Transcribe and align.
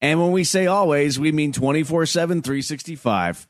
And 0.00 0.20
when 0.20 0.30
we 0.30 0.44
say 0.44 0.68
always, 0.68 1.18
we 1.18 1.32
mean 1.32 1.50
24 1.50 2.06
7, 2.06 2.40
365. 2.40 3.48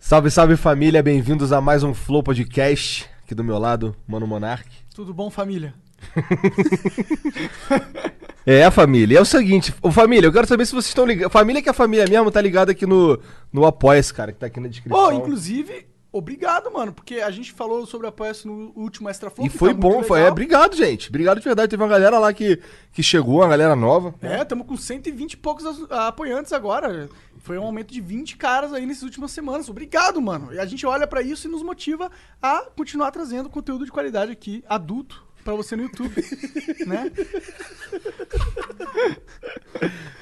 Salve, 0.00 0.28
salve 0.28 0.56
família, 0.56 1.00
bem-vindos 1.04 1.52
a 1.52 1.60
mais 1.60 1.84
um 1.84 1.94
Flow 1.94 2.20
Podcast. 2.20 3.08
Aqui 3.22 3.32
do 3.32 3.44
meu 3.44 3.58
lado, 3.58 3.94
Mano 4.04 4.26
Monark. 4.26 4.68
Tudo 4.92 5.14
bom, 5.14 5.30
família? 5.30 5.72
É, 8.46 8.70
família. 8.70 9.18
É 9.18 9.20
o 9.20 9.26
seguinte, 9.26 9.74
ô, 9.82 9.92
família, 9.92 10.26
eu 10.26 10.32
quero 10.32 10.46
saber 10.46 10.64
se 10.64 10.72
vocês 10.72 10.86
estão 10.86 11.04
ligados. 11.04 11.30
Família 11.30 11.60
que 11.60 11.68
é 11.68 11.72
família 11.74 12.06
mesmo, 12.08 12.30
tá 12.30 12.40
ligado 12.40 12.70
aqui 12.70 12.86
no, 12.86 13.20
no 13.52 13.66
Apoia-se, 13.66 14.14
cara, 14.14 14.32
que 14.32 14.38
tá 14.38 14.46
aqui 14.46 14.58
na 14.58 14.68
descrição. 14.68 14.98
Pô, 14.98 15.12
inclusive, 15.12 15.86
obrigado, 16.18 16.70
mano, 16.72 16.92
porque 16.92 17.16
a 17.16 17.30
gente 17.30 17.52
falou 17.52 17.86
sobre 17.86 18.06
apoio 18.06 18.32
no 18.44 18.72
último 18.76 19.08
Extra 19.08 19.30
Flow. 19.30 19.46
E 19.46 19.50
foi 19.50 19.72
tá 19.74 19.80
bom, 19.80 20.02
foi. 20.02 20.20
É, 20.20 20.28
obrigado, 20.30 20.76
gente. 20.76 21.08
Obrigado 21.08 21.38
de 21.38 21.44
verdade. 21.44 21.70
Teve 21.70 21.82
uma 21.82 21.88
galera 21.88 22.18
lá 22.18 22.32
que, 22.32 22.60
que 22.92 23.02
chegou, 23.02 23.36
uma 23.36 23.48
galera 23.48 23.74
nova. 23.74 24.14
É, 24.20 24.42
estamos 24.42 24.66
com 24.66 24.76
120 24.76 25.32
e 25.32 25.36
poucos 25.36 25.64
as- 25.64 25.90
apoiantes 25.90 26.52
agora. 26.52 27.08
Foi 27.38 27.56
um 27.56 27.62
aumento 27.64 27.92
de 27.94 28.00
20 28.00 28.36
caras 28.36 28.72
aí 28.74 28.84
nessas 28.84 29.04
últimas 29.04 29.30
semanas. 29.30 29.68
Obrigado, 29.68 30.20
mano. 30.20 30.52
E 30.52 30.58
a 30.58 30.66
gente 30.66 30.84
olha 30.84 31.06
pra 31.06 31.22
isso 31.22 31.46
e 31.46 31.50
nos 31.50 31.62
motiva 31.62 32.10
a 32.42 32.66
continuar 32.76 33.10
trazendo 33.10 33.48
conteúdo 33.48 33.84
de 33.84 33.90
qualidade 33.92 34.30
aqui, 34.32 34.62
adulto, 34.68 35.24
pra 35.44 35.54
você 35.54 35.76
no 35.76 35.84
YouTube, 35.84 36.14
né? 36.86 37.10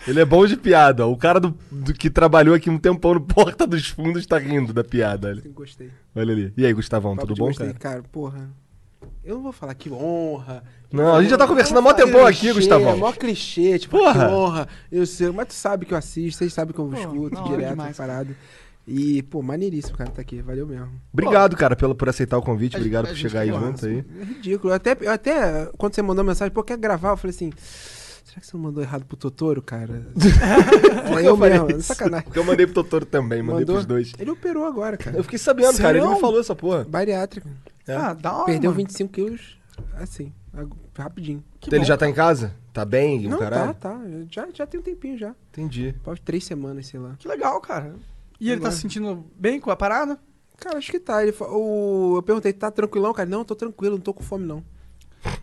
Ele 0.06 0.20
é 0.20 0.24
bom 0.24 0.46
de 0.46 0.56
piada. 0.56 1.06
O 1.06 1.16
cara 1.16 1.40
do, 1.40 1.56
do 1.70 1.92
que 1.92 2.08
trabalhou 2.08 2.54
aqui 2.54 2.70
um 2.70 2.78
tempão 2.78 3.14
no 3.14 3.20
Porta 3.20 3.66
dos 3.66 3.88
Fundos 3.88 4.26
tá 4.26 4.38
rindo 4.38 4.72
da 4.72 4.84
piada. 4.84 5.28
Olha, 5.28 5.42
Gostei. 5.52 5.90
olha 6.14 6.32
ali. 6.32 6.52
E 6.56 6.64
aí, 6.64 6.72
Gustavão, 6.72 7.16
Papo 7.16 7.28
tudo 7.28 7.38
bom, 7.38 7.46
gostei, 7.46 7.66
cara? 7.68 7.78
cara? 7.78 8.02
Porra. 8.12 8.48
Eu 9.24 9.36
não 9.36 9.42
vou 9.42 9.52
falar 9.52 9.74
que 9.74 9.90
honra. 9.90 10.62
Não, 10.92 11.16
a 11.16 11.20
gente 11.20 11.30
já 11.30 11.36
tá 11.36 11.48
conversando 11.48 11.78
há 11.78 11.82
mó 11.82 11.92
tempão 11.92 12.24
aqui, 12.24 12.52
Gustavão. 12.52 12.92
É 12.92 12.96
mó 12.96 13.12
clichê, 13.12 13.76
tipo, 13.78 13.98
Porra. 13.98 14.12
que 14.28 14.32
honra. 14.32 14.68
Eu 14.90 15.04
sei, 15.04 15.30
mas 15.32 15.48
tu 15.48 15.54
sabe 15.54 15.84
que 15.84 15.92
eu 15.92 15.98
assisto, 15.98 16.38
vocês 16.38 16.52
sabem 16.52 16.72
que 16.72 16.78
eu 16.80 16.92
escuto 16.94 17.30
da 17.34 17.40
hora 17.40 17.50
direto, 17.50 17.70
demais, 17.70 17.96
parado. 17.96 18.36
E, 18.86 19.22
pô, 19.24 19.42
maneiríssimo, 19.42 19.96
cara, 19.96 20.10
tá 20.10 20.20
aqui. 20.22 20.40
Valeu 20.40 20.66
mesmo. 20.66 20.88
Obrigado, 21.12 21.56
cara, 21.56 21.74
pelo, 21.74 21.94
por 21.94 22.08
aceitar 22.08 22.38
o 22.38 22.42
convite. 22.42 22.76
A 22.76 22.78
Obrigado 22.78 23.08
por 23.08 23.16
chegar 23.16 23.40
aí 23.40 23.48
junto 23.50 23.84
aí. 23.84 24.04
É 24.20 24.24
ridículo. 24.24 24.72
Eu 24.72 24.76
até, 24.76 24.96
eu 25.00 25.10
até, 25.10 25.66
quando 25.76 25.94
você 25.94 26.02
mandou 26.02 26.24
mensagem, 26.24 26.52
pô, 26.54 26.62
quer 26.62 26.78
gravar? 26.78 27.10
Eu 27.10 27.16
falei 27.16 27.34
assim, 27.34 27.50
será 27.56 28.40
que 28.40 28.46
você 28.46 28.56
não 28.56 28.62
mandou 28.62 28.80
errado 28.82 29.04
pro 29.04 29.16
Totoro, 29.16 29.60
cara? 29.60 30.06
Aí 31.16 31.24
eu 31.24 31.30
Eu 31.32 31.36
falei 31.36 31.58
mesmo, 31.58 31.70
isso. 31.80 31.82
sacanagem. 31.82 32.26
Porque 32.26 32.38
eu 32.38 32.44
mandei 32.44 32.64
pro 32.64 32.74
Totoro 32.76 33.04
também, 33.06 33.42
mandei 33.42 33.60
Mandou? 33.62 33.74
pros 33.76 33.86
dois. 33.86 34.12
Ele 34.20 34.30
operou 34.30 34.64
agora, 34.64 34.96
cara. 34.96 35.16
Eu 35.16 35.24
fiquei 35.24 35.38
sabendo, 35.38 35.76
cara. 35.78 35.98
Ele 35.98 36.06
me 36.06 36.20
falou 36.20 36.38
essa 36.38 36.54
porra. 36.54 36.84
Bariátrica. 36.84 37.50
É. 37.88 37.94
Ah, 37.96 38.14
da 38.14 38.34
hora, 38.34 38.46
Perdeu 38.46 38.70
mano. 38.70 38.82
25 38.84 39.12
quilos, 39.12 39.58
assim, 39.94 40.32
rapidinho. 40.96 41.42
Que 41.58 41.68
Então 41.68 41.76
ele 41.78 41.84
bom. 41.84 41.88
já 41.88 41.96
tá 41.96 42.08
em 42.08 42.14
casa? 42.14 42.54
Tá 42.72 42.84
bem? 42.84 43.28
Não, 43.28 43.36
o 43.36 43.40
caralho? 43.40 43.74
tá, 43.74 43.90
tá. 43.94 44.00
Já, 44.30 44.46
já 44.54 44.64
tem 44.66 44.78
um 44.78 44.82
tempinho 44.82 45.18
já. 45.18 45.34
Entendi. 45.50 45.92
Pode 46.04 46.20
três 46.20 46.44
semanas, 46.44 46.86
sei 46.86 47.00
lá. 47.00 47.14
Que 47.18 47.26
legal, 47.26 47.60
cara. 47.60 47.94
E 48.40 48.50
ele 48.50 48.60
tá 48.60 48.70
se 48.70 48.80
sentindo 48.80 49.24
bem 49.36 49.58
com 49.60 49.70
a 49.70 49.76
parada? 49.76 50.18
Cara, 50.58 50.78
acho 50.78 50.90
que 50.90 50.98
tá. 51.00 51.22
Ele, 51.22 51.34
o, 51.40 52.14
eu 52.16 52.22
perguntei, 52.22 52.52
tá 52.52 52.70
tranquilão, 52.70 53.12
cara? 53.12 53.28
Não, 53.28 53.44
tô 53.44 53.54
tranquilo, 53.54 53.96
não 53.96 54.02
tô 54.02 54.14
com 54.14 54.22
fome, 54.22 54.46
não. 54.46 54.64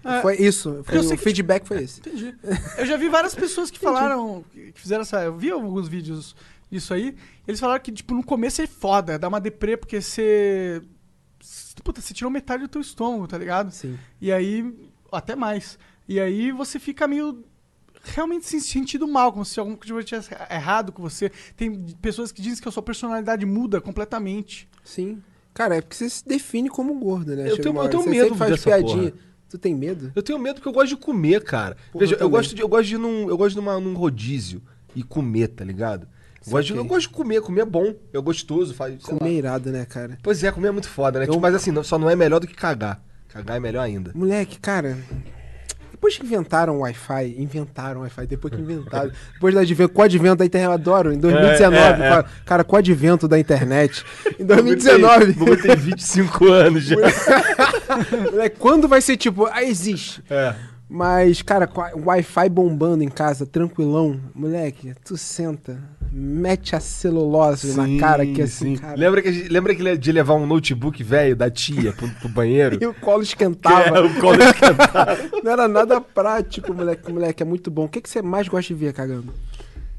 É. 0.04 0.22
Foi 0.22 0.38
isso. 0.38 0.82
Foi, 0.84 0.98
o 1.00 1.10
que- 1.10 1.18
feedback 1.18 1.68
foi 1.68 1.84
esse. 1.84 2.00
Entendi. 2.00 2.36
Eu 2.78 2.86
já 2.86 2.96
vi 2.98 3.10
várias 3.10 3.36
pessoas 3.36 3.70
que 3.70 3.78
falaram, 3.80 4.44
que 4.52 4.72
fizeram 4.76 5.02
essa. 5.02 5.24
Eu 5.24 5.36
vi 5.38 5.52
alguns 5.52 5.88
vídeos 5.88 6.36
disso 6.72 6.94
aí. 6.94 7.16
Eles 7.48 7.60
falaram 7.60 7.82
que, 7.84 7.92
tipo, 7.92 8.14
no 8.14 8.24
começo 8.24 8.62
é 8.62 8.68
foda, 8.68 9.20
dá 9.20 9.28
uma 9.28 9.42
deprê, 9.42 9.76
porque 9.78 10.02
você. 10.02 10.82
Puta, 11.84 12.00
você 12.02 12.14
tirou 12.14 12.32
metade 12.32 12.64
do 12.64 12.70
teu 12.70 12.82
estômago, 12.82 13.28
tá 13.28 13.38
ligado? 13.38 13.72
Sim. 13.72 13.98
E 14.22 14.32
aí. 14.32 14.74
Até 15.12 15.36
mais. 15.36 15.78
E 16.08 16.20
aí 16.20 16.52
você 16.52 16.80
fica 16.80 17.08
meio. 17.08 17.44
Realmente 18.04 18.46
se 18.46 18.60
sentindo 18.60 19.08
mal, 19.08 19.32
como 19.32 19.46
se 19.46 19.60
alguma 19.60 19.78
coisa 19.78 20.04
tivesse 20.04 20.30
errado 20.50 20.92
com 20.92 21.02
você. 21.02 21.32
Tem 21.56 21.74
pessoas 22.02 22.32
que 22.32 22.42
dizem 22.42 22.62
que 22.62 22.68
a 22.68 22.72
sua 22.72 22.84
personalidade 22.84 23.46
muda 23.46 23.80
completamente. 23.80 24.68
Sim. 24.84 25.22
Cara, 25.54 25.78
é 25.78 25.82
porque 25.82 25.96
você 25.96 26.10
se 26.10 26.28
define 26.28 26.70
como 26.70 26.94
gordo, 27.00 27.36
né? 27.36 27.44
Eu 27.46 27.52
Chega 27.56 27.64
tenho- 27.64 27.82
eu 27.84 27.90
tenho 27.90 28.04
você 28.04 28.10
medo 28.10 28.36
faz 28.36 28.52
dessa 28.52 28.64
piadinha. 28.70 29.12
porra. 29.12 29.24
Tu 29.50 29.58
tem 29.60 29.76
medo? 29.76 30.12
Eu 30.16 30.24
tenho 30.24 30.40
medo 30.40 30.56
porque 30.56 30.68
eu 30.68 30.74
gosto 30.74 30.90
de 30.90 30.98
comer, 30.98 31.44
cara. 31.44 31.78
Porra, 31.92 32.04
Veja, 32.06 32.16
eu 32.16 32.20
eu 32.22 32.30
gosto 32.30 32.56
de, 32.56 32.62
eu 32.62 32.68
gosto 32.68 32.86
de 32.88 32.96
ir 32.96 32.98
num, 32.98 33.30
eu 33.30 33.38
gosto 33.38 33.52
de 33.52 33.56
numa, 33.58 33.80
num 33.80 33.94
rodízio 33.94 34.62
e 34.96 35.04
comer, 35.04 35.48
tá 35.50 35.64
ligado? 35.64 36.08
Eu 36.46 36.52
gosto, 36.52 36.68
de, 36.74 36.76
eu 36.76 36.84
gosto 36.84 37.02
de 37.08 37.10
comer, 37.16 37.40
comer 37.42 37.62
é 37.62 37.66
bom, 37.66 37.94
é 38.12 38.20
gostoso, 38.20 38.74
faz, 38.74 39.02
Comer 39.04 39.22
lá. 39.22 39.30
irado, 39.30 39.72
né, 39.72 39.86
cara? 39.86 40.18
Pois 40.24 40.44
é, 40.44 40.52
comer 40.52 40.70
é 40.70 40.72
muito 40.72 40.90
foda, 40.90 41.20
né? 41.20 41.26
Eu- 41.26 41.30
Tipo, 41.30 41.42
mas 41.42 41.54
assim, 41.56 41.72
não- 41.72 41.84
só 41.84 41.98
não 42.00 42.10
é 42.10 42.16
melhor 42.16 42.40
do 42.40 42.48
que 42.48 42.56
cagar. 42.56 43.02
Cagar 43.30 43.58
é 43.58 43.60
melhor 43.60 43.82
ainda. 43.84 44.12
Moleque, 44.14 44.60
cara. 44.60 44.98
Depois 46.04 46.18
que 46.18 46.26
inventaram 46.26 46.76
o 46.76 46.80
Wi-Fi, 46.80 47.36
inventaram 47.40 48.02
o 48.02 48.04
Wi-Fi, 48.04 48.28
depois 48.28 48.54
que 48.54 48.60
inventaram. 48.62 49.10
depois 49.36 49.56
advento, 49.56 49.94
com 49.94 50.02
o 50.02 50.04
advento 50.04 50.36
da 50.36 50.46
internet, 50.46 50.68
eu 50.68 50.74
adoro. 50.74 51.14
Em 51.14 51.18
2019, 51.18 51.78
É, 52.04 52.06
é, 52.06 52.20
é. 52.20 52.26
cara, 52.46 52.62
com 52.66 52.76
o 52.76 52.80
advento 52.80 53.26
da 53.26 53.40
internet. 53.40 54.04
Em 54.38 54.44
2019. 54.44 55.24
O 55.32 55.34
bagulho 55.36 55.62
tem 55.62 55.76
25 55.78 56.46
anos 56.52 56.84
já. 56.84 56.98
Quando 58.60 58.86
vai 58.90 59.00
ser 59.00 59.16
tipo, 59.16 59.46
ah, 59.46 59.64
existe. 59.64 60.22
É. 60.30 60.54
Mas, 60.96 61.42
cara, 61.42 61.66
com 61.66 61.82
a- 61.82 61.92
o 61.96 62.06
Wi-Fi 62.06 62.48
bombando 62.50 63.04
em 63.04 63.10
casa, 63.10 63.48
tranquilão, 63.48 64.20
moleque, 64.36 64.94
tu 65.04 65.18
senta, 65.18 65.82
mete 66.12 66.76
a 66.76 66.80
celulose 66.80 67.76
na 67.76 68.00
cara 68.00 68.24
que 68.28 68.44
assim, 68.44 68.76
sim. 68.76 68.82
cara. 68.82 68.96
Lembra, 68.96 69.20
que, 69.24 69.34
gente- 69.34 69.50
lembra 69.50 69.74
que 69.74 69.98
de 69.98 70.12
levar 70.12 70.36
um 70.36 70.46
notebook 70.46 71.02
velho 71.04 71.36
da 71.36 71.50
tia 71.50 71.94
pro, 71.94 72.08
pro 72.08 72.30
banheiro? 72.30 72.78
E 72.84 72.86
o 72.86 72.94
colo 72.94 73.22
É, 73.22 73.24
esquentava. 73.24 74.06
o 74.06 74.20
colo 74.22 74.38
esquentava. 74.40 75.18
Não 75.44 75.52
era 75.52 75.68
nada 75.68 76.00
prático, 76.00 76.72
moleque. 76.72 77.12
Moleque, 77.12 77.42
é 77.42 77.46
muito 77.46 77.72
bom. 77.72 77.86
O 77.86 77.90
que, 77.90 78.00
que 78.00 78.08
você 78.08 78.22
mais 78.22 78.48
gosta 78.48 78.72
de 78.72 78.80
ver, 78.80 78.94
cagando? 78.94 79.34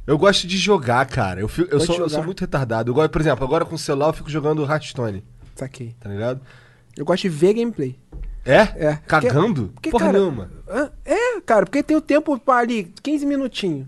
Eu 0.07 0.17
gosto 0.17 0.47
de 0.47 0.57
jogar, 0.57 1.05
cara. 1.07 1.41
Eu, 1.41 1.49
fico- 1.49 1.75
eu, 1.75 1.81
sou, 1.81 1.97
eu 1.99 2.09
sou 2.09 2.23
muito 2.23 2.41
retardado. 2.43 2.91
Eu 2.91 2.95
gosto, 2.95 3.11
por 3.11 3.21
exemplo, 3.21 3.45
agora 3.45 3.65
com 3.65 3.75
o 3.75 3.79
celular 3.79 4.11
eu 4.11 4.13
fico 4.13 4.31
jogando 4.31 4.63
Hearthstone, 4.65 5.25
Saquei. 5.57 5.97
tá 5.99 6.09
ligado? 6.09 6.41
Eu 6.97 7.05
gosto 7.05 7.23
de 7.23 7.31
ver 7.31 7.55
gameplay. 7.55 7.99
É? 8.45 8.61
É. 8.89 8.99
Cagando? 9.07 9.71
Porque, 9.75 9.91
Porra 9.91 10.07
cara, 10.07 10.19
nenhuma. 10.19 10.51
É, 11.05 11.41
cara, 11.41 11.65
porque 11.67 11.83
tem 11.83 11.97
o 11.97 12.01
tempo 12.01 12.39
pra 12.39 12.57
ali, 12.57 12.93
15 13.03 13.25
minutinhos. 13.25 13.87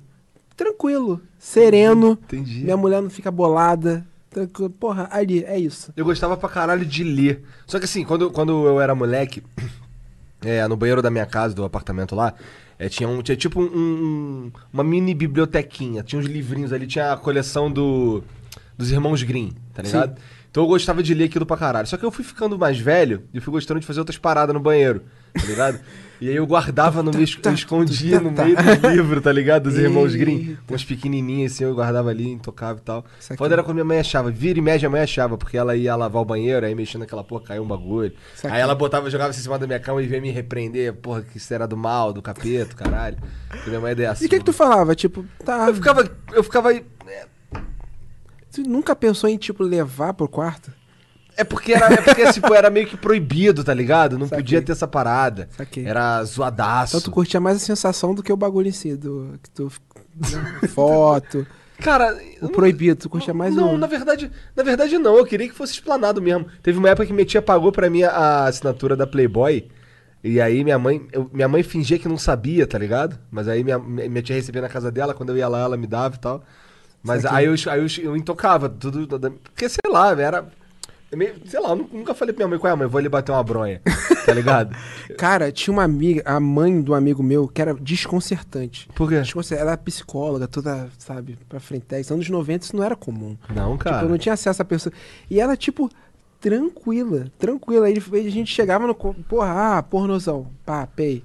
Tranquilo, 0.56 1.20
sereno. 1.38 2.12
Entendi. 2.24 2.64
Minha 2.64 2.76
mulher 2.76 3.02
não 3.02 3.10
fica 3.10 3.30
bolada. 3.30 4.06
Tranquilo. 4.30 4.70
Porra, 4.70 5.08
ali, 5.12 5.44
é 5.44 5.58
isso. 5.58 5.92
Eu 5.96 6.04
gostava 6.04 6.36
pra 6.36 6.48
caralho 6.48 6.84
de 6.84 7.04
ler. 7.04 7.42
Só 7.66 7.78
que 7.78 7.84
assim, 7.84 8.04
quando, 8.04 8.30
quando 8.30 8.66
eu 8.66 8.80
era 8.80 8.94
moleque, 8.94 9.42
é, 10.44 10.66
no 10.66 10.76
banheiro 10.76 11.02
da 11.02 11.10
minha 11.10 11.26
casa, 11.26 11.54
do 11.54 11.64
apartamento 11.64 12.14
lá, 12.14 12.32
é, 12.78 12.88
tinha, 12.88 13.08
um, 13.08 13.22
tinha 13.22 13.36
tipo 13.36 13.60
um, 13.60 13.64
um- 13.64 14.52
uma 14.72 14.82
mini 14.84 15.14
bibliotequinha. 15.14 16.02
Tinha 16.02 16.18
uns 16.20 16.26
livrinhos 16.26 16.72
ali, 16.72 16.86
tinha 16.86 17.12
a 17.12 17.16
coleção 17.16 17.70
do, 17.70 18.22
dos 18.78 18.90
irmãos 18.90 19.22
Grimm, 19.22 19.50
tá 19.74 19.82
ligado? 19.82 20.18
Então 20.56 20.64
eu 20.64 20.68
gostava 20.68 21.02
de 21.02 21.12
ler 21.12 21.24
aquilo 21.24 21.44
pra 21.44 21.54
caralho. 21.54 21.86
Só 21.86 21.98
que 21.98 22.04
eu 22.06 22.10
fui 22.10 22.24
ficando 22.24 22.58
mais 22.58 22.78
velho 22.78 23.24
e 23.30 23.36
eu 23.36 23.42
fui 23.42 23.52
gostando 23.52 23.78
de 23.78 23.84
fazer 23.84 23.98
outras 24.00 24.16
paradas 24.16 24.54
no 24.54 24.60
banheiro, 24.60 25.02
tá 25.34 25.44
ligado? 25.44 25.78
E 26.18 26.30
aí 26.30 26.36
eu 26.36 26.46
guardava 26.46 27.02
no 27.02 27.10
meio, 27.10 27.28
eu 27.44 27.52
escondia 27.52 28.18
no 28.18 28.30
meio 28.30 28.56
do 28.56 28.88
livro, 28.88 29.20
tá 29.20 29.30
ligado? 29.30 29.64
Dos 29.64 29.76
irmãos 29.76 30.14
Grimm. 30.14 30.56
Umas 30.66 30.82
pequenininhas 30.82 31.52
assim, 31.52 31.64
eu 31.64 31.74
guardava 31.74 32.08
ali, 32.08 32.30
intocava 32.30 32.78
e 32.78 32.80
tal. 32.80 33.04
Foda 33.36 33.54
era 33.54 33.62
quando 33.62 33.74
minha 33.74 33.84
mãe 33.84 33.98
achava. 33.98 34.30
Vira 34.30 34.58
e 34.58 34.62
mexe, 34.62 34.86
a 34.86 34.88
mãe 34.88 35.02
achava, 35.02 35.36
porque 35.36 35.58
ela 35.58 35.76
ia 35.76 35.94
lavar 35.94 36.22
o 36.22 36.24
banheiro, 36.24 36.64
aí 36.64 36.74
mexendo 36.74 37.02
naquela 37.02 37.22
porra, 37.22 37.42
caiu 37.48 37.64
um 37.64 37.66
bagulho. 37.66 38.14
Aí 38.44 38.62
ela 38.62 38.74
botava, 38.74 39.10
jogava 39.10 39.28
em 39.28 39.34
cima 39.34 39.58
da 39.58 39.66
minha 39.66 39.78
cama 39.78 40.02
e 40.02 40.06
vinha 40.06 40.22
me 40.22 40.30
repreender, 40.30 40.94
porra, 40.94 41.20
que 41.20 41.36
isso 41.36 41.52
era 41.52 41.68
do 41.68 41.76
mal, 41.76 42.14
do 42.14 42.22
capeta, 42.22 42.74
caralho. 42.74 43.18
Porque 43.50 43.68
minha 43.68 43.82
mãe 43.82 43.92
é 43.92 43.94
dessa. 43.94 44.24
E 44.24 44.26
o 44.26 44.30
que, 44.30 44.38
que 44.38 44.44
tu 44.46 44.54
falava? 44.54 44.94
Tipo, 44.94 45.22
tá. 45.44 45.68
Eu 45.68 45.74
ficava. 45.74 46.10
Eu 46.32 46.42
ficava. 46.42 46.72
é, 46.74 46.82
Tu 48.56 48.68
nunca 48.68 48.94
pensou 48.96 49.28
em, 49.30 49.36
tipo, 49.36 49.62
levar 49.62 50.12
pro 50.14 50.28
quarto? 50.28 50.72
É 51.36 51.44
porque 51.44 51.72
era, 51.74 51.92
é 51.92 51.96
porque, 52.00 52.32
tipo, 52.32 52.54
era 52.54 52.70
meio 52.70 52.86
que 52.86 52.96
proibido, 52.96 53.62
tá 53.62 53.74
ligado? 53.74 54.18
Não 54.18 54.26
Saquei. 54.26 54.42
podia 54.42 54.62
ter 54.62 54.72
essa 54.72 54.88
parada. 54.88 55.48
Saquei. 55.56 55.84
Era 55.86 56.24
zoadaço. 56.24 56.96
Então 56.96 57.04
tu 57.04 57.10
curtia 57.10 57.38
mais 57.38 57.56
a 57.58 57.60
sensação 57.60 58.14
do 58.14 58.22
que 58.22 58.32
o 58.32 58.36
bagulho 58.36 58.68
em 58.68 58.72
si, 58.72 58.96
do 58.96 59.38
que 59.42 59.50
tu 59.50 59.70
foto, 60.68 61.46
Cara, 61.78 62.16
o 62.40 62.48
proibido, 62.48 62.96
tu 63.02 63.10
curtia 63.10 63.34
mais 63.34 63.54
não, 63.54 63.74
o 63.74 63.78
na 63.78 63.86
verdade, 63.86 64.30
na 64.56 64.62
verdade 64.62 64.96
não. 64.96 65.14
Eu 65.18 65.26
queria 65.26 65.46
que 65.46 65.54
fosse 65.54 65.74
explanado 65.74 66.22
mesmo. 66.22 66.46
Teve 66.62 66.78
uma 66.78 66.88
época 66.88 67.06
que 67.06 67.12
minha 67.12 67.26
tia 67.26 67.42
pagou 67.42 67.70
pra 67.70 67.90
mim 67.90 68.02
a, 68.02 68.10
a 68.12 68.46
assinatura 68.46 68.96
da 68.96 69.06
Playboy. 69.06 69.68
E 70.24 70.40
aí 70.40 70.64
minha 70.64 70.78
mãe, 70.78 71.06
eu- 71.12 71.28
minha 71.34 71.46
mãe 71.46 71.62
fingia 71.62 71.98
que 71.98 72.08
não 72.08 72.16
sabia, 72.16 72.66
tá 72.66 72.78
ligado? 72.78 73.18
Mas 73.30 73.46
aí 73.46 73.62
minha, 73.62 73.78
minha 73.78 74.22
tia 74.22 74.34
recebia 74.34 74.62
na 74.62 74.70
casa 74.70 74.90
dela, 74.90 75.12
quando 75.12 75.28
eu 75.30 75.36
ia 75.36 75.46
lá 75.48 75.60
ela 75.60 75.76
me 75.76 75.86
dava 75.86 76.14
e 76.16 76.18
tal. 76.18 76.42
Mas 77.06 77.24
aí 77.24 77.46
eu, 77.46 77.54
aí 77.70 77.80
eu, 77.80 77.86
eu 78.10 78.16
intocava 78.16 78.68
tudo. 78.68 79.06
Porque 79.44 79.68
sei 79.68 79.90
lá, 79.90 80.10
era. 80.20 80.46
é 81.10 81.16
meio- 81.16 81.34
sei 81.46 81.60
lá, 81.60 81.70
eu 81.70 81.76
nu- 81.76 81.90
nunca 81.92 82.14
falei 82.14 82.32
pra 82.34 82.44
minha 82.44 82.50
mãe, 82.50 82.58
qual 82.58 82.72
é, 82.72 82.76
mãe? 82.76 82.86
Vou 82.88 82.98
ali 82.98 83.08
bater 83.08 83.32
uma 83.32 83.42
bronha. 83.42 83.80
Tá 84.26 84.32
ligado? 84.34 84.74
Cara, 85.16 85.52
tinha 85.52 85.72
uma 85.72 85.84
amiga, 85.84 86.22
a 86.24 86.40
mãe 86.40 86.80
do 86.80 86.94
amigo 86.94 87.22
meu, 87.22 87.46
que 87.46 87.62
era 87.62 87.72
desconcertante. 87.74 88.88
Por 88.94 89.08
quê? 89.08 89.20
Desconcer- 89.20 89.54
Ela 89.56 89.70
era 89.72 89.76
psicóloga, 89.78 90.48
toda, 90.48 90.88
sabe, 90.98 91.38
pra 91.48 91.60
frente. 91.60 91.86
Anos 92.10 92.28
90 92.28 92.64
isso 92.64 92.76
não 92.76 92.82
era 92.82 92.96
comum. 92.96 93.36
Não, 93.54 93.76
cara. 93.78 93.96
Tipo, 93.96 94.06
eu 94.06 94.10
não 94.10 94.18
tinha 94.18 94.32
acesso 94.32 94.60
a 94.60 94.64
pessoa. 94.64 94.92
E 95.30 95.40
ela, 95.40 95.56
tipo, 95.56 95.88
tranquila, 96.40 97.26
tranquila. 97.38 97.86
Aí 97.86 97.96
a 97.96 98.30
gente 98.30 98.52
chegava 98.52 98.86
no. 98.86 98.94
Porra, 98.94 99.78
ah, 99.78 99.82
pornozão. 99.82 100.48
Pá, 100.64 100.86
pei. 100.86 101.22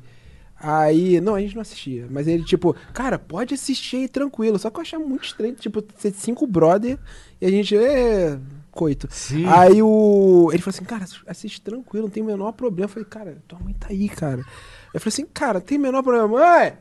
Aí, 0.63 1.19
não, 1.19 1.33
a 1.33 1.41
gente 1.41 1.55
não 1.55 1.61
assistia. 1.61 2.05
Mas 2.09 2.27
ele, 2.27 2.43
tipo, 2.43 2.75
cara, 2.93 3.17
pode 3.17 3.53
assistir 3.53 3.97
aí 3.97 4.07
tranquilo. 4.07 4.59
Só 4.59 4.69
que 4.69 4.77
eu 4.77 4.81
achava 4.81 5.03
muito 5.03 5.25
estranho, 5.25 5.55
tipo, 5.55 5.83
ser 5.97 6.11
cinco 6.11 6.45
brother 6.45 6.99
e 7.41 7.45
a 7.45 7.49
gente, 7.49 7.75
é. 7.75 8.37
Coito. 8.69 9.07
Sim. 9.09 9.45
Aí 9.47 9.81
o. 9.81 10.49
Ele 10.53 10.61
falou 10.61 10.75
assim, 10.75 10.85
cara, 10.85 11.05
assiste 11.27 11.59
tranquilo, 11.59 12.05
não 12.05 12.11
tem 12.11 12.23
o 12.23 12.25
menor 12.25 12.53
problema. 12.53 12.85
Eu 12.85 12.89
falei, 12.89 13.09
cara, 13.09 13.37
tua 13.47 13.59
mãe 13.59 13.73
tá 13.73 13.87
aí, 13.89 14.07
cara. 14.07 14.45
Eu 14.93 14.99
falei 14.99 15.13
assim, 15.13 15.25
cara, 15.25 15.59
tem 15.59 15.77
o 15.77 15.81
menor 15.81 16.03
problema, 16.03 16.27
mãe! 16.27 16.73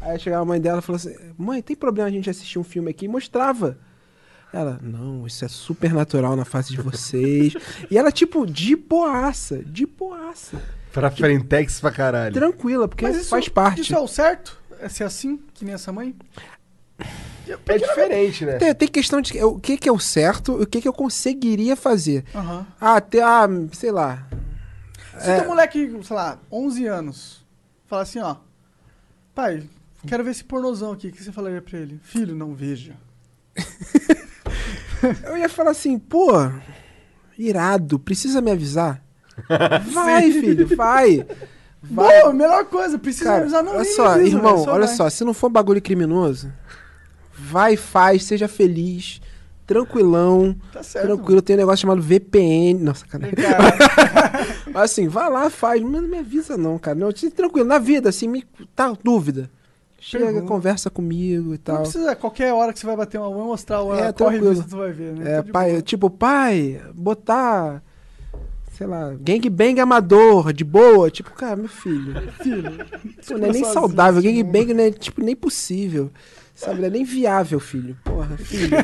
Aí 0.00 0.18
chegava 0.18 0.42
a 0.42 0.46
mãe 0.46 0.60
dela 0.60 0.78
e 0.78 0.82
falou 0.82 0.96
assim, 0.96 1.14
mãe, 1.36 1.60
tem 1.62 1.76
problema 1.76 2.08
a 2.08 2.12
gente 2.12 2.30
assistir 2.30 2.58
um 2.58 2.64
filme 2.64 2.90
aqui? 2.90 3.04
E 3.04 3.08
mostrava. 3.08 3.78
Ela, 4.52 4.80
não, 4.82 5.26
isso 5.26 5.44
é 5.44 5.48
super 5.48 5.92
natural 5.92 6.34
na 6.34 6.44
face 6.44 6.70
de 6.70 6.80
vocês. 6.80 7.54
e 7.90 7.98
ela, 7.98 8.10
tipo, 8.10 8.46
de 8.46 8.74
boaça, 8.74 9.58
de 9.58 9.86
boaça. 9.86 10.60
Pra 10.92 11.10
frentex 11.10 11.80
pra 11.80 11.90
caralho. 11.90 12.34
Tranquila, 12.34 12.88
porque 12.88 13.04
Mas 13.04 13.16
isso 13.16 13.30
faz 13.30 13.48
parte. 13.48 13.82
Isso 13.82 13.94
é 13.94 14.00
o 14.00 14.08
certo? 14.08 14.58
É 14.80 14.88
ser 14.88 15.04
assim, 15.04 15.40
que 15.54 15.64
nem 15.64 15.74
essa 15.74 15.92
mãe? 15.92 16.14
É 17.66 17.78
diferente, 17.78 18.44
né? 18.44 18.58
Tem, 18.58 18.74
tem 18.74 18.88
questão 18.88 19.20
de 19.20 19.42
o 19.42 19.58
que, 19.58 19.76
que 19.76 19.88
é 19.88 19.92
o 19.92 19.98
certo 19.98 20.60
e 20.60 20.64
o 20.64 20.66
que, 20.66 20.80
que 20.80 20.88
eu 20.88 20.92
conseguiria 20.92 21.76
fazer. 21.76 22.24
Aham. 22.34 22.66
Ah, 22.80 22.96
até, 22.96 23.22
ah, 23.22 23.48
sei 23.72 23.90
lá. 23.90 24.26
Se 25.18 25.36
teu 25.36 25.46
moleque, 25.46 25.90
sei 26.04 26.16
lá, 26.16 26.38
11 26.50 26.86
anos, 26.86 27.44
fala 27.86 28.02
assim, 28.02 28.20
ó, 28.20 28.36
pai, 29.34 29.68
quero 30.06 30.22
ver 30.22 30.30
esse 30.30 30.44
pornozão 30.44 30.92
aqui, 30.92 31.08
o 31.08 31.12
que 31.12 31.22
você 31.22 31.32
falaria 31.32 31.60
pra 31.60 31.78
ele? 31.78 31.98
Filho, 32.02 32.34
não 32.34 32.54
veja. 32.54 32.94
Eu 35.24 35.36
ia 35.36 35.48
falar 35.48 35.70
assim, 35.72 35.98
pô, 35.98 36.32
irado, 37.36 37.98
precisa 37.98 38.40
me 38.40 38.50
avisar? 38.50 39.02
Vai, 39.92 40.30
filho, 40.32 40.66
vai. 40.76 41.26
Vai. 41.82 42.22
Boa, 42.22 42.32
melhor 42.32 42.64
coisa, 42.64 42.98
precisa 42.98 43.24
Cara, 43.30 43.42
avisar, 43.42 43.62
não 43.62 43.72
olha 43.72 43.84
só, 43.84 44.18
irmão, 44.18 44.58
velho, 44.58 44.70
olha 44.72 44.86
vai. 44.86 44.96
só, 44.96 45.08
se 45.08 45.24
não 45.24 45.32
for 45.32 45.48
bagulho 45.48 45.80
criminoso, 45.80 46.52
vai, 47.32 47.76
faz, 47.76 48.24
seja 48.24 48.48
feliz, 48.48 49.20
tranquilão, 49.64 50.56
Tá 50.72 50.82
certo. 50.82 51.06
tranquilo, 51.06 51.40
tem 51.40 51.54
um 51.54 51.58
negócio 51.60 51.82
chamado 51.82 52.02
VPN, 52.02 52.82
nossa, 52.82 53.06
cara. 53.06 53.28
Mas 54.72 54.90
assim, 54.90 55.06
vai 55.08 55.30
lá, 55.30 55.48
faz, 55.50 55.80
mas 55.82 56.02
não 56.02 56.08
me 56.08 56.18
avisa 56.18 56.56
não, 56.56 56.78
cara, 56.78 56.96
não, 56.96 57.12
tranquilo, 57.12 57.66
na 57.66 57.78
vida, 57.78 58.08
assim, 58.08 58.26
me, 58.28 58.44
tá, 58.74 58.92
dúvida, 59.02 59.48
chega, 60.00 60.26
Pergunta. 60.26 60.46
conversa 60.46 60.90
comigo 60.90 61.48
e 61.48 61.50
não 61.52 61.56
tal. 61.58 61.78
precisa, 61.82 62.14
qualquer 62.16 62.52
hora 62.52 62.72
que 62.72 62.78
você 62.80 62.86
vai 62.86 62.96
bater 62.96 63.18
uma 63.18 63.30
mão, 63.30 63.46
mostrar 63.46 63.82
o 63.82 63.94
É, 63.94 64.12
revista 64.30 64.64
tu 64.68 64.76
vai 64.76 64.92
ver, 64.92 65.12
né? 65.14 65.32
É, 65.38 65.42
Tá 65.42 65.52
pai, 65.52 65.70
boa. 65.70 65.82
tipo, 65.82 66.10
pai, 66.10 66.80
botar, 66.94 67.82
sei 68.78 68.86
lá, 68.86 69.12
gangbang 69.20 69.80
amador, 69.80 70.52
de 70.52 70.62
boa, 70.62 71.10
tipo, 71.10 71.32
cara, 71.32 71.56
meu 71.56 71.68
filho, 71.68 72.14
Filho, 72.40 72.86
Pô, 73.26 73.36
não 73.36 73.48
é 73.48 73.52
nem 73.52 73.64
saudável, 73.64 74.20
assim, 74.20 74.36
gangbang 74.40 74.72
não 74.72 74.84
é 74.84 74.92
tipo 74.92 75.20
nem 75.20 75.34
possível. 75.34 76.12
Sabe, 76.54 76.80
não 76.80 76.86
é 76.86 76.90
nem 76.90 77.04
viável, 77.04 77.58
filho. 77.60 77.96
Porra, 78.04 78.36
filho. 78.36 78.70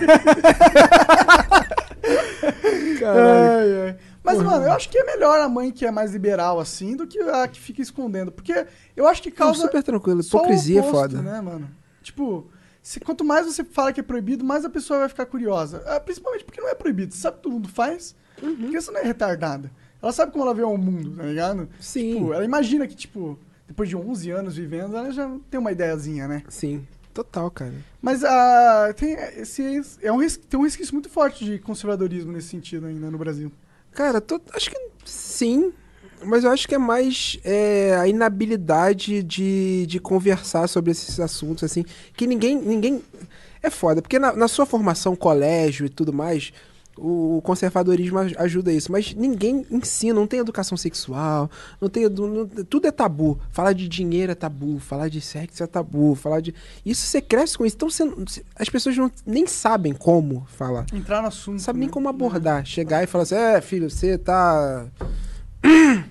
Caralho. 3.01 3.29
Ai, 3.29 3.89
ai. 3.89 3.97
Mas, 4.23 4.41
mano, 4.41 4.65
eu 4.65 4.73
acho 4.73 4.89
que 4.89 4.97
é 4.97 5.05
melhor 5.05 5.41
a 5.41 5.49
mãe 5.49 5.71
que 5.71 5.85
é 5.85 5.91
mais 5.91 6.13
liberal, 6.13 6.59
assim, 6.61 6.97
do 6.97 7.05
que 7.07 7.19
a 7.21 7.47
que 7.49 7.61
fica 7.61 7.83
escondendo. 7.83 8.31
Porque 8.33 8.67
eu 8.97 9.07
acho 9.09 9.21
que 9.23 9.29
Não, 9.31 9.37
causa. 9.37 9.61
super 9.63 9.83
tranquilo. 9.83 10.21
Hipocrisia 10.21 10.79
é 10.79 10.83
oposto, 10.83 11.17
foda. 11.17 11.23
né, 11.23 11.41
mano? 11.41 11.69
Tipo, 12.01 12.47
se, 12.81 13.01
quanto 13.01 13.25
mais 13.25 13.45
você 13.45 13.65
fala 13.65 13.93
que 13.93 13.99
é 14.01 14.03
proibido, 14.05 14.45
mais 14.45 14.65
a 14.65 14.71
pessoa 14.71 15.01
vai 15.01 15.09
ficar 15.09 15.27
curiosa. 15.27 15.83
Ah, 15.87 15.99
principalmente 15.99 16.45
porque 16.45 16.61
não 16.61 16.69
é 16.69 16.75
proibido. 16.75 17.13
Você 17.13 17.21
sabe 17.21 17.39
que 17.39 17.43
todo 17.43 17.53
mundo 17.55 17.69
faz. 17.69 18.15
Uhum. 18.41 18.55
Porque 18.57 18.81
você 18.81 18.91
não 18.93 19.01
é 19.01 19.03
retardada. 19.05 19.71
Ela 20.05 20.13
sabe 20.13 20.33
como 20.33 20.45
ela 20.45 20.53
vê 20.53 20.63
o 20.63 20.77
mundo, 20.77 21.17
tá 21.17 21.23
ligado? 21.23 21.67
Sim. 21.81 22.13
Tipo, 22.15 22.35
ela 22.35 22.45
imagina 22.45 22.87
que, 22.87 22.95
tipo, 22.95 23.39
depois 23.67 23.89
de 23.89 23.97
11 23.97 24.31
anos 24.31 24.57
vivendo, 24.57 24.95
ela 24.97 25.11
já 25.11 25.35
tem 25.51 25.59
uma 25.59 25.73
ideiazinha, 25.73 26.29
né? 26.29 26.43
Sim, 26.49 26.87
total, 27.15 27.51
cara. 27.51 27.73
Mas 28.03 28.23
ah, 28.23 28.93
tem, 28.95 29.15
esse, 29.39 29.81
é 30.03 30.13
um, 30.13 30.19
tem 30.49 30.61
um 30.61 30.65
resquício 30.65 30.93
muito 30.95 31.09
forte 31.09 31.43
de 31.43 31.59
conservadorismo 31.59 32.33
nesse 32.33 32.49
sentido 32.49 32.85
ainda 32.87 33.11
no 33.11 33.17
Brasil. 33.17 33.51
Cara, 33.93 34.21
tô- 34.21 34.41
acho 34.53 34.71
que 34.71 34.77
sim. 35.07 35.73
Mas 36.23 36.45
eu 36.45 36.51
acho 36.51 36.69
que 36.69 36.75
é 36.75 36.79
mais 36.79 37.39
é, 37.43 37.97
a 37.97 38.07
inabilidade 38.07 39.23
de, 39.23 39.87
de 39.87 39.99
conversar 39.99 40.69
sobre 40.69 40.91
esses 40.91 41.19
assuntos, 41.19 41.65
assim. 41.65 41.83
Que 42.15 42.27
ninguém. 42.27 42.57
ninguém 42.61 43.03
É 43.63 43.71
foda, 43.71 44.03
porque 44.03 44.19
na, 44.19 44.33
na 44.35 44.49
sua 44.49 44.67
formação, 44.67 45.17
colégio 45.17 45.87
e 45.87 45.89
tudo 45.89 46.13
mais, 46.13 46.53
o, 46.97 47.41
conservadorismo 47.43 48.19
aj- 48.19 48.35
ajuda 48.39 48.73
isso. 48.73 48.91
Mas 48.93 49.15
ninguém 49.15 49.67
ensina, 49.71 50.15
não 50.15 50.27
tem 50.27 50.41
educação 50.41 50.77
sexual, 50.77 51.51
não 51.81 51.89
tem. 51.89 52.09
não- 52.09 52.47
tudo 52.69 52.87
é 52.87 52.91
tabu. 52.91 53.39
Falar 53.51 53.73
de 53.73 53.89
dinheiro 53.89 54.33
é 54.33 54.35
tabu, 54.35 54.79
falar 54.79 55.09
de 55.09 55.21
sexo 55.21 55.63
é 55.63 55.67
tabu, 55.67 56.15
falar 56.15 56.41
de. 56.41 56.55
Isso 56.85 57.07
você 57.07 57.21
cresce 57.21 57.57
com 57.59 57.67
isso. 57.67 57.77
Então 57.77 57.91
você 57.91 58.05
as 58.57 58.69
pessoas 58.69 58.97
não, 58.97 59.11
nem 59.27 59.47
sabem 59.47 59.93
como 59.93 60.47
falar. 60.57 60.87
Entrar 60.93 61.21
no 61.23 61.29
assunto. 61.29 61.53
Não 61.55 61.59
sabe 61.59 61.79
nem 61.79 61.89
né? 61.89 61.93
como 61.93 62.09
abordar. 62.09 62.65
Chegar 62.65 63.03
e 63.03 63.07
falar 63.07 63.23
assim, 63.23 63.35
é, 63.35 63.61
filho, 63.61 63.91
você 63.91 64.17
tá. 64.19 64.87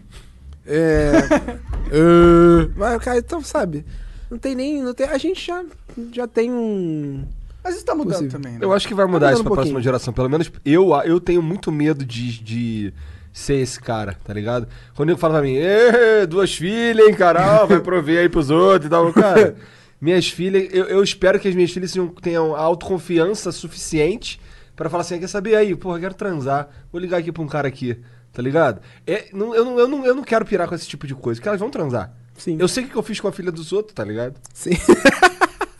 É. 0.65 1.11
é, 1.91 2.65
Vai, 2.75 2.97
cara, 2.99 3.17
então, 3.19 3.43
sabe? 3.43 3.85
Não 4.31 4.37
tem 4.37 4.55
nem. 4.55 4.81
Não 4.81 4.93
tem, 4.93 5.07
a 5.07 5.17
gente 5.17 5.45
já, 5.45 5.63
já 6.11 6.27
tem 6.27 6.51
um. 6.51 7.25
Mas 7.63 7.75
isso 7.75 7.85
tá 7.85 7.95
mudando 7.95 8.13
Possível. 8.13 8.31
também, 8.41 8.53
né? 8.53 8.59
Eu 8.61 8.73
acho 8.73 8.87
que 8.87 8.93
vai 8.93 9.05
mudar 9.05 9.27
mudando 9.27 9.31
isso 9.33 9.41
um 9.41 9.43
pra 9.45 9.49
pouquinho. 9.55 9.73
próxima 9.73 9.81
geração. 9.81 10.13
Pelo 10.13 10.29
menos 10.29 10.51
eu, 10.65 10.91
eu 11.05 11.19
tenho 11.19 11.41
muito 11.41 11.71
medo 11.71 12.03
de, 12.05 12.43
de 12.43 12.93
ser 13.31 13.55
esse 13.55 13.79
cara, 13.79 14.17
tá 14.23 14.33
ligado? 14.33 14.67
Quando 14.95 15.09
eu 15.09 15.17
falo 15.17 15.33
pra 15.35 15.41
mim, 15.43 15.55
"Ê, 15.55 16.25
duas 16.27 16.53
filhas, 16.53 17.07
hein, 17.07 17.13
cara, 17.15 17.61
Ó, 17.63 17.65
vai 17.65 17.79
prover 17.79 18.19
aí 18.19 18.27
pros 18.29 18.49
outros 18.49 18.87
e 18.87 18.89
tal. 18.89 19.11
Cara, 19.13 19.55
minhas 20.01 20.27
filhas, 20.27 20.67
eu, 20.73 20.85
eu 20.85 21.01
espero 21.03 21.39
que 21.39 21.47
as 21.47 21.55
minhas 21.55 21.71
filhas 21.71 21.93
tenham 22.21 22.53
autoconfiança 22.55 23.51
suficiente 23.51 24.39
pra 24.75 24.89
falar 24.89 25.01
assim, 25.01 25.19
quer 25.19 25.27
saber 25.27 25.55
aí, 25.55 25.73
porra, 25.75 25.99
quero 25.99 26.13
transar, 26.15 26.67
vou 26.91 26.99
ligar 26.99 27.17
aqui 27.19 27.31
pra 27.31 27.43
um 27.43 27.47
cara 27.47 27.67
aqui, 27.67 27.97
tá 28.33 28.41
ligado? 28.41 28.81
É, 29.07 29.25
não, 29.31 29.55
eu, 29.55 29.63
não, 29.63 29.79
eu, 29.79 29.87
não, 29.87 30.05
eu 30.05 30.15
não 30.15 30.23
quero 30.23 30.43
pirar 30.45 30.67
com 30.67 30.75
esse 30.75 30.87
tipo 30.87 31.07
de 31.07 31.15
coisa, 31.15 31.39
porque 31.39 31.47
elas 31.47 31.59
vão 31.61 31.69
transar. 31.69 32.11
Sim. 32.35 32.57
Eu 32.59 32.67
sei 32.67 32.83
o 32.83 32.87
que 32.89 32.95
eu 32.95 33.03
fiz 33.03 33.19
com 33.19 33.27
a 33.27 33.31
filha 33.31 33.51
dos 33.51 33.71
outros, 33.71 33.93
tá 33.93 34.03
ligado? 34.03 34.33
Sim. 34.53 34.71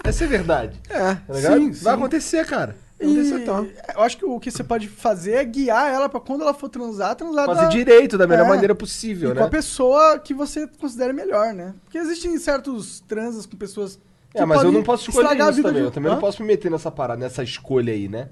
Essa 0.04 0.24
é 0.26 0.28
verdade. 0.28 0.80
É. 0.90 1.16
Tá 1.16 1.22
ligado? 1.34 1.58
Sim, 1.58 1.72
Vai 1.72 1.94
sim. 1.94 2.00
acontecer, 2.00 2.46
cara. 2.46 2.76
E 3.00 3.40
tal. 3.46 3.66
eu 3.96 4.02
acho 4.02 4.18
que 4.18 4.24
o 4.26 4.40
que 4.40 4.50
você 4.50 4.64
pode 4.64 4.88
fazer 4.88 5.34
é 5.34 5.44
guiar 5.44 5.92
ela 5.94 6.08
pra 6.08 6.22
quando 6.22 6.42
ela 6.42 6.54
for 6.54 6.70
transar, 6.70 7.14
transar 7.16 7.46
Fazer 7.48 7.62
da- 7.64 7.68
direito 7.68 8.18
da 8.18 8.26
melhor 8.26 8.46
É. 8.46 8.50
maneira 8.50 8.72
e 8.72 8.76
possível, 8.76 9.30
com 9.34 9.36
né? 9.42 9.44
a 9.46 9.50
pessoa 9.50 10.18
que 10.20 10.34
você 10.34 10.68
considere 10.80 11.12
melhor, 11.12 11.54
né? 11.54 11.74
Porque 11.84 11.98
existem 11.98 12.38
certos 12.38 13.02
transas 13.02 13.46
com 13.46 13.58
pessoas 13.58 14.00
que 14.32 14.38
É, 14.40 14.46
mas 14.46 14.64
eu 14.64 14.72
não 14.72 14.84
posso 14.84 15.10
escolher 15.10 15.36
isso 15.38 15.52
vida 15.54 15.68
também. 15.68 15.82
de- 15.82 15.88
Eu 15.88 15.92
também 15.92 16.12
Hã? 16.12 16.14
não 16.16 16.22
posso 16.22 16.42
me 16.42 16.48
meter 16.48 16.72
nessa 16.72 16.90
parada, 16.90 17.20
nessa 17.20 17.44
escolha 17.44 17.92
aí, 17.92 18.08
né? 18.08 18.30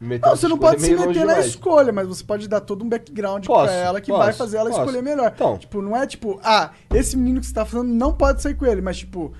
Me 0.00 0.08
meter 0.08 0.26
Não, 0.26 0.36
você 0.36 0.48
não 0.48 0.58
pode 0.58 0.80
se 0.80 0.94
meter 0.96 1.26
na 1.26 1.40
escolha, 1.40 1.92
mas 1.92 2.06
você 2.08 2.24
pode 2.24 2.48
dar 2.48 2.60
todo 2.60 2.82
um 2.82 2.88
background 2.88 3.44
Posso, 3.44 3.64
pra 3.66 3.74
ela 3.74 4.00
que 4.00 4.10
posso, 4.10 4.24
vai 4.24 4.32
fazer 4.32 4.56
ela 4.56 4.70
posso. 4.70 4.80
escolher 4.82 5.02
melhor. 5.02 5.30
Então. 5.34 5.58
Tipo, 5.58 5.82
não 5.82 5.94
é 5.94 6.06
tipo, 6.06 6.40
ah, 6.42 6.70
esse 6.94 7.14
menino 7.16 7.40
que 7.40 7.46
você 7.46 7.52
tá 7.52 7.66
falando 7.66 7.88
não 7.88 8.12
pode 8.14 8.40
sair 8.40 8.54
com 8.54 8.64
ele, 8.64 8.80
mas 8.80 8.96
tipo, 8.98 9.32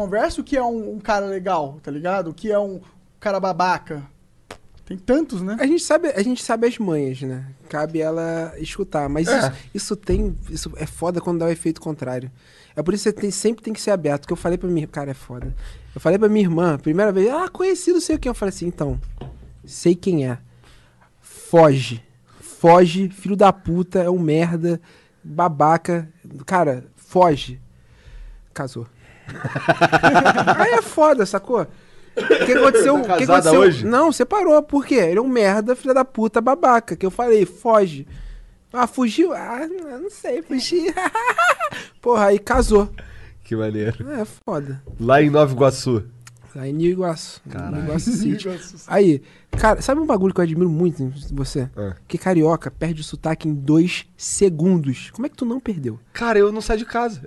conversa 0.00 0.40
o 0.40 0.44
que 0.44 0.56
é 0.56 0.62
um, 0.62 0.94
um 0.94 0.98
cara 1.00 1.26
legal, 1.26 1.78
tá 1.82 1.90
ligado? 1.90 2.30
O 2.30 2.34
que 2.34 2.50
é 2.50 2.58
um 2.58 2.80
cara 3.18 3.38
babaca. 3.38 4.02
Tem 4.84 4.96
tantos, 4.96 5.40
né? 5.42 5.56
A 5.60 5.66
gente 5.66 5.82
sabe, 5.84 6.08
a 6.08 6.22
gente 6.22 6.42
sabe 6.42 6.66
as 6.66 6.76
manhas, 6.78 7.20
né? 7.22 7.46
Cabe 7.68 8.00
ela 8.00 8.52
escutar. 8.58 9.08
Mas 9.08 9.28
É. 9.28 9.38
isso, 9.38 9.52
isso 9.74 9.96
tem. 9.96 10.36
Isso 10.50 10.72
é 10.76 10.86
foda 10.86 11.20
quando 11.20 11.38
dá 11.38 11.46
o 11.46 11.50
efeito 11.50 11.80
contrário. 11.80 12.30
É 12.74 12.82
por 12.82 12.92
isso 12.94 13.04
que 13.04 13.10
você 13.10 13.20
tem- 13.20 13.30
sempre 13.30 13.62
tem 13.62 13.72
que 13.72 13.80
ser 13.80 13.90
aberto. 13.92 14.26
Que 14.26 14.32
eu 14.32 14.36
falei 14.36 14.58
pra 14.58 14.68
minha. 14.68 14.86
Cara, 14.88 15.10
é 15.12 15.14
foda. 15.14 15.54
Eu 15.94 16.00
falei 16.00 16.18
pra 16.18 16.28
minha 16.28 16.44
irmã, 16.44 16.76
primeira 16.78 17.12
vez, 17.12 17.28
ah, 17.30 17.48
conheci 17.48 17.92
não 17.92 18.00
sei 18.00 18.16
o 18.16 18.18
que. 18.18 18.28
Eu 18.28 18.34
falei 18.34 18.50
assim, 18.52 18.66
então, 18.66 19.00
sei 19.64 19.94
quem 19.94 20.26
é. 20.28 20.38
foge. 21.20 22.02
Foge, 22.40 23.08
filho 23.10 23.36
da 23.36 23.52
puta, 23.52 24.00
é 24.00 24.10
um 24.10 24.18
merda, 24.18 24.80
babaca. 25.22 26.08
Cara, 26.46 26.84
foge. 26.96 27.60
Casou. 28.52 28.86
Aí 30.58 30.72
é 30.72 30.82
foda, 30.82 31.24
sacou? 31.26 31.66
O 32.16 32.44
que 32.46 32.52
aconteceu? 32.52 32.94
Tá 32.94 33.00
o 33.00 33.02
que 33.18 33.26
casada 33.26 33.50
aconteceu? 33.50 33.60
hoje? 33.60 33.86
Não, 33.86 34.12
separou. 34.12 34.62
Por 34.62 34.84
quê? 34.84 34.96
Ele 34.96 35.18
é 35.18 35.22
um 35.22 35.28
merda, 35.28 35.76
filho 35.76 35.94
da 35.94 36.04
puta, 36.04 36.40
babaca. 36.40 36.96
Que 36.96 37.06
eu 37.06 37.10
falei, 37.10 37.46
foge. 37.46 38.06
Ah, 38.72 38.86
fugiu? 38.86 39.32
Ah, 39.32 39.66
não 40.00 40.10
sei, 40.10 40.42
fugi. 40.42 40.94
Porra, 42.00 42.26
aí 42.26 42.38
casou. 42.38 42.90
Que 43.42 43.56
maneiro. 43.56 44.08
É 44.12 44.24
foda. 44.24 44.82
Lá 44.98 45.20
em 45.22 45.30
Nova 45.30 45.52
Iguaçu. 45.52 46.04
Lá 46.54 46.66
em 46.68 46.72
New 46.72 46.90
Iguaçu. 46.90 47.40
Caralho. 47.48 47.76
New 47.76 47.84
Iguaçu 47.86 48.12
City. 48.12 48.48
Aí, 48.86 49.22
cara, 49.52 49.80
sabe 49.82 50.00
um 50.00 50.06
bagulho 50.06 50.32
que 50.34 50.40
eu 50.40 50.44
admiro 50.44 50.70
muito 50.70 51.02
em 51.02 51.12
você? 51.32 51.68
Ah. 51.76 51.94
Que 52.06 52.18
carioca 52.18 52.70
perde 52.70 53.00
o 53.00 53.04
sotaque 53.04 53.48
em 53.48 53.54
dois 53.54 54.06
segundos. 54.16 55.10
Como 55.10 55.26
é 55.26 55.28
que 55.28 55.36
tu 55.36 55.44
não 55.44 55.58
perdeu? 55.60 55.98
Cara, 56.12 56.38
eu 56.38 56.52
não 56.52 56.60
saio 56.60 56.78
de 56.80 56.84
casa. 56.84 57.22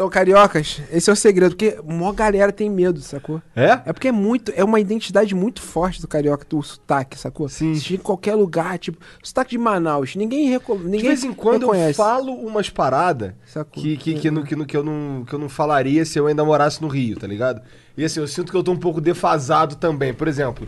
Então, 0.00 0.08
cariocas, 0.08 0.80
esse 0.90 1.10
é 1.10 1.12
o 1.12 1.16
segredo, 1.16 1.54
porque 1.54 1.78
mó 1.84 2.10
galera 2.10 2.50
tem 2.50 2.70
medo, 2.70 3.02
sacou? 3.02 3.42
É? 3.54 3.82
É 3.84 3.92
porque 3.92 4.08
é 4.08 4.12
muito, 4.12 4.50
é 4.56 4.64
uma 4.64 4.80
identidade 4.80 5.34
muito 5.34 5.60
forte 5.60 6.00
do 6.00 6.08
carioca, 6.08 6.42
do 6.48 6.62
sotaque, 6.62 7.18
sacou? 7.18 7.50
Sim. 7.50 7.74
Se 7.74 7.96
em 7.96 7.98
qualquer 7.98 8.34
lugar, 8.34 8.78
tipo, 8.78 8.96
sotaque 9.22 9.50
de 9.50 9.58
Manaus, 9.58 10.16
ninguém, 10.16 10.48
reco 10.48 10.74
ninguém 10.74 11.00
De 11.00 11.06
vez 11.06 11.22
em 11.22 11.34
quando 11.34 11.64
eu 11.64 11.70
reconhece, 11.72 11.98
falo 11.98 12.32
umas 12.32 12.70
paradas 12.70 13.34
que, 13.72 13.98
que, 13.98 14.14
que, 14.14 14.30
não, 14.30 14.42
que, 14.42 14.56
não, 14.56 14.64
que, 14.64 14.74
eu 14.74 14.82
não, 14.82 15.22
que 15.22 15.34
eu 15.34 15.38
não 15.38 15.50
falaria 15.50 16.02
se 16.06 16.18
eu 16.18 16.26
ainda 16.26 16.42
morasse 16.42 16.80
no 16.80 16.88
Rio, 16.88 17.18
tá 17.18 17.26
ligado? 17.26 17.60
E 17.94 18.02
assim, 18.02 18.20
eu 18.20 18.26
sinto 18.26 18.50
que 18.50 18.56
eu 18.56 18.62
tô 18.62 18.72
um 18.72 18.78
pouco 18.78 19.02
defasado 19.02 19.76
também. 19.76 20.14
Por 20.14 20.28
exemplo, 20.28 20.66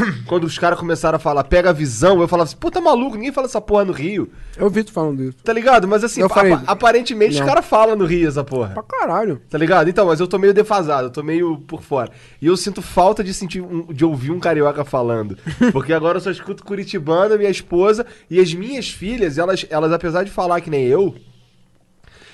quando 0.26 0.44
os 0.44 0.58
caras 0.58 0.78
começaram 0.78 1.16
a 1.16 1.18
falar 1.18 1.44
pega 1.44 1.70
a 1.70 1.72
visão, 1.72 2.20
eu 2.20 2.28
falava 2.28 2.48
assim, 2.48 2.56
pô, 2.56 2.70
tá 2.70 2.80
maluco, 2.80 3.16
ninguém 3.16 3.32
fala 3.32 3.46
essa 3.46 3.60
porra 3.60 3.84
no 3.84 3.92
Rio, 3.92 4.30
Eu 4.56 4.64
ouvi 4.64 4.82
tu 4.84 4.92
falando 4.92 5.22
isso. 5.22 5.36
tá 5.42 5.52
ligado? 5.52 5.86
Mas 5.88 6.02
assim, 6.04 6.20
Eu 6.20 6.28
falei- 6.28 6.52
apa- 6.52 6.64
aparentemente 6.70 7.34
os 7.34 7.40
Não. 7.40 7.46
caras 7.46 7.64
falam 7.66 7.96
no 7.96 8.04
Rio 8.04 8.28
essa 8.28 8.42
porra. 8.44 8.70
Pra 8.70 8.82
caralho. 8.82 9.40
Tá 9.48 9.58
ligado? 9.58 9.88
Então, 9.88 10.06
mas 10.06 10.20
eu 10.20 10.26
tô 10.26 10.38
meio 10.38 10.52
defasado, 10.54 11.08
eu 11.08 11.10
tô 11.10 11.22
meio 11.22 11.58
por 11.66 11.82
fora. 11.82 12.10
E 12.40 12.46
eu 12.46 12.56
sinto 12.56 12.80
falta 12.82 13.22
de 13.24 13.32
sentir 13.34 13.60
um- 13.60 13.86
de 13.92 14.04
ouvir 14.04 14.30
um 14.30 14.40
carioca 14.40 14.84
falando. 14.84 15.36
Porque 15.72 15.92
agora 15.92 16.18
eu 16.18 16.22
só 16.22 16.30
escuto 16.30 16.64
curitibano, 16.64 17.36
minha 17.38 17.50
esposa 17.50 18.04
e 18.30 18.38
as 18.40 18.52
minhas 18.54 18.88
filhas, 18.90 19.38
elas, 19.38 19.66
elas 19.70 19.92
apesar 19.92 20.24
de 20.24 20.30
falar 20.30 20.60
que 20.60 20.70
nem 20.70 20.84
eu, 20.84 21.14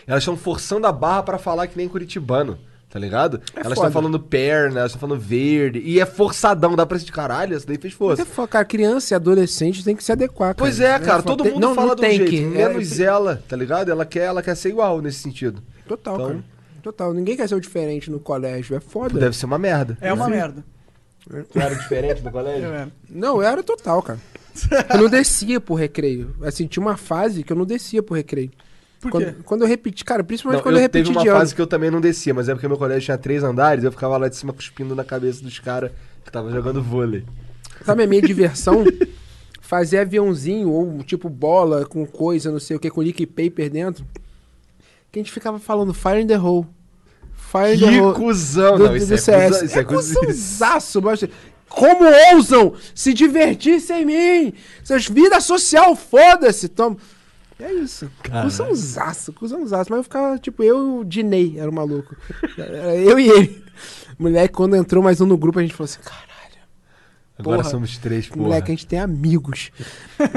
elas 0.06 0.22
estão 0.22 0.36
forçando 0.36 0.86
a 0.86 0.92
barra 0.92 1.22
pra 1.22 1.38
falar 1.38 1.66
que 1.66 1.76
nem 1.76 1.88
curitibano. 1.88 2.58
Tá 2.92 2.98
ligado? 2.98 3.40
elas 3.56 3.72
estão 3.78 3.90
falando 3.90 4.20
perna, 4.20 4.80
elas 4.80 4.92
estão 4.92 5.00
falando 5.08 5.18
verde. 5.18 5.78
E 5.82 5.98
é 5.98 6.04
forçadão, 6.04 6.76
dá 6.76 6.84
pra 6.84 6.98
sentir 6.98 7.10
caralho, 7.12 7.56
essa 7.56 7.66
daí 7.66 7.78
fez 7.78 7.94
Mas 7.94 7.98
força. 7.98 8.20
é 8.22 8.24
foda, 8.26 8.48
cara, 8.48 8.64
criança 8.66 9.14
e 9.14 9.16
adolescente 9.16 9.82
tem 9.82 9.96
que 9.96 10.04
se 10.04 10.12
adequar, 10.12 10.48
cara. 10.54 10.56
Pois 10.58 10.78
é, 10.78 10.98
cara, 10.98 11.22
foda. 11.22 11.36
todo 11.36 11.44
mundo 11.46 11.58
não, 11.60 11.74
fala 11.74 11.88
não 11.88 11.94
do 11.96 12.00
tem 12.00 12.16
jeito, 12.18 12.30
que- 12.30 12.42
menos 12.42 13.00
é, 13.00 13.04
ela, 13.04 13.42
tá 13.48 13.56
ligado? 13.56 13.90
Ela 13.90 14.04
quer, 14.04 14.24
ela 14.24 14.42
quer 14.42 14.54
ser 14.54 14.68
igual 14.68 15.00
nesse 15.00 15.20
sentido. 15.20 15.62
Total, 15.88 16.14
Então- 16.16 16.26
cara. 16.28 16.44
Total. 16.82 17.14
Ninguém 17.14 17.36
quer 17.36 17.48
ser 17.48 17.54
o 17.54 17.60
diferente 17.60 18.10
no 18.10 18.18
colégio. 18.20 18.76
É 18.76 18.80
foda. 18.80 19.18
Deve 19.18 19.36
ser 19.36 19.46
uma 19.46 19.56
merda. 19.58 19.96
É 20.00 20.12
uma 20.12 20.28
merda. 20.28 20.64
Tu 21.50 21.58
era 21.60 21.74
diferente 21.76 22.22
no 22.22 22.30
colégio? 22.32 22.64
Eu 22.64 22.74
era. 22.74 22.92
Não, 23.08 23.36
eu 23.36 23.42
era 23.48 23.62
total, 23.62 24.02
cara. 24.02 24.18
Eu 24.92 25.02
não 25.02 25.08
descia 25.08 25.60
pro 25.60 25.74
recreio. 25.76 26.34
Assim, 26.42 26.66
tinha 26.66 26.82
uma 26.84 26.96
fase 26.96 27.42
que 27.44 27.52
eu 27.52 27.56
não 27.56 27.64
descia 27.64 28.02
pro 28.02 28.16
recreio. 28.16 28.50
Por 29.02 29.10
quando, 29.10 29.24
quê? 29.24 29.34
quando 29.44 29.62
eu 29.62 29.68
repeti, 29.68 30.04
cara, 30.04 30.22
principalmente 30.22 30.58
Não, 30.58 30.62
quando 30.62 30.76
eu, 30.76 30.78
eu 30.78 30.82
repeti 30.82 31.04
teve 31.06 31.16
uma 31.18 31.22
de 31.22 31.28
ano. 31.28 31.38
fase 31.38 31.54
que 31.54 31.60
eu 31.60 31.66
também 31.66 31.90
não 31.90 32.00
descia, 32.00 32.32
mas 32.32 32.48
é 32.48 32.54
porque 32.54 32.68
meu 32.68 32.78
colégio 32.78 33.02
tinha 33.04 33.18
três 33.18 33.42
andares, 33.42 33.82
eu 33.84 33.90
ficava 33.90 34.16
lá 34.16 34.28
de 34.28 34.36
cima 34.36 34.52
cuspindo 34.52 34.94
na 34.94 35.04
cabeça 35.04 35.42
dos 35.42 35.58
caras 35.58 35.90
que 36.24 36.30
tava 36.30 36.50
jogando 36.52 36.80
vôlei. 36.82 37.24
Sabe 37.84 38.04
a 38.04 38.06
minha 38.06 38.22
diversão? 38.22 38.84
Fazer 39.60 39.98
aviãozinho 39.98 40.70
ou 40.70 41.02
tipo 41.02 41.28
bola 41.28 41.84
com 41.84 42.06
coisa, 42.06 42.50
não 42.52 42.60
sei 42.60 42.76
o 42.76 42.80
que, 42.80 42.90
com 42.90 43.02
liquid 43.02 43.28
paper 43.28 43.68
dentro. 43.70 44.04
Que 45.10 45.18
a 45.18 45.22
gente 45.22 45.32
ficava 45.32 45.58
falando 45.58 45.92
Fire 45.92 46.20
in 46.20 46.26
the 46.26 46.38
Hole. 46.38 46.66
Fire 47.34 47.74
in 47.74 47.80
the 47.80 47.86
Que 47.88 48.00
Hole. 48.00 48.14
cuzão! 48.14 48.76
do, 48.78 48.84
não, 48.84 48.96
isso 48.96 49.08
do 49.08 49.14
é, 49.14 49.16
CS. 49.18 49.48
cuzão, 49.50 49.64
isso 49.66 49.76
é, 49.78 49.80
é 49.80 49.84
cuzão. 49.84 50.20
cuzãozaço, 50.22 51.02
mas 51.02 51.24
Como 51.68 52.04
ousam 52.34 52.74
se 52.94 53.12
divertir 53.14 53.80
sem 53.80 54.04
mim? 54.04 54.52
Seus 54.84 55.08
vida 55.08 55.40
social, 55.40 55.96
foda-se. 55.96 56.68
Toma. 56.68 56.96
É 57.62 57.72
isso. 57.72 58.10
Cusãozaço, 58.42 59.32
cuzãozaço. 59.32 59.90
Mas 59.90 59.98
eu 59.98 60.02
ficava, 60.02 60.36
tipo, 60.38 60.62
eu 60.64 60.76
e 60.78 61.00
o 61.00 61.04
Dinei, 61.04 61.58
era 61.58 61.70
o 61.70 61.72
maluco. 61.72 62.16
Era 62.58 62.96
eu 62.96 63.18
e 63.20 63.28
ele. 63.28 63.64
Moleque, 64.18 64.52
quando 64.52 64.74
entrou 64.74 65.02
mais 65.02 65.20
um 65.20 65.26
no 65.26 65.36
grupo, 65.38 65.60
a 65.60 65.62
gente 65.62 65.72
falou 65.74 65.84
assim, 65.84 66.00
caralho. 66.02 66.32
Agora 67.38 67.58
Porra. 67.58 67.70
somos 67.70 67.96
três, 67.98 68.28
porra. 68.28 68.42
Moleque, 68.42 68.70
a 68.70 68.74
gente 68.74 68.86
tem 68.86 68.98
amigos. 68.98 69.70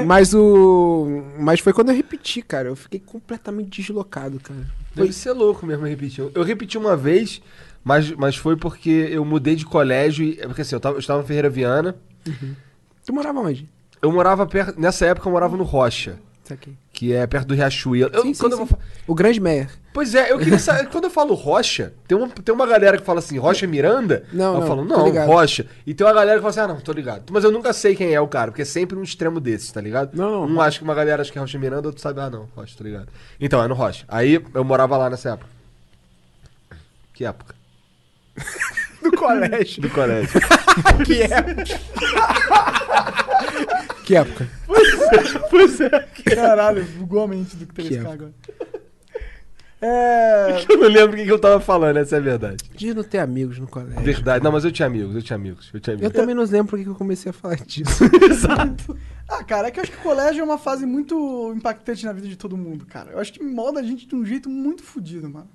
Mas 0.06 0.34
o. 0.34 1.22
Mas 1.38 1.60
foi 1.60 1.72
quando 1.72 1.90
eu 1.90 1.96
repeti, 1.96 2.42
cara. 2.42 2.68
Eu 2.68 2.76
fiquei 2.76 3.00
completamente 3.00 3.80
deslocado, 3.82 4.40
cara. 4.40 4.66
Deve 4.94 5.12
ser 5.12 5.32
louco 5.32 5.66
mesmo 5.66 5.84
repetir. 5.86 6.28
Eu- 6.34 6.42
repeti 6.42 6.78
uma 6.78 6.96
vez, 6.96 7.42
mas, 7.84 8.10
mas 8.12 8.36
foi 8.36 8.56
porque 8.56 9.08
eu 9.10 9.24
mudei 9.24 9.54
de 9.56 9.66
colégio. 9.66 10.24
E, 10.24 10.40
é 10.40 10.46
porque 10.46 10.62
assim, 10.62 10.74
eu, 10.74 10.80
tava, 10.80 10.96
eu 10.96 11.00
estava 11.00 11.22
em 11.22 11.26
Ferreira 11.26 11.50
Viana. 11.50 11.96
Tu 13.04 13.12
morava 13.12 13.40
onde? 13.40 13.68
Eu 14.00 14.10
morava 14.10 14.46
perto. 14.46 14.80
Nessa 14.80 15.06
época 15.06 15.28
eu 15.28 15.32
morava 15.32 15.56
no 15.56 15.64
Rocha. 15.64 16.18
Que 16.92 17.12
é 17.12 17.26
perto 17.26 17.48
do 17.48 17.54
Riachuelo. 17.54 18.10
Eu, 18.14 18.22
Sim, 18.22 18.34
sim, 18.34 18.44
eu 18.44 18.56
vou 18.56 18.68
O 19.06 19.14
Grande 19.14 19.40
Meyer. 19.40 19.70
Pois 19.92 20.14
é, 20.14 20.30
eu 20.30 20.38
queria 20.38 20.58
saber. 20.58 20.88
quando 20.92 21.04
eu 21.04 21.10
falo 21.10 21.34
Rocha, 21.34 21.94
tem 22.06 22.16
uma, 22.16 22.28
tem 22.28 22.54
uma 22.54 22.66
galera 22.66 22.98
que 22.98 23.04
fala 23.04 23.18
assim, 23.18 23.38
Rocha 23.38 23.66
Miranda. 23.66 24.24
Não, 24.32 24.54
eu 24.54 24.60
não, 24.60 24.66
falo, 24.66 24.84
não. 24.84 25.26
Rocha. 25.26 25.66
E 25.86 25.94
tem 25.94 26.06
uma 26.06 26.12
galera 26.12 26.38
que 26.38 26.42
fala 26.42 26.50
assim, 26.50 26.60
ah, 26.60 26.68
não, 26.68 26.80
tô 26.80 26.92
ligado. 26.92 27.32
Mas 27.32 27.44
eu 27.44 27.50
nunca 27.50 27.72
sei 27.72 27.96
quem 27.96 28.14
é 28.14 28.20
o 28.20 28.28
cara, 28.28 28.50
porque 28.50 28.62
é 28.62 28.66
sempre 28.66 28.96
um 28.96 29.02
extremo 29.02 29.40
desses, 29.40 29.72
tá 29.72 29.80
ligado? 29.80 30.14
Não, 30.14 30.46
não. 30.46 30.56
Um 30.56 30.60
acha 30.60 30.78
que 30.78 30.84
uma 30.84 30.94
galera 30.94 31.22
acha 31.22 31.32
que 31.32 31.38
é 31.38 31.40
Rocha 31.40 31.58
Miranda, 31.58 31.88
outro 31.88 32.02
sabe, 32.02 32.20
ah, 32.20 32.30
não, 32.30 32.48
Rocha, 32.54 32.76
tô 32.76 32.84
ligado. 32.84 33.08
Então, 33.40 33.62
é 33.62 33.66
no 33.66 33.74
Rocha. 33.74 34.04
Aí 34.06 34.42
eu 34.54 34.64
morava 34.64 34.96
lá 34.96 35.08
nessa 35.08 35.30
época. 35.30 35.50
Que 37.14 37.24
época? 37.24 37.54
Do 39.02 39.12
colégio. 39.12 39.82
Do 39.82 39.90
colégio. 39.90 40.40
que 41.06 41.22
época? 41.22 41.64
Que 44.06 44.16
época? 44.16 44.48
pois 45.50 45.80
é. 45.80 45.90
Caralho, 46.34 46.84
bugou 46.96 47.24
a 47.24 47.28
mente 47.28 47.56
do 47.56 47.66
que 47.66 47.82
Que 47.82 47.88
teve 47.90 48.06
é. 48.06 48.10
agora. 48.12 48.32
É. 49.80 50.64
Eu 50.70 50.78
não 50.78 50.88
lembro 50.88 51.14
o 51.14 51.18
que, 51.18 51.24
que 51.26 51.30
eu 51.30 51.38
tava 51.38 51.60
falando, 51.60 51.98
essa 51.98 52.16
é 52.16 52.18
a 52.18 52.22
verdade. 52.22 52.64
De 52.74 52.94
não 52.94 53.02
ter 53.02 53.18
amigos 53.18 53.58
no 53.58 53.66
colégio. 53.68 54.00
Verdade. 54.00 54.42
Não, 54.42 54.50
mas 54.50 54.64
eu 54.64 54.72
tinha 54.72 54.86
amigos, 54.86 55.14
eu 55.14 55.22
tinha 55.22 55.36
amigos. 55.36 55.70
Eu 55.72 55.80
tinha 55.80 55.94
Eu 55.94 55.98
amigos. 55.98 56.14
também 56.14 56.34
não 56.34 56.44
lembro 56.44 56.68
porque 56.68 56.84
que 56.84 56.90
eu 56.90 56.94
comecei 56.94 57.28
a 57.30 57.32
falar 57.32 57.56
disso. 57.56 58.04
Exato. 58.30 58.96
Ah, 59.28 59.44
cara, 59.44 59.68
é 59.68 59.70
que 59.70 59.78
eu 59.78 59.82
acho 59.82 59.92
que 59.92 59.98
o 59.98 60.02
colégio 60.02 60.40
é 60.40 60.44
uma 60.44 60.56
fase 60.56 60.86
muito 60.86 61.52
impactante 61.54 62.06
na 62.06 62.12
vida 62.12 62.26
de 62.26 62.36
todo 62.36 62.56
mundo, 62.56 62.86
cara. 62.86 63.10
Eu 63.12 63.18
acho 63.18 63.32
que 63.32 63.42
molda 63.42 63.80
a 63.80 63.82
gente 63.82 64.06
de 64.06 64.14
um 64.14 64.24
jeito 64.24 64.48
muito 64.48 64.82
fodido, 64.82 65.28
mano. 65.28 65.50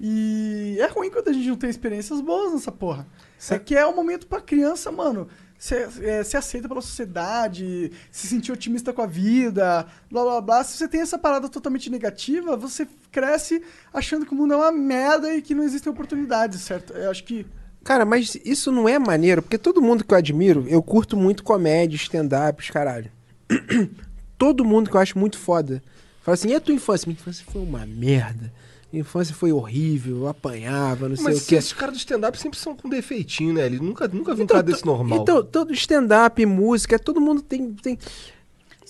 E 0.00 0.76
é 0.80 0.86
ruim 0.86 1.10
quando 1.10 1.28
a 1.28 1.32
gente 1.32 1.46
não 1.48 1.56
tem 1.56 1.68
experiências 1.70 2.20
boas 2.20 2.52
nessa 2.52 2.72
porra. 2.72 3.06
É 3.50 3.58
que 3.58 3.76
é 3.76 3.86
o 3.86 3.94
momento 3.94 4.26
pra 4.26 4.40
criança, 4.40 4.90
mano, 4.90 5.28
ser, 5.60 5.90
é, 6.02 6.24
ser 6.24 6.38
aceita 6.38 6.66
pela 6.66 6.80
sociedade, 6.80 7.92
se 8.10 8.26
sentir 8.26 8.50
otimista 8.50 8.94
com 8.94 9.02
a 9.02 9.06
vida, 9.06 9.86
blá 10.10 10.24
blá 10.24 10.40
blá. 10.40 10.64
Se 10.64 10.78
você 10.78 10.88
tem 10.88 11.02
essa 11.02 11.18
parada 11.18 11.50
totalmente 11.50 11.90
negativa, 11.90 12.56
você 12.56 12.88
cresce 13.12 13.62
achando 13.92 14.24
que 14.24 14.32
o 14.32 14.34
mundo 14.34 14.54
é 14.54 14.56
uma 14.56 14.72
merda 14.72 15.34
e 15.34 15.42
que 15.42 15.54
não 15.54 15.62
existem 15.62 15.92
oportunidades, 15.92 16.62
certo? 16.62 16.94
Eu 16.94 17.10
acho 17.10 17.22
que. 17.24 17.46
Cara, 17.84 18.06
mas 18.06 18.38
isso 18.42 18.72
não 18.72 18.88
é 18.88 18.98
maneiro, 18.98 19.42
porque 19.42 19.58
todo 19.58 19.82
mundo 19.82 20.02
que 20.02 20.14
eu 20.14 20.18
admiro, 20.18 20.66
eu 20.66 20.82
curto 20.82 21.14
muito 21.14 21.44
comédia, 21.44 21.96
stand-up, 21.96 22.62
os 22.62 22.70
caralho. 22.70 23.10
todo 24.38 24.64
mundo 24.64 24.88
que 24.88 24.96
eu 24.96 25.00
acho 25.00 25.18
muito 25.18 25.38
foda. 25.38 25.82
Fala 26.22 26.34
assim, 26.34 26.48
e 26.48 26.54
a 26.54 26.60
tua 26.60 26.74
infância? 26.74 27.06
Minha 27.06 27.20
infância 27.20 27.44
foi 27.50 27.60
uma 27.60 27.84
merda. 27.84 28.50
Infância 28.92 29.34
foi 29.34 29.52
horrível, 29.52 30.26
apanhava, 30.26 31.08
não 31.08 31.14
sei 31.14 31.26
Mas 31.26 31.44
o 31.44 31.46
quê. 31.46 31.54
esses 31.54 31.72
caras 31.72 31.94
do 31.94 31.98
stand-up 31.98 32.36
sempre 32.38 32.58
são 32.58 32.74
com 32.74 32.88
defeitinho, 32.88 33.54
né? 33.54 33.66
Ele 33.66 33.78
nunca, 33.78 34.08
nunca 34.08 34.34
viu 34.34 34.42
um 34.42 34.44
Então, 34.44 34.56
cara 34.56 34.62
desse 34.62 34.84
normal. 34.84 35.20
Então, 35.20 35.44
todo 35.44 35.72
stand-up, 35.72 36.44
música, 36.44 36.98
todo 36.98 37.20
mundo 37.20 37.40
tem. 37.40 37.72
tem... 37.74 37.96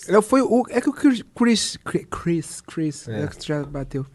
É, 0.09 0.23
foi 0.23 0.41
o, 0.41 0.65
é 0.71 0.81
que 0.81 0.89
o 0.89 0.93
Chris. 0.93 1.23
Chris. 2.11 2.63
Chris. 2.63 3.09
É. 3.09 3.25
é. 3.25 3.27
que 3.27 3.47
já 3.47 3.63
bateu. 3.63 4.07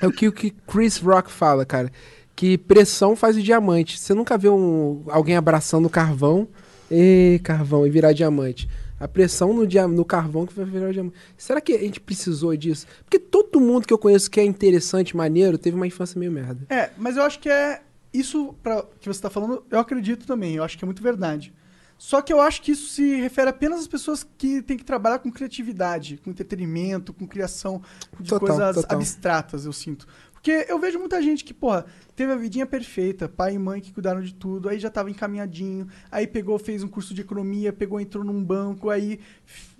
É 0.00 0.06
o 0.06 0.12
que 0.12 0.28
o 0.28 0.32
que 0.32 0.52
Chris 0.66 0.98
Rock 0.98 1.30
fala, 1.30 1.66
cara. 1.66 1.90
Que 2.36 2.56
pressão 2.56 3.16
faz 3.16 3.36
o 3.36 3.42
diamante. 3.42 3.98
Você 3.98 4.14
nunca 4.14 4.38
vê 4.38 4.48
um, 4.48 5.02
alguém 5.08 5.36
abraçando 5.36 5.90
carvão. 5.90 6.46
E 6.88 7.40
carvão, 7.42 7.86
e 7.86 7.90
virar 7.90 8.12
diamante. 8.12 8.68
A 8.98 9.06
pressão 9.06 9.52
no, 9.52 9.66
dia, 9.66 9.86
no 9.86 10.04
carvão 10.04 10.46
que 10.46 10.54
vai 10.54 10.64
virar 10.64 10.92
diamante. 10.92 11.16
Será 11.36 11.60
que 11.60 11.72
a 11.72 11.78
gente 11.78 12.00
precisou 12.00 12.56
disso? 12.56 12.86
Porque 13.04 13.18
todo 13.18 13.60
mundo 13.60 13.86
que 13.86 13.92
eu 13.92 13.98
conheço 13.98 14.30
que 14.30 14.40
é 14.40 14.44
interessante, 14.44 15.16
maneiro, 15.16 15.56
teve 15.56 15.76
uma 15.76 15.86
infância 15.86 16.18
meio 16.18 16.32
merda. 16.32 16.66
É, 16.68 16.90
mas 16.96 17.16
eu 17.16 17.22
acho 17.22 17.38
que 17.38 17.48
é. 17.48 17.82
Isso 18.12 18.54
pra, 18.62 18.84
que 18.98 19.06
você 19.06 19.20
tá 19.20 19.28
falando, 19.28 19.64
eu 19.70 19.78
acredito 19.78 20.26
também. 20.26 20.54
Eu 20.54 20.64
acho 20.64 20.78
que 20.78 20.84
é 20.84 20.86
muito 20.86 21.02
verdade. 21.02 21.52
Só 21.98 22.22
que 22.22 22.32
eu 22.32 22.40
acho 22.40 22.62
que 22.62 22.70
isso 22.70 22.92
se 22.92 23.16
refere 23.16 23.50
apenas 23.50 23.80
às 23.80 23.88
pessoas 23.88 24.24
que 24.38 24.62
têm 24.62 24.76
que 24.76 24.84
trabalhar 24.84 25.18
com 25.18 25.32
criatividade, 25.32 26.20
com 26.22 26.30
entretenimento, 26.30 27.12
com 27.12 27.26
criação 27.26 27.82
de 28.20 28.30
Total, 28.30 28.38
coisas 28.38 28.74
total. 28.76 28.96
abstratas, 28.96 29.66
eu 29.66 29.72
sinto. 29.72 30.06
Porque 30.38 30.66
eu 30.68 30.78
vejo 30.78 31.00
muita 31.00 31.20
gente 31.20 31.44
que, 31.44 31.52
porra, 31.52 31.84
teve 32.14 32.32
a 32.32 32.36
vidinha 32.36 32.64
perfeita, 32.64 33.28
pai 33.28 33.54
e 33.54 33.58
mãe 33.58 33.80
que 33.80 33.92
cuidaram 33.92 34.20
de 34.20 34.32
tudo, 34.32 34.68
aí 34.68 34.78
já 34.78 34.88
tava 34.88 35.10
encaminhadinho, 35.10 35.88
aí 36.10 36.28
pegou, 36.28 36.58
fez 36.58 36.82
um 36.82 36.88
curso 36.88 37.12
de 37.12 37.22
economia, 37.22 37.72
pegou, 37.72 38.00
entrou 38.00 38.22
num 38.24 38.42
banco, 38.42 38.88
aí 38.88 39.18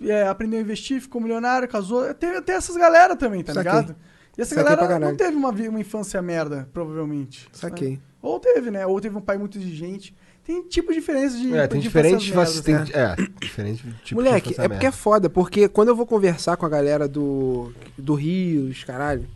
é, 0.01 0.27
aprendeu 0.27 0.59
a 0.59 0.61
investir, 0.61 1.01
ficou 1.01 1.21
milionário, 1.21 1.67
casou. 1.67 2.13
Tem, 2.13 2.41
tem 2.41 2.55
essas 2.55 2.75
galera 2.75 3.15
também, 3.15 3.41
tá 3.41 3.53
Saquei. 3.53 3.71
ligado? 3.71 3.95
E 4.37 4.41
essa 4.41 4.53
Saquei 4.53 4.75
galera 4.75 4.99
não 4.99 5.15
teve 5.15 5.35
uma, 5.35 5.49
uma 5.49 5.79
infância 5.79 6.21
merda, 6.21 6.69
provavelmente. 6.73 7.47
Saquei. 7.53 7.91
né? 7.91 7.99
Ou 8.21 8.37
teve, 8.37 8.69
né? 8.69 8.85
Ou 8.85 8.99
teve 8.99 9.17
um 9.17 9.21
pai 9.21 9.37
muito 9.37 9.57
exigente. 9.57 10.13
Tem 10.43 10.61
tipo 10.63 10.91
de 10.91 10.99
diferença 10.99 11.37
de. 11.37 11.55
É, 11.55 11.67
tem 11.67 11.79
de 11.79 11.87
diferentes 11.87 12.29
merdas. 12.29 12.59
Tem, 12.61 12.75
é, 12.75 13.15
diferente 13.39 13.83
tipo 14.03 14.21
Moleque, 14.21 14.49
é 14.49 14.53
porque 14.53 14.63
é 14.63 14.67
merda. 14.67 14.91
foda, 14.91 15.29
porque 15.29 15.69
quando 15.69 15.89
eu 15.89 15.95
vou 15.95 16.05
conversar 16.05 16.57
com 16.57 16.65
a 16.65 16.69
galera 16.69 17.07
do, 17.07 17.71
do 17.97 18.13
Rio, 18.15 18.69
os 18.69 18.83
caralho, 18.83 19.27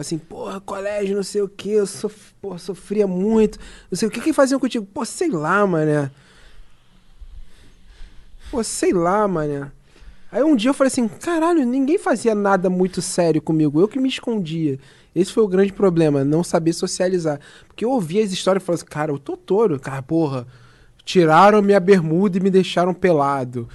assim, 0.00 0.18
porra, 0.18 0.60
colégio, 0.60 1.16
não 1.16 1.22
sei 1.22 1.42
o 1.42 1.48
que, 1.48 1.72
eu 1.72 1.86
sof, 1.86 2.32
porra, 2.40 2.58
sofria 2.58 3.06
muito, 3.06 3.58
não 3.90 3.98
sei 3.98 4.08
o 4.08 4.10
que, 4.10 4.20
que 4.20 4.32
faziam 4.32 4.60
contigo? 4.60 4.86
Pô, 4.86 5.04
sei 5.04 5.30
lá, 5.30 5.66
mané. 5.66 6.10
Pô, 8.50 8.62
sei 8.62 8.92
lá, 8.92 9.26
mané. 9.28 9.70
Aí 10.30 10.42
um 10.42 10.54
dia 10.54 10.70
eu 10.70 10.74
falei 10.74 10.88
assim, 10.88 11.08
caralho, 11.08 11.64
ninguém 11.64 11.98
fazia 11.98 12.34
nada 12.34 12.68
muito 12.68 13.00
sério 13.00 13.40
comigo, 13.40 13.80
eu 13.80 13.88
que 13.88 13.98
me 13.98 14.08
escondia. 14.08 14.78
Esse 15.14 15.32
foi 15.32 15.42
o 15.42 15.48
grande 15.48 15.72
problema, 15.72 16.22
não 16.24 16.44
saber 16.44 16.72
socializar. 16.72 17.40
Porque 17.66 17.84
eu 17.84 17.90
ouvia 17.90 18.22
as 18.22 18.30
histórias 18.30 18.62
e 18.62 18.66
falava 18.66 18.82
assim, 18.82 18.90
cara, 18.90 19.10
eu 19.10 19.18
tô 19.18 19.36
touro, 19.36 19.80
cara, 19.80 20.02
porra. 20.02 20.46
Tiraram 21.04 21.62
minha 21.62 21.80
bermuda 21.80 22.36
e 22.36 22.40
me 22.40 22.50
deixaram 22.50 22.92
pelado. 22.92 23.68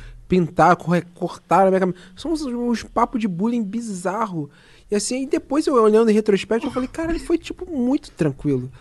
Corre- 0.80 1.04
cortaram 1.14 1.70
minha 1.70 1.80
camisa. 1.80 1.98
São 2.16 2.32
uns, 2.32 2.42
uns 2.44 2.84
papos 2.84 3.20
de 3.20 3.28
bullying 3.28 3.64
bizarro. 3.64 4.50
E 4.94 4.96
assim, 4.96 5.16
aí 5.16 5.26
depois 5.26 5.66
eu 5.66 5.74
olhando 5.74 6.12
em 6.12 6.14
retrospecto, 6.14 6.68
eu 6.68 6.72
falei, 6.72 6.88
cara, 6.88 7.10
ele 7.10 7.20
foi, 7.20 7.36
tipo, 7.38 7.66
muito 7.70 8.12
tranquilo. 8.12 8.72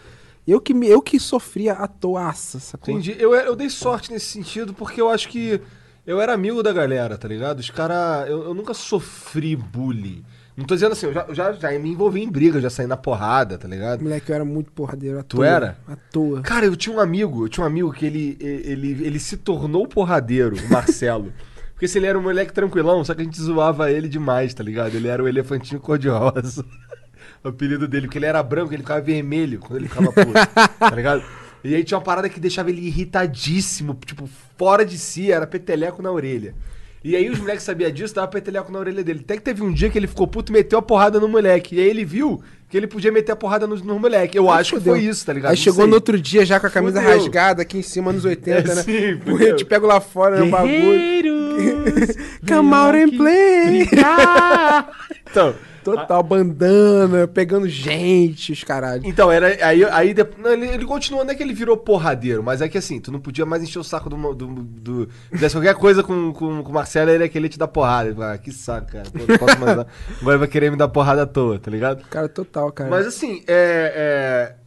Eu 0.46 0.60
que, 0.60 0.74
me- 0.74 0.86
eu 0.88 1.00
que 1.00 1.18
sofria 1.18 1.72
à 1.72 1.86
toaça, 1.88 2.60
sacou? 2.60 2.92
Entendi. 2.92 3.16
Eu, 3.18 3.34
eu 3.34 3.56
dei 3.56 3.70
sorte 3.70 4.12
nesse 4.12 4.26
sentido 4.26 4.74
porque 4.74 5.00
eu 5.00 5.08
acho 5.08 5.28
que 5.30 5.58
eu 6.06 6.20
era 6.20 6.34
amigo 6.34 6.62
da 6.62 6.70
galera, 6.72 7.16
tá 7.16 7.26
ligado? 7.26 7.60
Os 7.60 7.70
caras. 7.70 8.28
Eu, 8.28 8.42
eu 8.44 8.52
nunca 8.54 8.74
sofri 8.74 9.56
bullying. 9.56 10.22
Não 10.54 10.66
tô 10.66 10.74
dizendo 10.74 10.92
assim, 10.92 11.06
eu 11.06 11.14
já, 11.14 11.24
eu 11.28 11.34
já, 11.34 11.52
já 11.54 11.70
me 11.78 11.88
envolvi 11.90 12.22
em 12.22 12.28
briga, 12.28 12.60
já 12.60 12.68
saí 12.68 12.86
na 12.86 12.96
porrada, 12.96 13.56
tá 13.56 13.66
ligado? 13.66 14.02
Moleque, 14.02 14.28
eu 14.30 14.34
era 14.34 14.44
muito 14.44 14.70
porradeiro. 14.72 15.18
À 15.18 15.22
Tu 15.22 15.36
toa, 15.36 15.46
era? 15.46 15.78
À 15.88 15.96
toa. 15.96 16.42
Cara, 16.42 16.66
eu 16.66 16.76
tinha 16.76 16.94
um 16.94 17.00
amigo, 17.00 17.44
eu 17.46 17.48
tinha 17.48 17.64
um 17.64 17.66
amigo 17.66 17.90
que 17.90 18.04
ele, 18.04 18.36
ele, 18.38 18.90
ele 19.06 19.18
se 19.18 19.38
tornou 19.38 19.86
porradeiro, 19.88 20.56
o 20.58 20.70
Marcelo. 20.70 21.32
Porque 21.82 21.90
se 21.90 21.98
ele 21.98 22.06
era 22.06 22.16
um 22.16 22.22
moleque 22.22 22.52
tranquilão, 22.52 23.04
só 23.04 23.12
que 23.12 23.22
a 23.22 23.24
gente 23.24 23.42
zoava 23.42 23.90
ele 23.90 24.08
demais, 24.08 24.54
tá 24.54 24.62
ligado? 24.62 24.94
Ele 24.94 25.08
era 25.08 25.20
o 25.20 25.26
elefantinho 25.26 25.80
cor-de-rosa. 25.80 26.64
o 27.42 27.48
apelido 27.48 27.88
dele, 27.88 28.06
porque 28.06 28.18
ele 28.18 28.26
era 28.26 28.40
branco, 28.40 28.72
ele 28.72 28.82
ficava 28.82 29.00
vermelho 29.00 29.58
quando 29.58 29.80
ele 29.80 29.88
ficava 29.88 30.12
puto, 30.12 30.32
tá 30.78 30.94
ligado? 30.94 31.24
E 31.64 31.74
aí 31.74 31.82
tinha 31.82 31.98
uma 31.98 32.04
parada 32.04 32.28
que 32.28 32.38
deixava 32.38 32.70
ele 32.70 32.86
irritadíssimo, 32.86 33.98
tipo, 34.06 34.28
fora 34.56 34.86
de 34.86 34.96
si, 34.96 35.32
era 35.32 35.44
peteleco 35.44 36.00
na 36.00 36.12
orelha. 36.12 36.54
E 37.02 37.16
aí 37.16 37.28
os 37.28 37.40
moleques 37.40 37.64
sabiam 37.64 37.90
disso, 37.90 38.14
dava 38.14 38.28
peteleco 38.28 38.70
na 38.70 38.78
orelha 38.78 39.02
dele. 39.02 39.22
Até 39.24 39.34
que 39.34 39.42
teve 39.42 39.60
um 39.60 39.72
dia 39.72 39.90
que 39.90 39.98
ele 39.98 40.06
ficou 40.06 40.28
puto 40.28 40.52
e 40.52 40.54
meteu 40.54 40.78
a 40.78 40.82
porrada 40.82 41.18
no 41.18 41.26
moleque. 41.26 41.74
E 41.74 41.80
aí 41.80 41.88
ele 41.88 42.04
viu 42.04 42.40
que 42.72 42.76
ele 42.78 42.86
podia 42.86 43.12
meter 43.12 43.32
a 43.32 43.36
porrada 43.36 43.66
no, 43.66 43.76
no 43.76 43.98
moleque. 43.98 44.34
Eu 44.38 44.50
acho 44.50 44.70
que 44.70 44.78
Fudeu. 44.78 44.94
foi 44.94 45.04
isso, 45.04 45.26
tá 45.26 45.32
ligado? 45.34 45.50
Aí 45.50 45.56
Não 45.58 45.62
chegou 45.62 45.82
sei. 45.82 45.86
no 45.88 45.94
outro 45.94 46.18
dia 46.18 46.42
já 46.46 46.58
com 46.58 46.66
a 46.66 46.70
camisa 46.70 47.02
Fudeu. 47.02 47.18
rasgada 47.18 47.60
aqui 47.60 47.76
em 47.76 47.82
cima, 47.82 48.10
nos 48.14 48.24
80, 48.24 48.50
É, 48.72 48.74
né? 48.74 48.82
sim, 48.82 49.20
eu 49.26 49.56
te 49.56 49.64
pego 49.66 49.86
lá 49.86 50.00
fora, 50.00 50.38
no 50.40 50.46
bagulho. 50.46 51.52
Come 52.48 52.74
out 52.74 52.96
and 52.96 53.10
play. 53.14 53.88
Então, 55.30 55.54
Total, 55.84 56.22
bandana, 56.22 57.26
pegando 57.26 57.68
gente, 57.68 58.52
os 58.52 58.62
caralho. 58.64 59.02
então 59.04 59.30
era. 59.30 59.48
Aí, 59.66 59.84
aí 59.84 60.14
de- 60.14 60.26
não, 60.38 60.52
ele, 60.52 60.66
ele 60.68 60.84
continuou, 60.84 61.24
não 61.24 61.32
é 61.32 61.34
que 61.34 61.42
ele 61.42 61.52
virou 61.52 61.76
porradeiro, 61.76 62.42
mas 62.42 62.60
é 62.60 62.68
que 62.68 62.78
assim, 62.78 63.00
tu 63.00 63.10
não 63.10 63.20
podia 63.20 63.44
mais 63.44 63.62
encher 63.62 63.78
o 63.78 63.84
saco 63.84 64.08
do. 64.08 64.34
do, 64.34 64.46
do 64.46 65.08
fizesse 65.30 65.54
qualquer 65.54 65.74
coisa 65.74 66.02
com, 66.02 66.32
com, 66.32 66.62
com 66.62 66.70
o 66.70 66.74
Marcelo, 66.74 67.10
ele 67.10 67.24
ia 67.24 67.28
querer 67.28 67.48
te 67.48 67.58
dar 67.58 67.68
porrada. 67.68 68.08
Ele 68.08 68.16
fala, 68.16 68.32
ah, 68.34 68.38
que 68.38 68.52
saco, 68.52 68.92
cara. 68.92 69.04
Pô, 69.10 69.18
não 69.18 69.38
posso 69.38 69.58
mais 69.60 69.76
dar. 69.76 69.86
Agora 70.20 70.38
vai 70.38 70.48
querer 70.48 70.70
me 70.70 70.76
dar 70.76 70.88
porrada 70.88 71.22
à 71.22 71.26
toa, 71.26 71.58
tá 71.58 71.70
ligado? 71.70 72.04
Cara, 72.08 72.28
total, 72.28 72.70
cara. 72.72 72.88
Mas 72.90 73.06
assim, 73.06 73.42
é. 73.46 74.54
é, 74.56 74.62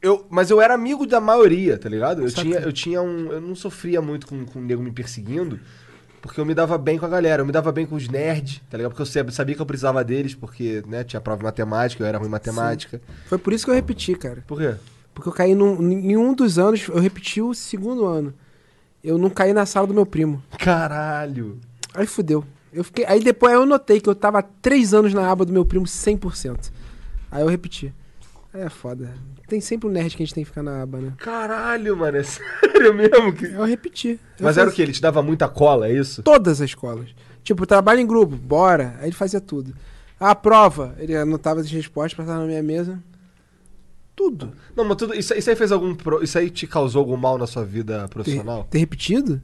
eu, 0.00 0.26
mas 0.30 0.50
eu 0.50 0.60
era 0.60 0.74
amigo 0.74 1.06
da 1.06 1.20
maioria, 1.20 1.76
tá 1.78 1.88
ligado? 1.88 2.22
Eu 2.22 2.30
Saca. 2.30 2.42
tinha, 2.42 2.58
eu 2.60 2.72
tinha 2.72 3.02
um. 3.02 3.32
Eu 3.32 3.40
não 3.40 3.54
sofria 3.54 4.00
muito 4.00 4.26
com, 4.26 4.44
com 4.44 4.58
o 4.58 4.62
nego 4.62 4.82
me 4.82 4.92
perseguindo. 4.92 5.58
Porque 6.26 6.40
eu 6.40 6.44
me 6.44 6.54
dava 6.54 6.76
bem 6.76 6.98
com 6.98 7.06
a 7.06 7.08
galera, 7.08 7.40
eu 7.40 7.46
me 7.46 7.52
dava 7.52 7.70
bem 7.70 7.86
com 7.86 7.94
os 7.94 8.08
nerds, 8.08 8.60
tá 8.68 8.76
ligado? 8.76 8.90
Porque 8.90 9.02
eu 9.02 9.30
sabia, 9.30 9.54
que 9.54 9.62
eu 9.62 9.66
precisava 9.66 10.02
deles, 10.02 10.34
porque, 10.34 10.82
né, 10.88 11.04
tinha 11.04 11.20
prova 11.20 11.38
de 11.38 11.44
matemática, 11.44 12.02
eu 12.02 12.06
era 12.06 12.18
ruim 12.18 12.26
em 12.26 12.30
matemática. 12.30 13.00
Foi 13.26 13.38
por 13.38 13.52
isso 13.52 13.64
que 13.64 13.70
eu 13.70 13.74
repeti, 13.76 14.16
cara. 14.16 14.42
Por 14.44 14.58
quê? 14.58 14.74
Porque 15.14 15.28
eu 15.28 15.32
caí 15.32 15.54
num, 15.54 15.80
em 15.88 16.16
um 16.16 16.34
dos 16.34 16.58
anos, 16.58 16.88
eu 16.88 16.98
repeti 16.98 17.40
o 17.40 17.54
segundo 17.54 18.04
ano. 18.04 18.34
Eu 19.04 19.16
não 19.18 19.30
caí 19.30 19.52
na 19.52 19.64
sala 19.64 19.86
do 19.86 19.94
meu 19.94 20.04
primo. 20.04 20.42
Caralho. 20.58 21.60
Aí 21.94 22.08
fudeu. 22.08 22.44
Eu 22.72 22.82
fiquei, 22.82 23.04
aí 23.06 23.22
depois 23.22 23.54
eu 23.54 23.64
notei 23.64 24.00
que 24.00 24.08
eu 24.08 24.14
tava 24.14 24.42
três 24.42 24.92
anos 24.92 25.14
na 25.14 25.30
aba 25.30 25.44
do 25.44 25.52
meu 25.52 25.64
primo 25.64 25.86
100%. 25.86 26.72
Aí 27.30 27.40
eu 27.40 27.46
repeti. 27.46 27.94
É 28.58 28.68
foda. 28.68 29.12
Tem 29.48 29.60
sempre 29.60 29.88
um 29.88 29.92
nerd 29.92 30.16
que 30.16 30.22
a 30.22 30.26
gente 30.26 30.34
tem 30.34 30.42
que 30.44 30.48
ficar 30.48 30.62
na 30.62 30.82
aba, 30.82 30.98
né? 30.98 31.12
Caralho, 31.18 31.96
mano, 31.96 32.16
é 32.16 32.22
sério 32.24 32.94
mesmo? 32.94 33.32
Que... 33.32 33.46
Eu 33.46 33.64
repeti. 33.64 34.18
Eu 34.38 34.44
Mas 34.44 34.56
era 34.56 34.66
o 34.68 34.70
fazia 34.70 34.76
que? 34.76 34.82
Ele 34.82 34.92
te 34.92 35.00
dava 35.02 35.22
muita 35.22 35.48
cola, 35.48 35.88
é 35.88 35.92
isso? 35.92 36.22
Todas 36.22 36.60
as 36.60 36.68
escolas. 36.70 37.08
Tipo, 37.44 37.66
trabalho 37.66 38.00
em 38.00 38.06
grupo, 38.06 38.34
bora. 38.36 38.96
Aí 38.98 39.06
ele 39.08 39.14
fazia 39.16 39.40
tudo. 39.40 39.74
A 40.18 40.34
prova, 40.34 40.94
ele 40.98 41.14
anotava 41.14 41.60
as 41.60 41.70
respostas, 41.70 42.14
passava 42.14 42.40
na 42.40 42.46
minha 42.46 42.62
mesa. 42.62 43.00
Tudo. 44.14 44.52
Não, 44.74 44.84
mas 44.84 44.96
tudo, 44.96 45.14
isso, 45.14 45.34
isso 45.34 45.50
aí 45.50 45.54
fez 45.56 45.70
algum. 45.70 45.94
pro- 45.94 46.22
Isso 46.24 46.38
aí 46.38 46.48
te 46.48 46.66
causou 46.66 47.00
algum 47.00 47.16
mal 47.16 47.36
na 47.36 47.46
sua 47.46 47.64
vida 47.64 48.02
Ter, 48.02 48.08
profissional? 48.08 48.64
ter 48.70 48.78
repetido? 48.78 49.42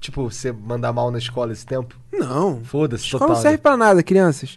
Tipo, 0.00 0.30
você 0.30 0.50
mandar 0.50 0.92
mal 0.92 1.10
na 1.10 1.18
escola 1.18 1.52
esse 1.52 1.66
tempo? 1.66 1.94
Não. 2.12 2.64
Foda-se, 2.64 3.04
Escola 3.04 3.20
total. 3.20 3.34
não 3.36 3.42
serve 3.42 3.58
pra 3.58 3.76
nada, 3.76 4.02
crianças. 4.02 4.56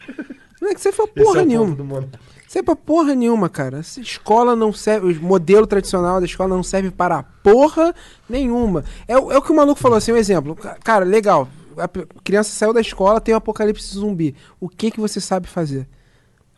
Não 0.61 0.69
é 0.69 0.73
que 0.73 0.79
você 0.81 0.91
foi 0.91 1.07
porra 1.11 1.41
é 1.41 1.45
nenhuma. 1.45 2.07
Serve 2.47 2.65
pra 2.65 2.75
porra 2.75 3.13
nenhuma, 3.13 3.49
cara. 3.49 3.79
Essa 3.79 3.99
escola 3.99 4.55
não 4.55 4.71
serve. 4.71 5.13
O 5.17 5.21
modelo 5.21 5.67
tradicional 5.67 6.19
da 6.19 6.25
escola 6.25 6.49
não 6.55 6.63
serve 6.63 6.89
para 6.91 7.23
porra 7.43 7.93
nenhuma. 8.29 8.83
É, 9.07 9.13
é 9.13 9.17
o 9.17 9.41
que 9.41 9.51
o 9.51 9.55
maluco 9.55 9.79
falou 9.79 9.97
assim, 9.97 10.13
um 10.13 10.17
exemplo. 10.17 10.55
Ca- 10.55 10.77
Cara, 10.83 11.03
legal. 11.05 11.47
A 11.77 11.87
criança 12.23 12.49
saiu 12.51 12.73
da 12.73 12.81
escola, 12.81 13.19
tem 13.21 13.33
um 13.33 13.37
apocalipse 13.37 13.93
zumbi. 13.93 14.33
O 14.59 14.67
que 14.69 14.89
que 14.89 14.99
você 14.99 15.19
sabe 15.21 15.47
fazer? 15.47 15.87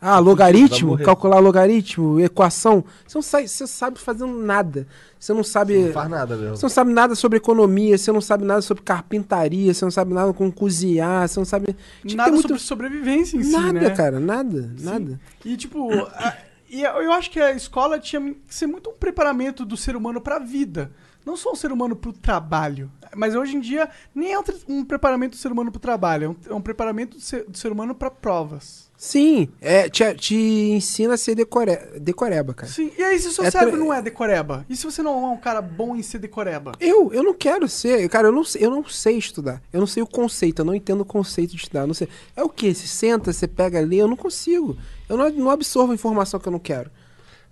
Ah, 0.02 0.18
logaritmo? 0.20 0.98
Calcular 0.98 1.40
logaritmo? 1.40 2.20
Equação? 2.22 2.86
Você 3.06 3.18
não 3.18 3.22
sabe, 3.22 3.48
você 3.50 3.68
sabe 3.68 4.00
fazer 4.00 4.26
nada. 4.26 4.88
Você 5.20 5.34
não 5.34 5.44
sabe. 5.44 5.78
Não 5.78 5.92
faz 5.92 6.10
nada 6.10 6.38
mesmo. 6.38 6.56
Você 6.56 6.66
não 6.66 6.70
sabe 6.70 6.94
nada 6.94 7.16
sobre 7.16 7.38
economia, 7.38 7.98
você 7.98 8.10
não 8.12 8.22
sabe 8.22 8.46
nada 8.46 8.62
sobre 8.62 8.82
carpintaria, 8.84 9.74
você 9.74 9.84
não 9.84 9.92
sabe 9.92 10.14
nada 10.14 10.32
com 10.32 10.50
cozinhar, 10.50 11.28
você 11.28 11.40
não 11.40 11.46
sabe. 11.46 11.76
Tinha 12.06 12.16
Nada 12.16 12.32
muito- 12.32 12.44
sobre 12.44 12.60
sobrevivência 12.60 13.36
em 13.38 13.44
si, 13.44 13.52
Nada, 13.52 13.74
né? 13.74 13.90
cara, 13.90 14.20
nada, 14.22 14.72
nada. 14.80 15.20
E 15.44 15.58
tipo, 15.58 15.92
a- 15.94 16.38
e 16.70 16.82
eu 16.82 16.92
eu 17.02 17.12
acho 17.12 17.30
que 17.30 17.40
a 17.42 17.52
escola 17.52 18.00
tinha 18.00 18.22
que 18.22 18.56
ser 18.56 18.68
muito 18.68 18.90
um 18.90 18.94
preparamento 18.94 19.66
do 19.66 19.76
ser 19.76 19.98
humano 19.98 20.22
pra 20.22 20.40
vida. 20.40 20.92
Não 21.26 21.36
só 21.36 21.52
um 21.52 21.56
ser 21.56 21.72
humano 21.74 21.96
pro 21.98 22.14
trabalho. 22.14 22.90
Mas 23.16 23.36
hoje 23.36 23.56
em 23.58 23.60
dia 23.60 23.90
nem 24.16 24.32
é 24.32 24.40
um, 24.40 24.44
um 24.70 24.86
preparamento 24.86 25.32
do 25.36 25.40
ser 25.42 25.52
humano 25.52 25.72
pro 25.72 25.80
trabalho, 25.82 26.24
é 26.24 26.30
um, 26.30 26.36
é 26.52 26.54
um 26.56 26.62
preparamento 26.62 27.18
do 27.18 27.22
ser, 27.22 27.44
do 27.46 27.58
ser 27.58 27.70
humano 27.72 27.94
pra 27.94 28.10
provas. 28.10 28.89
Sim, 29.02 29.48
é, 29.62 29.88
te, 29.88 30.14
te 30.16 30.36
ensina 30.36 31.14
a 31.14 31.18
ser 31.18 31.34
decore, 31.34 31.72
decoreba, 32.02 32.54
cara. 32.54 32.70
Sim, 32.70 32.92
e 32.98 33.02
aí 33.02 33.18
se 33.18 33.30
o 33.30 33.32
seu 33.32 33.46
É 33.46 33.50
cérebro 33.50 33.78
tra- 33.78 33.80
não 33.86 33.94
é 33.94 34.02
decoreba? 34.02 34.66
E 34.70 34.76
se 34.76 34.84
você 34.84 35.02
não 35.02 35.24
é 35.26 35.30
um 35.30 35.38
cara 35.38 35.62
bom 35.62 35.96
em 35.96 36.04
ser 36.04 36.20
decoreba? 36.20 36.74
Eu, 36.82 37.14
eu 37.14 37.24
não 37.24 37.34
quero 37.34 37.66
ser, 37.70 38.10
cara, 38.10 38.28
eu 38.28 38.32
não, 38.34 38.44
sei- 38.44 38.66
eu 38.66 38.70
não 38.70 38.84
sei 38.90 39.18
estudar. 39.18 39.62
Eu 39.72 39.80
não 39.80 39.88
sei 39.88 40.04
o 40.04 40.06
conceito, 40.08 40.60
eu 40.60 40.66
não 40.66 40.76
entendo 40.76 41.00
o 41.00 41.06
conceito 41.06 41.52
de 41.52 41.56
estudar. 41.62 41.88
Não 41.88 41.94
sei. 41.94 42.10
É 42.36 42.44
o 42.44 42.50
que? 42.50 42.76
Você 42.76 42.88
senta, 42.88 43.32
você 43.32 43.48
pega 43.48 43.80
ali, 43.80 43.98
eu 43.98 44.08
não 44.08 44.18
consigo. 44.18 44.78
Eu 45.08 45.16
não, 45.16 45.30
não 45.30 45.50
absorvo 45.50 45.94
informação 45.94 46.38
que 46.38 46.50
eu 46.50 46.52
não 46.52 46.60
quero. 46.60 46.92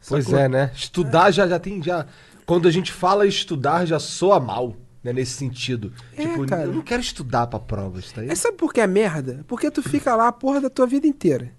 Pois 0.05 0.25
Sacou? 0.25 0.37
é, 0.39 0.49
né? 0.49 0.71
Estudar 0.75 1.31
já, 1.31 1.47
já 1.47 1.57
tem. 1.57 1.81
já 1.81 2.05
Quando 2.45 2.67
a 2.67 2.71
gente 2.71 2.91
fala 2.91 3.25
estudar, 3.25 3.85
já 3.85 3.99
soa 3.99 4.37
mal, 4.37 4.75
né? 5.07 5.13
Nesse 5.13 5.31
sentido. 5.33 5.91
É, 6.15 6.21
tipo, 6.21 6.45
cara. 6.45 6.63
eu 6.63 6.73
não 6.73 6.81
quero 6.81 7.01
estudar 7.01 7.47
pra 7.47 7.59
provas, 7.59 8.11
tá 8.11 8.21
aí? 8.21 8.29
É, 8.29 8.35
sabe 8.35 8.57
por 8.57 8.73
que 8.73 8.81
é 8.81 8.87
merda? 8.87 9.43
Porque 9.47 9.71
tu 9.71 9.81
fica 9.81 10.15
lá 10.15 10.27
a 10.27 10.31
porra 10.31 10.61
da 10.61 10.69
tua 10.69 10.85
vida 10.85 11.07
inteira. 11.07 11.51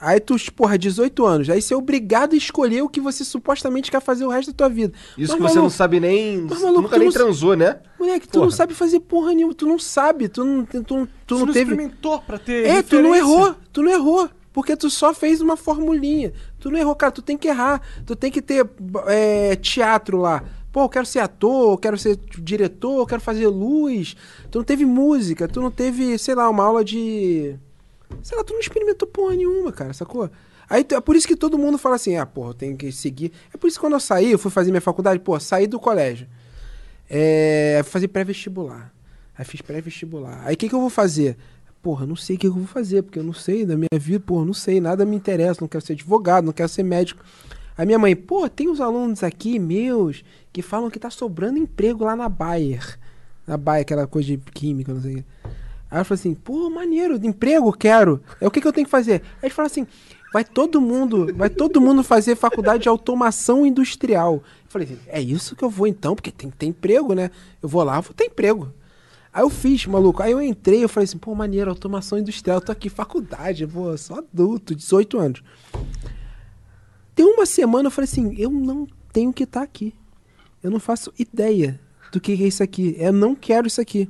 Aí 0.00 0.20
tu, 0.20 0.36
porra, 0.52 0.78
18 0.78 1.26
anos. 1.26 1.50
Aí 1.50 1.60
você 1.60 1.74
é 1.74 1.76
obrigado 1.76 2.32
a 2.34 2.36
escolher 2.36 2.82
o 2.82 2.88
que 2.88 3.00
você 3.00 3.24
supostamente 3.24 3.90
quer 3.90 4.00
fazer 4.00 4.24
o 4.24 4.28
resto 4.28 4.52
da 4.52 4.56
tua 4.56 4.68
vida. 4.68 4.92
Isso 5.18 5.32
Mas, 5.32 5.42
que 5.48 5.54
você 5.54 5.58
não 5.58 5.68
sabe 5.68 5.98
nem. 5.98 6.42
Mas, 6.42 6.56
tu 6.58 6.62
maluco, 6.64 6.82
nunca 6.82 6.94
tu 6.94 6.98
nem 7.00 7.08
não- 7.08 7.12
transou, 7.12 7.56
né? 7.56 7.80
Moleque, 7.98 8.28
tu 8.28 8.32
Porra. 8.34 8.44
não 8.44 8.50
sabe 8.52 8.74
fazer 8.74 9.00
porra 9.00 9.34
nenhuma. 9.34 9.52
Tu 9.54 9.66
não 9.66 9.76
sabe. 9.78 10.28
Tu 10.28 10.44
não, 10.44 10.64
tu, 10.64 10.84
tu, 10.84 11.08
tu 11.26 11.34
você 11.34 11.40
não 11.40 11.46
não 11.46 11.52
teve. 11.52 11.72
experimentou 11.72 12.20
pra 12.20 12.38
ter 12.38 12.64
É, 12.64 12.80
tu 12.82 12.94
não 13.02 13.10
referência? 13.10 13.18
errou, 13.18 13.54
tu 13.72 13.82
não 13.82 13.90
errou. 13.90 14.30
Porque 14.52 14.76
tu 14.76 14.88
só 14.88 15.12
fez 15.12 15.40
uma 15.40 15.56
formulinha. 15.56 16.32
Tu 16.60 16.70
não 16.70 16.78
errou, 16.78 16.94
cara. 16.94 17.10
Tu 17.12 17.22
tem 17.22 17.36
que 17.36 17.48
errar. 17.48 17.80
Tu 18.06 18.14
tem 18.14 18.30
que 18.30 18.40
ter 18.40 18.64
é, 19.08 19.56
teatro 19.56 20.18
lá. 20.18 20.44
Pô, 20.70 20.82
eu 20.82 20.88
quero 20.88 21.06
ser 21.06 21.20
ator, 21.20 21.72
eu 21.72 21.78
quero 21.78 21.96
ser 21.96 22.16
diretor, 22.38 22.98
eu 22.98 23.06
quero 23.06 23.20
fazer 23.20 23.46
luz. 23.48 24.16
Tu 24.50 24.58
não 24.58 24.64
teve 24.64 24.84
música, 24.84 25.48
tu 25.48 25.60
não 25.60 25.70
teve, 25.70 26.18
sei 26.18 26.34
lá, 26.34 26.48
uma 26.48 26.64
aula 26.64 26.84
de. 26.84 27.56
Sei 28.22 28.36
lá, 28.36 28.44
tu 28.44 28.52
não 28.52 28.60
experimentou 28.60 29.08
porra 29.08 29.34
nenhuma, 29.34 29.72
cara, 29.72 29.92
sacou? 29.92 30.30
Aí 30.70 30.86
é 30.90 31.00
por 31.00 31.16
isso 31.16 31.26
que 31.26 31.36
todo 31.36 31.58
mundo 31.58 31.78
fala 31.78 31.96
assim, 31.96 32.16
ah, 32.16 32.26
porra, 32.26 32.50
eu 32.50 32.54
tenho 32.54 32.76
que 32.76 32.92
seguir. 32.92 33.32
É 33.52 33.56
por 33.56 33.68
isso 33.68 33.78
que 33.78 33.80
quando 33.80 33.94
eu 33.94 34.00
saí, 34.00 34.32
eu 34.32 34.38
fui 34.38 34.50
fazer 34.50 34.70
minha 34.70 34.80
faculdade, 34.80 35.18
pô, 35.20 35.38
saí 35.40 35.66
do 35.66 35.80
colégio. 35.80 36.26
É, 37.08 37.80
fazer 37.86 38.08
pré-vestibular. 38.08 38.92
Aí 39.36 39.44
fiz 39.44 39.62
pré-vestibular. 39.62 40.42
Aí 40.44 40.54
o 40.54 40.58
que, 40.58 40.68
que 40.68 40.74
eu 40.74 40.80
vou 40.80 40.90
fazer? 40.90 41.38
Porra, 41.80 42.04
não 42.04 42.16
sei 42.16 42.36
o 42.36 42.38
que 42.38 42.46
eu 42.46 42.52
vou 42.52 42.66
fazer, 42.66 43.02
porque 43.02 43.18
eu 43.18 43.22
não 43.22 43.32
sei 43.32 43.64
da 43.64 43.76
minha 43.76 43.98
vida, 43.98 44.20
porra, 44.20 44.44
não 44.44 44.52
sei, 44.52 44.80
nada 44.80 45.06
me 45.06 45.16
interessa, 45.16 45.60
não 45.60 45.68
quero 45.68 45.84
ser 45.84 45.94
advogado, 45.94 46.44
não 46.44 46.52
quero 46.52 46.68
ser 46.68 46.82
médico. 46.82 47.24
Aí 47.78 47.86
minha 47.86 47.98
mãe, 47.98 48.16
pô, 48.16 48.48
tem 48.48 48.68
uns 48.68 48.80
alunos 48.80 49.22
aqui 49.22 49.56
meus 49.56 50.24
que 50.52 50.62
falam 50.62 50.90
que 50.90 50.98
tá 50.98 51.10
sobrando 51.10 51.58
emprego 51.58 52.04
lá 52.04 52.16
na 52.16 52.28
Bayer. 52.28 52.98
Na 53.46 53.56
Bayer, 53.56 53.82
aquela 53.82 54.04
coisa 54.04 54.26
de 54.26 54.36
química, 54.36 54.92
não 54.92 55.00
sei 55.00 55.12
o 55.12 55.16
quê. 55.18 55.24
Aí 55.88 56.00
eu 56.00 56.04
falei 56.04 56.20
assim, 56.20 56.34
pô, 56.34 56.68
maneiro, 56.68 57.24
emprego, 57.24 57.72
quero. 57.72 58.20
É 58.40 58.48
o 58.48 58.50
que, 58.50 58.60
que 58.60 58.66
eu 58.66 58.72
tenho 58.72 58.84
que 58.84 58.90
fazer? 58.90 59.22
Aí 59.36 59.44
ele 59.44 59.54
falou 59.54 59.68
assim, 59.68 59.86
vai 60.32 60.44
todo 60.44 60.80
mundo, 60.80 61.32
vai 61.36 61.48
todo 61.48 61.80
mundo 61.80 62.02
fazer 62.02 62.34
faculdade 62.34 62.82
de 62.82 62.88
automação 62.88 63.64
industrial. 63.64 64.34
Eu 64.34 64.42
falei 64.68 64.88
assim, 64.88 64.98
é 65.06 65.20
isso 65.20 65.54
que 65.54 65.62
eu 65.62 65.70
vou 65.70 65.86
então, 65.86 66.16
porque 66.16 66.32
tem 66.32 66.50
que 66.50 66.56
ter 66.56 66.66
emprego, 66.66 67.14
né? 67.14 67.30
Eu 67.62 67.68
vou 67.68 67.84
lá, 67.84 68.00
vou 68.00 68.12
ter 68.12 68.24
emprego. 68.24 68.72
Aí 69.32 69.42
eu 69.42 69.48
fiz, 69.48 69.86
maluco. 69.86 70.20
Aí 70.20 70.32
eu 70.32 70.42
entrei, 70.42 70.82
eu 70.82 70.88
falei 70.88 71.04
assim, 71.04 71.16
pô, 71.16 71.32
maneiro, 71.32 71.70
automação 71.70 72.18
industrial, 72.18 72.56
eu 72.56 72.60
tô 72.60 72.72
aqui, 72.72 72.88
faculdade, 72.88 73.64
pô, 73.68 73.96
sou 73.96 74.18
adulto, 74.18 74.74
18 74.74 75.16
anos. 75.16 75.42
Tem 77.18 77.26
uma 77.26 77.44
semana 77.46 77.88
eu 77.88 77.90
falei 77.90 78.08
assim, 78.08 78.32
eu 78.38 78.48
não 78.48 78.86
tenho 79.12 79.32
que 79.32 79.42
estar 79.42 79.62
aqui. 79.62 79.92
Eu 80.62 80.70
não 80.70 80.78
faço 80.78 81.12
ideia 81.18 81.80
do 82.12 82.20
que 82.20 82.30
é 82.30 82.46
isso 82.46 82.62
aqui. 82.62 82.94
Eu 82.96 83.12
não 83.12 83.34
quero 83.34 83.66
isso 83.66 83.80
aqui. 83.80 84.08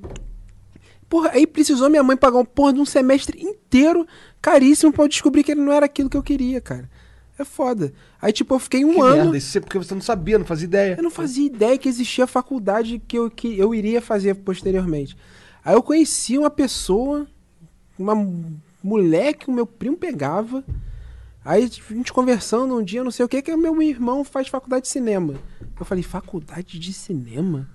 Porra, 1.09 1.31
aí 1.31 1.47
precisou 1.47 1.89
minha 1.89 2.03
mãe 2.03 2.19
pagar 2.19 2.37
um 2.37 2.45
porra 2.45 2.75
de 2.75 2.81
um 2.81 2.85
semestre 2.85 3.43
inteiro, 3.43 4.07
caríssimo, 4.43 4.93
pra 4.93 5.05
eu 5.05 5.09
descobrir 5.09 5.43
que 5.43 5.53
ele 5.53 5.63
não 5.63 5.73
era 5.73 5.87
aquilo 5.87 6.11
que 6.11 6.19
eu 6.19 6.23
queria, 6.23 6.61
cara. 6.61 6.87
É 7.39 7.45
foda. 7.45 7.95
Aí, 8.21 8.31
tipo, 8.31 8.55
eu 8.55 8.59
fiquei 8.59 8.85
um 8.85 8.93
Que 8.93 9.01
ano. 9.01 9.17
merda, 9.17 9.39
isso 9.39 9.57
é 9.57 9.61
porque 9.63 9.79
você 9.79 9.95
não 9.95 10.03
sabia, 10.03 10.39
não 10.39 10.45
fazia 10.45 10.67
ideia. 10.67 10.97
Eu 10.99 11.03
não 11.03 11.11
fazia 11.11 11.47
ideia 11.47 11.79
que 11.79 11.89
existia 11.89 12.27
faculdade 12.27 13.01
que 13.09 13.17
eu, 13.19 13.31
que 13.31 13.59
eu 13.59 13.75
iria 13.75 14.03
fazer 14.03 14.35
posteriormente. 14.35 15.17
Aí 15.65 15.75
eu 15.75 15.83
conheci 15.83 16.37
uma 16.37 16.51
pessoa, 16.51 17.27
uma 17.99 18.15
mulher 18.85 19.33
que 19.33 19.49
o 19.49 19.53
meu 19.55 19.65
primo 19.67 19.97
pegava. 19.97 20.63
Aí 21.49 21.65
a 21.65 21.95
gente 21.95 22.13
conversando 22.13 22.77
um 22.77 22.83
dia, 22.83 23.03
não 23.03 23.11
sei 23.11 23.25
o 23.25 23.29
que, 23.29 23.41
que 23.41 23.57
meu 23.57 23.81
irmão 23.81 24.23
faz 24.23 24.49
faculdade 24.49 24.83
de 24.83 24.89
cinema. 24.89 25.33
Eu 25.81 25.87
falei, 25.87 26.05
faculdade 26.05 26.79
de 26.79 26.93
cinema? 26.93 27.67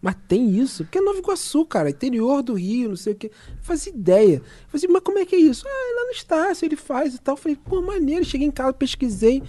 Mas 0.00 0.16
tem 0.26 0.48
isso? 0.58 0.82
Porque 0.82 0.96
é 0.96 1.00
Nova 1.02 1.18
Iguaçu, 1.18 1.66
cara, 1.66 1.90
interior 1.90 2.42
do 2.42 2.54
Rio, 2.54 2.88
não 2.88 2.96
sei 2.96 3.12
o 3.12 3.16
que. 3.16 3.30
Fazia 3.60 3.92
ideia. 3.92 4.36
Eu 4.36 4.40
falei, 4.40 4.76
assim, 4.76 4.88
mas 4.88 5.02
como 5.02 5.18
é 5.18 5.26
que 5.26 5.36
é 5.36 5.38
isso? 5.38 5.66
Ah, 5.68 5.94
lá 6.00 6.06
no 6.06 6.12
Estácio 6.12 6.64
ele 6.64 6.74
faz 6.74 7.16
e 7.16 7.18
tal. 7.18 7.34
Eu 7.34 7.36
falei, 7.36 7.58
pô, 7.62 7.82
maneiro. 7.82 8.24
Cheguei 8.24 8.46
em 8.46 8.50
casa, 8.50 8.72
pesquisei. 8.72 9.42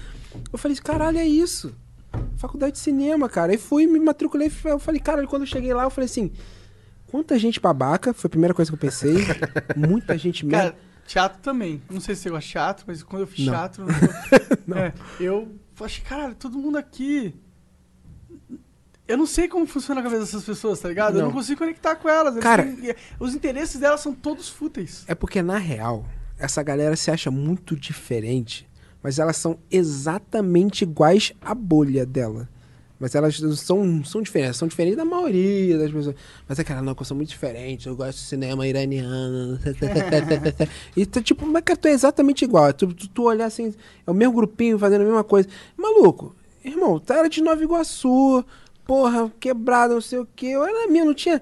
Eu 0.51 0.59
falei, 0.59 0.75
caralho, 0.75 1.17
é 1.17 1.25
isso. 1.25 1.73
Faculdade 2.35 2.73
de 2.73 2.79
cinema, 2.79 3.29
cara. 3.29 3.53
Aí 3.53 3.57
fui, 3.57 3.87
me 3.87 3.97
matriculei. 3.97 4.51
Eu 4.65 4.79
falei, 4.79 4.99
cara, 4.99 5.25
quando 5.25 5.43
eu 5.43 5.47
cheguei 5.47 5.73
lá, 5.73 5.85
eu 5.85 5.89
falei 5.89 6.07
assim: 6.07 6.33
quanta 7.07 7.39
gente 7.39 7.61
babaca. 7.61 8.13
Foi 8.13 8.27
a 8.27 8.29
primeira 8.29 8.53
coisa 8.53 8.69
que 8.69 8.75
eu 8.75 8.79
pensei. 8.79 9.15
Muita 9.77 10.17
gente 10.17 10.45
merda. 10.45 10.75
Cara, 11.13 11.29
teatro 11.29 11.39
também. 11.41 11.81
Não 11.89 11.99
sei 11.99 12.15
se 12.15 12.21
você 12.23 12.29
gosta 12.29 12.45
de 12.45 12.51
teatro, 12.51 12.85
mas 12.87 13.03
quando 13.03 13.21
eu 13.23 13.27
fiz 13.27 13.45
Não. 13.45 13.53
teatro. 13.53 13.85
eu- 14.67 14.75
é, 14.77 14.93
eu 15.19 15.55
achei, 15.81 16.03
caralho, 16.03 16.35
todo 16.35 16.57
mundo 16.57 16.77
aqui. 16.77 17.33
Eu 19.07 19.17
não 19.17 19.25
sei 19.25 19.47
como 19.47 19.65
funciona 19.65 20.01
a 20.01 20.03
cabeça 20.03 20.21
dessas 20.21 20.43
pessoas, 20.43 20.79
tá 20.79 20.87
ligado? 20.87 21.15
Eu 21.15 21.21
Não. 21.21 21.27
não 21.29 21.33
consigo 21.33 21.57
conectar 21.59 21.95
com 21.95 22.07
elas. 22.07 22.37
Cara- 22.37 22.63
têm- 22.63 22.93
os 23.19 23.33
interesses 23.33 23.79
delas 23.79 24.01
são 24.01 24.13
todos 24.13 24.49
fúteis. 24.49 25.03
É 25.07 25.15
porque, 25.15 25.41
na 25.41 25.57
real, 25.57 26.05
essa 26.37 26.61
galera 26.61 26.95
se 26.95 27.09
acha 27.09 27.31
muito 27.31 27.75
diferente, 27.75 28.69
mas 29.01 29.17
elas 29.17 29.37
são 29.37 29.57
exatamente 29.71 30.83
iguais 30.83 31.33
à 31.41 31.55
bolha 31.55 32.05
dela. 32.05 32.47
Mas 32.99 33.15
elas 33.15 33.39
são, 33.59 34.03
são 34.03 34.21
diferentes, 34.21 34.57
são 34.57 34.67
diferentes 34.67 34.97
da 34.97 35.05
maioria 35.05 35.77
das 35.77 35.89
pessoas. 35.89 36.15
Mas 36.47 36.59
é 36.59 36.63
cara, 36.65 36.81
não, 36.81 36.93
eu 36.99 37.05
sou 37.05 37.15
muito 37.15 37.29
diferente, 37.29 37.88
eu 37.88 37.95
gosto 37.95 38.17
de 38.17 38.25
cinema 38.25 38.67
iraniano. 38.67 39.57
e 40.97 41.05
tu, 41.05 41.21
tipo, 41.21 41.45
mas 41.45 41.63
tu 41.79 41.88
é 41.88 41.91
exatamente 41.91 42.43
igual. 42.43 42.73
Tu, 42.73 42.93
tu, 42.93 43.07
tu 43.07 43.23
olhar 43.23 43.45
assim, 43.45 43.73
é 44.05 44.12
o 44.12 44.13
mesmo 44.13 44.33
grupinho 44.33 44.77
fazendo 44.77 45.01
a 45.01 45.05
mesma 45.05 45.23
coisa. 45.23 45.47
Maluco, 45.77 46.35
irmão, 46.63 46.99
tu 46.99 47.13
era 47.13 47.29
de 47.29 47.41
Nova 47.41 47.63
Iguaçu, 47.63 48.43
porra, 48.85 49.31
quebrado, 49.39 49.93
não 49.93 50.01
sei 50.01 50.19
o 50.19 50.27
quê. 50.35 50.47
Eu 50.47 50.65
era 50.65 50.89
minha, 50.89 51.05
não 51.05 51.13
tinha. 51.13 51.41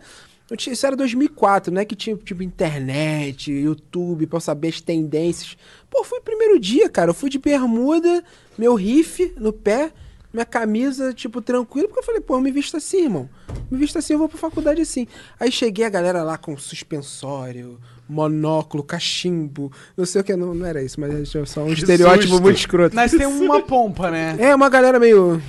Eu 0.49 0.55
tinha, 0.55 0.73
isso 0.73 0.85
era 0.85 0.95
2004, 0.95 1.73
né? 1.73 1.83
Que 1.83 1.95
tinha, 1.95 2.15
tipo, 2.15 2.43
internet, 2.43 3.51
YouTube, 3.51 4.27
pra 4.27 4.37
eu 4.37 4.41
saber 4.41 4.69
as 4.69 4.79
tendências. 4.79 5.57
Pô, 5.89 6.03
foi 6.03 6.19
o 6.19 6.23
primeiro 6.23 6.59
dia, 6.59 6.87
cara. 6.87 7.09
Eu 7.09 7.15
fui 7.15 7.29
de 7.29 7.39
bermuda, 7.39 8.23
meu 8.57 8.75
riff 8.75 9.33
no 9.37 9.51
pé, 9.51 9.91
minha 10.37 10.45
camisa, 10.45 11.13
tipo, 11.13 11.41
tranquilo. 11.41 11.87
Porque 11.87 11.99
eu 11.99 12.03
falei, 12.05 12.21
pô, 12.21 12.35
eu 12.35 12.41
me 12.41 12.51
visto 12.51 12.77
assim, 12.77 13.03
irmão. 13.03 13.29
Me 13.69 13.77
visto 13.77 13.97
assim, 13.97 14.13
eu 14.13 14.19
vou 14.19 14.29
pra 14.29 14.37
faculdade 14.37 14.81
assim. 14.81 15.07
Aí 15.39 15.51
cheguei 15.51 15.85
a 15.85 15.89
galera 15.89 16.23
lá 16.23 16.37
com 16.37 16.55
suspensório, 16.57 17.79
monóculo, 18.07 18.83
cachimbo, 18.83 19.71
não 19.95 20.05
sei 20.05 20.21
o 20.21 20.23
que. 20.23 20.35
Não, 20.35 20.53
não 20.53 20.65
era 20.65 20.81
isso, 20.83 20.99
mas 20.99 21.35
é 21.35 21.45
só 21.45 21.63
um 21.63 21.69
estereótipo 21.73 22.29
susto. 22.29 22.41
muito 22.43 22.57
escroto. 22.57 22.95
Mas 22.95 23.11
tem 23.11 23.25
uma 23.27 23.61
pompa, 23.61 24.09
né? 24.11 24.35
É, 24.39 24.55
uma 24.55 24.69
galera 24.69 24.99
meio... 24.99 25.41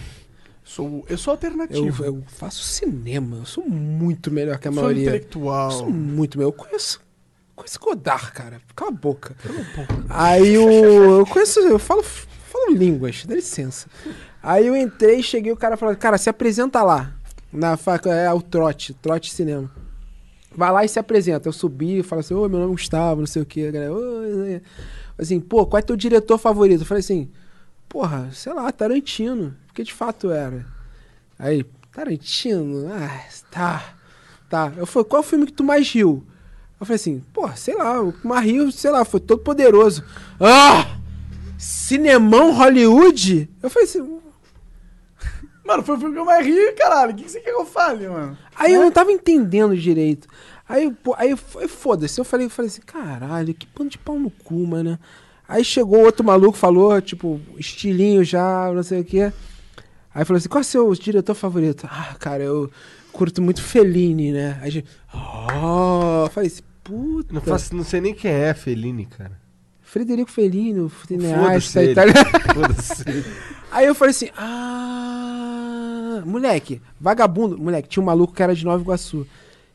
Sou, 0.65 1.03
eu 1.09 1.17
sou 1.17 1.33
Eu, 1.33 1.37
alternativo. 1.37 2.05
eu 2.05 2.23
faço 2.27 2.63
cinema, 2.63 3.39
eu 3.39 3.47
sou 3.47 3.65
muito 3.67 4.31
melhor 4.31 4.59
que 4.59 4.69
a 4.69 4.73
sou 4.73 4.83
maioria. 4.83 5.05
intelectual. 5.05 5.71
Eu 5.71 5.77
sou 5.79 5.91
muito 5.91 6.37
meu. 6.37 6.49
Eu 6.49 6.53
conheço. 6.53 7.01
Conheço 7.57 7.81
Godard, 7.81 8.33
cara. 8.33 8.61
Cala 8.77 8.91
a 8.91 8.95
boca. 8.95 9.35
Aí 10.11 10.59
o. 10.59 11.21
Eu 11.21 11.27
conheço. 11.27 11.59
Eu 11.61 11.79
falo, 11.79 12.03
falo 12.03 12.75
línguas, 12.75 13.25
dá 13.27 13.35
licença. 13.35 13.89
Aí 14.49 14.67
eu 14.67 14.75
entrei, 14.75 15.23
cheguei, 15.23 15.53
o 15.53 15.57
cara 15.59 15.77
falou, 15.77 15.95
cara, 15.95 16.17
se 16.17 16.31
apresenta 16.31 16.83
lá. 16.83 17.13
Na 17.53 17.77
faca, 17.77 18.09
é 18.15 18.33
o 18.33 18.41
trote, 18.41 18.95
trote 18.95 19.31
cinema. 19.31 19.71
Vai 20.51 20.73
lá 20.73 20.83
e 20.87 20.89
se 20.89 20.99
apresenta. 20.99 21.47
Eu 21.47 21.53
subi, 21.53 22.03
falo 22.03 22.21
assim, 22.21 22.33
ô, 22.33 22.49
meu 22.49 22.61
nome 22.61 22.71
é 22.71 22.75
Gustavo, 22.75 23.21
não 23.21 23.27
sei 23.27 23.43
o 23.43 23.45
que. 23.45 23.67
A 23.67 23.71
galera, 23.71 23.93
assim, 25.19 25.39
pô, 25.39 25.67
qual 25.67 25.79
é 25.79 25.83
teu 25.83 25.97
diretor 25.97 26.39
favorito? 26.39 26.81
Eu 26.81 26.87
falei 26.87 27.01
assim, 27.01 27.29
porra, 27.91 28.31
sei 28.33 28.55
lá, 28.55 28.73
Tarantino. 28.73 29.55
Porque 29.67 29.85
de 29.85 29.93
fato 29.93 30.31
era. 30.31 30.65
Aí, 31.39 31.63
Tarantino, 31.93 32.91
ah, 32.91 33.21
tá. 33.51 33.97
Tá. 34.49 34.73
Eu 34.79 34.87
falei, 34.87 35.11
qual 35.11 35.23
filme 35.23 35.45
que 35.45 35.53
tu 35.53 35.63
mais 35.63 35.93
riu? 35.93 36.25
Eu 36.81 36.87
falei 36.87 36.97
assim, 36.97 37.23
pô, 37.35 37.47
sei 37.55 37.77
lá, 37.77 38.01
o 38.01 38.15
que 38.15 38.27
mais 38.27 38.47
riu, 38.47 38.73
sei 38.73 38.93
lá, 38.93 39.05
foi 39.05 39.21
todo 39.21 39.43
poderoso. 39.43 40.03
Ah! 40.41 40.97
Cinemão 41.59 42.55
Hollywood? 42.55 43.51
Eu 43.63 43.69
falei 43.69 43.87
assim. 43.87 44.19
Mano, 45.69 45.83
foi 45.83 45.97
o 45.97 45.99
filme 45.99 46.15
que 46.15 46.21
eu 46.21 46.25
mais 46.25 46.47
ri, 46.47 46.73
caralho. 46.73 47.13
O 47.13 47.15
que 47.15 47.25
que 47.25 47.31
você 47.31 47.41
quer 47.41 47.51
que 47.51 47.61
eu 47.61 47.67
fale, 47.67 48.09
mano? 48.09 48.39
Aí 48.57 48.73
eu 48.73 48.81
não 48.81 48.91
tava 48.91 49.13
entendendo 49.13 49.77
direito. 49.77 50.27
Aí, 50.67 50.91
pô, 50.91 51.15
aí 51.19 51.37
foi 51.37 51.69
foda-se. 51.69 52.19
Eu 52.19 52.25
falei, 52.25 52.47
eu 52.47 52.51
falei 52.51 52.71
assim, 52.71 52.81
caralho, 52.81 53.53
que 53.53 53.67
pano 53.67 53.91
de 53.91 53.99
pau 53.99 54.19
no 54.19 54.31
cu, 54.31 54.67
mano. 54.67 54.99
Aí 55.47 55.63
chegou 55.63 56.01
outro 56.01 56.25
maluco, 56.25 56.57
falou, 56.57 56.99
tipo, 57.03 57.39
estilinho 57.59 58.25
já, 58.25 58.73
não 58.73 58.83
sei 58.83 59.03
o 59.03 59.05
quê. 59.05 59.31
Aí 60.15 60.25
falou 60.25 60.39
assim, 60.39 60.49
qual 60.49 60.61
é 60.61 60.63
o 60.63 60.65
seu 60.65 60.95
diretor 60.95 61.35
favorito? 61.35 61.87
Ah, 61.91 62.17
cara, 62.19 62.43
eu 62.43 62.71
curto 63.13 63.43
muito 63.43 63.63
Fellini, 63.63 64.33
né? 64.33 64.59
Aí 64.63 64.69
a 64.69 64.71
gente, 64.71 64.89
oh, 65.13 66.25
eu 66.25 66.31
falei 66.31 66.47
assim, 66.47 66.63
puta. 66.83 67.35
Não, 67.35 67.43
faço, 67.43 67.77
não 67.77 67.85
sei 67.85 68.01
nem 68.01 68.15
quem 68.15 68.31
é 68.31 68.55
Fellini, 68.55 69.05
cara. 69.05 69.39
Frederico 69.83 70.31
Fellini, 70.31 70.81
o 70.81 70.91
cineasta 71.07 71.85
italiano. 71.85 72.31
Foda-se. 72.55 73.05
Aí 73.71 73.87
eu 73.87 73.95
falei 73.95 74.11
assim, 74.11 74.29
ah, 74.37 76.23
moleque, 76.25 76.81
vagabundo, 77.01 77.59
moleque, 77.59 77.89
tinha 77.89 78.03
um 78.03 78.07
maluco 78.07 78.33
que 78.35 78.43
era 78.43 78.55
de 78.55 78.65
Nova 78.65 78.83
Iguaçu, 78.83 79.27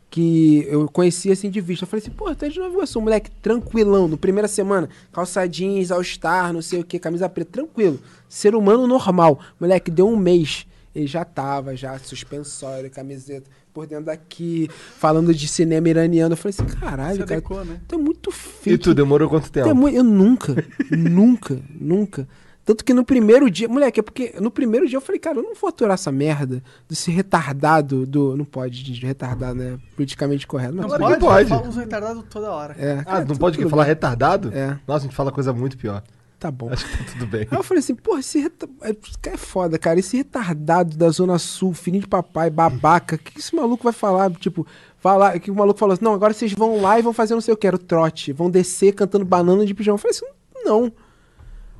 que 0.09 0.65
eu 0.69 0.87
conhecia 0.89 1.33
assim 1.33 1.49
de 1.49 1.61
vista. 1.61 1.83
Eu 1.85 1.87
falei 1.87 2.01
assim, 2.03 2.11
pô, 2.11 2.33
tu 2.33 2.45
é 2.45 2.49
de 2.49 2.59
Nova 2.59 2.73
Iguaçu, 2.73 2.99
moleque, 3.01 3.29
tranquilão, 3.41 4.07
no 4.07 4.17
primeira 4.17 4.47
semana, 4.47 4.89
calça 5.11 5.47
jeans, 5.47 5.91
all-star, 5.91 6.51
não 6.51 6.61
sei 6.61 6.79
o 6.79 6.83
que, 6.83 6.97
camisa 6.99 7.29
preta, 7.29 7.51
tranquilo, 7.51 7.99
ser 8.27 8.55
humano 8.55 8.87
normal. 8.87 9.39
Moleque, 9.59 9.91
deu 9.91 10.07
um 10.07 10.17
mês, 10.17 10.65
ele 10.95 11.07
já 11.07 11.23
tava, 11.23 11.75
já, 11.75 11.97
suspensório, 11.99 12.89
camiseta, 12.89 13.49
por 13.73 13.85
dentro 13.87 14.05
daqui, 14.05 14.69
falando 14.97 15.33
de 15.33 15.47
cinema 15.47 15.87
iraniano. 15.89 16.33
Eu 16.33 16.37
falei 16.37 16.55
assim, 16.57 16.65
caralho, 16.79 17.17
Você 17.17 17.23
cara, 17.25 17.33
adequou, 17.37 17.63
né? 17.65 17.79
tu 17.87 17.95
é 17.95 17.97
muito 17.97 18.31
feio. 18.31 18.73
E 18.75 18.77
tu, 18.77 18.93
demorou 18.93 19.29
quanto 19.29 19.51
tempo? 19.51 19.65
Tem 19.67 19.73
mu- 19.75 19.89
Eu 19.89 20.03
nunca, 20.03 20.63
nunca, 20.91 21.59
nunca. 21.79 22.27
Tanto 22.65 22.85
que 22.85 22.93
no 22.93 23.03
primeiro 23.03 23.49
dia, 23.51 23.67
moleque, 23.67 23.99
é 23.99 24.03
porque 24.03 24.35
no 24.39 24.49
primeiro 24.49 24.87
dia 24.87 24.95
eu 24.95 25.01
falei, 25.01 25.19
cara, 25.19 25.37
eu 25.37 25.43
não 25.43 25.53
vou 25.53 25.67
aturar 25.69 25.95
essa 25.95 26.11
merda 26.13 26.63
desse 26.87 27.11
retardado 27.11 28.05
do. 28.05 28.37
Não 28.37 28.45
pode, 28.45 28.83
de 28.83 29.05
retardado, 29.05 29.55
né? 29.55 29.77
Politicamente 29.97 30.47
correto. 30.47 30.73
Mas 30.75 30.85
Não 30.87 30.97
pode? 30.97 31.13
que 31.15 31.19
pode. 31.19 31.51
Eu 31.51 31.57
falo 31.57 31.69
uns 31.69 31.75
retardados 31.75 32.23
toda 32.29 32.51
hora. 32.51 32.73
É, 32.79 32.99
Ah, 32.99 33.03
cara, 33.03 33.19
não 33.19 33.27
tudo- 33.27 33.39
pode 33.39 33.57
tudo 33.57 33.69
falar 33.69 33.83
bem. 33.83 33.89
retardado? 33.89 34.51
É, 34.53 34.79
Nossa, 34.87 35.05
a 35.05 35.07
gente 35.07 35.15
fala 35.15 35.29
coisa 35.31 35.51
muito 35.51 35.77
pior. 35.77 36.01
tá 36.39 36.49
bom. 36.49 36.69
Acho 36.71 36.85
que 36.89 36.97
tá 36.97 37.03
tudo 37.11 37.27
bem. 37.27 37.47
Aí 37.51 37.57
eu 37.57 37.63
falei 37.63 37.79
assim, 37.79 37.95
porra, 37.95 38.19
esse 38.21 38.39
reta... 38.39 38.67
é 38.81 38.95
é 39.29 39.37
foda, 39.37 39.77
cara. 39.77 39.99
Esse 39.99 40.15
retardado 40.17 40.95
da 40.95 41.09
Zona 41.09 41.37
Sul, 41.39 41.73
filhinho 41.73 42.01
de 42.03 42.07
papai, 42.07 42.49
babaca, 42.49 43.15
o 43.17 43.19
que 43.19 43.39
esse 43.39 43.53
maluco 43.55 43.83
vai 43.83 43.93
falar? 43.93 44.31
Tipo, 44.31 44.65
falar 44.99 45.37
que 45.39 45.51
o 45.51 45.55
maluco 45.55 45.77
falou 45.79 45.93
assim: 45.93 46.03
não, 46.05 46.13
agora 46.13 46.33
vocês 46.33 46.53
vão 46.53 46.81
lá 46.81 46.97
e 46.97 47.01
vão 47.01 47.11
fazer 47.13 47.33
não 47.33 47.41
sei 47.41 47.53
o 47.53 47.57
que, 47.57 47.67
era 47.67 47.75
o 47.75 47.79
trote. 47.79 48.31
Vão 48.31 48.49
descer 48.49 48.93
cantando 48.93 49.25
banana 49.25 49.65
de 49.65 49.73
pijama. 49.73 49.95
Eu 49.95 49.99
falei 49.99 50.15
assim, 50.15 50.25
não. 50.63 50.83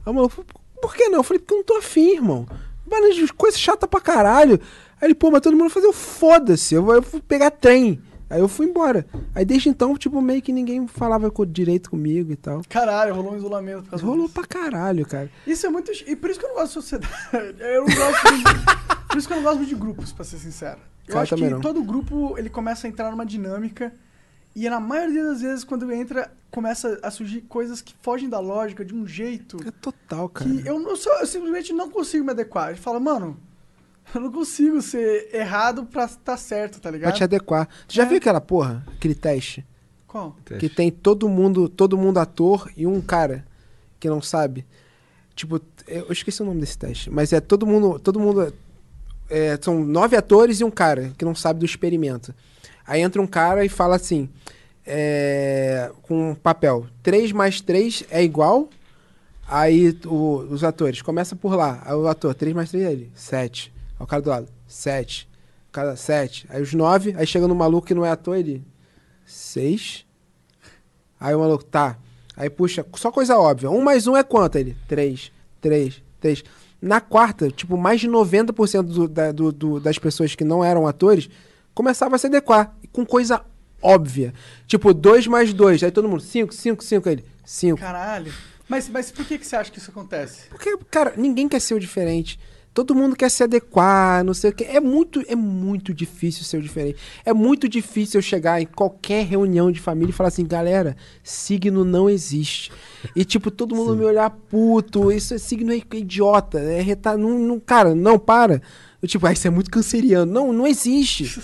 Aí 0.05 0.11
o 0.11 0.13
maluco 0.13 0.35
falou, 0.35 0.47
por 0.83 0.93
que 0.93 1.07
não? 1.07 1.19
Eu 1.19 1.23
falei, 1.23 1.39
porque 1.39 1.53
eu 1.53 1.57
não 1.59 1.63
tô 1.63 1.77
afim, 1.77 2.15
irmão. 2.15 2.45
De 3.15 3.31
coisa 3.31 3.57
chata 3.57 3.87
pra 3.87 4.01
caralho. 4.01 4.59
Aí 4.99 5.07
ele, 5.07 5.15
pô, 5.15 5.31
mas 5.31 5.39
todo 5.39 5.55
mundo 5.55 5.69
fazer 5.69 5.91
foda-se. 5.93 6.75
Eu 6.75 6.83
vou, 6.83 7.01
pegar 7.21 7.51
trem. 7.51 8.01
Aí 8.29 8.41
eu 8.41 8.49
fui 8.49 8.65
embora. 8.65 9.05
Aí 9.33 9.45
desde 9.45 9.69
então, 9.69 9.95
tipo, 9.95 10.21
meio 10.21 10.41
que 10.41 10.51
ninguém 10.51 10.85
falava 10.85 11.31
direito 11.47 11.89
comigo 11.89 12.33
e 12.33 12.35
tal. 12.35 12.61
Caralho, 12.67 13.15
rolou 13.15 13.31
um 13.31 13.37
isolamento 13.37 13.83
por 13.83 13.83
Mas 13.83 13.89
causa 13.91 14.05
rolou 14.05 14.27
disso. 14.27 14.33
pra 14.33 14.43
caralho, 14.45 15.05
cara. 15.05 15.31
Isso 15.47 15.65
é 15.65 15.69
muito. 15.69 15.89
E 16.05 16.15
por 16.17 16.29
isso 16.29 16.37
que 16.39 16.45
eu 16.45 16.49
não 16.49 16.55
gosto 16.57 16.67
de 16.67 16.73
sociedade. 16.73 17.13
Eu 17.61 17.85
não 17.85 17.95
gosto 17.95 18.37
de... 18.37 18.43
Por 19.07 19.17
isso 19.17 19.27
que 19.27 19.33
eu 19.33 19.37
não 19.37 19.43
gosto 19.43 19.65
de 19.65 19.75
grupos, 19.75 20.11
pra 20.11 20.25
ser 20.25 20.37
sincero. 20.37 20.79
Eu 21.07 21.13
Cara, 21.13 21.23
acho 21.23 21.35
que 21.35 21.49
não. 21.49 21.61
todo 21.61 21.83
grupo 21.83 22.35
ele 22.37 22.49
começa 22.49 22.87
a 22.87 22.89
entrar 22.89 23.11
numa 23.11 23.25
dinâmica. 23.25 23.93
E 24.55 24.69
na 24.69 24.79
maioria 24.79 25.23
das 25.23 25.41
vezes, 25.41 25.63
quando 25.63 25.91
entra, 25.91 26.31
começa 26.51 26.99
a 27.01 27.09
surgir 27.09 27.41
coisas 27.41 27.81
que 27.81 27.93
fogem 28.01 28.29
da 28.29 28.39
lógica 28.39 28.85
de 28.85 28.93
um 28.93 29.07
jeito 29.07 29.57
É 29.67 29.71
total, 29.71 30.29
cara. 30.29 30.49
que 30.49 30.67
eu, 30.67 30.79
não 30.79 30.95
sou, 30.95 31.11
eu 31.19 31.25
simplesmente 31.25 31.73
não 31.73 31.89
consigo 31.89 32.23
me 32.23 32.31
adequar. 32.31 32.69
Ele 32.69 32.77
fala, 32.79 32.99
mano, 32.99 33.35
eu 34.13 34.21
não 34.21 34.31
consigo 34.31 34.79
ser 34.81 35.33
errado 35.33 35.85
pra 35.85 36.05
estar 36.05 36.37
certo, 36.37 36.75
tá 36.75 36.81
Pra 36.81 36.91
ligado? 36.91 37.15
te 37.15 37.23
adequar. 37.23 37.67
Tu 37.87 37.95
já 37.95 38.03
É. 38.03 38.05
viu 38.05 38.17
aquela 38.17 38.39
porra? 38.39 38.85
Aquele 38.95 39.15
teste? 39.15 39.65
Qual? 40.07 40.35
Que 40.59 40.69
tem 40.69 40.91
todo 40.91 41.27
mundo, 41.27 41.67
todo 41.67 41.97
mundo 41.97 42.19
ator 42.19 42.71
e 42.77 42.85
um 42.85 43.01
cara 43.01 43.43
que 43.99 44.07
não 44.07 44.21
sabe. 44.21 44.63
Tipo, 45.35 45.59
eu 45.87 46.11
esqueci 46.11 46.43
o 46.43 46.45
nome 46.45 46.59
desse 46.59 46.77
teste, 46.77 47.09
mas 47.09 47.33
é 47.33 47.39
todo 47.41 47.65
mundo, 47.65 47.97
todo 47.97 48.19
mundo 48.19 48.53
é, 49.27 49.57
são 49.59 49.83
nove 49.83 50.15
atores 50.15 50.59
e 50.59 50.63
um 50.63 50.69
cara 50.69 51.11
que 51.17 51.25
não 51.25 51.33
sabe 51.33 51.59
do 51.61 51.65
experimento. 51.65 52.35
Aí 52.85 53.01
entra 53.01 53.21
um 53.21 53.27
cara 53.27 53.63
e 53.65 53.69
fala 53.69 53.95
assim, 53.95 54.29
é, 54.85 55.91
com 56.03 56.31
um 56.31 56.35
papel, 56.35 56.85
3 57.01 57.31
mais 57.31 57.61
3 57.61 58.03
é 58.09 58.23
igual. 58.23 58.69
Aí 59.47 59.97
o- 60.05 60.45
os 60.49 60.63
atores, 60.63 61.01
começa 61.01 61.35
por 61.35 61.55
lá. 61.55 61.81
Aí 61.85 61.93
o 61.93 62.07
ator, 62.07 62.33
3 62.33 62.53
mais 62.55 62.69
3 62.69 62.85
é 62.85 62.91
ele, 62.91 63.11
7. 63.15 63.73
Aí 63.99 64.03
o 64.03 64.07
cara 64.07 64.21
do 64.21 64.29
lado, 64.29 64.47
7. 64.67 65.27
O 65.69 65.71
cara, 65.71 65.95
7. 65.95 66.45
Aí 66.49 66.61
os 66.61 66.73
9, 66.73 67.13
aí 67.17 67.25
chega 67.27 67.47
no 67.47 67.55
maluco 67.55 67.87
que 67.87 67.93
não 67.93 68.05
é 68.05 68.09
ator, 68.11 68.37
ele, 68.37 68.63
6. 69.25 70.05
Aí 71.19 71.33
o 71.35 71.39
maluco, 71.39 71.63
tá. 71.63 71.97
Aí 72.35 72.49
puxa, 72.49 72.85
só 72.95 73.11
coisa 73.11 73.37
óbvia. 73.37 73.69
Um 73.69 73.81
mais 73.81 74.07
um 74.07 74.15
é 74.17 74.23
quanto? 74.23 74.57
Ele, 74.57 74.75
três, 74.87 75.31
três, 75.61 76.01
três. 76.19 76.43
Na 76.81 76.99
quarta, 76.99 77.49
tipo, 77.49 77.77
mais 77.77 78.01
de 78.01 78.09
90% 78.09 78.83
do, 78.83 79.07
da, 79.07 79.31
do, 79.31 79.51
do- 79.51 79.79
das 79.79 79.97
pessoas 79.97 80.35
que 80.35 80.43
não 80.43 80.63
eram 80.63 80.85
atores 80.87 81.29
começava 81.73 82.15
a 82.15 82.19
se 82.19 82.27
adequar. 82.27 82.75
e 82.83 82.87
Com 82.87 83.05
coisa 83.05 83.43
óbvia. 83.81 84.33
Tipo, 84.65 84.93
dois 84.93 85.27
mais 85.27 85.53
dois. 85.53 85.83
Aí 85.83 85.91
todo 85.91 86.07
mundo, 86.07 86.21
cinco, 86.21 86.53
cinco, 86.53 86.83
cinco. 86.83 87.09
Aí 87.09 87.15
ele, 87.15 87.25
cinco. 87.45 87.79
Caralho. 87.79 88.33
Mas, 88.67 88.89
mas 88.89 89.11
por 89.11 89.25
que, 89.25 89.37
que 89.37 89.45
você 89.45 89.55
acha 89.55 89.71
que 89.71 89.77
isso 89.77 89.91
acontece? 89.91 90.47
Porque, 90.49 90.77
cara, 90.89 91.13
ninguém 91.17 91.47
quer 91.47 91.59
ser 91.59 91.73
o 91.73 91.79
diferente. 91.79 92.39
Todo 92.73 92.95
mundo 92.95 93.15
quer 93.15 93.29
se 93.29 93.43
adequar, 93.43 94.23
não 94.23 94.33
sei 94.33 94.49
o 94.49 94.53
que. 94.53 94.63
É 94.63 94.79
muito, 94.79 95.23
é 95.27 95.35
muito 95.35 95.93
difícil 95.93 96.43
ser 96.43 96.57
o 96.57 96.61
diferente. 96.61 96.97
É 97.23 97.31
muito 97.31 97.69
difícil 97.69 98.17
eu 98.17 98.21
chegar 98.23 98.59
em 98.59 98.65
qualquer 98.65 99.25
reunião 99.25 99.71
de 99.71 99.79
família 99.79 100.09
e 100.09 100.13
falar 100.13 100.29
assim, 100.29 100.45
galera, 100.45 100.97
signo 101.21 101.85
não 101.85 102.09
existe. 102.09 102.71
E, 103.15 103.23
tipo, 103.23 103.51
todo 103.51 103.75
mundo 103.75 103.95
me 103.95 104.03
olhar 104.03 104.27
puto, 104.31 105.11
isso 105.11 105.35
é 105.35 105.37
signo 105.37 105.71
é 105.71 105.81
idiota, 105.93 106.59
é 106.59 106.81
reta... 106.81 107.15
não, 107.15 107.37
não, 107.37 107.59
cara, 107.59 107.93
não, 107.93 108.17
para. 108.17 108.59
Eu, 109.03 109.07
tipo, 109.09 109.27
ah, 109.27 109.33
isso 109.33 109.45
é 109.45 109.49
muito 109.49 109.69
canceriano. 109.69 110.31
Não, 110.31 110.53
não 110.53 110.65
existe. 110.65 111.41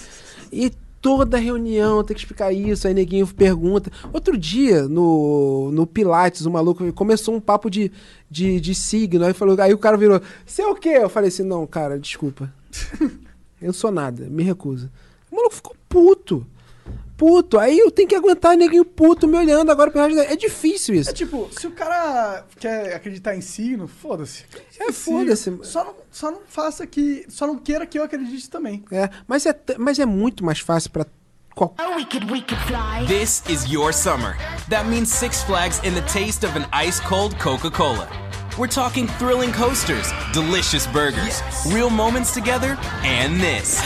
E 0.50 0.72
toda 1.02 1.38
reunião 1.38 2.02
tem 2.06 2.16
que 2.16 2.22
explicar 2.22 2.54
isso, 2.54 2.88
aí 2.88 2.94
neguinho 2.94 3.28
pergunta. 3.28 3.92
Outro 4.14 4.38
dia, 4.38 4.88
no, 4.88 5.70
no 5.74 5.86
Pilates, 5.86 6.46
o 6.46 6.52
maluco 6.52 6.92
começou 6.94 7.36
um 7.36 7.42
papo 7.42 7.70
de, 7.70 7.92
de, 8.32 8.62
de 8.62 8.74
signo, 8.74 9.26
aí, 9.26 9.34
falou, 9.34 9.60
aí 9.60 9.74
o 9.74 9.78
cara 9.78 9.98
virou, 9.98 10.22
você 10.46 10.62
é 10.62 10.68
o 10.68 10.76
quê? 10.76 10.90
Eu 11.02 11.10
falei 11.10 11.28
assim, 11.28 11.44
não, 11.44 11.68
cara, 11.68 12.00
desculpa. 12.00 12.50
Eu 13.62 13.68
não 13.68 13.74
sou 13.74 13.92
nada, 13.92 14.28
me 14.30 14.42
recusa. 14.42 14.90
O 15.30 15.36
maluco 15.36 15.56
ficou 15.56 15.76
puto. 15.90 16.48
Puto. 17.18 17.60
Aí 17.60 17.78
eu 17.78 17.92
tenho 17.92 18.08
que 18.08 18.16
aguentar 18.16 18.56
neguinho 18.56 18.86
puto 18.86 19.28
me 19.28 19.38
olhando 19.38 19.70
agora 19.70 19.92
pro 19.92 20.02
resto 20.02 20.16
da... 20.16 20.24
É 20.24 20.38
difícil 20.38 20.96
isso. 20.96 21.10
É 21.10 21.14
tipo, 21.14 21.50
se 21.52 21.68
o 21.68 21.72
cara 21.72 22.46
quer 22.58 22.96
acreditar 22.96 23.36
em 23.36 23.42
signo, 23.42 23.90
foda-se. 23.90 24.46
É, 24.80 24.92
foda-se. 24.92 25.60
Só 25.64 25.84
não, 25.84 25.96
só 26.10 26.32
não 26.32 26.42
faça 26.48 26.88
que. 26.88 27.26
Só 27.28 27.46
não 27.46 27.58
queira 27.58 27.86
que 27.86 28.00
eu 28.00 28.04
acredite 28.04 28.50
também. 28.50 28.86
É, 28.90 29.10
mas 29.28 29.46
é, 29.46 29.54
mas 29.78 30.00
é 30.00 30.06
muito 30.06 30.46
mais 30.46 30.60
fácil 30.60 30.92
pra 30.92 31.06
qualquer 31.54 31.86
Oh, 31.86 31.98
we 31.98 32.06
could, 32.06 32.32
we 32.32 32.42
could 32.42 32.62
fly. 32.68 33.06
This 33.06 33.44
is 33.50 33.70
your 33.70 33.92
summer. 33.92 34.38
That 34.70 34.88
means 34.88 35.10
Six 35.10 35.44
Flags 35.44 35.82
and 35.84 35.94
the 35.96 36.08
taste 36.08 36.46
of 36.46 36.58
an 36.58 36.66
ice 36.72 37.02
cold 37.02 37.38
Coca 37.38 37.70
Cola. 37.70 38.08
We're 38.58 38.68
talking 38.68 39.08
thrilling 39.18 39.52
coasters, 39.52 40.12
delicious 40.34 40.88
burgers, 40.88 41.42
real 41.74 41.90
moments 41.90 42.34
together, 42.34 42.78
and 43.04 43.42
this. 43.42 43.82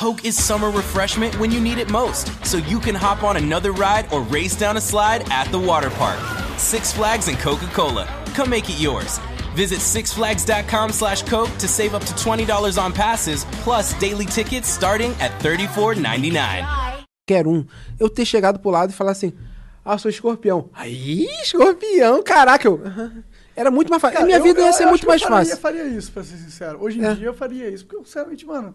Coke 0.00 0.24
is 0.24 0.34
summer 0.42 0.70
refreshment 0.70 1.38
when 1.38 1.50
you 1.50 1.60
need 1.60 1.76
it 1.78 1.90
most, 1.90 2.28
so 2.42 2.56
you 2.56 2.80
can 2.80 2.94
hop 2.94 3.22
on 3.22 3.36
another 3.36 3.72
ride 3.72 4.10
or 4.10 4.22
race 4.22 4.56
down 4.56 4.78
a 4.78 4.80
slide 4.80 5.30
at 5.30 5.46
the 5.52 5.58
water 5.58 5.90
park. 5.90 6.18
Six 6.56 6.90
Flags 6.90 7.28
and 7.28 7.38
Coca 7.38 7.66
Cola. 7.74 8.06
Come 8.34 8.48
make 8.48 8.70
it 8.70 8.80
yours. 8.80 9.18
Visit 9.54 9.80
sixflags.com 9.80 10.92
slash 10.92 11.22
Coke 11.24 11.50
to 11.58 11.68
save 11.68 11.94
up 11.94 12.02
to 12.06 12.14
$20 12.14 12.82
on 12.82 12.92
passes, 12.94 13.44
plus 13.62 13.92
daily 14.00 14.24
tickets 14.24 14.68
starting 14.70 15.12
at 15.20 15.32
$34.99. 15.42 16.64
um, 17.46 17.66
eu 17.98 18.08
ter 18.08 18.24
chegado 18.24 18.58
pro 18.58 18.70
lado 18.70 18.90
e 18.90 18.94
falar 18.94 19.10
assim, 19.12 19.34
ah, 19.84 19.98
sou 19.98 20.08
escorpião. 20.10 20.70
Aí, 20.72 21.26
escorpião, 21.42 22.22
caraca, 22.22 22.66
eu... 22.66 22.80
Era 23.54 23.70
muito 23.70 23.90
mais 23.90 24.00
fácil. 24.00 24.20
A 24.20 24.24
minha 24.24 24.38
eu- 24.38 24.42
vida 24.44 24.60
eu- 24.60 24.64
ia 24.66 24.72
ser 24.72 24.84
eu 24.84 24.88
muito 24.88 25.02
acho 25.02 25.08
mais 25.08 25.20
que 25.20 25.26
eu 25.26 25.30
faria, 25.30 25.50
fácil. 25.50 25.60
faria 25.62 25.98
isso, 25.98 26.10
pra 26.12 26.24
ser 26.24 26.36
sincero. 26.38 26.78
Hoje 26.82 26.98
em 26.98 27.04
É. 27.04 27.14
dia 27.14 27.26
eu 27.26 27.34
faria 27.34 27.68
isso. 27.68 27.84
Porque, 27.84 27.96
eu, 28.00 28.04
sinceramente, 28.06 28.46
mano, 28.46 28.74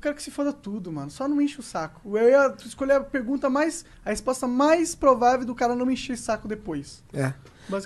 eu 0.00 0.02
quero 0.02 0.14
que 0.16 0.22
se 0.22 0.30
foda 0.30 0.52
tudo, 0.52 0.90
mano. 0.90 1.10
Só 1.10 1.28
não 1.28 1.36
me 1.36 1.44
enche 1.44 1.60
o 1.60 1.62
saco. 1.62 2.16
Eu 2.18 2.28
ia 2.28 2.54
escolher 2.64 2.94
a 2.94 3.00
pergunta 3.00 3.48
mais. 3.50 3.84
A 4.04 4.10
resposta 4.10 4.46
mais 4.46 4.94
provável 4.94 5.46
do 5.46 5.54
cara 5.54 5.74
não 5.76 5.84
me 5.86 5.92
encher 5.92 6.14
o 6.14 6.16
saco 6.18 6.48
depois. 6.48 7.02
É. 7.12 7.32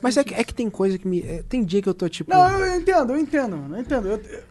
Mas 0.02 0.16
é 0.16 0.24
que, 0.24 0.32
é 0.32 0.42
que 0.42 0.54
tem 0.54 0.70
coisa 0.70 0.96
que 0.98 1.06
me... 1.06 1.20
é, 1.20 1.42
tem 1.42 1.62
dia 1.64 1.82
que 1.82 1.88
eu 1.88 1.92
tô 1.92 2.08
tipo... 2.08 2.30
Não, 2.30 2.48
eu, 2.58 2.66
eu 2.66 2.80
entendo, 2.80 3.12
eu 3.12 3.18
entendo, 3.18 3.56
mano. 3.56 3.76
Eu 3.76 3.80
entendo. 3.82 4.08
Eu- 4.08 4.16
eu- 4.18 4.42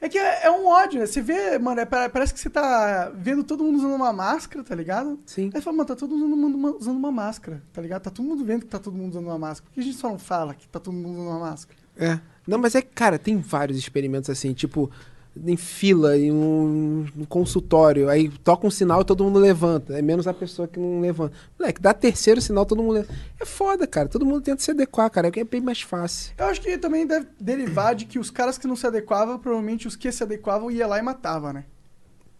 É 0.00 0.08
que 0.08 0.18
é, 0.18 0.46
é 0.46 0.50
um 0.50 0.66
ódio, 0.66 0.98
né? 0.98 1.06
Você 1.06 1.20
vê, 1.20 1.58
mano, 1.58 1.78
é 1.80 1.84
pa- 1.84 2.08
parece 2.08 2.32
que 2.32 2.40
você 2.40 2.48
tá 2.48 3.12
vendo 3.14 3.44
todo 3.44 3.62
mundo 3.62 3.76
usando 3.78 3.94
uma 3.94 4.12
máscara, 4.14 4.64
tá 4.64 4.74
ligado? 4.74 5.20
Sim. 5.26 5.44
Aí 5.46 5.52
você 5.52 5.60
fala, 5.60 5.76
mano, 5.76 5.86
tá 5.88 5.94
todo 5.94 6.16
mundo 6.16 6.34
uma- 6.56 6.70
usando 6.76 6.96
uma 6.96 7.12
máscara, 7.12 7.62
tá 7.72 7.82
ligado? 7.82 8.02
Tá 8.02 8.10
todo 8.10 8.24
mundo 8.26 8.42
vendo 8.44 8.60
que 8.62 8.66
tá 8.68 8.78
todo 8.78 8.96
mundo 8.96 9.10
usando 9.10 9.26
uma 9.26 9.38
máscara. 9.38 9.68
Por 9.68 9.74
que 9.74 9.80
a 9.80 9.82
gente 9.82 9.96
só 9.98 10.08
não 10.08 10.18
fala 10.18 10.54
que 10.54 10.66
tá 10.66 10.80
todo 10.80 10.94
mundo 10.94 11.10
usando 11.10 11.28
uma 11.28 11.38
máscara? 11.40 11.78
É. 11.98 12.18
Não, 12.46 12.58
mas 12.58 12.74
é 12.74 12.80
que, 12.82 12.88
cara, 12.94 13.18
tem 13.18 13.38
vários 13.38 13.78
experimentos 13.78 14.30
assim, 14.30 14.54
tipo, 14.54 14.90
em 15.36 15.56
fila, 15.56 16.16
em 16.16 16.32
um, 16.32 17.06
um 17.16 17.24
consultório, 17.24 18.08
aí 18.08 18.28
toca 18.28 18.66
um 18.66 18.70
sinal 18.70 19.02
e 19.02 19.04
todo 19.04 19.24
mundo 19.24 19.38
levanta. 19.38 19.96
É 19.98 20.02
menos 20.02 20.26
a 20.26 20.34
pessoa 20.34 20.66
que 20.66 20.78
não 20.78 21.00
levanta. 21.00 21.34
Moleque, 21.58 21.80
dá 21.80 21.94
terceiro 21.94 22.40
sinal, 22.40 22.66
todo 22.66 22.82
mundo 22.82 22.94
levanta. 22.94 23.14
É 23.40 23.44
foda, 23.44 23.86
cara. 23.86 24.08
Todo 24.08 24.26
mundo 24.26 24.40
tenta 24.40 24.62
se 24.62 24.70
adequar, 24.70 25.10
cara. 25.10 25.28
É 25.34 25.44
bem 25.44 25.60
mais 25.60 25.82
fácil. 25.82 26.32
Eu 26.36 26.46
acho 26.46 26.60
que 26.60 26.76
também 26.78 27.06
deve 27.06 27.26
derivar 27.40 27.94
de 27.94 28.04
que 28.06 28.18
os 28.18 28.30
caras 28.30 28.58
que 28.58 28.66
não 28.66 28.76
se 28.76 28.86
adequavam, 28.86 29.38
provavelmente 29.38 29.86
os 29.86 29.96
que 29.96 30.10
se 30.10 30.22
adequavam 30.22 30.70
ia 30.70 30.86
lá 30.86 30.98
e 30.98 31.02
matava, 31.02 31.52
né? 31.52 31.64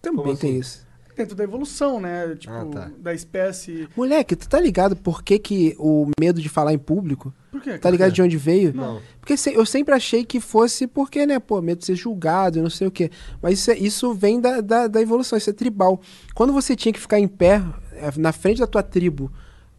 Também 0.02 0.24
Como 0.24 0.36
tem 0.36 0.50
assim? 0.50 0.58
isso. 0.60 0.89
Dentro 1.22 1.36
da 1.36 1.44
evolução, 1.44 2.00
né? 2.00 2.34
Tipo, 2.38 2.52
Ah, 2.54 2.64
tá. 2.66 2.90
da 2.98 3.14
espécie. 3.14 3.88
Moleque, 3.96 4.34
tu 4.36 4.48
tá 4.48 4.58
ligado 4.60 4.96
por 4.96 5.22
que, 5.22 5.38
que 5.38 5.76
o 5.78 6.10
medo 6.18 6.40
de 6.40 6.48
falar 6.48 6.72
em 6.72 6.78
público? 6.78 7.32
Por 7.50 7.60
quê? 7.60 7.78
Tá 7.78 7.90
ligado 7.90 8.12
de 8.12 8.22
onde 8.22 8.36
veio? 8.36 8.72
Não. 8.74 9.00
Porque 9.20 9.36
se- 9.36 9.52
eu 9.54 9.66
sempre 9.66 9.94
achei 9.94 10.24
que 10.24 10.40
fosse 10.40 10.86
porque, 10.86 11.26
né, 11.26 11.38
pô, 11.38 11.60
medo 11.60 11.78
de 11.80 11.86
ser 11.86 11.94
julgado 11.96 12.58
e 12.58 12.62
não 12.62 12.70
sei 12.70 12.86
o 12.86 12.90
quê. 12.90 13.10
Mas 13.42 13.58
isso, 13.58 13.70
é- 13.70 13.78
isso 13.78 14.14
vem 14.14 14.40
da, 14.40 14.60
da, 14.60 14.86
da 14.86 15.00
evolução, 15.00 15.36
isso 15.36 15.50
é 15.50 15.52
tribal. 15.52 16.00
Quando 16.34 16.52
você 16.52 16.74
tinha 16.76 16.92
que 16.92 17.00
ficar 17.00 17.18
em 17.18 17.28
pé, 17.28 17.62
é, 17.92 18.10
na 18.16 18.32
frente 18.32 18.60
da 18.60 18.66
tua 18.66 18.82
tribo, 18.82 19.30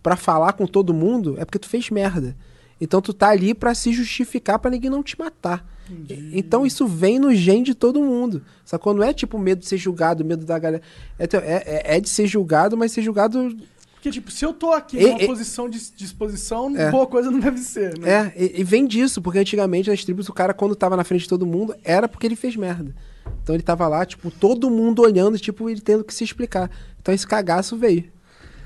pra 0.04 0.16
falar 0.16 0.54
com 0.54 0.66
todo 0.68 0.94
mundo, 0.94 1.36
é 1.40 1.46
porque 1.46 1.60
tu 1.60 1.70
fez 1.70 1.90
merda. 1.90 2.36
Então 2.80 3.00
tu 3.02 3.14
tá 3.14 3.30
ali 3.30 3.54
pra 3.54 3.74
se 3.76 3.94
justificar 3.94 4.58
pra 4.60 4.72
ninguém 4.72 4.90
não 4.90 5.04
te 5.04 5.18
matar. 5.18 5.66
E- 6.10 6.32
Então 6.40 6.66
isso 6.66 6.88
vem 6.88 7.20
no 7.20 7.34
gen 7.34 7.64
de 7.64 7.74
todo 7.76 8.02
mundo. 8.02 8.44
Sacou? 8.66 8.94
Não 8.94 9.04
é 9.04 9.14
tipo 9.14 9.38
medo 9.38 9.60
de 9.60 9.68
ser 9.68 9.78
julgado, 9.78 10.24
medo 10.26 10.46
da 10.46 10.58
galera. 10.60 10.82
É, 11.20 11.28
teu- 11.28 11.40
é, 11.42 11.64
é- 11.66 11.98
é 11.98 12.00
de 12.00 12.10
ser 12.10 12.28
julgado, 12.28 12.78
mas 12.78 12.92
ser 12.92 13.02
julgado 13.02 13.56
Porque, 13.94 14.10
tipo, 14.10 14.32
se 14.32 14.44
eu 14.44 14.52
tô 14.52 14.72
aqui 14.72 14.98
E- 14.98 15.06
numa 15.06 15.22
e- 15.22 15.28
posição 15.28 15.70
de 15.70 15.80
disposição, 15.96 16.76
É. 16.76 16.90
boa 16.90 17.06
coisa 17.06 17.30
não 17.30 17.40
deve 17.40 17.60
ser, 17.60 17.96
né? 18.00 18.10
É, 18.10 18.34
e, 18.36 18.62
e 18.62 18.64
vem 18.64 18.88
disso, 18.88 19.22
porque 19.22 19.38
antigamente 19.38 19.92
nas 19.92 20.04
tribos 20.04 20.28
o 20.28 20.34
cara, 20.34 20.56
quando 20.56 20.76
tava 20.76 20.98
na 20.98 21.04
frente 21.04 21.22
de 21.22 21.30
todo 21.30 21.46
mundo, 21.46 21.76
era 21.84 22.08
porque 22.08 22.26
ele 22.26 22.36
fez 22.36 22.56
merda. 22.56 22.96
Então 23.44 23.54
ele 23.56 23.62
tava 23.64 23.88
lá, 23.88 24.04
tipo, 24.04 24.32
todo 24.32 24.72
mundo 24.72 25.04
olhando, 25.04 25.38
tipo, 25.38 25.70
ele 25.70 25.82
tendo 25.82 26.04
que 26.04 26.14
se 26.16 26.24
explicar. 26.24 26.70
Então 27.00 27.14
esse 27.14 27.28
cagaço 27.28 27.78
veio. 27.78 28.06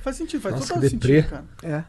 Faz 0.02 0.16
sentido, 0.18 0.40
faz 0.40 0.56
Nossa, 0.56 0.68
total 0.68 0.82
que 0.84 0.90
sentido, 0.90 1.28
cara. 1.28 1.46
É. 1.64 1.84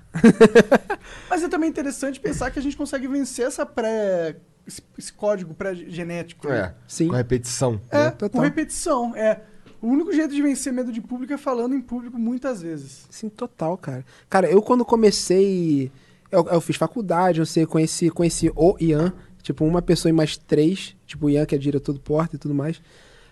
Mas 1.30 1.42
é 1.42 1.48
também 1.48 1.68
interessante 1.68 2.18
pensar 2.18 2.50
que 2.50 2.58
a 2.58 2.62
gente 2.62 2.76
consegue 2.76 3.06
vencer 3.06 3.46
essa 3.46 3.64
pré. 3.66 4.36
Esse, 4.66 4.82
esse 4.98 5.12
código 5.12 5.54
pré-genético. 5.54 6.48
né? 6.48 6.58
É, 6.58 6.74
Sim. 6.86 7.08
com 7.08 7.14
repetição. 7.14 7.80
É, 7.90 7.98
né? 7.98 8.10
com 8.10 8.16
Total. 8.16 8.42
repetição. 8.42 9.16
É. 9.16 9.40
O 9.80 9.88
único 9.88 10.12
jeito 10.12 10.34
de 10.34 10.42
vencer 10.42 10.72
medo 10.72 10.90
de 10.90 11.00
público 11.00 11.32
é 11.32 11.38
falando 11.38 11.74
em 11.74 11.80
público 11.80 12.18
muitas 12.18 12.62
vezes. 12.62 13.06
Sim, 13.10 13.28
total, 13.28 13.76
cara. 13.76 14.04
Cara, 14.28 14.50
eu 14.50 14.62
quando 14.62 14.84
comecei. 14.84 15.92
Eu, 16.30 16.46
eu 16.48 16.60
fiz 16.60 16.76
faculdade, 16.76 17.38
eu 17.38 17.46
sei, 17.46 17.64
conheci, 17.66 18.10
conheci 18.10 18.50
o 18.56 18.76
Ian, 18.80 19.12
tipo, 19.42 19.64
uma 19.64 19.80
pessoa 19.80 20.10
e 20.10 20.12
mais 20.12 20.36
três, 20.36 20.96
tipo, 21.06 21.26
o 21.26 21.30
Ian, 21.30 21.46
que 21.46 21.54
é 21.54 21.58
diretor 21.58 21.92
do 21.92 22.00
Porta 22.00 22.34
e 22.34 22.38
tudo 22.38 22.54
mais. 22.54 22.82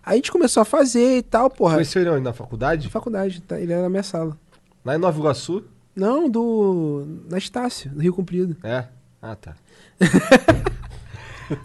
Aí 0.05 0.13
a 0.13 0.17
gente 0.17 0.31
começou 0.31 0.61
a 0.61 0.65
fazer 0.65 1.19
e 1.19 1.23
tal, 1.23 1.51
porra. 1.51 1.75
Conheceu 1.75 2.03
ele 2.03 2.11
onde? 2.11 2.23
Na 2.23 2.33
faculdade? 2.33 2.89
Faculdade, 2.89 3.41
tá? 3.43 3.59
ele 3.59 3.73
era 3.73 3.83
na 3.83 3.89
minha 3.89 4.03
sala. 4.03 4.39
Lá 4.85 4.95
em 4.95 4.99
Nova 4.99 5.19
Iguaçu? 5.19 5.65
Não, 5.97 6.29
do. 6.29 7.07
Na 7.29 7.39
Estácio, 7.39 7.91
no 7.93 8.03
Rio 8.03 8.13
Comprido. 8.13 8.57
É. 8.63 8.87
Ah, 9.21 9.35
tá. 9.35 9.57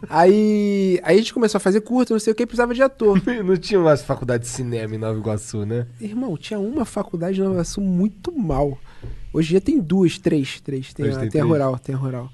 Aí, 0.10 1.00
aí 1.04 1.16
a 1.16 1.20
gente 1.20 1.34
começou 1.34 1.58
a 1.58 1.62
fazer 1.62 1.82
curta, 1.82 2.14
não 2.14 2.20
sei 2.20 2.34
o 2.34 2.36
que, 2.36 2.46
precisava 2.46 2.74
de 2.74 2.82
ator. 2.82 3.22
Não 3.44 3.58
tinha 3.58 3.80
mais 3.80 4.02
faculdade 4.02 4.44
de 4.44 4.50
cinema 4.50 4.94
em 4.96 4.98
Nova 4.98 5.18
Iguaçu, 5.18 5.66
né? 5.66 5.88
Irmão, 6.02 6.36
tinha 6.38 6.60
uma 6.60 6.86
faculdade 6.86 7.36
de 7.36 7.42
Nova 7.42 7.54
Iguaçu 7.56 7.82
muito 7.82 8.32
mal. 8.38 8.78
Hoje 9.34 9.50
em 9.50 9.52
dia 9.52 9.62
tem 9.62 9.80
duas, 9.80 10.18
três, 10.18 10.60
três. 10.62 10.94
Tem, 10.94 11.10
a, 11.10 11.18
tem 11.20 11.30
tem 11.30 11.42
a 11.42 11.44
rural, 11.46 11.78
tem 11.80 11.96
a 11.96 11.98
rural. 11.98 12.30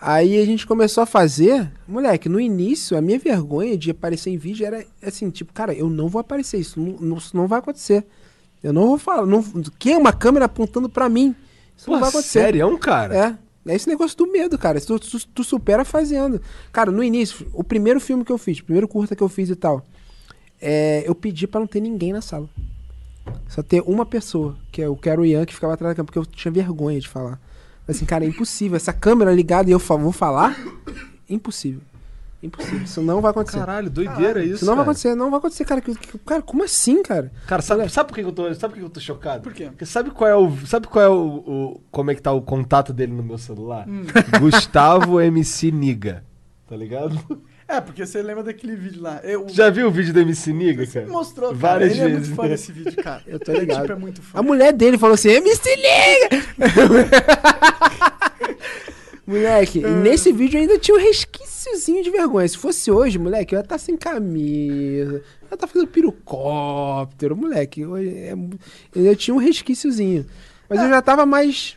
Aí 0.00 0.40
a 0.40 0.46
gente 0.46 0.66
começou 0.66 1.02
a 1.02 1.06
fazer. 1.06 1.70
Moleque, 1.86 2.28
no 2.28 2.40
início, 2.40 2.96
a 2.96 3.02
minha 3.02 3.18
vergonha 3.18 3.76
de 3.76 3.90
aparecer 3.90 4.30
em 4.30 4.38
vídeo 4.38 4.64
era 4.66 4.84
assim, 5.02 5.28
tipo, 5.28 5.52
cara, 5.52 5.74
eu 5.74 5.90
não 5.90 6.08
vou 6.08 6.20
aparecer, 6.20 6.58
isso 6.58 6.80
não, 6.80 6.96
não- 7.00 7.16
isso 7.18 7.36
não 7.36 7.46
vai 7.46 7.58
acontecer. 7.58 8.06
Eu 8.62 8.72
não 8.72 8.86
vou 8.86 8.98
falar. 8.98 9.26
Não, 9.26 9.42
que 9.78 9.92
é 9.92 9.98
uma 9.98 10.12
câmera 10.12 10.46
apontando 10.46 10.88
pra 10.88 11.08
mim? 11.08 11.34
Isso 11.76 11.90
não 11.90 12.00
vai 12.00 12.08
acontecer. 12.08 12.40
sério? 12.40 12.62
É 12.62 12.66
um 12.66 12.78
cara? 12.78 13.14
É. 13.16 13.38
É 13.70 13.76
esse 13.76 13.88
negócio 13.88 14.16
do 14.16 14.26
medo, 14.26 14.58
cara. 14.58 14.80
Tu, 14.80 14.98
tu, 14.98 15.26
tu 15.28 15.44
supera 15.44 15.84
fazendo. 15.84 16.40
Cara, 16.72 16.90
no 16.90 17.02
início, 17.02 17.46
o 17.52 17.62
primeiro 17.62 18.00
filme 18.00 18.24
que 18.24 18.32
eu 18.32 18.38
fiz, 18.38 18.58
o 18.58 18.64
primeiro 18.64 18.88
curta 18.88 19.14
que 19.14 19.22
eu 19.22 19.28
fiz 19.28 19.48
e 19.48 19.56
tal, 19.56 19.86
é, 20.60 21.04
eu 21.06 21.14
pedi 21.14 21.46
pra 21.46 21.60
não 21.60 21.66
ter 21.66 21.80
ninguém 21.80 22.12
na 22.12 22.20
sala. 22.20 22.48
Só 23.48 23.62
ter 23.62 23.82
uma 23.86 24.04
pessoa, 24.04 24.56
que 24.72 24.80
eu 24.80 24.96
quero 24.96 25.22
o 25.22 25.26
Ian, 25.26 25.44
que 25.44 25.54
ficava 25.54 25.74
atrás 25.74 25.92
da 25.92 25.94
câmera, 25.94 26.06
porque 26.06 26.18
eu 26.18 26.26
tinha 26.26 26.50
vergonha 26.50 27.00
de 27.00 27.08
falar. 27.08 27.40
Assim, 27.86 28.04
cara, 28.04 28.24
é 28.24 28.28
impossível. 28.28 28.76
Essa 28.76 28.92
câmera 28.92 29.32
ligada 29.32 29.68
e 29.68 29.72
eu 29.72 29.78
vou 29.78 30.12
falar? 30.12 30.56
Impossível. 31.28 31.82
Impossível. 32.42 32.82
Isso 32.82 33.02
não 33.02 33.20
vai 33.20 33.30
acontecer. 33.32 33.58
Caralho, 33.58 33.90
doideira 33.90 34.42
isso. 34.42 34.54
Isso 34.56 34.64
não 34.64 34.74
vai 34.74 34.84
cara. 34.84 34.90
acontecer, 34.92 35.14
não 35.14 35.30
vai 35.30 35.38
acontecer, 35.38 35.64
cara. 35.66 35.80
Que- 35.82 35.94
que- 35.94 36.18
Cara, 36.20 36.40
como 36.40 36.64
assim, 36.64 37.02
cara? 37.02 37.30
Cara, 37.46 37.60
sabe, 37.60 37.88
sabe 37.90 38.08
por 38.08 38.14
que 38.14 38.22
eu 38.24 38.32
tô, 38.32 38.54
sabe 38.54 38.72
por 38.74 38.78
que 38.80 38.84
eu 38.86 38.90
tô 38.90 39.00
chocado? 39.00 39.42
Por 39.42 39.52
quê? 39.52 39.66
Porque 39.66 39.84
sabe 39.84 40.10
qual 40.10 40.30
é 40.30 40.34
o, 40.34 40.50
sabe 40.66 40.86
qual 40.86 41.04
é 41.04 41.08
o, 41.08 41.14
o- 41.14 41.80
como 41.90 42.10
é 42.10 42.14
que 42.14 42.22
tá 42.22 42.32
o 42.32 42.40
contato 42.40 42.92
dele 42.94 43.12
no 43.12 43.22
meu 43.22 43.36
celular? 43.36 43.86
Hum. 43.86 44.04
Gustavo 44.40 45.20
MC 45.20 45.70
Niga. 45.70 46.24
Tá 46.66 46.76
ligado? 46.76 47.18
É, 47.68 47.80
porque 47.80 48.04
você 48.06 48.20
lembra 48.22 48.42
daquele 48.42 48.74
vídeo 48.74 49.02
lá. 49.02 49.20
Eu, 49.22 49.46
Já 49.48 49.70
viu 49.70 49.86
o 49.88 49.90
vídeo 49.90 50.12
do 50.14 50.20
MC 50.20 50.52
Niga, 50.52 50.84
Você 50.86 51.00
cara? 51.02 51.12
mostrou, 51.12 51.48
cara. 51.50 51.58
Várias 51.60 51.92
Ele 51.92 52.00
é 52.00 52.04
muito 52.08 52.16
vezes, 52.20 52.34
fã 52.36 52.42
né? 52.44 52.48
desse 52.48 52.72
vídeo, 52.72 52.96
cara. 53.02 53.22
Eu 53.26 53.38
tô 53.38 53.52
Ele, 53.52 53.60
ligado. 53.60 53.80
tipo, 53.82 53.92
é 53.92 53.96
muito 53.96 54.22
fã. 54.22 54.38
A 54.38 54.42
mulher 54.42 54.72
dele 54.72 54.96
falou 54.98 55.14
assim: 55.14 55.40
me 55.40 55.54
se 55.54 55.76
liga! 55.76 56.44
Moleque, 59.30 59.78
e 59.78 59.86
nesse 59.86 60.32
vídeo 60.32 60.58
ainda 60.60 60.78
tinha 60.78 60.96
um 60.96 61.00
resquíciozinho 61.00 62.02
de 62.02 62.10
vergonha. 62.10 62.46
Se 62.48 62.58
fosse 62.58 62.90
hoje, 62.90 63.18
moleque, 63.18 63.54
eu 63.54 63.58
ia 63.58 63.62
estar 63.62 63.78
sem 63.78 63.96
camisa, 63.96 65.12
eu 65.14 65.48
ia 65.50 65.54
estar 65.54 65.66
fazendo 65.66 65.88
pirocóptero, 65.88 67.36
moleque. 67.36 67.80
Eu, 67.82 67.96
é, 67.96 68.34
eu 68.94 69.16
tinha 69.16 69.34
um 69.34 69.38
resquíciozinho. 69.38 70.26
Mas 70.68 70.80
eu 70.80 70.88
já 70.88 71.02
tava 71.02 71.24
mais. 71.26 71.76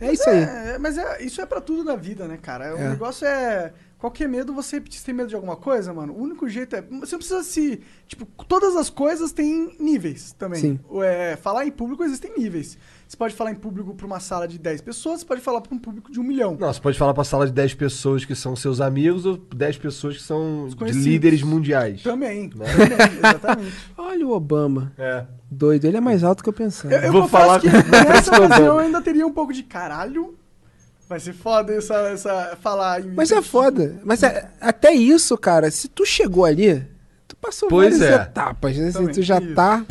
É 0.00 0.12
isso 0.12 0.28
aí. 0.28 0.42
É, 0.42 0.78
mas 0.78 0.96
é, 0.96 1.22
isso 1.22 1.40
é 1.40 1.46
pra 1.46 1.60
tudo 1.60 1.82
na 1.84 1.96
vida, 1.96 2.26
né, 2.28 2.38
cara? 2.40 2.74
O 2.74 2.78
É. 2.78 2.88
negócio 2.90 3.26
é. 3.26 3.72
Qualquer 3.98 4.28
medo, 4.28 4.54
você 4.54 4.78
você 4.78 5.04
tem 5.04 5.12
medo 5.12 5.28
de 5.28 5.34
alguma 5.34 5.56
coisa, 5.56 5.92
mano? 5.92 6.12
O 6.12 6.22
único 6.22 6.48
jeito 6.48 6.76
é. 6.76 6.80
Você 6.82 7.12
não 7.16 7.18
precisa 7.18 7.42
se. 7.42 7.80
Tipo, 8.06 8.24
todas 8.44 8.76
as 8.76 8.88
coisas 8.88 9.32
têm 9.32 9.74
níveis 9.80 10.32
também. 10.38 10.60
Sim. 10.60 10.80
É, 11.02 11.36
falar 11.36 11.66
em 11.66 11.70
público 11.72 12.04
existem 12.04 12.30
níveis. 12.38 12.78
Você 13.08 13.16
pode 13.16 13.34
falar 13.34 13.52
em 13.52 13.54
público 13.54 13.94
pra 13.94 14.06
uma 14.06 14.20
sala 14.20 14.46
de 14.46 14.58
10 14.58 14.82
pessoas, 14.82 15.20
você 15.20 15.26
pode 15.26 15.40
falar 15.40 15.62
pra 15.62 15.74
um 15.74 15.78
público 15.78 16.12
de 16.12 16.20
um 16.20 16.22
milhão. 16.22 16.58
Não, 16.60 16.70
você 16.70 16.78
pode 16.78 16.98
falar 16.98 17.14
pra 17.14 17.24
sala 17.24 17.46
de 17.46 17.52
10 17.52 17.72
pessoas 17.72 18.22
que 18.22 18.34
são 18.34 18.54
seus 18.54 18.82
amigos 18.82 19.24
ou 19.24 19.38
10 19.38 19.78
pessoas 19.78 20.18
que 20.18 20.22
são 20.22 20.68
líderes 20.78 21.42
mundiais. 21.42 22.02
Também. 22.02 22.50
Né? 22.54 22.66
Também, 22.66 23.18
exatamente. 23.18 23.72
Olha 23.96 24.26
o 24.26 24.32
Obama. 24.32 24.92
É. 24.98 25.24
Doido, 25.50 25.86
ele 25.86 25.96
é 25.96 26.00
mais 26.02 26.22
alto 26.22 26.42
que 26.42 26.50
eu 26.50 26.52
pensava. 26.52 26.92
Eu, 26.92 27.00
eu 27.04 27.12
Vou 27.12 27.26
falar 27.26 27.60
que 27.60 27.68
nessa 27.68 28.30
ocasião 28.36 28.66
eu 28.74 28.78
ainda 28.78 29.00
teria 29.00 29.26
um 29.26 29.32
pouco 29.32 29.54
de 29.54 29.62
caralho. 29.62 30.36
Vai 31.08 31.18
ser 31.18 31.32
foda 31.32 31.72
essa, 31.72 31.94
essa 32.10 32.58
falar 32.60 33.00
em. 33.00 33.14
Mas 33.14 33.32
é 33.32 33.40
foda. 33.40 33.98
Mas 34.04 34.22
é- 34.22 34.50
até 34.60 34.92
isso, 34.92 35.34
cara, 35.38 35.70
se 35.70 35.88
tu 35.88 36.04
chegou 36.04 36.44
ali, 36.44 36.84
tu 37.26 37.34
passou 37.36 37.70
Pois 37.70 37.98
várias 37.98 38.20
é. 38.20 38.22
etapas, 38.22 38.76
né? 38.76 38.88
Assim, 38.88 39.06
tu 39.08 39.22
já 39.22 39.38
isso. 39.40 39.54
tá. 39.54 39.82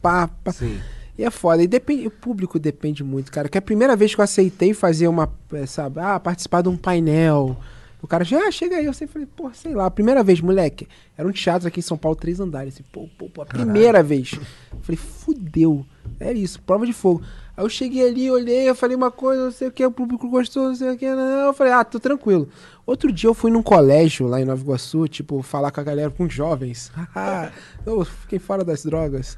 Pá, 0.00 0.26
pá. 0.42 0.52
Sim. 0.52 0.80
E 1.20 1.24
é 1.24 1.30
foda. 1.30 1.62
E 1.62 1.66
depende, 1.66 2.06
o 2.06 2.10
público 2.10 2.58
depende 2.58 3.04
muito, 3.04 3.30
cara. 3.30 3.46
Que 3.46 3.58
a 3.58 3.60
primeira 3.60 3.94
vez 3.94 4.14
que 4.14 4.22
eu 4.22 4.24
aceitei 4.24 4.72
fazer 4.72 5.06
uma, 5.06 5.30
eh, 5.52 5.66
sabe, 5.66 6.00
ah, 6.00 6.18
participar 6.18 6.62
de 6.62 6.70
um 6.70 6.78
painel. 6.78 7.58
O 8.00 8.06
cara 8.06 8.24
já, 8.24 8.48
ah, 8.48 8.50
chega 8.50 8.76
aí. 8.76 8.86
Eu 8.86 8.94
sempre 8.94 9.12
falei, 9.12 9.28
pô, 9.36 9.50
sei 9.52 9.74
lá, 9.74 9.84
a 9.84 9.90
primeira 9.90 10.24
vez, 10.24 10.40
moleque. 10.40 10.88
Era 11.18 11.28
um 11.28 11.30
teatro 11.30 11.68
aqui 11.68 11.80
em 11.80 11.82
São 11.82 11.98
Paulo, 11.98 12.16
três 12.16 12.40
andares. 12.40 12.72
Assim, 12.72 12.84
pô, 12.90 13.06
pô, 13.18 13.28
pô, 13.28 13.42
a 13.42 13.44
primeira 13.44 14.02
vez. 14.02 14.32
Eu 14.72 14.80
falei, 14.80 14.96
fudeu. 14.96 15.84
É 16.18 16.32
isso, 16.32 16.62
prova 16.62 16.86
de 16.86 16.94
fogo. 16.94 17.20
Aí 17.54 17.66
eu 17.66 17.68
cheguei 17.68 18.08
ali, 18.08 18.30
olhei, 18.30 18.66
eu 18.66 18.74
falei 18.74 18.96
uma 18.96 19.10
coisa, 19.10 19.44
não 19.44 19.52
sei 19.52 19.68
o 19.68 19.72
que, 19.72 19.84
o 19.84 19.90
público 19.90 20.26
gostou, 20.26 20.68
não 20.68 20.74
sei 20.74 20.88
o 20.88 20.96
que, 20.96 21.06
não. 21.06 21.48
Eu 21.48 21.52
falei, 21.52 21.74
ah, 21.74 21.84
tô 21.84 22.00
tranquilo. 22.00 22.48
Outro 22.86 23.12
dia 23.12 23.28
eu 23.28 23.34
fui 23.34 23.50
num 23.50 23.62
colégio 23.62 24.26
lá 24.26 24.40
em 24.40 24.46
Nova 24.46 24.62
Iguaçu, 24.62 25.06
tipo, 25.06 25.42
falar 25.42 25.70
com 25.70 25.82
a 25.82 25.84
galera, 25.84 26.10
com 26.10 26.26
jovens. 26.26 26.90
Eu 27.84 28.06
fiquei 28.06 28.38
fora 28.38 28.64
das 28.64 28.82
drogas. 28.82 29.36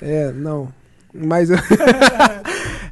É, 0.00 0.30
não. 0.30 0.72
Mas. 1.16 1.48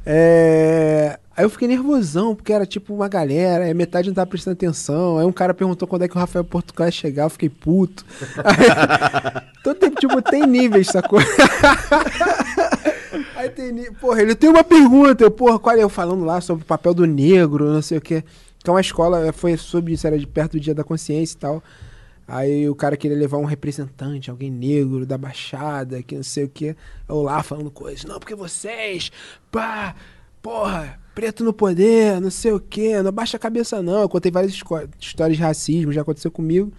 É, 0.07 1.17
Aí 1.37 1.43
eu 1.43 1.49
fiquei 1.49 1.67
nervosão, 1.67 2.33
porque 2.33 2.53
era 2.53 2.65
tipo 2.65 2.93
uma 2.93 3.09
galera, 3.09 3.65
aí 3.65 3.73
metade 3.73 4.07
não 4.07 4.15
tava 4.15 4.27
prestando 4.27 4.53
atenção. 4.53 5.17
Aí 5.17 5.25
um 5.25 5.33
cara 5.33 5.53
perguntou 5.53 5.85
quando 5.85 6.03
é 6.03 6.07
que 6.07 6.15
o 6.15 6.19
Rafael 6.19 6.45
Portugal 6.45 6.87
ia 6.87 6.91
chegar, 6.91 7.23
eu 7.23 7.29
fiquei 7.29 7.49
puto. 7.49 8.05
Aí, 8.37 9.43
todo 9.61 9.77
tempo, 9.77 9.99
tipo, 9.99 10.21
tem 10.21 10.47
níveis, 10.47 10.87
sacou? 10.87 11.19
Aí 13.35 13.49
tem. 13.49 13.91
Porra, 13.95 14.21
ele 14.21 14.33
tem 14.33 14.49
uma 14.49 14.63
pergunta, 14.63 15.25
eu, 15.25 15.31
porra, 15.31 15.59
qual 15.59 15.75
é? 15.75 15.83
Eu 15.83 15.89
falando 15.89 16.23
lá 16.23 16.39
sobre 16.39 16.63
o 16.63 16.67
papel 16.67 16.93
do 16.93 17.05
negro, 17.05 17.69
não 17.69 17.81
sei 17.81 17.97
o 17.97 18.01
quê. 18.01 18.23
Então 18.57 18.77
a 18.77 18.81
escola 18.81 19.33
foi 19.33 19.57
sobre 19.57 19.91
isso, 19.93 20.07
era 20.07 20.17
de 20.17 20.25
perto 20.25 20.53
do 20.53 20.59
dia 20.61 20.73
da 20.73 20.85
consciência 20.85 21.35
e 21.35 21.37
tal. 21.37 21.61
Aí 22.27 22.67
o 22.67 22.75
cara 22.75 22.97
queria 22.97 23.17
levar 23.17 23.37
um 23.37 23.45
representante, 23.45 24.31
alguém 24.31 24.49
negro 24.49 25.05
da 25.05 25.17
Baixada, 25.17 26.01
que 26.01 26.15
não 26.15 26.23
sei 26.23 26.45
o 26.45 26.49
quê. 26.49 26.75
Eu 27.07 27.21
lá 27.21 27.43
falando 27.43 27.69
coisas. 27.69 28.03
Não, 28.03 28.19
porque 28.19 28.33
vocês, 28.33 29.11
pá, 29.51 29.95
porra, 30.41 30.99
preto 31.13 31.43
no 31.43 31.53
poder, 31.53 32.19
não 32.19 32.31
sei 32.31 32.51
o 32.51 32.59
quê, 32.59 33.01
não 33.01 33.11
baixa 33.11 33.37
a 33.37 33.39
cabeça 33.39 33.81
não. 33.81 34.01
Eu 34.01 34.09
contei 34.09 34.31
várias 34.31 34.53
histórias 34.53 35.37
de 35.37 35.43
racismo, 35.43 35.93
já 35.93 36.01
aconteceu 36.01 36.31
comigo. 36.31 36.73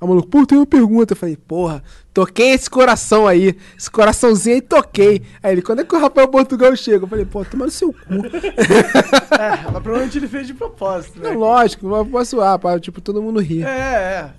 Aí 0.00 0.06
o 0.06 0.08
maluco, 0.08 0.28
pô, 0.28 0.44
tem 0.44 0.58
uma 0.58 0.66
pergunta. 0.66 1.12
Eu 1.12 1.16
falei, 1.16 1.36
porra, 1.36 1.84
toquei 2.12 2.52
esse 2.52 2.68
coração 2.68 3.26
aí, 3.26 3.54
esse 3.78 3.90
coraçãozinho 3.90 4.56
aí, 4.56 4.62
toquei. 4.62 5.22
Aí 5.42 5.52
ele, 5.52 5.62
quando 5.62 5.80
é 5.80 5.84
que 5.84 5.94
o 5.94 6.00
Rafael 6.00 6.26
Portugal 6.26 6.74
chega? 6.74 7.04
Eu 7.04 7.08
falei, 7.08 7.24
pô, 7.24 7.44
toma 7.44 7.66
no 7.66 7.70
seu 7.70 7.92
cu. 7.92 7.98
É, 9.40 9.70
mas 9.72 9.82
provavelmente 9.82 10.18
ele 10.18 10.28
fez 10.28 10.46
de 10.46 10.52
propósito, 10.52 11.18
né? 11.18 11.30
Não, 11.30 11.38
lógico, 11.38 11.88
não 11.88 12.04
posso 12.04 12.32
zoar, 12.32 12.58
pra, 12.58 12.78
tipo, 12.78 13.00
todo 13.00 13.22
mundo 13.22 13.40
rir. 13.40 13.62
É, 13.62 13.68
é. 13.68 14.30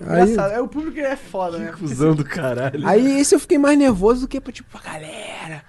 Aí- 0.00 0.22
Engraçado. 0.30 0.52
É, 0.52 0.60
o 0.60 0.68
público 0.68 0.98
é 1.00 1.16
foda, 1.16 1.58
né? 1.58 1.66
Porque 1.68 1.80
Cusão 1.86 2.14
do 2.14 2.24
caralho. 2.24 2.86
Aí 2.86 3.20
esse 3.20 3.34
eu 3.34 3.40
fiquei 3.40 3.58
mais 3.58 3.78
nervoso 3.78 4.22
do 4.22 4.28
que 4.28 4.40
pra, 4.40 4.52
tipo, 4.52 4.68
pra 4.70 4.80
galera. 4.92 5.64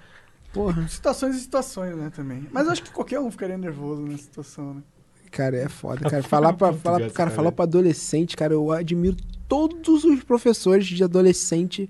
Porra. 0.52 0.86
Situações 0.88 1.36
e 1.36 1.40
situações, 1.40 1.94
né, 1.96 2.10
também. 2.14 2.46
Mas 2.52 2.66
eu 2.66 2.72
acho 2.72 2.82
que 2.82 2.90
qualquer 2.90 3.20
um 3.20 3.30
ficaria 3.30 3.56
nervoso 3.58 4.02
nessa 4.02 4.22
situação, 4.24 4.74
né? 4.74 4.82
Cara, 5.30 5.56
é 5.56 5.68
foda, 5.68 6.08
cara. 6.08 6.22
Falar 6.22 6.52
pra, 6.54 6.72
falar, 6.72 7.00
cara, 7.00 7.10
cara. 7.10 7.30
falar 7.30 7.52
pra 7.52 7.64
adolescente, 7.64 8.34
cara, 8.36 8.54
eu 8.54 8.72
admiro 8.72 9.16
todos 9.46 10.04
os 10.04 10.24
professores 10.24 10.86
de 10.86 11.04
adolescente 11.04 11.88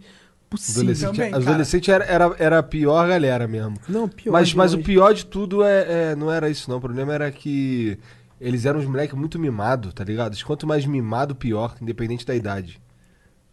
possível. 0.50 0.80
Adolescente, 0.82 1.16
Também, 1.16 1.34
adolescente 1.34 1.90
era, 1.90 2.04
era, 2.04 2.34
era 2.38 2.58
a 2.58 2.62
pior 2.64 3.06
galera 3.06 3.46
mesmo. 3.46 3.76
Não, 3.88 4.08
pior. 4.08 4.32
mas 4.32 4.52
mas 4.54 4.74
o 4.74 4.78
pior 4.78 5.12
de 5.14 5.24
tudo 5.26 5.62
é, 5.62 6.10
é- 6.12 6.16
não 6.16 6.32
era 6.32 6.50
isso, 6.50 6.68
não. 6.68 6.78
O 6.78 6.80
problema 6.80 7.14
era 7.14 7.30
que 7.30 7.96
eles 8.40 8.64
eram 8.64 8.80
uns 8.80 8.86
moleques 8.86 9.16
muito 9.16 9.38
mimados, 9.38 9.92
tá 9.92 10.04
ligado? 10.04 10.36
Quanto 10.44 10.66
mais 10.66 10.84
mimado, 10.86 11.34
pior, 11.34 11.76
independente 11.80 12.24
da 12.24 12.34
idade. 12.34 12.80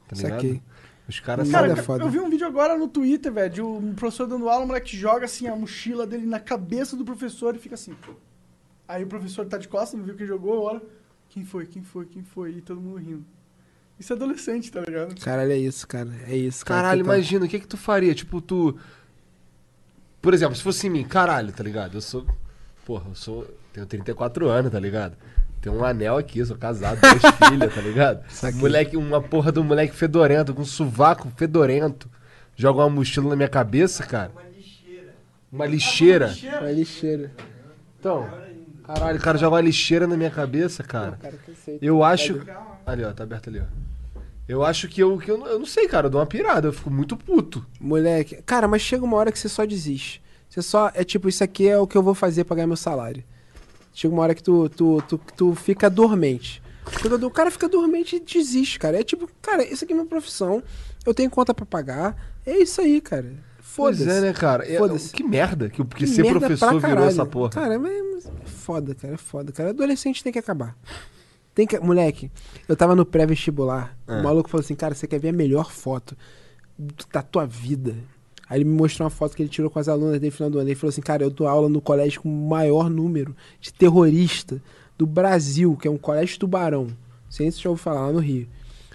Tá 0.08 0.16
ligado? 0.16 0.42
Saquei. 0.42 0.62
Os 1.08 1.20
caras 1.20 1.50
Cara, 1.52 1.68
são. 1.68 1.78
é 1.78 1.82
foda. 1.82 2.04
eu 2.04 2.10
vi 2.10 2.20
um 2.20 2.30
vídeo 2.30 2.48
agora 2.48 2.78
no 2.78 2.88
Twitter, 2.88 3.32
velho, 3.32 3.54
de 3.54 3.62
um 3.62 3.94
professor 3.94 4.26
dando 4.28 4.50
aula, 4.50 4.64
o 4.64 4.68
moleque 4.68 4.98
joga 4.98 5.26
assim 5.26 5.48
a 5.48 5.56
mochila 5.56 6.08
dele 6.08 6.26
na 6.26 6.40
cabeça 6.40 6.96
do 6.96 7.06
professor 7.06 7.56
e 7.56 7.60
fica 7.60 7.76
assim. 7.76 7.96
Aí 8.88 9.04
o 9.04 9.08
professor 9.08 9.46
tá 9.46 9.58
de 9.58 9.68
costas, 9.68 10.00
não 10.00 10.06
viu 10.06 10.16
quem 10.16 10.26
jogou, 10.26 10.64
olha. 10.64 10.82
Quem 11.30 11.44
foi, 11.44 11.66
quem 11.66 11.84
foi, 11.84 12.06
quem 12.06 12.24
foi? 12.24 12.52
E 12.54 12.62
todo 12.62 12.80
mundo 12.82 12.98
rindo. 12.98 13.26
Isso 14.00 14.14
é 14.14 14.16
adolescente, 14.16 14.72
tá 14.72 14.82
ligado? 14.82 15.20
Caralho, 15.20 15.52
é 15.52 15.58
isso, 15.58 15.88
cara. 15.88 16.10
É 16.28 16.36
isso, 16.36 16.66
cara. 16.66 16.82
Caralho, 16.82 17.02
imagina, 17.02 17.46
o 17.46 17.48
que 17.48 17.60
que 17.60 17.68
tu 17.68 17.78
faria? 17.78 18.14
Tipo, 18.14 18.42
tu. 18.42 18.78
Por 20.22 20.34
exemplo, 20.34 20.56
se 20.56 20.64
fosse 20.64 20.88
em 20.88 20.90
mim, 20.90 21.04
caralho, 21.04 21.52
tá 21.52 21.64
ligado? 21.64 21.96
Eu 21.96 22.02
sou. 22.02 22.26
Porra, 22.86 23.10
eu 23.10 23.16
sou. 23.16 23.48
Tenho 23.76 23.86
34 23.86 24.48
anos, 24.48 24.72
tá 24.72 24.80
ligado? 24.80 25.18
Tenho 25.60 25.76
um 25.76 25.84
anel 25.84 26.18
aqui, 26.18 26.46
sou 26.46 26.56
casado, 26.56 26.98
duas 27.02 27.34
filhas, 27.50 27.76
tá 27.76 27.82
ligado? 27.82 28.24
Moleque, 28.54 28.96
uma 28.96 29.22
porra 29.22 29.52
do 29.52 29.62
moleque 29.66 29.94
fedorento, 29.94 30.54
com 30.54 30.62
um 30.62 30.66
sovaco 30.66 31.30
fedorento. 31.36 32.10
Joga 32.56 32.84
uma 32.84 32.90
mochila 32.90 33.32
na 33.32 33.36
minha 33.36 33.50
cabeça, 33.50 34.06
cara. 34.06 34.32
Uma 34.32 34.46
lixeira. 34.48 35.14
Uma 35.52 35.66
lixeira. 35.66 36.36
Uma 36.62 36.72
lixeira. 36.72 37.32
Então, 38.00 38.30
Caralho, 38.86 39.18
o 39.18 39.22
cara 39.22 39.38
joga 39.38 39.56
uma 39.56 39.62
lixeira 39.62 40.08
na 40.08 40.16
minha 40.16 40.32
cabeça, 40.32 40.82
cara. 40.82 41.20
Eu 41.82 42.02
acho. 42.02 42.42
Ali, 42.86 43.04
ó, 43.04 43.12
tá 43.12 43.24
aberto 43.24 43.50
ali, 43.50 43.60
ó. 43.60 43.66
Eu 44.48 44.64
acho 44.64 44.88
que 44.88 45.04
eu, 45.04 45.18
que 45.18 45.30
eu, 45.30 45.46
eu 45.48 45.60
não 45.60 45.66
sei, 45.66 45.86
cara, 45.90 46.06
eu 46.06 46.10
dou 46.12 46.22
uma 46.22 46.28
pirada, 46.28 46.70
eu 46.70 46.74
fico 46.74 46.90
muito 46.90 47.18
puto. 47.18 47.66
Moleque, 47.78 48.42
cara, 48.46 48.70
mas 48.70 48.82
chega 48.82 49.04
uma 49.04 49.18
hora 49.18 49.34
que 49.34 49.40
você 49.40 49.50
só 49.50 49.66
desiste. 49.66 50.24
Você 50.48 50.62
só. 50.62 50.92
É 50.94 51.04
tipo, 51.04 51.28
isso 51.28 51.44
aqui 51.44 51.68
é 51.68 51.78
o 51.78 51.86
que 51.86 51.98
eu 51.98 52.04
vou 52.04 52.16
fazer 52.16 52.46
pra 52.46 52.56
ganhar 52.56 52.68
meu 52.68 52.78
salário. 52.78 53.22
Chega 53.96 54.14
uma 54.14 54.24
hora 54.24 54.36
que 54.36 54.44
tu, 54.44 54.68
tu, 54.68 55.02
tu, 55.08 55.18
tu 55.38 55.56
fica 55.56 55.90
dormente. 55.90 56.62
O 57.24 57.32
cara 57.32 57.50
fica 57.50 57.70
dormente 57.70 58.18
e 58.18 58.20
desiste, 58.20 58.78
cara. 58.78 59.00
É 59.00 59.04
tipo, 59.04 59.28
cara, 59.42 59.64
isso 59.66 59.86
aqui 59.86 59.94
é 59.94 59.96
minha 59.96 60.06
profissão. 60.06 60.62
Eu 61.06 61.14
tenho 61.14 61.30
conta 61.30 61.54
pra 61.54 61.66
pagar. 61.66 62.14
É 62.46 62.58
isso 62.58 62.82
aí, 62.82 63.00
cara. 63.00 63.32
Pois 63.76 63.98
Foda-se. 63.98 64.18
é, 64.18 64.22
né, 64.22 64.34
cara? 64.34 64.70
É- 64.70 64.78
Foda-se. 64.78 65.14
que 65.14 65.24
merda 65.24 65.70
que, 65.70 65.82
que 65.84 65.96
Que 65.96 66.08
ser 66.08 66.26
professor 66.26 66.80
virou 66.80 67.06
essa 67.06 67.26
porra. 67.26 67.50
Cara, 67.52 67.80
mas 67.80 68.26
é 68.26 68.46
foda, 68.46 68.94
cara. 68.94 69.14
É 69.14 69.18
foda, 69.18 69.52
cara. 69.54 69.70
Adolescente 69.70 70.22
tem 70.22 70.32
que 70.34 70.40
acabar. 70.40 70.78
Tem 71.54 71.66
que. 71.66 71.80
Moleque, 71.80 72.30
eu 72.68 72.76
tava 72.76 72.96
no 72.98 73.06
pré-vestibular. 73.06 73.98
Ah. 74.06 74.20
O 74.20 74.24
maluco 74.24 74.50
falou 74.50 74.64
assim, 74.64 74.76
cara, 74.76 74.94
você 74.94 75.08
quer 75.08 75.20
ver 75.22 75.30
a 75.30 75.34
melhor 75.34 75.72
foto 75.72 76.18
da 77.14 77.22
tua 77.22 77.46
vida? 77.46 77.96
Aí 78.50 78.60
ele 78.60 78.66
me 78.66 78.76
mostrou 78.76 79.06
uma 79.06 79.10
foto 79.10 79.36
que 79.36 79.42
ele 79.42 79.50
tirou 79.50 79.70
com 79.70 79.80
as 79.80 79.88
alunas 79.88 80.22
no 80.22 80.32
final 80.32 80.50
do 80.50 80.60
ano. 80.60 80.70
Ele 80.70 80.76
falou 80.76 80.90
assim, 80.90 81.02
cara, 81.02 81.24
eu 81.24 81.30
dou 81.30 81.48
aula 81.48 81.68
no 81.68 81.82
colégio 81.82 82.22
com 82.22 82.30
o 82.30 82.50
maior 82.50 82.90
número 82.90 83.36
de 83.60 83.74
terrorista 83.74 84.62
do 84.98 85.06
Brasil, 85.06 85.76
que 85.76 85.88
é 85.88 85.92
um 85.92 85.98
colégio 85.98 86.40
tubarão. 86.40 86.86
Não 86.86 86.96
sei 87.30 87.52
se 87.52 87.62
já 87.62 87.70
ouviu 87.70 87.84
falar 87.84 88.08
lá 88.08 88.14
no 88.14 88.20
Rio. 88.20 88.48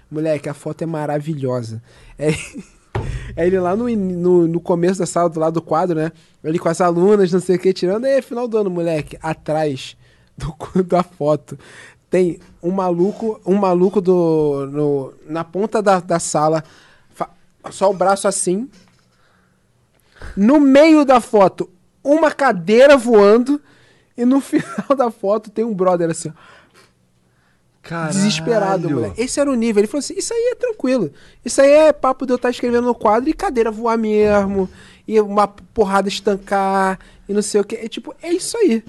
Moleque, 0.09 0.49
a 0.49 0.53
foto 0.53 0.81
é 0.81 0.85
maravilhosa. 0.85 1.81
É, 3.33 3.43
é 3.43 3.47
ele 3.47 3.59
lá 3.59 3.75
no, 3.75 3.89
no, 3.89 4.47
no 4.47 4.59
começo 4.59 4.99
da 4.99 5.05
sala, 5.05 5.29
do 5.29 5.39
lado 5.39 5.53
do 5.53 5.61
quadro, 5.61 5.95
né? 5.95 6.11
Ele 6.43 6.59
com 6.59 6.69
as 6.69 6.81
alunas, 6.81 7.31
não 7.31 7.39
sei 7.39 7.55
o 7.55 7.59
que, 7.59 7.73
tirando. 7.73 8.05
Aí, 8.05 8.21
final 8.21 8.47
do 8.47 8.57
ano, 8.57 8.69
moleque, 8.69 9.17
atrás 9.21 9.95
do, 10.37 10.83
da 10.83 11.01
foto, 11.01 11.57
tem 12.11 12.39
um 12.61 12.69
maluco, 12.69 13.39
um 13.45 13.55
maluco 13.55 14.01
do, 14.01 14.67
no, 14.69 15.13
na 15.25 15.43
ponta 15.43 15.81
da, 15.81 15.99
da 15.99 16.19
sala, 16.19 16.63
só 17.71 17.89
o 17.89 17.93
braço 17.93 18.27
assim. 18.27 18.69
No 20.35 20.59
meio 20.59 21.03
da 21.05 21.19
foto, 21.21 21.69
uma 22.03 22.31
cadeira 22.31 22.95
voando. 22.97 23.61
E 24.17 24.25
no 24.25 24.39
final 24.41 24.95
da 24.95 25.09
foto 25.09 25.49
tem 25.49 25.63
um 25.65 25.73
brother 25.73 26.09
assim, 26.09 26.29
ó 26.29 26.31
Caralho. 27.81 28.13
desesperado, 28.13 28.89
moleque. 28.89 29.19
Esse 29.21 29.39
era 29.39 29.49
o 29.51 29.55
nível. 29.55 29.81
Ele 29.81 29.87
falou 29.87 29.99
assim: 29.99 30.13
Isso 30.15 30.33
aí 30.33 30.51
é 30.51 30.55
tranquilo. 30.55 31.11
Isso 31.43 31.59
aí 31.61 31.71
é 31.71 31.93
papo 31.93 32.25
de 32.27 32.31
eu 32.33 32.35
estar 32.35 32.49
escrevendo 32.51 32.85
no 32.85 32.93
quadro 32.95 33.29
e 33.29 33.33
cadeira 33.33 33.71
voar 33.71 33.97
mesmo. 33.97 34.69
E 35.07 35.19
uma 35.19 35.47
porrada 35.47 36.07
estancar. 36.07 36.99
E 37.27 37.33
não 37.33 37.41
sei 37.41 37.59
o 37.59 37.63
que. 37.63 37.75
É 37.75 37.87
tipo, 37.87 38.13
é 38.21 38.31
isso 38.31 38.55
aí. 38.57 38.83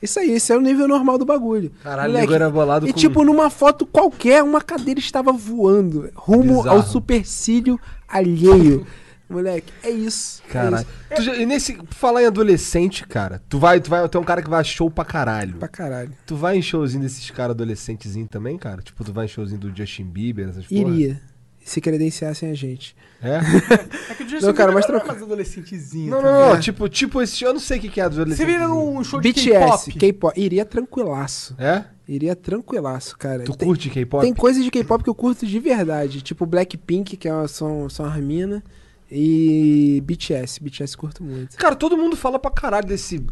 Isso 0.00 0.18
aí, 0.20 0.30
esse 0.30 0.52
é 0.52 0.56
o 0.56 0.60
nível 0.60 0.86
normal 0.88 1.18
do 1.18 1.24
bagulho. 1.26 1.72
Caralho, 1.82 2.12
nego 2.12 2.32
era 2.32 2.48
bolado 2.48 2.86
E 2.88 2.92
com- 2.92 2.98
tipo, 2.98 3.24
numa 3.24 3.50
foto 3.50 3.84
qualquer, 3.84 4.42
uma 4.44 4.60
cadeira 4.60 5.00
estava 5.00 5.32
voando. 5.32 6.08
Rumo 6.14 6.58
Bizarro. 6.58 6.76
ao 6.78 6.82
supercílio 6.84 7.78
alheio. 8.06 8.86
Moleque, 9.28 9.72
é 9.82 9.90
isso. 9.90 10.42
é 10.48 10.52
Caralho. 10.52 10.76
isso. 10.76 11.16
Tu 11.16 11.22
já- 11.22 11.36
e 11.36 11.44
nesse. 11.44 11.74
por 11.74 11.94
Falar 11.94 12.22
em 12.22 12.26
adolescente, 12.26 13.06
cara. 13.06 13.42
Tu 13.48 13.58
vai, 13.58 13.78
tu 13.80 13.90
vai. 13.90 14.08
Tem 14.08 14.20
um 14.20 14.24
cara 14.24 14.40
que 14.42 14.48
vai 14.48 14.60
a 14.60 14.64
show 14.64 14.90
pra 14.90 15.04
caralho. 15.04 15.56
Pra 15.56 15.68
caralho. 15.68 16.10
Tu 16.26 16.34
vai 16.34 16.56
em 16.56 16.62
showzinho 16.62 17.02
desses 17.02 17.30
caras 17.30 17.50
adolescentezinhos 17.50 18.30
também, 18.30 18.56
cara? 18.56 18.80
Tipo, 18.80 19.04
tu 19.04 19.12
vai 19.12 19.26
em 19.26 19.28
showzinho 19.28 19.60
do 19.60 19.76
Justin 19.76 20.04
Bieber, 20.04 20.48
essas 20.48 20.66
porra? 20.66 20.80
Iria. 20.80 21.20
Se 21.62 21.82
credenciassem 21.82 22.50
a 22.50 22.54
gente. 22.54 22.96
É? 23.22 23.40
É 24.10 24.14
que 24.14 24.22
o 24.24 24.28
Justin 24.28 24.46
Não, 24.46 24.54
cara, 24.54 24.68
Bieber 24.72 24.74
mas 24.74 24.88
não 24.88 24.94
é 24.96 24.98
troca- 25.00 25.06
mais 25.12 25.22
adolescentezinho. 25.22 26.10
Não, 26.10 26.22
não, 26.22 26.32
não. 26.32 26.46
ligado? 26.46 26.62
Tipo, 26.62 26.88
tipo 26.88 27.20
esse. 27.20 27.44
Eu 27.44 27.52
não 27.52 27.60
sei 27.60 27.76
o 27.76 27.80
que, 27.82 27.88
que 27.90 28.00
é 28.00 28.04
Você 28.08 28.20
adolescente. 28.20 28.46
vira 28.46 28.66
num 28.66 29.04
show 29.04 29.20
de 29.20 29.28
BTS, 29.28 29.50
K-pop. 29.92 29.98
K-pop. 29.98 30.40
Iria 30.40 30.64
tranquilaço. 30.64 31.54
É? 31.58 31.84
Iria 32.08 32.34
tranquilaço, 32.34 33.18
cara. 33.18 33.42
Tu 33.44 33.54
Tem- 33.54 33.68
curte 33.68 33.90
K-pop? 33.90 34.24
Tem 34.24 34.32
coisas 34.32 34.64
de 34.64 34.70
K-pop 34.70 35.04
que 35.04 35.10
eu 35.10 35.14
curto 35.14 35.44
de 35.46 35.58
verdade. 35.60 36.22
Tipo 36.22 36.46
Blackpink, 36.46 37.18
que 37.18 37.28
é 37.28 37.34
uma, 37.34 37.46
são, 37.46 37.90
são 37.90 38.06
as 38.06 38.16
minas. 38.16 38.62
E 39.10 40.02
BTS. 40.04 40.62
BTS 40.62 40.96
curto 40.96 41.22
muito. 41.24 41.56
Cara, 41.56 41.74
todo 41.74 41.96
mundo 41.96 42.16
fala 42.16 42.38
pra 42.38 42.50
caralho 42.50 42.86
desse. 42.86 43.24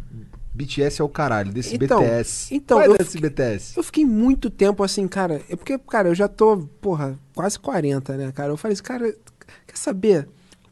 BTS 0.55 1.03
é 1.03 1.05
o 1.05 1.09
caralho, 1.09 1.53
desse 1.53 1.75
Então, 1.77 2.01
BTS. 2.01 2.55
então, 2.55 2.81
é 2.81 2.87
eu 2.87 2.97
desse 2.97 3.11
fiquei- 3.13 3.29
BTS? 3.29 3.77
Eu 3.77 3.83
fiquei 3.83 4.07
muito 4.07 4.49
tempo 4.49 4.83
assim, 4.83 5.07
cara. 5.07 5.43
É 5.51 5.55
porque, 5.57 5.77
cara, 5.79 6.09
eu 6.09 6.15
já 6.15 6.29
tô, 6.29 6.57
porra, 6.81 7.19
quase 7.35 7.59
40, 7.59 8.17
né, 8.17 8.33
cara? 8.33 8.53
Eu 8.53 8.57
falei 8.57 8.73
assim, 8.73 8.83
cara, 8.83 9.15
quer 9.67 9.77
saber? 9.77 10.27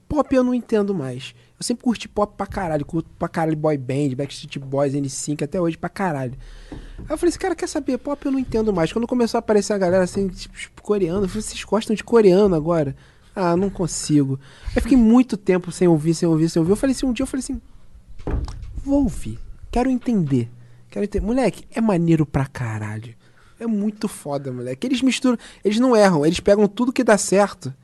Pop 0.08 0.34
eu 0.34 0.42
não 0.42 0.54
entendo 0.54 0.94
mais. 0.94 1.34
Eu 1.60 1.62
sempre 1.64 1.84
curti 1.84 2.08
pop 2.08 2.34
pra 2.34 2.46
caralho. 2.46 2.84
Curto 2.84 3.10
pra 3.18 3.28
caralho 3.28 3.56
boy 3.56 3.76
band, 3.76 4.14
Backstreet 4.16 4.58
Boys, 4.58 4.94
N5, 4.94 5.42
até 5.44 5.60
hoje 5.60 5.76
pra 5.76 5.88
caralho. 5.90 6.32
Aí 6.72 6.78
eu 7.10 7.18
falei 7.18 7.28
assim, 7.28 7.38
cara, 7.38 7.54
quer 7.54 7.68
saber? 7.68 7.98
Pop 7.98 8.24
eu 8.24 8.32
não 8.32 8.38
entendo 8.38 8.72
mais. 8.72 8.90
Quando 8.92 9.06
começou 9.06 9.36
a 9.36 9.40
aparecer 9.40 9.74
a 9.74 9.78
galera 9.78 10.04
assim, 10.04 10.28
tipo, 10.28 10.80
coreano, 10.82 11.24
eu 11.24 11.28
falei, 11.28 11.42
vocês 11.42 11.62
gostam 11.62 11.94
de 11.94 12.02
coreano 12.02 12.54
agora? 12.54 12.96
Ah, 13.34 13.56
não 13.56 13.68
consigo. 13.68 14.38
Aí 14.74 14.80
fiquei 14.80 14.96
muito 14.96 15.36
tempo 15.36 15.72
sem 15.72 15.88
ouvir, 15.88 16.14
sem 16.14 16.28
ouvir, 16.28 16.48
sem 16.48 16.60
ouvir. 16.60 16.72
Eu 16.72 16.76
falei 16.76 16.94
assim, 16.94 17.06
um 17.06 17.12
dia 17.12 17.24
eu 17.24 17.26
falei 17.26 17.42
assim, 17.42 17.60
vou 18.84 19.02
ouvir. 19.02 19.38
Quero 19.70 19.90
entender. 19.90 20.48
Quero 20.88 21.04
entender. 21.04 21.26
Moleque, 21.26 21.64
é 21.74 21.80
maneiro 21.80 22.24
pra 22.24 22.46
caralho. 22.46 23.14
É 23.58 23.66
muito 23.66 24.08
foda, 24.08 24.52
moleque. 24.52 24.86
Eles 24.86 25.02
misturam. 25.02 25.36
Eles 25.64 25.78
não 25.80 25.96
erram, 25.96 26.24
eles 26.24 26.38
pegam 26.40 26.68
tudo 26.68 26.92
que 26.92 27.02
dá 27.02 27.18
certo. 27.18 27.74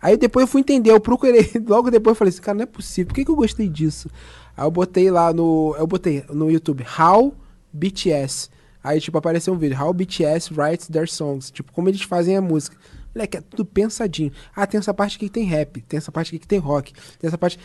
Aí 0.00 0.16
depois 0.16 0.42
eu 0.42 0.48
fui 0.48 0.60
entender, 0.60 0.90
eu 0.90 1.00
procurei. 1.00 1.50
Logo 1.66 1.90
depois 1.90 2.12
eu 2.12 2.18
falei 2.18 2.30
assim, 2.30 2.40
cara, 2.40 2.56
não 2.56 2.62
é 2.62 2.66
possível. 2.66 3.08
Por 3.08 3.14
que, 3.14 3.24
que 3.24 3.30
eu 3.30 3.36
gostei 3.36 3.68
disso? 3.68 4.10
Aí 4.56 4.64
eu 4.64 4.70
botei 4.70 5.10
lá 5.10 5.32
no. 5.32 5.74
Eu 5.78 5.86
botei 5.86 6.24
no 6.30 6.50
YouTube 6.50 6.84
How 6.98 7.34
BTS. 7.72 8.50
Aí, 8.82 9.00
tipo, 9.00 9.18
apareceu 9.18 9.52
um 9.52 9.58
vídeo. 9.58 9.80
How 9.80 9.92
BTS 9.92 10.54
writes 10.54 10.88
their 10.88 11.08
songs. 11.08 11.50
Tipo, 11.50 11.72
como 11.72 11.88
eles 11.88 12.02
fazem 12.02 12.36
a 12.36 12.40
música. 12.40 12.76
Moleque, 13.18 13.36
é 13.36 13.40
tudo 13.40 13.64
pensadinho. 13.64 14.30
Ah, 14.54 14.64
tem 14.64 14.78
essa 14.78 14.94
parte 14.94 15.16
aqui 15.16 15.26
que 15.26 15.32
tem 15.32 15.44
rap. 15.44 15.82
Tem 15.82 15.98
essa 15.98 16.12
parte 16.12 16.28
aqui 16.28 16.38
que 16.38 16.46
tem 16.46 16.60
rock. 16.60 16.92
Tem 17.18 17.26
essa 17.26 17.36
parte. 17.36 17.58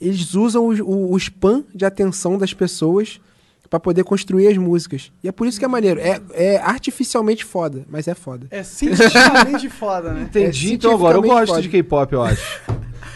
Eles 0.00 0.34
usam 0.34 0.66
o, 0.66 0.72
o, 0.82 1.12
o 1.12 1.16
span 1.18 1.62
de 1.74 1.84
atenção 1.84 2.38
das 2.38 2.54
pessoas 2.54 3.20
pra 3.68 3.78
poder 3.78 4.02
construir 4.04 4.48
as 4.48 4.56
músicas. 4.56 5.12
E 5.22 5.28
é 5.28 5.32
por 5.32 5.46
isso 5.46 5.58
que 5.58 5.64
é 5.64 5.68
maneiro. 5.68 6.00
É, 6.00 6.20
é 6.32 6.56
artificialmente 6.56 7.44
foda, 7.44 7.84
mas 7.88 8.08
é 8.08 8.14
foda. 8.14 8.46
É 8.50 8.62
cientificamente 8.62 9.68
foda, 9.70 10.12
né? 10.14 10.22
Entendi, 10.22 10.70
É 10.70 10.74
então 10.74 10.92
agora 10.92 11.18
eu 11.18 11.22
gosto 11.22 11.60
de 11.60 11.68
K-pop, 11.68 12.12
eu 12.12 12.22
acho. 12.22 12.62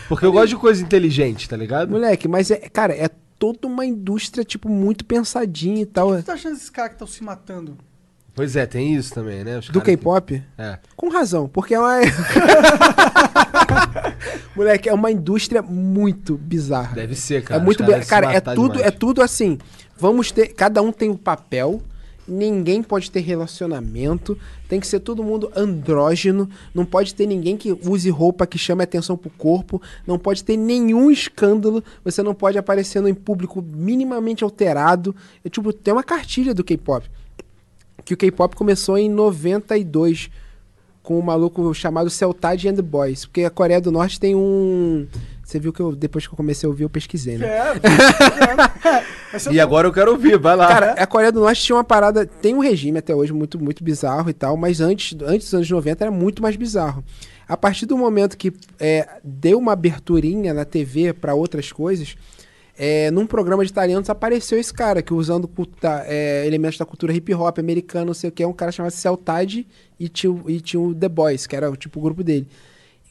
Porque 0.08 0.26
eu 0.26 0.32
gosto 0.32 0.48
de 0.48 0.56
coisa 0.56 0.82
inteligente, 0.82 1.48
tá 1.48 1.56
ligado? 1.56 1.90
Moleque, 1.90 2.28
mas 2.28 2.50
é, 2.50 2.56
cara, 2.56 2.94
é 2.94 3.08
toda 3.38 3.66
uma 3.66 3.84
indústria, 3.84 4.44
tipo, 4.44 4.68
muito 4.68 5.04
pensadinha 5.04 5.82
e 5.82 5.86
tal. 5.86 6.08
O 6.08 6.10
que 6.12 6.16
você 6.18 6.26
tá 6.26 6.32
achando 6.34 6.54
desses 6.54 6.70
caras 6.70 6.90
que 6.90 6.94
estão 6.96 7.06
se 7.06 7.22
matando? 7.22 7.78
Pois 8.38 8.54
é, 8.56 8.64
tem 8.66 8.94
isso 8.94 9.12
também, 9.12 9.42
né? 9.42 9.58
Os 9.58 9.66
Do 9.66 9.80
caras 9.80 9.84
que- 9.84 9.96
K-pop? 9.96 10.42
É. 10.56 10.78
Com 10.96 11.08
razão, 11.08 11.48
porque 11.48 11.74
é 11.74 11.80
uma. 11.80 11.98
Moleque, 14.54 14.88
é 14.88 14.94
uma 14.94 15.10
indústria 15.10 15.62
muito 15.62 16.36
bizarra. 16.36 16.94
Deve 16.94 17.14
ser, 17.14 17.42
cara. 17.42 17.60
é 17.60 17.64
muito 17.64 17.84
se 17.84 18.06
Cara, 18.08 18.32
é 18.32 18.40
tudo, 18.40 18.72
demais. 18.74 18.86
é 18.86 18.90
tudo 18.90 19.22
assim. 19.22 19.58
Vamos 19.98 20.30
ter. 20.32 20.48
Cada 20.48 20.82
um 20.82 20.92
tem 20.92 21.08
um 21.10 21.16
papel. 21.16 21.80
Ninguém 22.30 22.82
pode 22.82 23.10
ter 23.10 23.20
relacionamento. 23.20 24.38
Tem 24.68 24.78
que 24.78 24.86
ser 24.86 25.00
todo 25.00 25.24
mundo 25.24 25.50
andrógeno. 25.56 26.46
Não 26.74 26.84
pode 26.84 27.14
ter 27.14 27.26
ninguém 27.26 27.56
que 27.56 27.72
use 27.72 28.10
roupa 28.10 28.46
que 28.46 28.58
chame 28.58 28.82
atenção 28.84 29.16
pro 29.16 29.30
corpo. 29.30 29.80
Não 30.06 30.18
pode 30.18 30.44
ter 30.44 30.58
nenhum 30.58 31.10
escândalo. 31.10 31.82
Você 32.04 32.22
não 32.22 32.34
pode 32.34 32.58
aparecer 32.58 33.02
em 33.06 33.14
público 33.14 33.62
minimamente 33.62 34.44
alterado. 34.44 35.16
É, 35.42 35.48
tipo, 35.48 35.72
tem 35.72 35.94
uma 35.94 36.04
cartilha 36.04 36.52
do 36.52 36.62
K-pop. 36.62 37.08
Que 38.08 38.14
o 38.14 38.16
K-pop 38.16 38.56
começou 38.56 38.96
em 38.96 39.06
92 39.06 40.30
com 41.02 41.18
um 41.18 41.22
maluco 41.22 41.74
chamado 41.74 42.08
Celtade 42.08 42.66
and 42.66 42.74
the 42.74 42.80
Boys. 42.80 43.26
Porque 43.26 43.44
a 43.44 43.50
Coreia 43.50 43.82
do 43.82 43.92
Norte 43.92 44.18
tem 44.18 44.34
um. 44.34 45.06
Você 45.44 45.58
viu 45.58 45.74
que 45.74 45.80
eu, 45.80 45.94
depois 45.94 46.26
que 46.26 46.32
eu 46.32 46.36
comecei 46.36 46.66
a 46.66 46.70
ouvir, 46.70 46.84
eu 46.84 46.88
pesquisei, 46.88 47.36
né? 47.36 47.46
É, 49.34 49.38
ser 49.38 49.52
E 49.52 49.60
agora 49.60 49.86
eu 49.86 49.92
quero 49.92 50.10
ouvir, 50.12 50.38
vai 50.38 50.56
lá. 50.56 50.68
Cara, 50.68 50.92
a 50.92 51.06
Coreia 51.06 51.30
do 51.30 51.40
Norte 51.40 51.62
tinha 51.62 51.76
uma 51.76 51.84
parada. 51.84 52.24
Tem 52.24 52.54
um 52.54 52.60
regime 52.60 52.98
até 52.98 53.14
hoje 53.14 53.30
muito, 53.34 53.62
muito 53.62 53.84
bizarro 53.84 54.30
e 54.30 54.32
tal, 54.32 54.56
mas 54.56 54.80
antes, 54.80 55.14
antes 55.20 55.48
dos 55.48 55.54
anos 55.54 55.70
90 55.70 56.04
era 56.04 56.10
muito 56.10 56.40
mais 56.40 56.56
bizarro. 56.56 57.04
A 57.46 57.58
partir 57.58 57.84
do 57.84 57.98
momento 57.98 58.38
que 58.38 58.54
é, 58.80 59.06
deu 59.22 59.58
uma 59.58 59.72
aberturinha 59.72 60.54
na 60.54 60.64
TV 60.64 61.12
para 61.12 61.34
outras 61.34 61.72
coisas, 61.72 62.16
é, 62.78 63.10
num 63.10 63.26
programa 63.26 63.64
de 63.64 63.72
italianos 63.72 64.08
apareceu 64.08 64.56
esse 64.58 64.72
cara 64.72 65.02
que 65.02 65.12
usando 65.12 65.48
culta- 65.48 66.04
é, 66.06 66.46
elementos 66.46 66.78
da 66.78 66.86
cultura 66.86 67.12
hip 67.12 67.34
hop 67.34 67.58
americana, 67.58 68.04
não 68.04 68.14
sei 68.14 68.30
o 68.30 68.32
que, 68.32 68.44
um 68.46 68.52
cara 68.52 68.70
chamado 68.70 68.92
Celtade 68.92 69.66
e 69.98 70.08
tinha, 70.08 70.40
e 70.46 70.60
tinha 70.60 70.80
o 70.80 70.94
The 70.94 71.08
Boys, 71.08 71.46
que 71.46 71.56
era 71.56 71.70
tipo 71.76 71.98
o 71.98 72.02
grupo 72.02 72.22
dele. 72.22 72.46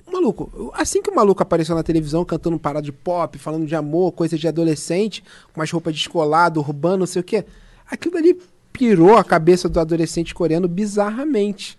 Maluco, 0.09 0.71
assim 0.73 1.01
que 1.01 1.09
o 1.09 1.15
maluco 1.15 1.43
apareceu 1.43 1.75
na 1.75 1.83
televisão 1.83 2.23
cantando 2.23 2.57
parada 2.57 2.85
de 2.85 2.93
pop, 2.93 3.37
falando 3.37 3.65
de 3.65 3.75
amor, 3.75 4.13
coisa 4.13 4.37
de 4.37 4.47
adolescente, 4.47 5.21
com 5.51 5.59
umas 5.59 5.69
roupas 5.69 5.93
descoladas, 5.93 6.63
urbano, 6.63 6.99
não 6.99 7.05
sei 7.05 7.19
o 7.19 7.25
quê, 7.25 7.43
aquilo 7.85 8.15
ali 8.15 8.39
pirou 8.71 9.17
a 9.17 9.23
cabeça 9.23 9.67
do 9.67 9.79
adolescente 9.81 10.33
coreano 10.33 10.67
bizarramente. 10.67 11.77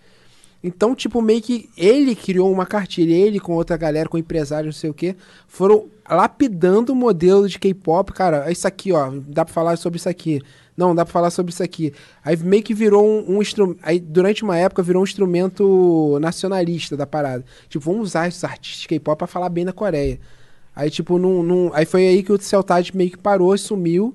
Então, 0.62 0.94
tipo, 0.94 1.22
meio 1.22 1.40
que 1.40 1.70
ele 1.76 2.14
criou 2.14 2.52
uma 2.52 2.66
cartilha, 2.66 3.14
ele 3.14 3.40
com 3.40 3.54
outra 3.54 3.76
galera, 3.76 4.08
com 4.08 4.18
empresários, 4.18 4.74
não 4.74 4.80
sei 4.80 4.90
o 4.90 4.94
quê, 4.94 5.16
foram 5.46 5.86
lapidando 6.10 6.92
o 6.92 6.96
modelo 6.96 7.48
de 7.48 7.58
K-pop. 7.58 8.12
Cara, 8.12 8.50
isso 8.50 8.66
aqui, 8.66 8.92
ó, 8.92 9.10
dá 9.26 9.44
pra 9.44 9.54
falar 9.54 9.76
sobre 9.76 9.98
isso 9.98 10.08
aqui. 10.08 10.40
Não, 10.76 10.94
dá 10.94 11.04
pra 11.04 11.12
falar 11.12 11.30
sobre 11.30 11.52
isso 11.52 11.62
aqui. 11.62 11.92
Aí 12.24 12.36
meio 12.36 12.62
que 12.62 12.72
virou 12.72 13.04
um, 13.04 13.36
um 13.36 13.42
instrumento. 13.42 13.80
Aí, 13.82 13.98
durante 13.98 14.44
uma 14.44 14.56
época, 14.56 14.82
virou 14.82 15.02
um 15.02 15.04
instrumento 15.04 16.18
nacionalista 16.20 16.96
da 16.96 17.06
parada. 17.06 17.44
Tipo, 17.68 17.84
vamos 17.84 18.08
usar 18.08 18.28
esses 18.28 18.44
artistas 18.44 18.82
de 18.82 18.88
K-pop 18.88 19.18
pra 19.18 19.26
falar 19.26 19.48
bem 19.48 19.64
da 19.64 19.72
Coreia. 19.72 20.20
Aí, 20.74 20.90
tipo, 20.90 21.18
num, 21.18 21.42
num- 21.42 21.70
aí 21.74 21.84
foi 21.84 22.06
aí 22.06 22.22
que 22.22 22.32
o 22.32 22.40
Celtade 22.40 22.96
meio 22.96 23.10
que 23.10 23.18
parou 23.18 23.54
e 23.54 23.58
sumiu. 23.58 24.14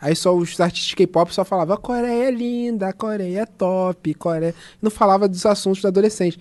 Aí 0.00 0.14
só 0.14 0.34
os 0.36 0.60
artistas 0.60 0.90
de 0.90 0.96
K-pop 0.96 1.34
só 1.34 1.44
falavam 1.44 1.74
a 1.74 1.78
Coreia 1.78 2.28
é 2.28 2.30
linda, 2.30 2.88
a 2.88 2.92
Coreia 2.92 3.40
é 3.40 3.46
top, 3.46 4.14
Coreia. 4.14 4.54
Não 4.80 4.90
falava 4.90 5.26
dos 5.26 5.44
assuntos 5.46 5.80
do 5.82 5.88
adolescente. 5.88 6.38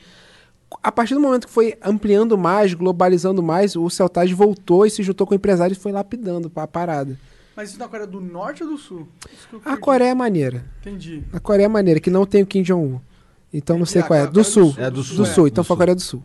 A 0.82 0.91
partir 0.91 1.13
do 1.13 1.19
momento 1.19 1.47
que 1.47 1.53
foi 1.53 1.76
ampliando 1.84 2.38
mais, 2.38 2.74
globalizando 2.74 3.43
mais, 3.43 3.76
o 3.76 3.89
Celtage 3.89 4.34
voltou 4.34 4.86
e 4.86 4.89
se 4.89 5.03
juntou 5.03 5.28
com 5.28 5.34
o 5.34 5.36
empresário 5.36 5.74
e 5.74 5.78
foi 5.78 5.91
lapidando 5.91 6.51
a 6.55 6.67
parada. 6.67 7.17
Mas 7.55 7.69
isso 7.69 7.80
na 7.80 7.88
Coreia 7.88 8.07
do 8.07 8.19
Norte 8.19 8.63
ou 8.63 8.69
do 8.71 8.78
Sul? 8.78 9.07
A. 9.63 9.78
Coreia 9.78 10.09
é 10.09 10.13
maneira. 10.15 10.65
Entendi. 10.82 11.24
A 11.32 11.39
Coreia 11.39 11.65
é 11.65 11.69
maneira, 11.69 11.99
que 11.99 12.09
não 12.09 12.26
tem 12.26 12.41
o 12.41 12.45
Kim 12.47 12.63
Jong-un. 12.63 12.99
Então 13.53 13.78
não 13.78 13.86
sei 13.86 14.01
Ah, 14.01 14.05
qual 14.05 14.19
é. 14.19 14.24
a 14.24 14.26
Do 14.26 14.43
Sul. 14.43 14.71
Sul. 14.71 14.84
É, 14.84 14.89
do 14.89 15.03
Sul, 15.03 15.17
Do 15.17 15.24
é. 15.24 15.26
Sul. 15.28 15.43
Do 15.43 15.47
Então 15.49 15.63
foi 15.63 15.74
a 15.74 15.76
Sul. 15.76 15.78
Coreia 15.78 15.95
do 15.95 16.01
Sul. 16.01 16.24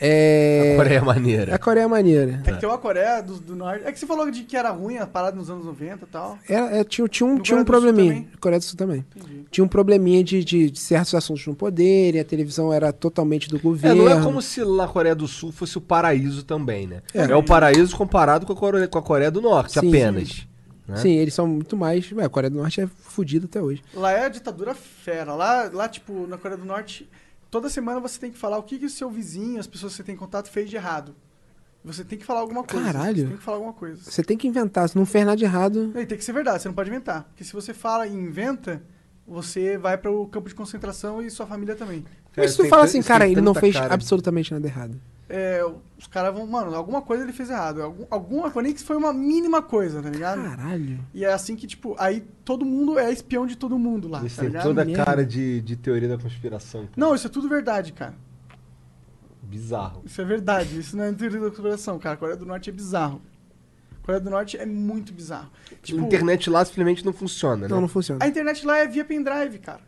É... 0.00 0.72
A 0.72 0.76
Coreia 0.76 0.98
é 0.98 1.00
maneira. 1.00 1.54
A 1.54 1.58
Coreia 1.58 1.84
é 1.84 1.86
maneira. 1.86 2.40
É 2.44 2.52
que 2.52 2.60
tem 2.60 2.68
uma 2.68 2.78
Coreia 2.78 3.22
do, 3.22 3.34
do 3.36 3.54
Norte. 3.56 3.84
É 3.86 3.92
que 3.92 3.98
você 3.98 4.06
falou 4.06 4.30
de 4.30 4.42
que 4.42 4.56
era 4.56 4.70
ruim 4.70 4.98
a 4.98 5.06
parada 5.06 5.36
nos 5.36 5.48
anos 5.48 5.64
90 5.64 6.04
e 6.04 6.08
tal. 6.08 6.38
É, 6.48 6.80
é, 6.80 6.84
tinha, 6.84 7.06
tinha 7.08 7.26
um, 7.26 7.34
No 7.36 7.42
tinha 7.42 7.58
um 7.58 7.64
probleminha. 7.64 8.14
também? 8.14 8.28
Coreia 8.40 8.58
do 8.58 8.64
Sul 8.64 8.76
também. 8.76 9.04
Entendi. 9.16 9.44
Tinha 9.50 9.64
um 9.64 9.68
probleminha 9.68 10.22
de, 10.24 10.44
de, 10.44 10.70
de 10.70 10.78
certos 10.78 11.14
assuntos 11.14 11.46
não 11.46 11.54
poderem, 11.54 12.20
a 12.20 12.24
televisão 12.24 12.72
era 12.72 12.92
totalmente 12.92 13.48
do 13.48 13.56
É, 13.56 13.60
governo. 13.60 14.04
não 14.04 14.10
é 14.10 14.20
como 14.22 14.42
se 14.42 14.64
na 14.64 14.88
Coreia 14.88 15.14
do 15.14 15.28
Sul 15.28 15.52
fosse 15.52 15.78
o 15.78 15.80
paraíso 15.80 16.42
também, 16.42 16.86
né? 16.86 17.00
É. 17.14 17.24
É, 17.30 17.36
o 17.36 17.42
paraíso 17.42 17.96
comparado 17.96 18.44
com 18.46 18.52
a 18.52 18.56
Coreia, 18.56 18.88
com 18.88 18.98
a 18.98 19.02
Coreia 19.02 19.30
do 19.30 19.40
Norte, 19.40 19.78
Sim, 19.78 19.88
apenas. 19.88 20.46
né? 20.88 20.96
Sim, 20.96 21.12
eles 21.12 21.32
são 21.32 21.46
muito 21.46 21.76
mais. 21.76 22.10
Ué, 22.12 22.24
a 22.24 22.28
Coreia 22.28 22.50
do 22.50 22.58
Norte 22.58 22.80
é 22.80 22.86
fodida 22.86 23.46
até 23.46 23.62
hoje. 23.62 23.82
Lá 23.94 24.10
é 24.12 24.24
a 24.26 24.28
ditadura 24.28 24.74
fera. 24.74 25.34
Lá, 25.34 25.70
lá, 25.72 25.88
tipo, 25.88 26.26
na 26.26 26.36
Coreia 26.36 26.58
do 26.60 26.66
Norte, 26.66 27.08
toda 27.54 27.70
semana 27.70 28.00
você 28.00 28.18
tem 28.18 28.32
que 28.32 28.36
falar 28.36 28.58
o 28.58 28.64
que, 28.64 28.80
que 28.80 28.86
o 28.86 28.90
seu 28.90 29.08
vizinho, 29.08 29.60
as 29.60 29.66
pessoas 29.68 29.92
que 29.92 29.98
você 29.98 30.02
tem 30.02 30.16
contato, 30.16 30.50
fez 30.50 30.68
de 30.68 30.74
errado. 30.74 31.14
Você 31.84 32.02
tem 32.02 32.18
que 32.18 32.24
falar 32.24 32.40
alguma 32.40 32.64
coisa. 32.64 32.84
Caralho. 32.84 33.16
Você 33.16 33.28
tem 33.28 33.36
que 33.36 33.42
falar 33.44 33.56
alguma 33.58 33.72
coisa. 33.72 34.10
Você 34.10 34.24
tem 34.24 34.36
que 34.36 34.48
inventar, 34.48 34.88
se 34.88 34.96
não 34.96 35.06
fez 35.06 35.24
nada 35.24 35.36
de 35.36 35.44
errado. 35.44 35.92
E 35.94 36.04
tem 36.04 36.18
que 36.18 36.24
ser 36.24 36.32
verdade, 36.32 36.60
você 36.60 36.66
não 36.66 36.74
pode 36.74 36.90
inventar. 36.90 37.22
Porque 37.22 37.44
se 37.44 37.52
você 37.52 37.72
fala 37.72 38.08
e 38.08 38.12
inventa, 38.12 38.82
você 39.24 39.78
vai 39.78 39.96
para 39.96 40.10
o 40.10 40.26
campo 40.26 40.48
de 40.48 40.54
concentração 40.56 41.22
e 41.22 41.30
sua 41.30 41.46
família 41.46 41.76
também. 41.76 42.02
Cara, 42.02 42.14
Mas 42.38 42.50
se 42.50 42.56
tu 42.56 42.68
fala 42.68 42.82
assim, 42.82 43.00
cara, 43.00 43.28
ele 43.28 43.40
não 43.40 43.54
fez 43.54 43.76
cara. 43.76 43.94
absolutamente 43.94 44.52
nada 44.52 44.66
errado. 44.66 45.00
É, 45.36 45.64
os 45.98 46.06
caras 46.06 46.32
vão, 46.32 46.46
mano, 46.46 46.72
alguma 46.76 47.02
coisa 47.02 47.24
ele 47.24 47.32
fez 47.32 47.50
errado. 47.50 47.82
Algum, 47.82 48.06
alguma 48.08 48.52
coisa, 48.52 48.68
nem 48.68 48.72
que 48.72 48.80
foi 48.84 48.94
uma 48.94 49.12
mínima 49.12 49.60
coisa, 49.60 50.00
tá 50.00 50.08
ligado? 50.08 50.40
Caralho. 50.40 51.00
E 51.12 51.24
é 51.24 51.32
assim 51.32 51.56
que, 51.56 51.66
tipo, 51.66 51.96
aí 51.98 52.20
todo 52.44 52.64
mundo 52.64 52.96
é 53.00 53.10
espião 53.12 53.44
de 53.44 53.56
todo 53.56 53.76
mundo 53.76 54.06
lá, 54.06 54.24
Isso 54.24 54.36
tá 54.36 54.42
tem 54.42 54.50
ligado? 54.50 54.62
toda 54.62 54.82
a 54.82 55.04
cara 55.04 55.26
de, 55.26 55.60
de 55.60 55.74
teoria 55.74 56.08
da 56.08 56.16
conspiração. 56.16 56.82
cara. 56.82 56.92
Não, 56.96 57.16
isso 57.16 57.26
é 57.26 57.30
tudo 57.30 57.48
verdade, 57.48 57.92
cara. 57.92 58.14
Bizarro. 59.42 60.02
Isso 60.04 60.20
é 60.20 60.24
verdade. 60.24 60.78
Isso 60.78 60.96
não 60.96 61.02
é 61.02 61.12
teoria 61.12 61.40
da 61.40 61.48
conspiração, 61.48 61.98
cara. 61.98 62.14
A 62.14 62.16
Coreia 62.16 62.36
do 62.36 62.46
Norte 62.46 62.70
é 62.70 62.72
bizarro. 62.72 63.20
A 64.00 64.06
Coreia 64.06 64.20
do 64.20 64.30
Norte 64.30 64.56
é 64.56 64.64
muito 64.64 65.12
bizarro. 65.12 65.50
Tipo, 65.82 66.00
a 66.00 66.04
internet 66.04 66.48
lá 66.48 66.64
simplesmente 66.64 67.04
não 67.04 67.12
funciona, 67.12 67.62
né? 67.62 67.68
Não, 67.68 67.80
não 67.80 67.88
funciona. 67.88 68.24
a 68.24 68.28
internet 68.28 68.64
lá 68.64 68.78
é 68.78 68.86
via 68.86 69.04
pendrive, 69.04 69.58
cara. 69.58 69.80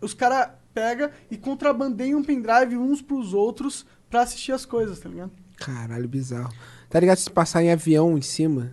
Os 0.00 0.14
caras 0.14 0.50
pegam 0.72 1.10
e 1.28 1.36
contrabandeiam 1.36 2.22
pendrive 2.22 2.76
uns 2.76 3.02
pros 3.02 3.34
outros 3.34 3.84
pra 4.10 4.22
assistir 4.22 4.52
as 4.52 4.66
coisas, 4.66 4.98
tá 4.98 5.08
ligado? 5.08 5.30
Caralho, 5.56 6.08
bizarro. 6.08 6.52
Tá 6.88 6.98
ligado? 6.98 7.18
Se 7.18 7.30
passar 7.30 7.62
em 7.62 7.70
avião 7.70 8.18
em 8.18 8.22
cima, 8.22 8.72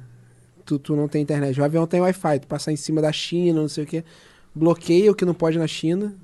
tu, 0.65 0.79
tu 0.79 0.95
não 0.95 1.07
tem 1.07 1.21
internet. 1.21 1.59
O 1.59 1.63
avião 1.63 1.85
tem 1.85 2.01
Wi-Fi, 2.01 2.39
tu 2.39 2.47
passar 2.47 2.71
em 2.71 2.75
cima 2.75 3.01
da 3.01 3.11
China, 3.11 3.61
não 3.61 3.69
sei 3.69 3.83
o 3.83 3.87
que. 3.87 4.03
Bloqueia 4.55 5.11
o 5.11 5.15
que 5.15 5.23
não 5.23 5.33
pode 5.33 5.59
na 5.59 5.67
China, 5.67 6.15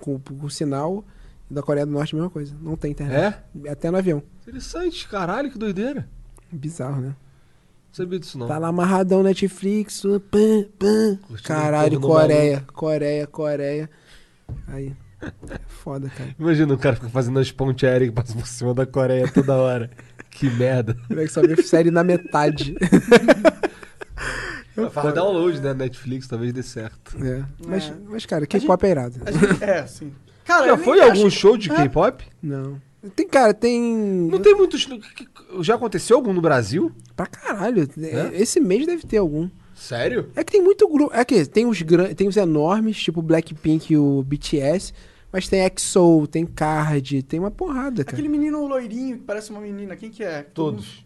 com, 0.00 0.18
com 0.18 0.48
sinal. 0.48 1.04
E 1.48 1.54
da 1.54 1.62
Coreia 1.62 1.86
do 1.86 1.92
Norte, 1.92 2.14
a 2.14 2.16
mesma 2.16 2.30
coisa. 2.30 2.54
Não 2.60 2.76
tem 2.76 2.90
internet. 2.90 3.38
É? 3.64 3.70
Até 3.70 3.90
no 3.90 3.98
avião. 3.98 4.22
Interessante, 4.42 5.08
caralho, 5.08 5.50
que 5.50 5.58
doideira. 5.58 6.08
Bizarro, 6.50 7.00
né? 7.00 7.08
Não 7.08 7.94
sabia 7.94 8.18
disso 8.18 8.38
não. 8.38 8.46
Tá 8.46 8.58
lá 8.58 8.68
amarradão 8.68 9.22
Netflix, 9.22 10.02
pã, 10.30 10.64
pã. 10.78 11.18
Caralho, 11.44 12.00
Coreia, 12.00 12.64
Coreia, 12.72 13.26
Coreia. 13.26 13.90
Aí. 14.66 14.94
É 15.22 15.58
foda, 15.68 16.08
cara. 16.08 16.34
Imagina 16.38 16.72
o 16.74 16.78
cara 16.78 16.96
ficar 16.96 17.08
fazendo 17.10 17.38
as 17.38 17.50
pontes 17.52 17.88
aéreas 17.88 18.10
que 18.10 18.14
passam 18.16 18.36
por 18.36 18.46
cima 18.46 18.72
da 18.74 18.86
Coreia 18.86 19.30
toda 19.30 19.54
hora. 19.56 19.90
que 20.30 20.48
merda. 20.50 20.96
Como 21.08 21.20
é 21.20 21.24
que 21.26 21.32
só 21.32 21.42
vê 21.42 21.60
série 21.62 21.90
na 21.90 22.02
metade? 22.04 22.74
Faz 24.92 25.14
download, 25.14 25.60
né? 25.60 25.74
Netflix, 25.74 26.26
talvez 26.26 26.52
dê 26.52 26.62
certo. 26.62 27.16
É. 27.22 27.44
Mas, 27.66 27.84
É. 27.88 27.94
mas, 28.08 28.24
cara, 28.24 28.46
K-pop 28.46 28.86
é 28.86 28.90
irado. 28.90 29.16
A 29.26 29.30
gente- 29.30 29.62
é, 29.64 29.86
sim. 29.86 30.12
Cara, 30.44 30.64
Já 30.66 30.70
eu 30.72 30.78
foi 30.78 30.98
nem 30.98 31.08
algum 31.10 31.26
acho- 31.26 31.36
show 31.38 31.56
de 31.56 31.70
É. 31.70 31.74
K-pop? 31.74 32.24
Não. 32.42 32.80
Tem, 33.14 33.26
cara, 33.28 33.52
tem. 33.54 33.80
Não 34.30 34.38
tem 34.38 34.54
muitos. 34.54 34.86
Já 35.60 35.74
aconteceu 35.74 36.16
algum 36.16 36.32
no 36.32 36.40
Brasil? 36.40 36.92
Pra 37.16 37.26
caralho. 37.26 37.88
É? 37.98 38.30
Esse 38.40 38.60
mês 38.60 38.86
deve 38.86 39.02
ter 39.06 39.18
algum. 39.18 39.48
Sério? 39.74 40.30
É 40.36 40.44
que 40.44 40.52
tem 40.52 40.62
muito 40.62 40.86
grupo. 40.88 41.10
É 41.14 41.24
que 41.24 41.46
tem 41.46 41.66
os, 41.66 41.80
gran... 41.82 42.12
tem 42.14 42.28
os 42.28 42.36
enormes, 42.36 42.98
tipo 43.02 43.22
Blackpink 43.22 43.92
e 43.94 43.96
o 43.96 44.22
BTS. 44.22 44.92
Mas 45.32 45.48
tem 45.48 45.60
EXO, 45.64 46.26
tem 46.26 46.44
Card, 46.44 47.22
tem 47.22 47.38
uma 47.38 47.50
porrada, 47.50 48.04
cara. 48.04 48.16
Aquele 48.16 48.28
menino 48.28 48.66
loirinho 48.66 49.18
que 49.18 49.24
parece 49.24 49.50
uma 49.50 49.60
menina, 49.60 49.94
quem 49.96 50.10
que 50.10 50.24
é? 50.24 50.42
Todos. 50.42 51.04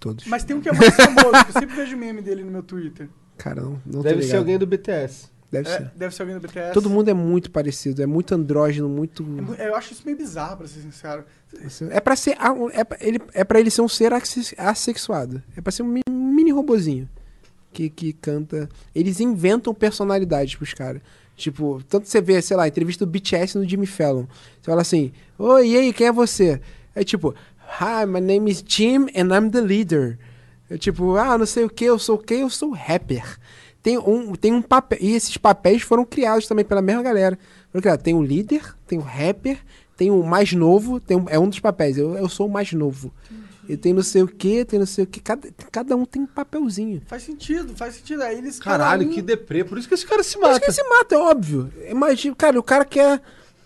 Todos. 0.00 0.26
Mas 0.26 0.44
tem 0.44 0.56
um 0.56 0.60
que 0.60 0.68
é 0.68 0.72
mais 0.72 0.94
famoso, 0.94 1.44
que 1.44 1.50
eu 1.56 1.60
sempre 1.60 1.76
vejo 1.76 1.96
meme 1.96 2.20
dele 2.20 2.42
no 2.44 2.50
meu 2.50 2.62
Twitter. 2.62 3.08
Cara, 3.38 3.62
não, 3.62 3.80
não 3.86 4.02
tô 4.02 4.02
Deve 4.02 4.22
ser 4.22 4.36
alguém 4.36 4.58
do 4.58 4.66
BTS. 4.66 5.28
Deve 5.50 5.68
É, 5.68 5.76
ser. 5.78 5.90
deve 5.94 6.14
ser 6.14 6.22
alguém 6.22 6.36
do 6.36 6.40
BTS. 6.42 6.72
Todo 6.74 6.90
mundo 6.90 7.08
é 7.08 7.14
muito 7.14 7.50
parecido, 7.50 8.02
é 8.02 8.06
muito 8.06 8.34
andrógeno, 8.34 8.88
muito. 8.88 9.24
É 9.56 9.68
Eu 9.68 9.76
acho 9.76 9.92
isso 9.92 10.02
meio 10.04 10.16
bizarro, 10.18 10.56
pra 10.58 10.66
ser 10.66 10.80
sincero. 10.80 11.24
É 11.90 12.00
pra 12.00 12.16
ser. 12.16 12.36
É 12.72 12.84
pra 12.84 12.98
ele, 13.00 13.20
é 13.32 13.44
pra 13.44 13.60
ele 13.60 13.70
ser 13.70 13.80
um 13.82 13.88
ser 13.88 14.12
asse- 14.12 14.54
assexuado. 14.58 15.40
É 15.56 15.60
pra 15.60 15.70
ser 15.70 15.84
um 15.84 15.86
mi- 15.86 16.02
mini 16.10 16.50
robozinho. 16.50 17.08
Que, 17.72 17.88
que 17.88 18.12
canta. 18.12 18.68
Eles 18.94 19.20
inventam 19.20 19.72
personalidades 19.74 20.54
pros 20.56 20.74
caras. 20.74 21.00
Tipo, 21.36 21.82
tanto 21.88 22.08
você 22.08 22.20
vê, 22.20 22.40
sei 22.40 22.56
lá, 22.56 22.68
entrevista 22.68 23.04
do 23.04 23.10
BTS 23.10 23.58
no 23.58 23.68
Jimmy 23.68 23.86
Fallon. 23.86 24.24
Você 24.60 24.70
fala 24.70 24.82
assim: 24.82 25.12
Oi, 25.38 25.68
e 25.70 25.76
aí, 25.76 25.92
quem 25.92 26.06
é 26.06 26.12
você? 26.12 26.60
É 26.94 27.02
tipo, 27.02 27.34
Hi, 27.80 28.06
my 28.06 28.20
name 28.20 28.50
is 28.50 28.62
Jim 28.66 29.06
and 29.16 29.34
I'm 29.36 29.50
the 29.50 29.60
leader. 29.60 30.18
É 30.70 30.78
tipo, 30.78 31.16
ah, 31.16 31.36
não 31.36 31.46
sei 31.46 31.64
o 31.64 31.68
que, 31.70 31.84
eu 31.84 31.98
sou 31.98 32.16
o 32.16 32.18
que, 32.18 32.34
eu 32.34 32.48
sou 32.50 32.70
rapper. 32.70 33.38
Tem 33.82 33.98
um, 33.98 34.34
tem 34.34 34.52
um 34.52 34.62
papel. 34.62 34.98
E 35.00 35.12
esses 35.14 35.36
papéis 35.36 35.82
foram 35.82 36.04
criados 36.04 36.46
também 36.46 36.64
pela 36.64 36.80
mesma 36.80 37.02
galera. 37.02 37.38
Tem 38.02 38.14
o 38.14 38.22
líder, 38.22 38.62
tem 38.86 38.98
o 38.98 39.02
rapper, 39.02 39.58
tem 39.96 40.10
o 40.10 40.22
mais 40.22 40.52
novo, 40.52 40.98
tem 41.00 41.16
um- 41.16 41.28
é 41.28 41.38
um 41.38 41.48
dos 41.48 41.58
papéis. 41.60 41.98
Eu, 41.98 42.14
eu 42.16 42.28
sou 42.28 42.46
o 42.46 42.50
mais 42.50 42.72
novo. 42.72 43.12
E 43.68 43.76
tem 43.76 43.92
não 43.92 44.02
sei 44.02 44.22
o 44.22 44.28
que, 44.28 44.64
tem 44.64 44.78
não 44.78 44.86
sei 44.86 45.04
o 45.04 45.06
que. 45.06 45.20
Cada, 45.20 45.48
cada 45.72 45.96
um 45.96 46.04
tem 46.04 46.22
um 46.22 46.26
papelzinho. 46.26 47.00
Faz 47.06 47.22
sentido, 47.22 47.74
faz 47.74 47.94
sentido. 47.94 48.22
Aí 48.22 48.38
eles. 48.38 48.58
cada 48.58 48.78
Caralho, 48.84 49.08
um 49.08 49.10
que 49.10 49.22
deprê. 49.22 49.64
Por 49.64 49.78
isso 49.78 49.88
que 49.88 49.94
esse 49.94 50.06
cara 50.06 50.22
se 50.22 50.38
mata. 50.38 50.60
que 50.60 50.72
se 50.72 50.82
mata, 50.84 51.14
é 51.14 51.18
óbvio. 51.18 51.72
Imagina, 51.88 52.34
cara, 52.34 52.58
o 52.58 52.62
cara 52.62 52.84
quer. 52.84 53.20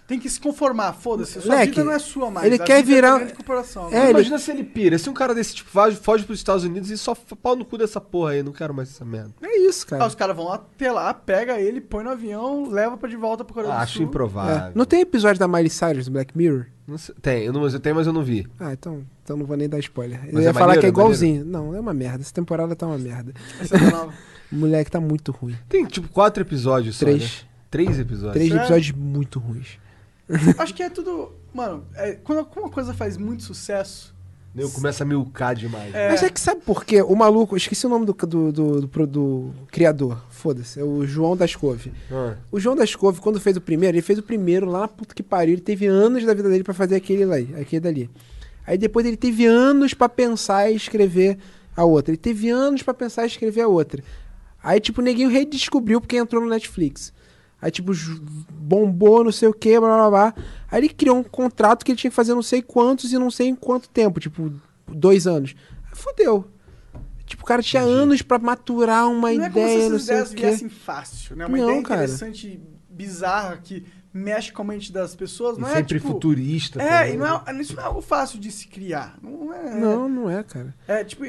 Tem 0.09 0.19
que 0.19 0.29
se 0.31 0.41
conformar, 0.41 0.95
foda-se. 0.95 1.35
Sua 1.39 1.53
Moleque, 1.53 1.71
vida 1.73 1.85
não 1.85 1.93
é 1.93 1.99
sua 1.99 2.31
mais. 2.31 2.47
ele 2.47 2.55
a 2.55 2.65
quer 2.65 2.83
vida 2.83 2.95
virar- 2.97 3.09
É 3.09 3.13
da 3.13 3.19
grande 3.19 3.35
corporação. 3.35 3.89
É, 3.93 4.03
ele- 4.05 4.11
Imagina 4.13 4.39
se 4.39 4.51
ele 4.51 4.65
pira. 4.65 4.97
Se 4.99 5.11
um 5.11 5.13
cara 5.13 5.35
desse 5.35 5.55
tipo 5.57 5.69
foge, 5.69 5.97
foge 5.99 6.25
pros 6.25 6.39
Estados 6.39 6.65
Unidos 6.65 6.91
e 6.91 6.97
só 6.97 7.15
pau 7.15 7.55
no 7.55 7.63
cu 7.63 7.77
dessa 7.77 8.01
porra 8.01 8.31
aí. 8.33 8.43
Não 8.43 8.51
quero 8.53 8.73
mais 8.73 8.89
essa 8.89 9.05
merda. 9.05 9.35
É 9.43 9.59
isso, 9.59 9.85
Ah, 9.87 9.91
cara. 9.91 10.07
os 10.07 10.15
caras 10.15 10.35
vão 10.35 10.51
até 10.51 10.91
lá, 10.91 11.13
pega 11.13 11.61
ele, 11.61 11.79
põe 11.83 12.03
no 12.03 12.09
avião, 12.11 12.71
leva 12.71 12.97
pra 12.97 13.07
de 13.07 13.17
volta 13.17 13.45
pro 13.45 13.53
Coreia 13.53 13.71
do 13.75 13.79
Acho 13.79 14.03
improvável. 14.03 14.69
É. 14.69 14.73
Não 14.75 14.87
tem 14.87 15.03
episódio 15.03 15.39
da 15.39 15.47
Miley 15.47 15.69
Cyrus 15.69 16.07
do 16.07 16.13
Black 16.13 16.37
Mirror? 16.37 16.65
Não 16.87 16.97
sei- 16.97 17.15
Tem, 17.21 17.43
eu, 17.45 17.53
não, 17.53 17.69
eu 17.69 17.79
tenho, 17.79 17.95
mas 17.95 18.07
eu 18.07 18.13
não 18.15 18.23
vi. 18.23 18.47
Ah, 18.59 18.73
então, 18.73 19.05
então 19.23 19.37
não 19.37 19.45
vou 19.45 19.59
nem 19.59 19.69
dar 19.69 19.79
spoiler. 19.79 20.21
Eu 20.27 20.33
Mas 20.33 20.45
ia 20.45 20.49
é 20.49 20.53
falar 20.55 20.69
maneiro, 20.69 20.81
que 20.81 20.87
é 20.87 20.89
é 20.89 20.91
igualzinho. 20.91 21.45
Não, 21.45 21.75
é 21.77 21.81
uma 21.81 21.93
merda. 21.93 22.23
Essa 22.23 22.33
temporada 22.33 22.75
tá 22.75 22.87
uma 22.87 22.97
merda. 22.97 23.35
Essa 23.61 23.77
é. 23.77 23.79
O 24.07 24.11
moleque 24.57 24.91
tá 24.91 24.99
muito 24.99 25.33
ruim. 25.33 25.55
Tem 25.69 25.85
tipo 25.85 26.09
quatro 26.09 26.43
episódios 26.43 26.97
só, 26.97 27.05
Três. 27.05 27.23
né? 27.23 27.29
Três 27.71 27.99
episódios. 27.99 28.33
Três 28.33 28.51
episódios 28.55 28.93
muito 28.97 29.39
ruins. 29.39 29.79
Acho 30.59 30.75
que 30.75 30.83
é 30.83 30.91
tudo. 30.91 31.33
Mano, 31.55 31.85
é, 31.95 32.13
quando 32.13 32.47
uma 32.57 32.71
coisa 32.71 32.93
faz 32.93 33.17
muito 33.17 33.43
sucesso. 33.43 34.15
Eu 34.57 34.71
começo 34.71 35.03
a 35.03 35.07
milcar 35.07 35.55
demais. 35.55 35.95
É. 35.95 36.09
Mas 36.09 36.23
é 36.23 36.31
que 36.31 36.41
sabe 36.41 36.63
por 36.63 36.85
quê? 36.85 37.01
O 37.03 37.15
maluco, 37.15 37.57
esqueci 37.57 37.87
o 37.87 37.89
nome 37.89 38.07
do, 38.07 38.13
do, 38.13 38.53
do, 38.53 38.81
do, 38.81 39.07
do 39.07 39.55
criador. 39.71 40.21
Foda-se, 40.31 40.81
é 40.81 40.83
o 40.85 41.07
João 41.07 41.37
das 41.37 41.55
Couve. 41.55 41.93
Ah, 42.11 42.35
O 42.51 42.59
João 42.59 42.75
das 42.75 42.95
Couve, 42.95 43.21
quando 43.21 43.39
fez 43.41 43.57
o 43.57 43.61
primeiro, 43.61 43.97
ele 43.97 44.03
fez 44.03 44.19
o 44.19 44.23
primeiro 44.23 44.67
lá 44.67 44.81
na 44.81 44.89
puta 44.89 45.15
que 45.15 45.23
pariu. 45.23 45.53
Ele 45.55 45.61
teve 45.61 45.87
anos 45.87 46.25
da 46.25 46.35
vida 46.35 46.49
dele 46.49 46.65
pra 46.65 46.75
fazer 46.75 46.97
aquele 46.97 47.25
lá, 47.25 47.37
aquele 47.61 47.81
dali. 47.81 48.11
Aí 48.67 48.77
depois 48.77 49.07
ele 49.07 49.17
teve 49.17 49.47
anos 49.47 49.95
pra 49.95 50.09
pensar 50.09 50.71
e 50.71 50.77
escrever 50.77 51.39
a 51.77 51.85
outra. 51.85 52.11
Ele 52.11 52.19
teve 52.19 52.51
anos 52.51 52.83
pra 52.83 52.93
pensar 52.95 53.25
e 53.25 53.29
escrever 53.29 53.61
a 53.63 53.69
outra. 53.69 54.03
Aí, 54.63 54.81
tipo, 54.81 55.01
o 55.01 55.05
neguinho 55.05 55.29
redescobriu 55.29 56.01
porque 56.01 56.17
entrou 56.17 56.43
no 56.43 56.49
Netflix. 56.51 57.13
Aí, 57.61 57.71
tipo, 57.71 57.93
bombou, 58.53 59.25
não 59.25 59.33
sei 59.33 59.49
o 59.49 59.53
que, 59.55 59.79
blá 59.81 59.89
blá 59.89 60.11
blá. 60.11 60.35
Aí 60.71 60.81
ele 60.81 60.89
criou 60.89 61.17
um 61.19 61.25
contrato 61.25 61.85
que 61.85 61.91
ele 61.93 61.99
tinha 61.99 62.11
que 62.11 62.15
fazer 62.15 62.35
não 62.35 62.43
sei 62.43 62.63
quantos 62.63 63.13
e 63.13 63.19
não 63.19 63.31
sei 63.31 63.49
em 63.49 63.55
quanto 63.55 63.89
tempo, 63.89 64.21
tipo, 64.21 64.53
dois 64.87 65.27
anos. 65.27 65.55
Aí 65.87 65.97
fodeu. 65.97 66.45
Tipo, 67.27 67.43
o 67.43 67.47
cara 67.47 67.63
tinha 67.63 67.83
anos 67.83 68.23
pra 68.23 68.39
maturar 68.39 69.07
uma 69.09 69.31
não 69.33 69.45
é 69.45 69.51
como 69.51 69.67
se 69.67 69.73
ideia, 69.75 69.91
não 69.91 69.99
sei 69.99 70.15
o 70.15 70.19
ideias 70.19 70.35
quê. 70.35 70.47
viessem 70.47 70.69
fácil, 70.69 71.37
né? 71.37 71.47
Uma 71.47 71.59
Não, 71.59 71.65
ideia 71.69 71.83
cara. 71.83 72.05
interessante, 72.05 72.61
bizarra, 72.89 73.57
que 73.59 73.85
mexe 74.15 74.51
com 74.51 74.63
a 74.63 74.65
mente 74.65 74.91
das 74.93 75.15
pessoas, 75.15 75.59
E 75.59 75.61
não 75.61 75.69
é 75.69 75.75
sempre 75.75 75.99
tipo... 75.99 76.13
futurista. 76.13 76.81
É, 76.83 77.01
também. 77.01 77.15
e 77.15 77.17
não 77.19 77.43
é, 77.47 77.61
isso 77.61 77.77
não 77.77 77.83
é 77.83 77.87
algo 77.87 78.01
fácil 78.01 78.39
de 78.39 78.51
se 78.51 78.67
criar. 78.69 79.19
Não 79.23 79.53
é. 79.53 79.79
Não, 79.79 80.09
não 80.09 80.31
é, 80.31 80.43
cara. 80.43 80.75
É, 80.87 81.05
tipo, 81.05 81.25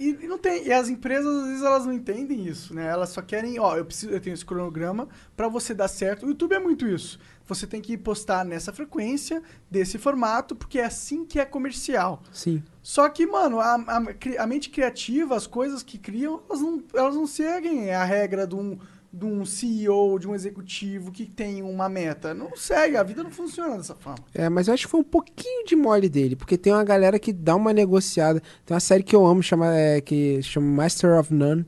e, 0.00 0.24
e 0.24 0.26
não 0.26 0.38
tem. 0.38 0.66
E 0.66 0.72
as 0.72 0.88
empresas, 0.88 1.26
às 1.26 1.46
vezes, 1.48 1.62
elas 1.62 1.84
não 1.84 1.92
entendem 1.92 2.46
isso, 2.46 2.74
né? 2.74 2.86
Elas 2.86 3.10
só 3.10 3.20
querem, 3.20 3.60
ó, 3.60 3.76
eu 3.76 3.84
preciso, 3.84 4.10
eu 4.10 4.18
tenho 4.18 4.32
esse 4.32 4.44
cronograma 4.44 5.06
pra 5.36 5.46
você 5.46 5.74
dar 5.74 5.88
certo. 5.88 6.24
O 6.24 6.30
YouTube 6.30 6.54
é 6.54 6.58
muito 6.58 6.86
isso. 6.88 7.20
Você 7.46 7.66
tem 7.66 7.82
que 7.82 7.98
postar 7.98 8.42
nessa 8.44 8.72
frequência, 8.72 9.42
desse 9.70 9.98
formato, 9.98 10.56
porque 10.56 10.78
é 10.78 10.86
assim 10.86 11.26
que 11.26 11.38
é 11.38 11.44
comercial. 11.44 12.22
Sim. 12.32 12.62
Só 12.80 13.08
que, 13.10 13.26
mano, 13.26 13.60
a, 13.60 13.74
a, 13.74 14.02
a 14.38 14.46
mente 14.46 14.70
criativa, 14.70 15.36
as 15.36 15.46
coisas 15.46 15.82
que 15.82 15.98
criam, 15.98 16.42
elas 16.48 16.62
não, 16.62 16.82
elas 16.94 17.14
não 17.14 17.26
seguem 17.26 17.92
a 17.92 18.02
regra 18.02 18.46
de 18.46 18.54
um, 18.54 18.78
de 19.12 19.24
um 19.24 19.44
CEO, 19.44 20.18
de 20.18 20.28
um 20.28 20.34
executivo 20.34 21.10
que 21.10 21.26
tem 21.26 21.62
uma 21.62 21.88
meta. 21.88 22.32
Não 22.32 22.56
segue, 22.56 22.96
a 22.96 23.02
vida 23.02 23.22
não 23.24 23.30
funciona 23.30 23.76
dessa 23.76 23.94
forma. 23.94 24.24
É, 24.34 24.48
mas 24.48 24.68
eu 24.68 24.74
acho 24.74 24.84
que 24.86 24.90
foi 24.90 25.00
um 25.00 25.04
pouquinho 25.04 25.64
de 25.66 25.74
mole 25.74 26.08
dele, 26.08 26.36
porque 26.36 26.56
tem 26.56 26.72
uma 26.72 26.84
galera 26.84 27.18
que 27.18 27.32
dá 27.32 27.56
uma 27.56 27.72
negociada. 27.72 28.40
Tem 28.64 28.74
uma 28.74 28.80
série 28.80 29.02
que 29.02 29.14
eu 29.16 29.26
amo, 29.26 29.42
chama, 29.42 29.74
é, 29.76 30.00
que 30.00 30.40
chama 30.42 30.66
Master 30.68 31.18
of 31.18 31.34
None, 31.34 31.66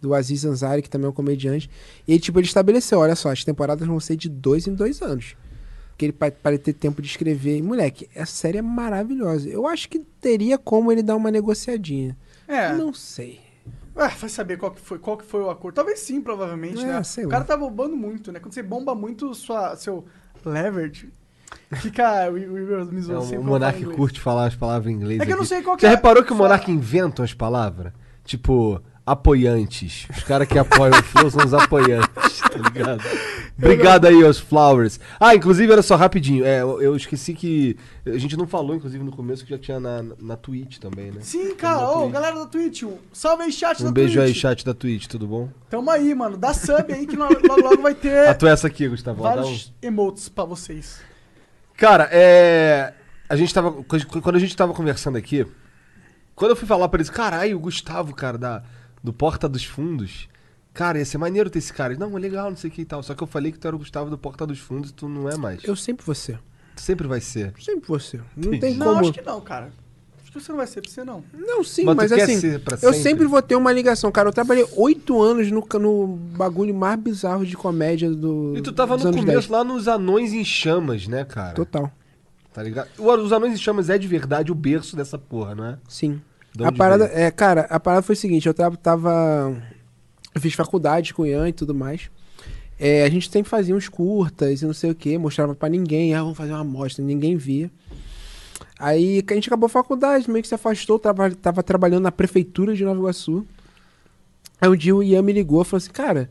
do 0.00 0.14
Aziz 0.14 0.44
Ansari, 0.44 0.80
que 0.80 0.88
também 0.88 1.06
é 1.06 1.10
um 1.10 1.12
comediante. 1.12 1.68
E 2.06 2.12
ele, 2.12 2.20
tipo, 2.20 2.38
ele 2.38 2.46
estabeleceu, 2.46 3.00
olha 3.00 3.14
só, 3.16 3.30
as 3.32 3.44
temporadas 3.44 3.86
vão 3.86 4.00
ser 4.00 4.16
de 4.16 4.28
dois 4.28 4.66
em 4.66 4.74
dois 4.74 5.02
anos. 5.02 5.36
Que 5.98 6.06
ele 6.06 6.12
pa- 6.12 6.30
para 6.30 6.56
ter 6.56 6.72
tempo 6.72 7.02
de 7.02 7.08
escrever. 7.08 7.56
E, 7.58 7.62
moleque, 7.62 8.08
essa 8.14 8.32
série 8.32 8.58
é 8.58 8.62
maravilhosa. 8.62 9.48
Eu 9.48 9.66
acho 9.66 9.88
que 9.88 9.98
teria 10.20 10.56
como 10.56 10.90
ele 10.92 11.02
dar 11.02 11.16
uma 11.16 11.30
negociadinha. 11.30 12.16
É. 12.46 12.72
Não 12.72 12.94
sei. 12.94 13.40
Ah, 13.98 14.08
vai 14.08 14.28
saber 14.30 14.56
qual 14.56 14.70
que 14.70 14.80
foi, 14.80 14.98
qual 14.98 15.16
que 15.16 15.24
foi 15.24 15.40
o 15.42 15.50
acordo. 15.50 15.74
Talvez 15.74 15.98
sim, 16.00 16.20
provavelmente, 16.20 16.82
É, 16.82 16.86
né? 16.86 17.02
sei 17.02 17.24
o 17.24 17.26
lá. 17.28 17.32
cara 17.32 17.44
tá 17.44 17.56
bombando 17.56 17.96
muito, 17.96 18.30
né? 18.30 18.38
Quando 18.40 18.54
você 18.54 18.62
bomba 18.62 18.94
muito 18.94 19.34
sua, 19.34 19.74
seu 19.76 20.04
leverage, 20.44 21.12
fica... 21.76 22.28
O, 22.30 22.34
o, 22.34 22.82
o, 22.82 22.86
me 22.92 22.98
É, 23.00 23.02
zoa 23.02 23.20
o 23.38 23.44
Monark 23.44 23.84
curte 23.86 24.20
falar 24.20 24.46
as 24.46 24.54
palavras 24.54 24.90
em 24.92 24.94
inglês. 24.96 25.20
É 25.20 25.26
que 25.26 25.32
eu 25.32 25.36
não 25.36 25.44
sei 25.44 25.62
qual 25.62 25.76
que 25.76 25.82
Já 25.82 25.88
é- 25.88 25.94
reparou 25.96 26.22
que 26.22 26.32
o. 26.32 26.36
Monark 26.36 26.70
inventa 26.70 27.22
as 27.24 27.34
palavras? 27.34 27.92
Tipo, 28.24 28.80
apoiantes. 29.12 30.06
Os 30.16 30.22
caras 30.22 30.46
que 30.48 30.58
apoiam 30.58 30.98
o 30.98 31.02
Flow 31.02 31.30
são 31.30 31.44
os 31.44 31.54
apoiantes, 31.54 32.40
tá 32.40 32.58
ligado? 32.58 33.02
Obrigado 33.56 34.06
aí, 34.06 34.22
os 34.22 34.38
Flowers. 34.38 35.00
Ah, 35.18 35.34
inclusive, 35.34 35.72
olha 35.72 35.82
só, 35.82 35.96
rapidinho. 35.96 36.44
É, 36.44 36.62
eu, 36.62 36.80
eu 36.80 36.96
esqueci 36.96 37.34
que. 37.34 37.76
A 38.06 38.16
gente 38.18 38.36
não 38.36 38.46
falou, 38.46 38.76
inclusive, 38.76 39.02
no 39.02 39.10
começo, 39.10 39.44
que 39.44 39.50
já 39.50 39.58
tinha 39.58 39.80
na, 39.80 40.04
na 40.20 40.36
Twitch 40.36 40.78
também, 40.78 41.10
né? 41.10 41.20
Sim, 41.22 41.54
cara. 41.56 41.88
Ô, 41.90 42.02
Twitch. 42.02 42.12
galera 42.12 42.36
da 42.36 42.46
Twitch, 42.46 42.82
um 42.84 42.96
salve 43.12 43.42
aí, 43.44 43.52
chat 43.52 43.82
da 43.82 43.88
Um 43.88 43.92
beijo 43.92 44.20
aí, 44.20 44.26
Twitch. 44.28 44.40
chat 44.40 44.64
da 44.64 44.74
Twitch, 44.74 45.06
tudo 45.06 45.26
bom? 45.26 45.48
Tamo 45.68 45.90
aí, 45.90 46.14
mano. 46.14 46.36
Dá 46.36 46.54
sub 46.54 46.92
aí 46.92 47.06
que 47.06 47.16
logo, 47.16 47.34
logo, 47.62 47.82
vai 47.82 47.94
ter 47.94 48.28
A 48.28 48.34
tua 48.34 48.50
é 48.50 48.52
essa 48.52 48.66
aqui, 48.68 48.86
Gustavo. 48.88 49.22
dá 49.22 49.30
um- 49.30 49.34
vários 49.34 49.72
emotes 49.82 50.28
pra 50.28 50.44
vocês. 50.44 51.00
Cara, 51.76 52.08
é. 52.12 52.92
A 53.28 53.36
gente 53.36 53.52
tava. 53.52 53.72
Quando 54.22 54.36
a 54.36 54.40
gente 54.40 54.56
tava 54.56 54.72
conversando 54.72 55.18
aqui, 55.18 55.46
quando 56.34 56.52
eu 56.52 56.56
fui 56.56 56.66
falar 56.66 56.88
pra 56.88 56.98
eles, 56.98 57.10
caralho, 57.10 57.56
o 57.56 57.60
Gustavo, 57.60 58.14
cara, 58.14 58.38
da, 58.38 58.62
do 59.02 59.12
Porta 59.12 59.48
dos 59.48 59.64
Fundos. 59.64 60.28
Cara, 60.74 60.98
ia 60.98 61.04
ser 61.04 61.18
maneiro 61.18 61.50
ter 61.50 61.58
esse 61.58 61.72
cara. 61.72 61.96
Não, 61.96 62.16
é 62.16 62.20
legal, 62.20 62.50
não 62.50 62.56
sei 62.56 62.70
o 62.70 62.72
que 62.72 62.82
e 62.82 62.84
tal. 62.84 63.02
Só 63.02 63.14
que 63.14 63.22
eu 63.22 63.26
falei 63.26 63.50
que 63.50 63.58
tu 63.58 63.66
era 63.66 63.74
o 63.74 63.78
Gustavo 63.78 64.10
do 64.10 64.18
Porta 64.18 64.46
dos 64.46 64.58
Fundos 64.58 64.90
e 64.90 64.92
tu 64.92 65.08
não 65.08 65.28
é 65.28 65.36
mais. 65.36 65.64
Eu 65.64 65.74
sempre 65.74 66.04
vou 66.06 66.14
ser. 66.14 66.38
Tu 66.76 66.82
sempre 66.82 67.06
vai 67.08 67.20
ser. 67.20 67.52
Sempre 67.58 67.88
vou 67.88 67.98
ser. 67.98 68.18
Não 68.36 68.48
Entendi. 68.54 68.60
tem 68.60 68.74
Não, 68.76 68.86
como. 68.86 69.00
acho 69.00 69.12
que 69.12 69.22
não, 69.22 69.40
cara. 69.40 69.72
Acho 70.22 70.30
que 70.32 70.40
você 70.40 70.52
não 70.52 70.58
vai 70.58 70.66
ser 70.66 70.82
pra 70.82 70.90
você, 70.90 71.02
não. 71.04 71.24
Não, 71.32 71.64
sim, 71.64 71.84
Mas 71.84 71.94
tu 71.94 71.96
mas, 71.96 72.12
quer 72.12 72.22
assim, 72.22 72.38
ser 72.38 72.60
pra 72.60 72.74
eu 72.76 72.92
sempre? 72.92 72.98
sempre 72.98 73.26
vou 73.26 73.40
ter 73.42 73.56
uma 73.56 73.72
ligação, 73.72 74.12
cara. 74.12 74.28
Eu 74.28 74.32
trabalhei 74.32 74.64
oito 74.76 75.20
anos 75.20 75.50
no, 75.50 75.66
no 75.80 76.06
bagulho 76.36 76.74
mais 76.74 77.00
bizarro 77.00 77.44
de 77.46 77.56
comédia 77.56 78.10
do. 78.10 78.52
E 78.56 78.60
tu 78.60 78.70
tava 78.72 78.94
dos 78.94 79.04
no 79.04 79.08
anos 79.08 79.20
começo 79.20 79.48
10. 79.48 79.50
lá 79.50 79.64
nos 79.64 79.88
Anões 79.88 80.32
em 80.32 80.44
Chamas, 80.44 81.08
né, 81.08 81.24
cara? 81.24 81.54
Total. 81.54 81.90
Tá 82.52 82.62
ligado? 82.62 82.88
O- 82.98 83.10
Os 83.10 83.32
Anões 83.32 83.54
em 83.54 83.56
Chamas 83.56 83.88
é 83.90 83.96
de 83.98 84.06
verdade 84.06 84.52
o 84.52 84.54
berço 84.54 84.94
dessa 84.94 85.18
porra, 85.18 85.54
não 85.54 85.64
é? 85.64 85.78
Sim. 85.88 86.20
A 86.64 86.72
parada, 86.72 87.06
veio? 87.06 87.18
é, 87.18 87.30
cara, 87.30 87.62
a 87.70 87.78
parada 87.78 88.02
foi 88.02 88.14
o 88.14 88.18
seguinte, 88.18 88.46
eu 88.46 88.54
tava. 88.54 89.56
Eu 90.34 90.40
fiz 90.40 90.54
faculdade 90.54 91.14
com 91.14 91.22
o 91.22 91.26
Ian 91.26 91.48
e 91.48 91.52
tudo 91.52 91.74
mais. 91.74 92.10
É, 92.78 93.02
a 93.02 93.08
gente 93.08 93.28
sempre 93.28 93.50
fazia 93.50 93.74
uns 93.74 93.88
curtas 93.88 94.62
e 94.62 94.66
não 94.66 94.72
sei 94.72 94.90
o 94.90 94.94
que, 94.94 95.18
mostrava 95.18 95.54
pra 95.54 95.68
ninguém, 95.68 96.14
ah, 96.14 96.22
vamos 96.22 96.36
fazer 96.36 96.52
uma 96.52 96.60
amostra, 96.60 97.04
ninguém 97.04 97.36
via. 97.36 97.70
Aí 98.78 99.24
a 99.28 99.34
gente 99.34 99.48
acabou 99.48 99.66
a 99.66 99.70
faculdade, 99.70 100.30
meio 100.30 100.42
que 100.42 100.48
se 100.48 100.54
afastou, 100.54 100.98
tava, 100.98 101.30
tava 101.32 101.62
trabalhando 101.62 102.04
na 102.04 102.12
prefeitura 102.12 102.76
de 102.76 102.84
Nova 102.84 103.00
Iguaçu. 103.00 103.44
Aí 104.60 104.68
um 104.68 104.76
dia 104.76 104.94
o 104.94 105.02
Ian 105.02 105.22
me 105.22 105.32
ligou 105.32 105.62
e 105.62 105.64
falou 105.64 105.78
assim, 105.78 105.90
cara, 105.90 106.30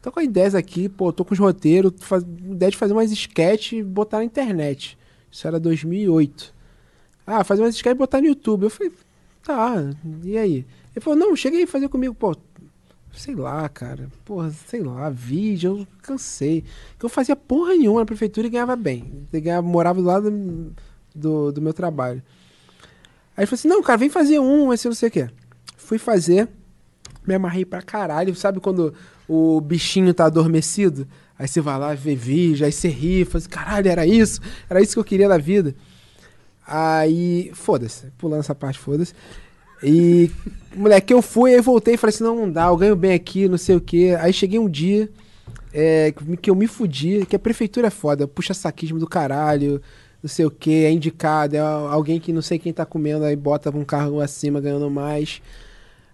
tô 0.00 0.12
com 0.12 0.20
ideias 0.20 0.54
aqui, 0.54 0.88
pô, 0.88 1.12
tô 1.12 1.24
com 1.24 1.34
os 1.34 1.40
roteiros, 1.40 1.92
faz... 1.98 2.22
ideia 2.22 2.70
de 2.70 2.76
fazer 2.76 2.92
umas 2.92 3.10
sketch 3.10 3.72
e 3.72 3.82
botar 3.82 4.18
na 4.18 4.24
internet. 4.24 4.96
Isso 5.30 5.46
era 5.48 5.58
2008. 5.58 6.54
Ah, 7.26 7.42
fazer 7.42 7.62
umas 7.62 7.74
sketch 7.74 7.94
e 7.94 7.98
botar 7.98 8.20
no 8.20 8.28
YouTube. 8.28 8.62
Eu 8.64 8.70
falei, 8.70 8.92
tá, 9.48 9.76
e 10.22 10.36
aí? 10.36 10.66
Ele 10.94 11.00
falou, 11.02 11.18
não, 11.18 11.34
chega 11.34 11.56
aí 11.56 11.66
fazer 11.66 11.88
comigo. 11.88 12.14
Pô, 12.14 12.36
sei 13.14 13.34
lá, 13.34 13.66
cara. 13.70 14.10
Porra, 14.22 14.50
sei 14.50 14.82
lá, 14.82 15.08
vídeo, 15.08 15.78
eu 15.78 15.86
cansei. 16.02 16.62
Que 16.98 17.06
eu 17.06 17.08
fazia 17.08 17.34
porra 17.34 17.74
nenhuma 17.74 18.00
na 18.00 18.06
prefeitura 18.06 18.46
e 18.46 18.50
ganhava 18.50 18.76
bem. 18.76 19.26
Eu 19.32 19.40
ganhava, 19.40 19.66
morava 19.66 20.02
do 20.02 20.06
lado 20.06 20.74
do, 21.14 21.50
do 21.50 21.62
meu 21.62 21.72
trabalho. 21.72 22.22
Aí 23.34 23.44
ele 23.44 23.46
falou 23.46 23.58
assim, 23.58 23.68
não, 23.68 23.82
cara, 23.82 23.96
vem 23.96 24.10
fazer 24.10 24.38
um, 24.38 24.70
esse 24.70 24.86
não 24.86 24.94
sei 24.94 25.08
o 25.08 25.12
quê. 25.12 25.30
Fui 25.78 25.96
fazer, 25.96 26.46
me 27.26 27.34
amarrei 27.34 27.64
pra 27.64 27.80
caralho. 27.80 28.34
Sabe 28.34 28.60
quando 28.60 28.92
o 29.26 29.62
bichinho 29.62 30.12
tá 30.12 30.26
adormecido? 30.26 31.08
Aí 31.38 31.48
você 31.48 31.62
vai 31.62 31.78
lá 31.78 31.94
ver 31.94 32.16
vídeo, 32.16 32.66
aí 32.66 32.72
você 32.72 32.88
ri, 32.88 33.24
fala 33.24 33.38
assim, 33.38 33.48
caralho, 33.48 33.88
era 33.88 34.06
isso? 34.06 34.40
Era 34.68 34.82
isso 34.82 34.92
que 34.92 34.98
eu 34.98 35.04
queria 35.04 35.28
na 35.28 35.38
vida. 35.38 35.74
Aí, 36.68 37.50
foda-se, 37.54 38.08
pulando 38.18 38.40
essa 38.40 38.54
parte, 38.54 38.78
foda-se. 38.78 39.14
E, 39.82 40.30
moleque, 40.76 41.14
eu 41.14 41.22
fui, 41.22 41.54
aí 41.54 41.60
voltei 41.62 41.94
e 41.94 41.96
falei 41.96 42.14
assim, 42.14 42.24
não, 42.24 42.36
não 42.36 42.52
dá, 42.52 42.66
eu 42.66 42.76
ganho 42.76 42.94
bem 42.94 43.14
aqui, 43.14 43.48
não 43.48 43.56
sei 43.56 43.76
o 43.76 43.80
quê. 43.80 44.16
Aí 44.20 44.32
cheguei 44.32 44.58
um 44.58 44.68
dia 44.68 45.08
é, 45.72 46.12
que 46.42 46.50
eu 46.50 46.54
me 46.54 46.66
fudi, 46.66 47.24
que 47.26 47.36
a 47.36 47.38
prefeitura 47.38 47.86
é 47.86 47.90
foda, 47.90 48.28
puxa 48.28 48.52
saquismo 48.52 48.98
do 48.98 49.06
caralho, 49.06 49.80
não 50.22 50.28
sei 50.28 50.44
o 50.44 50.50
quê, 50.50 50.84
é 50.86 50.92
indicado, 50.92 51.56
é 51.56 51.60
alguém 51.60 52.20
que 52.20 52.32
não 52.32 52.42
sei 52.42 52.58
quem 52.58 52.72
tá 52.72 52.84
comendo, 52.84 53.24
aí 53.24 53.36
bota 53.36 53.70
um 53.74 53.84
cargo 53.84 54.20
acima 54.20 54.60
ganhando 54.60 54.90
mais. 54.90 55.40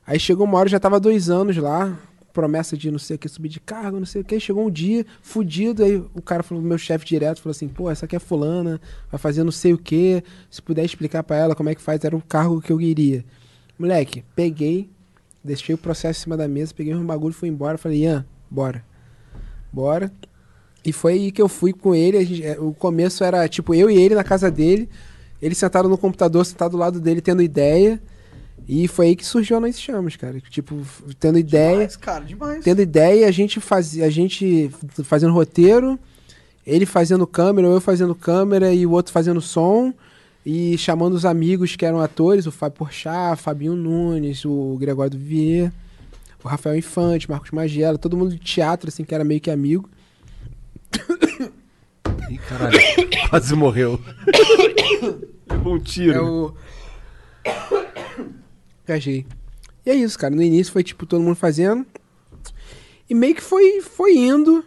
Aí 0.06 0.20
chegou 0.20 0.46
uma 0.46 0.58
hora, 0.58 0.68
eu 0.68 0.72
já 0.72 0.78
tava 0.80 1.00
dois 1.00 1.30
anos 1.30 1.56
lá, 1.56 1.98
promessa 2.34 2.76
de 2.76 2.90
não 2.90 2.98
sei 2.98 3.16
o 3.16 3.18
que, 3.18 3.28
subir 3.28 3.48
de 3.48 3.60
cargo, 3.60 3.98
não 3.98 4.04
sei 4.04 4.20
o 4.20 4.24
que. 4.24 4.38
Chegou 4.38 4.66
um 4.66 4.70
dia, 4.70 5.06
fudido, 5.22 5.82
aí 5.82 5.96
o 6.12 6.20
cara 6.20 6.42
falou, 6.42 6.62
meu 6.62 6.76
chefe 6.76 7.06
direto, 7.06 7.40
falou 7.40 7.52
assim, 7.52 7.68
pô, 7.68 7.88
essa 7.90 8.04
aqui 8.04 8.16
é 8.16 8.18
fulana, 8.18 8.78
vai 9.10 9.18
fazer 9.18 9.42
não 9.44 9.52
sei 9.52 9.72
o 9.72 9.78
que, 9.78 10.22
se 10.50 10.60
puder 10.60 10.84
explicar 10.84 11.22
pra 11.22 11.36
ela 11.36 11.54
como 11.54 11.70
é 11.70 11.74
que 11.74 11.80
faz, 11.80 12.04
era 12.04 12.14
o 12.14 12.20
cargo 12.20 12.60
que 12.60 12.70
eu 12.70 12.76
queria. 12.78 13.24
Moleque, 13.78 14.22
peguei, 14.36 14.90
deixei 15.42 15.74
o 15.74 15.78
processo 15.78 16.20
em 16.20 16.22
cima 16.24 16.36
da 16.36 16.46
mesa, 16.46 16.74
peguei 16.76 16.94
um 16.94 17.06
bagulho, 17.06 17.32
fui 17.32 17.48
embora, 17.48 17.78
falei, 17.78 18.02
Ian, 18.02 18.26
bora. 18.50 18.84
Bora. 19.72 20.12
E 20.84 20.92
foi 20.92 21.14
aí 21.14 21.32
que 21.32 21.40
eu 21.40 21.48
fui 21.48 21.72
com 21.72 21.94
ele, 21.94 22.22
gente- 22.24 22.44
é, 22.44 22.58
o 22.60 22.74
começo 22.74 23.24
era, 23.24 23.48
tipo, 23.48 23.74
eu 23.74 23.90
e 23.90 23.96
ele 23.96 24.14
na 24.14 24.22
casa 24.24 24.50
dele, 24.50 24.88
ele 25.40 25.54
sentado 25.54 25.88
no 25.88 25.96
computador, 25.96 26.44
sentado 26.44 26.72
do 26.72 26.76
lado 26.76 27.00
dele, 27.00 27.20
tendo 27.20 27.40
ideia, 27.42 28.02
e 28.66 28.88
foi 28.88 29.08
aí 29.08 29.16
que 29.16 29.24
surgiu 29.26 29.56
a 29.56 29.60
Nós 29.60 29.78
Chamas, 29.78 30.16
cara. 30.16 30.40
Tipo, 30.40 30.80
tendo 31.20 31.38
ideia, 31.38 31.72
Demais, 31.72 31.96
cara, 31.96 32.24
demais. 32.24 32.64
tendo 32.64 32.80
ideia, 32.80 33.28
a 33.28 33.30
gente 33.30 33.60
fazia, 33.60 34.06
a 34.06 34.10
gente 34.10 34.70
fazendo 35.04 35.32
roteiro, 35.34 35.98
ele 36.66 36.86
fazendo 36.86 37.26
câmera, 37.26 37.68
eu 37.68 37.80
fazendo 37.80 38.14
câmera 38.14 38.72
e 38.72 38.86
o 38.86 38.92
outro 38.92 39.12
fazendo 39.12 39.40
som 39.40 39.92
e 40.46 40.78
chamando 40.78 41.12
os 41.14 41.24
amigos 41.26 41.76
que 41.76 41.84
eram 41.84 42.00
atores, 42.00 42.46
o 42.46 42.52
Fábio 42.52 42.78
Porchat, 42.78 43.40
Fabinho 43.40 43.74
Nunes, 43.76 44.44
o 44.44 44.76
Gregório 44.80 45.10
do 45.10 45.18
Vier, 45.18 45.70
o 46.42 46.48
Rafael 46.48 46.76
Infante, 46.76 47.28
Marcos 47.30 47.50
Magela, 47.50 47.98
todo 47.98 48.16
mundo 48.16 48.30
de 48.30 48.38
teatro 48.38 48.88
assim 48.88 49.04
que 49.04 49.14
era 49.14 49.24
meio 49.24 49.40
que 49.40 49.50
amigo. 49.50 49.88
Ih, 52.30 52.38
caralho, 52.48 52.78
quase 53.28 53.54
morreu. 53.54 54.00
Levou 55.50 55.74
um 55.74 55.78
tiro. 55.80 56.12
É 56.14 56.20
o 56.22 56.54
Gajei. 58.86 59.26
E 59.86 59.90
é 59.90 59.94
isso, 59.94 60.18
cara. 60.18 60.34
No 60.34 60.42
início 60.42 60.72
foi 60.72 60.82
tipo 60.82 61.06
todo 61.06 61.22
mundo 61.22 61.36
fazendo. 61.36 61.84
E 63.08 63.14
meio 63.14 63.34
que 63.34 63.42
foi, 63.42 63.80
foi 63.80 64.16
indo. 64.16 64.64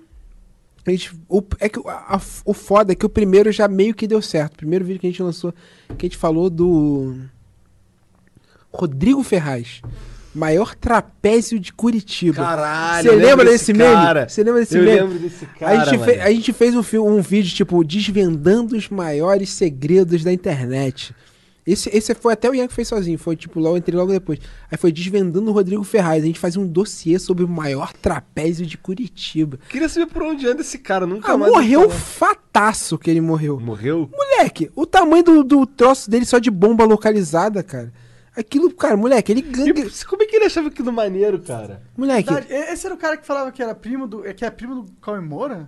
A 0.85 0.91
gente, 0.91 1.11
o, 1.27 1.43
é 1.59 1.67
que 1.67 1.79
o- 1.79 1.87
a- 1.89 2.15
a- 2.15 2.21
o 2.45 2.53
foda 2.53 2.93
é 2.93 2.95
que 2.95 3.05
o 3.05 3.09
primeiro 3.09 3.51
já 3.51 3.67
meio 3.67 3.93
que 3.93 4.07
deu 4.07 4.21
certo. 4.21 4.53
O 4.53 4.57
primeiro 4.57 4.85
vídeo 4.85 4.99
que 5.01 5.07
a 5.07 5.09
gente 5.09 5.21
lançou, 5.23 5.53
que 5.97 6.05
a 6.05 6.09
gente 6.09 6.17
falou 6.17 6.49
do 6.49 7.15
Rodrigo 8.71 9.23
Ferraz. 9.23 9.81
Maior 10.35 10.75
trapézio 10.75 11.59
de 11.59 11.73
Curitiba. 11.73 12.43
Caralho, 12.43 13.09
Você 13.09 13.15
eu 13.15 13.17
lembra 13.19 13.43
desse 13.45 13.71
desse 13.71 13.73
meme? 13.73 13.93
cara. 13.95 14.29
Você 14.29 14.43
lembra 14.43 14.59
desse 14.61 14.77
Eu 14.77 14.83
meme? 14.83 14.99
lembro 14.99 15.19
desse 15.19 15.45
a, 15.45 15.47
cara, 15.47 15.85
gente 15.85 15.97
fe- 16.05 16.11
mano. 16.11 16.21
a 16.27 16.31
gente 16.31 16.53
fez 16.53 16.75
um, 16.75 17.07
um 17.07 17.21
vídeo, 17.21 17.55
tipo, 17.55 17.83
desvendando 17.83 18.75
os 18.77 18.87
maiores 18.87 19.49
segredos 19.49 20.23
da 20.23 20.31
internet. 20.31 21.15
Esse, 21.67 21.89
esse 21.95 22.15
foi 22.15 22.31
até 22.31 22.49
o 22.49 22.55
Ian 22.55 22.67
que 22.67 22.73
fez 22.73 22.87
sozinho. 22.87 23.19
Foi 23.19 23.35
tipo, 23.35 23.59
logo, 23.59 23.75
eu 23.75 23.77
entrei 23.77 23.99
logo 23.99 24.11
depois. 24.11 24.39
Aí 24.71 24.77
foi 24.77 24.89
desvendando 24.89 25.49
o 25.49 25.53
Rodrigo 25.53 25.83
Ferraz. 25.83 26.23
A 26.23 26.25
gente 26.25 26.39
fazia 26.39 26.61
um 26.61 26.65
dossiê 26.67 27.19
sobre 27.19 27.43
o 27.43 27.47
maior 27.47 27.91
trapézio 27.91 28.65
de 28.65 28.77
Curitiba. 28.77 29.59
Queria 29.67 29.89
saber 29.89 30.05
por 30.05 30.23
onde 30.23 30.47
anda 30.47 30.61
esse 30.61 30.79
cara, 30.79 31.05
nunca 31.05 31.33
Ah, 31.33 31.37
mais 31.37 31.51
morreu 31.51 31.89
fataço 31.89 32.97
que 32.97 33.09
ele 33.11 33.19
morreu. 33.19 33.59
Morreu? 33.59 34.09
Moleque, 34.11 34.71
o 34.75 34.85
tamanho 34.85 35.23
do, 35.23 35.43
do 35.43 35.65
troço 35.65 36.09
dele 36.09 36.25
só 36.25 36.39
de 36.39 36.49
bomba 36.49 36.85
localizada, 36.85 37.61
cara. 37.61 37.91
Aquilo, 38.35 38.71
cara, 38.71 38.95
moleque, 38.95 39.31
ele 39.31 39.41
gangue. 39.41 39.81
E 39.81 40.05
como 40.05 40.21
é 40.23 40.25
que 40.25 40.35
ele 40.35 40.45
achava 40.45 40.67
aquilo 40.67 40.93
maneiro, 40.93 41.39
cara? 41.39 41.81
Moleque, 41.97 42.31
Verdade, 42.31 42.53
Esse 42.71 42.85
era 42.85 42.93
o 42.95 42.97
cara 42.97 43.17
que 43.17 43.25
falava 43.25 43.51
que 43.51 43.61
era 43.61 43.73
primo 43.75 44.07
do. 44.07 44.21
Que 44.33 44.45
é 44.45 44.49
primo 44.51 44.83
do 44.83 44.91
Cauê 45.01 45.19
Moura? 45.19 45.67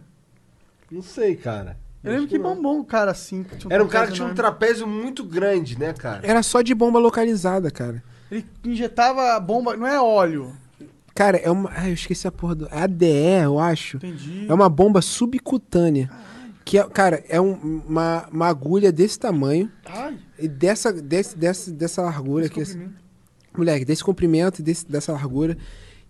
Não 0.89 1.01
sei, 1.01 1.35
cara. 1.35 1.77
Eu 2.03 2.11
lembro 2.13 2.27
que 2.27 2.39
bombou 2.39 2.77
um 2.77 2.83
cara 2.83 3.11
assim. 3.11 3.43
que 3.43 3.57
tinha 3.57 3.73
Era 3.73 3.83
um 3.83 3.87
cara 3.87 4.07
que 4.07 4.13
tinha 4.13 4.23
um 4.25 4.29
enorme. 4.31 4.41
trapézio 4.41 4.87
muito 4.87 5.23
grande, 5.23 5.77
né, 5.77 5.91
cara? 5.93 6.21
era 6.23 6.41
só 6.41 6.61
de 6.61 6.73
bomba 6.73 6.97
localizada, 6.99 7.69
cara. 7.69 8.01
Ele 8.31 8.45
injetava 8.63 9.37
bomba. 9.39 9.75
Não 9.75 9.85
é 9.87 9.99
óleo. 9.99 10.53
Cara, 11.13 11.37
é 11.37 11.51
uma. 11.51 11.69
Ai, 11.75 11.89
eu 11.89 11.93
esqueci 11.93 12.25
a 12.27 12.31
porra 12.31 12.55
do. 12.55 12.67
É 12.67 12.83
ADE, 12.83 13.43
eu 13.43 13.59
acho. 13.59 13.97
Entendi. 13.97 14.45
É 14.47 14.53
uma 14.53 14.69
bomba 14.69 15.01
subcutânea. 15.01 16.09
Que 16.63 16.77
é, 16.77 16.83
cara, 16.87 17.23
é 17.27 17.41
um- 17.41 17.81
uma, 17.87 18.27
uma 18.31 18.47
agulha 18.47 18.91
desse 18.91 19.17
tamanho 19.19 19.69
Ai, 19.85 20.15
e 20.37 20.47
dessa, 20.47 20.93
desse, 20.93 21.35
dessa, 21.37 21.71
dessa 21.71 22.01
largura 22.03 22.45
aqui. 22.45 22.61
assim. 22.61 22.73
descobrimento. 22.77 23.09
Moleque, 23.57 23.85
desse 23.85 24.03
comprimento 24.03 24.59
e 24.61 24.63
desse, 24.63 24.87
dessa 24.87 25.11
largura. 25.11 25.57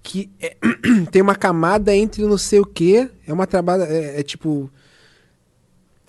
Que 0.04 0.30
é- 0.40 0.58
tem 1.12 1.22
uma 1.22 1.36
camada 1.36 1.96
entre 1.96 2.22
não 2.26 2.38
sei 2.38 2.60
o 2.60 2.66
que. 2.66 3.10
É 3.26 3.34
uma 3.34 3.48
trabalha. 3.48 3.84
É, 3.86 4.20
é 4.20 4.24
tipo. 4.24 4.70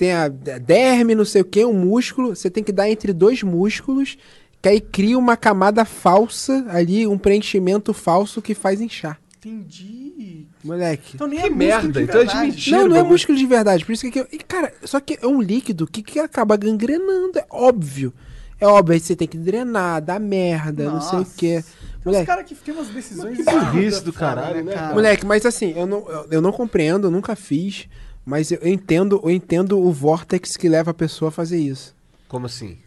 Tem 0.01 0.12
a 0.12 0.28
derme, 0.28 1.14
não 1.14 1.26
sei 1.26 1.42
o 1.42 1.44
que, 1.44 1.62
um 1.62 1.74
músculo. 1.74 2.34
Você 2.34 2.48
tem 2.48 2.64
que 2.64 2.72
dar 2.72 2.88
entre 2.88 3.12
dois 3.12 3.42
músculos. 3.42 4.16
Que 4.62 4.70
aí 4.70 4.80
cria 4.80 5.18
uma 5.18 5.36
camada 5.36 5.84
falsa 5.84 6.64
ali, 6.70 7.07
um 7.07 7.18
preenchimento 7.18 7.92
falso 7.92 8.40
que 8.40 8.55
faz 8.55 8.80
inchar. 8.80 9.20
Entendi. 9.36 10.46
Moleque. 10.64 11.16
Então 11.16 11.26
nem 11.26 11.40
Que 11.40 11.46
é 11.48 11.51
merda, 11.51 12.01
então 12.01 12.22
é 12.22 12.24
de 12.24 12.34
mentira. 12.34 12.78
Não, 12.78 12.88
não 12.88 12.96
é 12.96 13.03
músculo 13.03 13.36
de 13.36 13.44
verdade. 13.44 13.84
Por 13.84 13.92
isso 13.92 14.11
que. 14.11 14.26
e, 14.32 14.38
cara, 14.38 14.72
só 14.84 15.01
que 15.01 15.18
é 15.20 15.26
um 15.26 15.42
líquido 15.42 15.86
que, 15.86 16.03
que 16.03 16.18
acaba 16.18 16.57
gangrenando. 16.57 17.38
É 17.38 17.44
óbvio. 17.51 18.11
É 18.59 18.66
óbvio. 18.66 18.94
Aí 18.94 19.01
você 19.01 19.14
tem 19.14 19.28
que 19.28 19.36
drenar, 19.36 20.01
dar 20.01 20.18
merda, 20.18 20.84
não 20.84 21.03
sei 21.03 21.18
o 21.18 21.20
Nossa. 21.20 21.46
uns 21.57 21.64
Moleque, 22.07 22.26
caras 22.26 22.46
que 22.46 22.55
tem 22.55 22.72
umas 22.72 22.88
decisões. 22.88 23.36
Que 23.36 23.44
burrice 23.44 24.03
do 24.03 24.14
caralho, 24.14 24.64
né, 24.64 24.72
cara? 24.72 24.94
moleque, 24.94 25.26
mas 25.26 25.44
assim, 25.44 25.74
eu 25.76 25.86
não, 25.86 26.09
eu, 26.09 26.26
eu 26.30 26.40
não 26.40 26.53
compreendo, 26.53 27.09
eu 27.09 27.11
nunca 27.11 27.36
fiz. 27.36 27.86
Mas 28.24 28.50
eu, 28.50 28.58
entendo, 28.66 29.20
eu 29.22 29.30
entendo 29.30 29.78
o 29.78 29.90
vortex 29.92 30.56
que 30.56 30.68
leva 30.68 30.90
a 30.90 30.94
pessoa 30.94 31.30
a 31.30 31.32
fazer 31.32 31.58
isso. 31.58 31.94
Como 32.28 32.46
assim? 32.46 32.78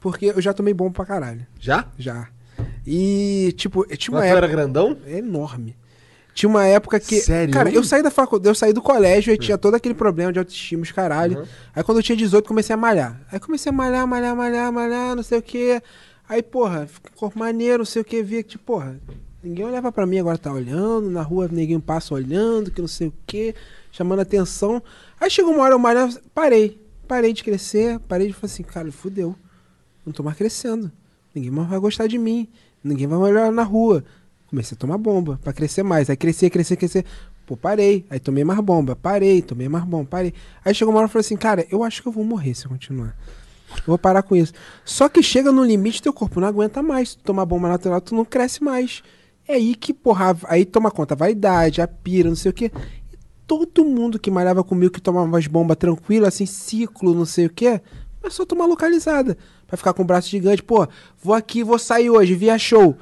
Porque 0.00 0.26
eu 0.26 0.40
já 0.40 0.52
tomei 0.52 0.74
bomba 0.74 0.92
pra 0.92 1.06
caralho. 1.06 1.46
Já? 1.58 1.86
Já. 1.98 2.28
E, 2.86 3.54
tipo, 3.56 3.86
tinha 3.96 4.12
uma 4.12 4.20
Mas 4.20 4.30
tu 4.30 4.36
era 4.36 4.46
época. 4.46 4.52
grandão? 4.62 4.96
É 5.06 5.18
enorme. 5.18 5.76
Tinha 6.34 6.48
uma 6.48 6.64
época 6.64 6.98
que. 6.98 7.20
Sério? 7.20 7.52
Cara, 7.52 7.70
eu 7.70 7.84
saí 7.84 8.02
da 8.02 8.10
faculdade, 8.10 8.48
eu 8.48 8.54
saí 8.54 8.72
do 8.72 8.80
colégio 8.80 9.32
e 9.32 9.38
tinha 9.38 9.58
todo 9.58 9.74
aquele 9.74 9.94
problema 9.94 10.32
de 10.32 10.38
autoestima, 10.38 10.82
os 10.82 10.90
caralho. 10.90 11.40
Uhum. 11.40 11.46
Aí 11.74 11.82
quando 11.82 11.98
eu 11.98 12.02
tinha 12.02 12.16
18, 12.16 12.46
comecei 12.48 12.74
a 12.74 12.76
malhar. 12.76 13.20
Aí 13.30 13.38
comecei 13.38 13.70
a 13.70 13.72
malhar, 13.72 14.06
malhar, 14.06 14.34
malhar, 14.34 14.72
malhar, 14.72 15.14
não 15.14 15.22
sei 15.22 15.38
o 15.38 15.42
quê. 15.42 15.82
Aí, 16.28 16.42
porra, 16.42 16.86
ficou 16.86 17.10
corpo 17.14 17.38
maneiro, 17.38 17.78
não 17.78 17.84
sei 17.84 18.00
o 18.00 18.04
que, 18.04 18.22
via 18.22 18.42
que, 18.42 18.50
tipo, 18.50 18.64
porra, 18.64 18.98
ninguém 19.42 19.66
olhava 19.66 19.92
pra 19.92 20.06
mim, 20.06 20.18
agora 20.18 20.38
tá 20.38 20.50
olhando, 20.50 21.10
na 21.10 21.20
rua 21.20 21.48
ninguém 21.50 21.78
passa 21.78 22.14
olhando, 22.14 22.70
que 22.70 22.80
não 22.80 22.88
sei 22.88 23.08
o 23.08 23.14
que, 23.26 23.54
chamando 23.92 24.20
atenção. 24.20 24.82
Aí 25.20 25.30
chegou 25.30 25.52
uma 25.52 25.62
hora 25.62 25.74
eu 25.74 25.78
malhava, 25.78 26.20
parei. 26.34 26.80
Parei 27.06 27.32
de 27.32 27.44
crescer, 27.44 28.00
parei 28.00 28.28
de 28.28 28.32
falar 28.32 28.50
assim, 28.52 28.62
cara, 28.62 28.90
fudeu. 28.90 29.36
Não 30.04 30.12
tô 30.12 30.22
mais 30.22 30.36
crescendo. 30.36 30.90
Ninguém 31.34 31.50
mais 31.50 31.68
vai 31.68 31.78
gostar 31.78 32.06
de 32.06 32.18
mim. 32.18 32.48
Ninguém 32.82 33.06
vai 33.06 33.18
me 33.18 33.24
olhar 33.24 33.52
na 33.52 33.62
rua. 33.62 34.02
Comecei 34.48 34.74
a 34.74 34.78
tomar 34.78 34.98
bomba 34.98 35.38
pra 35.42 35.52
crescer 35.52 35.82
mais. 35.82 36.10
Aí 36.10 36.16
crescer, 36.16 36.50
crescer, 36.50 36.76
crescer. 36.76 37.04
Pô, 37.46 37.56
parei. 37.56 38.04
Aí 38.10 38.18
tomei 38.18 38.44
mais 38.44 38.60
bomba. 38.60 38.96
Parei, 38.96 39.42
tomei 39.42 39.68
mais 39.68 39.84
bomba, 39.84 40.08
parei. 40.08 40.32
Aí 40.64 40.74
chegou 40.74 40.92
uma 40.92 41.00
hora 41.00 41.08
e 41.08 41.12
falei 41.12 41.20
assim, 41.20 41.36
cara, 41.36 41.66
eu 41.70 41.84
acho 41.84 42.02
que 42.02 42.08
eu 42.08 42.12
vou 42.12 42.24
morrer 42.24 42.54
se 42.54 42.66
eu 42.66 42.70
continuar. 42.70 43.16
Eu 43.76 43.84
vou 43.86 43.98
parar 43.98 44.22
com 44.22 44.36
isso. 44.36 44.52
Só 44.84 45.08
que 45.08 45.22
chega 45.22 45.50
no 45.50 45.64
limite, 45.64 46.02
teu 46.02 46.12
corpo 46.12 46.40
não 46.40 46.48
aguenta 46.48 46.82
mais. 46.82 47.14
Tu 47.14 47.22
tomar 47.22 47.44
bomba 47.44 47.68
natural, 47.68 48.00
tu 48.00 48.14
não 48.14 48.24
cresce 48.24 48.62
mais. 48.62 49.02
É 49.46 49.54
aí 49.54 49.74
que, 49.74 49.92
porra, 49.92 50.36
aí 50.44 50.64
toma 50.64 50.90
conta 50.90 51.14
a 51.14 51.16
vaidade, 51.16 51.80
a 51.80 51.88
pira, 51.88 52.28
não 52.28 52.36
sei 52.36 52.50
o 52.50 52.54
quê. 52.54 52.70
Todo 53.46 53.84
mundo 53.84 54.18
que 54.18 54.30
malhava 54.30 54.62
comigo, 54.64 54.92
que 54.92 55.00
tomava 55.00 55.38
as 55.38 55.46
bombas 55.46 55.76
tranquilo, 55.76 56.26
assim, 56.26 56.46
ciclo, 56.46 57.14
não 57.14 57.24
sei 57.24 57.46
o 57.46 57.50
quê, 57.50 57.80
começou 58.20 58.44
a 58.44 58.46
tomar 58.46 58.66
localizada. 58.66 59.36
Pra 59.66 59.76
ficar 59.76 59.92
com 59.94 60.02
o 60.02 60.04
braço 60.04 60.28
gigante. 60.28 60.62
Pô, 60.62 60.86
vou 61.22 61.34
aqui, 61.34 61.64
vou 61.64 61.78
sair 61.78 62.10
hoje, 62.10 62.34
via 62.34 62.58
show. 62.58 62.96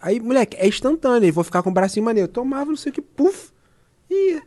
Aí, 0.00 0.18
moleque, 0.20 0.56
é 0.58 0.66
instantâneo. 0.66 1.32
Vou 1.32 1.44
ficar 1.44 1.62
com 1.62 1.70
o 1.70 1.72
bracinho 1.72 2.04
maneiro. 2.04 2.28
Tomava, 2.28 2.70
não 2.70 2.76
sei 2.76 2.90
o 2.90 2.94
que, 2.94 3.02
puf. 3.02 3.52
E 4.10 4.40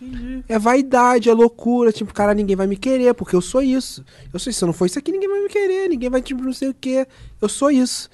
Entendi. 0.00 0.44
é 0.48 0.58
vaidade, 0.58 1.28
é 1.28 1.32
loucura. 1.32 1.92
Tipo, 1.92 2.14
cara, 2.14 2.34
ninguém 2.34 2.56
vai 2.56 2.66
me 2.66 2.76
querer, 2.76 3.14
porque 3.14 3.34
eu 3.34 3.40
sou 3.40 3.62
isso. 3.62 4.04
Eu 4.32 4.38
sou 4.38 4.50
isso. 4.50 4.58
Se 4.58 4.64
eu 4.64 4.66
não 4.66 4.72
for 4.72 4.86
isso 4.86 4.98
aqui, 4.98 5.10
ninguém 5.12 5.28
vai 5.28 5.40
me 5.40 5.48
querer. 5.48 5.88
Ninguém 5.88 6.08
vai, 6.08 6.22
tipo, 6.22 6.42
não 6.42 6.52
sei 6.52 6.68
o 6.68 6.74
que. 6.74 7.06
Eu 7.40 7.48
sou 7.48 7.70
isso. 7.70 8.08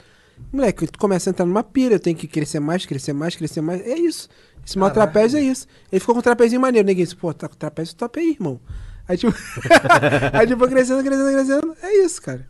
Moleque, 0.54 0.86
tu 0.86 0.98
começa 0.98 1.28
a 1.28 1.32
entrar 1.32 1.44
numa 1.44 1.64
pira. 1.64 1.96
Eu 1.96 2.00
tenho 2.00 2.16
que 2.16 2.28
crescer 2.28 2.60
mais, 2.60 2.86
crescer 2.86 3.12
mais, 3.12 3.34
crescer 3.34 3.60
mais. 3.60 3.80
É 3.82 3.98
isso. 3.98 4.28
Esse 4.64 4.78
meu 4.78 4.88
Caralho. 4.88 5.12
trapézio 5.12 5.38
é 5.38 5.42
isso. 5.42 5.66
Ele 5.90 6.00
ficou 6.00 6.14
com 6.14 6.20
o 6.20 6.22
trapézinho 6.22 6.60
maneiro. 6.60 6.86
Ninguém 6.86 7.04
disse, 7.04 7.16
pô, 7.16 7.34
tá 7.34 7.48
com 7.48 7.54
o 7.54 7.58
trapézio 7.58 7.94
top 7.96 8.20
aí, 8.20 8.30
irmão. 8.30 8.60
Aí, 9.08 9.18
tipo, 9.18 9.34
aí, 10.32 10.46
tipo, 10.46 10.66
crescendo, 10.68 11.02
crescendo, 11.02 11.32
crescendo. 11.32 11.76
É 11.82 12.04
isso, 12.04 12.22
cara. 12.22 12.48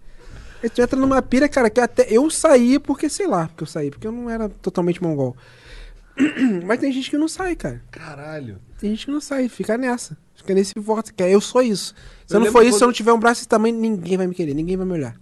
Aí 0.62 0.70
tu 0.70 0.80
entra 0.80 0.98
numa 0.98 1.20
pira, 1.20 1.48
cara, 1.48 1.68
que 1.68 1.80
até 1.80 2.06
eu 2.08 2.30
saí 2.30 2.78
porque, 2.78 3.08
sei 3.08 3.26
lá, 3.26 3.48
porque 3.48 3.64
eu 3.64 3.66
saí, 3.66 3.90
porque 3.90 4.06
eu 4.06 4.12
não 4.12 4.30
era 4.30 4.48
totalmente 4.48 5.02
mongol. 5.02 5.36
Mas 6.64 6.78
tem 6.78 6.92
gente 6.92 7.10
que 7.10 7.18
não 7.18 7.26
sai, 7.28 7.56
cara. 7.56 7.82
Caralho. 7.90 8.58
Tem 8.78 8.90
gente 8.90 9.06
que 9.06 9.12
não 9.12 9.20
sai, 9.20 9.48
fica 9.48 9.76
nessa. 9.76 10.16
Fica 10.34 10.54
nesse 10.54 10.72
voto, 10.76 11.12
que 11.12 11.22
é 11.22 11.34
eu 11.34 11.40
sou 11.40 11.62
isso. 11.62 11.94
Se 12.26 12.34
Eu 12.34 12.40
eu 12.40 12.44
não 12.44 12.52
for 12.52 12.64
isso, 12.64 12.78
se 12.78 12.84
eu 12.84 12.88
não 12.88 12.92
tiver 12.92 13.12
um 13.12 13.18
braço 13.18 13.40
desse 13.40 13.48
tamanho, 13.48 13.76
ninguém 13.76 14.16
vai 14.16 14.26
me 14.26 14.34
querer, 14.34 14.54
ninguém 14.54 14.76
vai 14.76 14.86
me 14.86 14.92
olhar. 14.92 15.16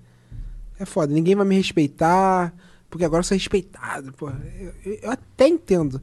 É 0.79 0.85
foda, 0.85 1.13
ninguém 1.13 1.35
vai 1.35 1.47
me 1.47 1.57
respeitar, 1.57 2.53
porque 2.93 3.07
agora 3.07 3.21
eu 3.21 3.25
sou 3.25 3.35
respeitado, 3.35 4.13
porra. 4.13 4.39
Eu, 4.61 4.73
eu- 4.85 4.99
eu 5.05 5.11
até 5.11 5.49
entendo. 5.49 5.99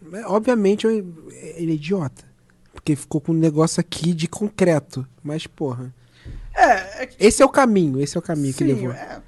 Mas, 0.00 0.24
obviamente, 0.26 0.84
eu- 0.84 0.90
ele 1.30 1.70
é 1.70 1.74
idiota. 1.76 2.24
Porque 2.72 2.96
ficou 2.96 3.20
com 3.20 3.30
um 3.30 3.36
negócio 3.36 3.80
aqui 3.80 4.12
de 4.12 4.26
concreto. 4.26 5.06
Mas, 5.22 5.46
porra. 5.46 5.94
É, 6.52 7.02
é 7.02 7.06
que. 7.06 7.24
Esse 7.24 7.40
é 7.40 7.46
o 7.46 7.48
caminho, 7.48 8.00
esse 8.00 8.16
é 8.16 8.18
o 8.18 8.22
caminho 8.22 8.52
que 8.52 8.64
Sim, 8.64 8.72
levou. 8.72 8.90
é. 8.92 9.22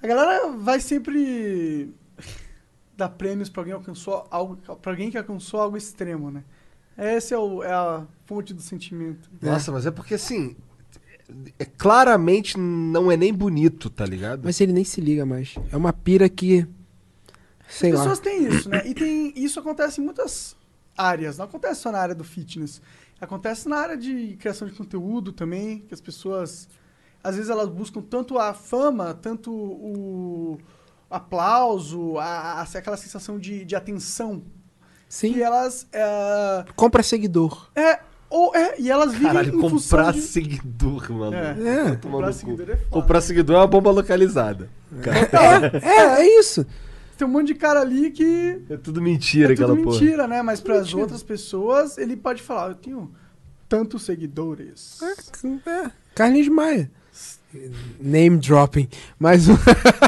A 0.00 0.06
galera 0.06 0.48
vai 0.52 0.78
sempre 0.78 1.92
dar 2.96 3.08
prêmios 3.08 3.48
pra 3.48 3.62
alguém 3.62 3.72
que 3.74 3.78
alcançou 3.80 4.24
algo, 4.30 4.56
para 4.80 4.92
alguém 4.92 5.10
que 5.10 5.18
alcançou 5.18 5.60
algo 5.60 5.76
extremo, 5.76 6.30
né? 6.30 6.44
Essa 6.96 7.34
é, 7.34 7.38
o- 7.38 7.62
é 7.64 7.72
a 7.72 8.06
fonte 8.26 8.54
do 8.54 8.62
sentimento. 8.62 9.28
Nossa, 9.40 9.72
mas 9.72 9.86
é 9.86 9.90
porque 9.90 10.14
assim. 10.14 10.54
É, 11.58 11.64
claramente 11.64 12.58
não 12.58 13.10
é 13.10 13.16
nem 13.16 13.32
bonito, 13.32 13.88
tá 13.90 14.04
ligado? 14.04 14.42
Mas 14.44 14.60
ele 14.60 14.72
nem 14.72 14.84
se 14.84 15.00
liga 15.00 15.24
mais. 15.26 15.54
É 15.70 15.76
uma 15.76 15.92
pira 15.92 16.28
que. 16.28 16.66
Sei 17.68 17.90
As 17.90 17.96
lá. 17.98 18.02
pessoas 18.04 18.20
têm 18.20 18.46
isso, 18.48 18.68
né? 18.68 18.82
E 18.86 18.94
tem, 18.94 19.32
isso 19.36 19.58
acontece 19.60 20.00
em 20.00 20.04
muitas 20.04 20.54
áreas. 20.96 21.38
Não 21.38 21.44
acontece 21.46 21.80
só 21.80 21.90
na 21.92 21.98
área 21.98 22.14
do 22.14 22.24
fitness. 22.24 22.80
Acontece 23.20 23.68
na 23.68 23.76
área 23.78 23.96
de 23.96 24.36
criação 24.40 24.66
de 24.68 24.74
conteúdo 24.74 25.32
também, 25.32 25.78
que 25.80 25.94
as 25.94 26.00
pessoas, 26.00 26.68
às 27.22 27.36
vezes, 27.36 27.50
elas 27.50 27.68
buscam 27.68 28.02
tanto 28.02 28.36
a 28.38 28.52
fama, 28.52 29.14
tanto 29.14 29.50
o 29.52 30.58
aplauso, 31.08 32.18
a, 32.18 32.60
a- 32.60 32.62
aquela 32.62 32.96
sensação 32.96 33.38
de, 33.38 33.64
de 33.64 33.76
atenção, 33.76 34.42
Sim. 35.08 35.34
que 35.34 35.42
elas... 35.42 35.86
É, 35.92 36.64
Compra 36.74 37.02
seguidor. 37.02 37.70
é, 37.74 38.00
ou, 38.32 38.56
é, 38.56 38.80
e 38.80 38.90
elas 38.90 39.12
vivem 39.12 39.26
Caralho, 39.26 39.58
comprar 39.58 40.14
de... 40.14 40.22
seguidor, 40.22 41.12
mano. 41.12 41.36
É. 41.36 41.90
É. 41.90 41.96
Comprar 41.96 42.32
seguidor 42.32 42.70
é 42.70 42.76
foda. 42.76 42.90
Comprar 42.90 43.20
seguidor 43.20 43.56
é 43.56 43.58
uma 43.58 43.66
bomba 43.66 43.90
localizada. 43.90 44.70
É, 45.02 45.86
é, 45.86 46.22
é 46.22 46.38
isso. 46.40 46.66
Tem 47.18 47.28
um 47.28 47.30
monte 47.30 47.48
de 47.48 47.54
cara 47.54 47.82
ali 47.82 48.10
que 48.10 48.62
É 48.70 48.78
tudo 48.78 49.02
mentira 49.02 49.52
é 49.52 49.54
tudo 49.54 49.64
aquela 49.64 49.76
porra. 49.84 50.00
mentira, 50.00 50.26
né? 50.26 50.40
Mas 50.40 50.62
para 50.62 50.76
as 50.76 50.94
outras 50.94 51.22
pessoas, 51.22 51.98
ele 51.98 52.16
pode 52.16 52.40
falar, 52.42 52.70
eu 52.70 52.74
tenho 52.74 53.12
tantos 53.68 54.02
seguidores. 54.02 54.98
É, 55.66 55.90
Carlinhos 56.14 56.48
Maia. 56.48 56.90
Name 58.00 58.38
dropping. 58.38 58.88
Mas, 59.18 59.44